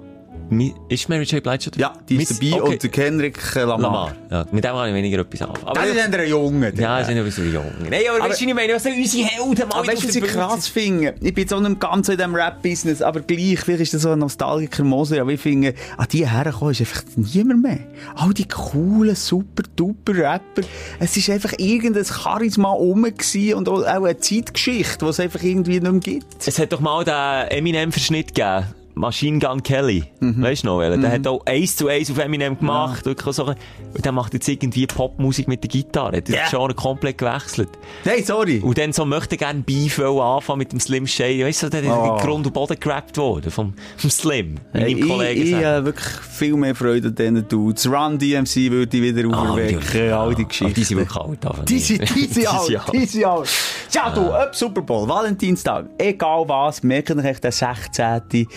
Ist 0.90 1.10
Mary 1.10 1.24
J. 1.24 1.42
Blige 1.44 1.72
Ja, 1.78 1.94
die 2.08 2.16
ist 2.16 2.30
Miss, 2.30 2.40
dabei 2.40 2.62
okay. 2.62 2.74
und 2.74 2.84
der 2.84 2.90
Kendrick 2.90 3.56
Lamar. 3.56 3.80
Lamar. 3.80 4.16
Ja, 4.30 4.46
mit 4.52 4.64
dem 4.64 4.72
habe 4.72 4.90
ich 4.90 4.94
weniger 4.94 5.20
etwas 5.20 5.42
anfangen. 5.42 5.68
Aber 5.68 5.80
das 5.80 5.90
ist 5.90 6.14
ein 6.14 6.30
Junge. 6.30 6.74
Ja, 6.76 7.00
das 7.00 7.10
ist 7.10 7.16
ein 7.16 7.24
bisschen 7.24 7.54
Junge. 7.54 7.72
Nein, 7.90 8.02
aber, 8.10 8.20
aber 8.20 8.30
weißt 8.30 8.42
du, 8.42 8.46
ich 8.46 8.54
meine, 8.54 8.74
was 8.74 8.84
sind 8.84 8.98
unsere 8.98 9.28
Helden 9.28 9.68
mal 9.68 9.80
Aber 9.80 9.88
weißt 9.88 10.04
du, 10.04 10.08
was 10.08 10.16
ich 10.16 10.24
krass 10.24 10.68
finde? 10.68 11.16
Ich 11.22 11.34
bin 11.34 11.44
jetzt 11.44 11.54
auch 11.54 11.60
nicht 11.60 11.80
ganz 11.80 12.08
so 12.08 12.14
in 12.14 12.18
diesem 12.18 12.36
Rap-Business, 12.36 13.02
aber 13.02 13.22
gleich, 13.22 13.60
vielleicht 13.60 13.82
ist 13.82 13.94
das 13.96 14.04
so 14.04 14.12
ein 14.12 14.20
nostalgischer 14.20 14.84
Moser, 14.84 15.22
aber 15.22 15.32
ich 15.32 15.42
finde, 15.42 15.74
an 15.98 16.08
die 16.12 16.30
herkommen 16.30 16.72
ist 16.72 16.82
einfach 16.82 17.04
niemand 17.16 17.64
mehr. 17.64 17.80
All 18.16 18.34
die 18.34 18.48
coolen, 18.48 19.16
super, 19.16 19.64
duper 19.76 20.16
Rapper. 20.16 20.62
Es 21.00 21.18
ist 21.18 21.30
einfach 21.30 21.54
irgendein 21.58 22.06
Charisma 22.06 22.70
rum 22.70 23.06
und 23.06 23.70
auch 23.70 23.84
eine 23.84 24.18
Zeitgeschichte, 24.18 25.06
die 25.06 25.10
es 25.10 25.20
einfach 25.20 25.44
irgendwie 25.44 25.80
nicht 25.80 25.92
mehr 25.92 26.00
gibt. 26.00 26.48
Es 26.48 26.60
hat 26.60 26.72
doch 26.72 26.80
mal 26.80 27.04
den 27.04 27.58
Eminem-Verschnitt 27.58 28.36
gegeben 28.36 28.66
Machine 28.96 29.40
Gun 29.40 29.62
Kelly. 29.62 30.06
Mhm. 30.22 30.42
Weißt 30.42 30.64
du 30.64 30.68
noch? 30.68 30.80
Mhm. 30.80 31.02
Der 31.02 31.12
hat 31.12 31.28
auch 31.28 31.46
eins 31.46 31.76
zu 31.76 31.88
eins 31.88 32.10
auf 32.10 32.18
Eminem 32.18 32.58
gemacht. 32.58 33.06
Ja. 33.06 33.32
So, 33.34 33.46
und 33.46 34.06
der 34.06 34.12
macht 34.12 34.34
jetzt 34.34 34.48
irgendwie 34.48 34.88
Popmusik 34.88 35.48
mit 35.48 35.64
der 35.64 35.70
Gitarre. 35.70 36.22
Der 36.22 36.36
yeah. 36.36 36.50
Genre 36.50 36.74
komplett 36.74 37.18
gewechselt. 37.18 37.70
Hey, 38.04 38.24
sorry. 38.24 38.60
Und 38.60 38.78
dann 38.78 38.94
so 38.94 39.06
möchte 39.06 39.36
gerne 39.38 39.62
Beef 39.62 40.00
anfangen 40.00 40.60
mit 40.60 40.72
dem 40.72 40.80
Slim 40.80 41.06
Shady. 41.06 41.44
Weißt 41.44 41.64
du, 41.64 41.70
der 41.70 41.84
ist 41.84 41.90
oh. 41.90 42.18
Grund 42.18 42.46
und 42.48 42.54
Boden 42.54 42.80
gerappt 42.80 43.18
worden 43.18 43.52
vom, 43.52 43.74
vom 43.98 44.10
Slim. 44.10 44.56
Hey, 44.72 44.94
ich, 44.94 45.08
Kollegen 45.08 45.42
ich, 45.42 45.52
ich 45.52 45.64
habe 45.64 45.86
wirklich 45.86 46.08
viel 46.08 46.56
mehr 46.56 46.74
Freude 46.74 47.10
an 47.10 47.16
diesen 47.16 47.48
Dudes. 47.48 47.88
Run 47.88 48.18
DMC 48.18 48.72
würde 48.72 48.98
ich 48.98 49.04
wieder 49.04 49.28
oh, 49.28 49.34
auferwecken. 49.34 50.08
Ja. 50.08 50.24
All 50.24 50.36
die 50.36 50.46
Geschichten. 50.46 50.74
die 50.74 50.84
sind 50.84 50.98
wirklich 50.98 51.18
alt. 51.18 51.70
Die 51.70 51.80
sind, 51.80 52.16
die 52.16 52.26
sind 52.26 52.48
alt. 52.48 52.82
Die 52.94 53.06
sind 53.06 53.26
alt. 53.26 53.50
Ja, 53.92 54.10
du, 54.10 54.32
ab 54.32 54.56
Super 54.56 54.82
Bowl, 54.82 55.08
Valentinstag, 55.08 55.86
egal 55.98 56.44
was, 56.48 56.84
merken 56.84 57.20
euch 57.20 57.40
den 57.40 57.52
16. 57.52 58.48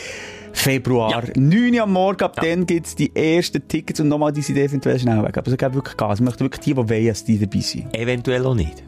Februar. 0.59 1.11
Ja. 1.11 1.23
9 1.37 1.75
Uhr 1.75 1.83
am 1.83 1.93
Morgen, 1.93 2.23
ab 2.23 2.37
ja. 2.37 2.43
dann 2.43 2.67
gibt 2.67 2.87
es 2.87 2.95
die 2.95 3.15
ersten 3.15 3.67
Tickets 3.67 4.01
und 4.01 4.09
nochmal, 4.09 4.33
die 4.33 4.43
sind 4.43 4.57
eventuell 4.57 4.99
schnell 4.99 5.23
weg. 5.23 5.37
Aber 5.37 5.51
es 5.51 5.57
gibt 5.57 5.75
wirklich 5.75 5.97
Gas. 5.97 6.19
Ich 6.19 6.25
möchte 6.25 6.41
wirklich 6.41 6.61
die, 6.61 6.75
die 6.75 6.77
wollen, 6.77 7.07
dass 7.07 7.25
die 7.25 7.39
dabei 7.39 7.61
sind. 7.61 7.95
Eventuell 7.97 8.45
auch 8.45 8.55
nicht. 8.55 8.83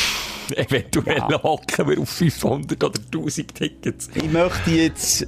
eventuell 0.56 1.16
ja. 1.16 1.42
hocken 1.42 1.88
wir 1.88 2.00
auf 2.00 2.08
500 2.08 2.84
oder 2.84 3.00
1000 3.12 3.54
Tickets. 3.54 4.10
Ich 4.14 4.30
möchte 4.30 4.70
jetzt 4.70 5.26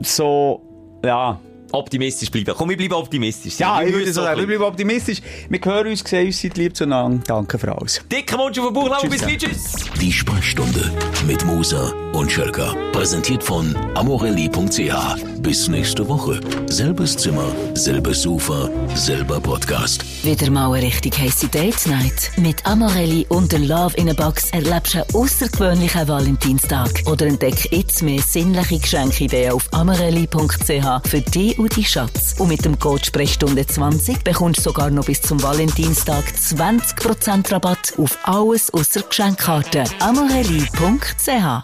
so, 0.00 0.60
ja, 1.04 1.40
optimistisch 1.74 2.30
bleiben. 2.30 2.52
Komm, 2.56 2.70
wir 2.70 2.76
bleiben 2.76 2.94
optimistisch. 2.94 3.58
Ja, 3.58 3.82
ich 3.82 3.92
würde 3.92 4.12
so 4.12 4.22
sagen, 4.22 4.40
wir 4.40 4.46
bleiben 4.46 4.64
optimistisch. 4.64 5.20
Wir 5.48 5.60
hören 5.62 5.88
uns, 5.88 6.00
sehen 6.00 6.26
uns, 6.26 6.40
seid 6.40 6.56
lieb 6.56 6.76
zueinander. 6.76 7.22
Danke 7.26 7.58
für 7.58 7.76
alles. 7.76 8.00
Dicker 8.10 8.38
Wunsch 8.38 8.58
auf 8.58 8.66
den 8.66 8.74
Bauch, 8.74 9.02
bis 9.08 9.20
gleich, 9.20 9.38
tschüss. 9.38 9.74
Die 10.00 10.12
Sprechstunde 10.12 10.90
mit 11.26 11.44
Musa 11.44 11.92
und 12.12 12.30
Schelka. 12.30 12.74
Präsentiert 12.92 13.42
von 13.42 13.74
amorelli.ch. 13.94 15.34
Bis 15.40 15.68
nächste 15.68 16.08
Woche. 16.08 16.40
Selbes 16.70 17.16
Zimmer, 17.16 17.46
selbes 17.74 18.22
Sofa, 18.22 18.70
selber 18.94 19.40
Podcast. 19.40 20.04
Wieder 20.24 20.50
mal 20.50 20.72
eine 20.72 20.86
richtig 20.86 21.18
heiße 21.18 21.48
Date 21.48 21.86
Night. 21.86 22.30
Mit 22.38 22.64
Amorelli 22.64 23.26
und 23.28 23.52
der 23.52 23.58
Love 23.58 23.94
in 23.96 24.08
a 24.08 24.14
Box 24.14 24.50
erlebst 24.52 24.94
du 24.94 24.98
einen 24.98 25.14
außergewöhnlichen 25.14 26.08
Valentinstag. 26.08 27.02
Oder 27.06 27.26
entdeck 27.26 27.70
jetzt 27.72 28.02
mehr 28.02 28.22
sinnliche 28.22 28.78
Geschenkideen 28.78 29.52
auf 29.52 29.68
amorelli.ch 29.72 31.08
für 31.08 31.20
dich 31.20 31.58
und 31.64 31.76
die 31.76 31.84
Schatz. 31.84 32.34
Und 32.38 32.48
mit 32.48 32.64
dem 32.64 32.78
Code 32.78 33.04
Sprechstunde 33.04 33.66
20 33.66 34.22
bekommst 34.22 34.60
du 34.60 34.64
sogar 34.64 34.90
noch 34.90 35.06
bis 35.06 35.22
zum 35.22 35.42
Valentinstag 35.42 36.24
20% 36.24 37.50
Rabatt 37.50 37.94
auf 37.96 38.18
alles 38.22 38.72
außer 38.72 39.02
Geschenkkarten. 39.02 39.88
amorelli.ch 40.00 41.62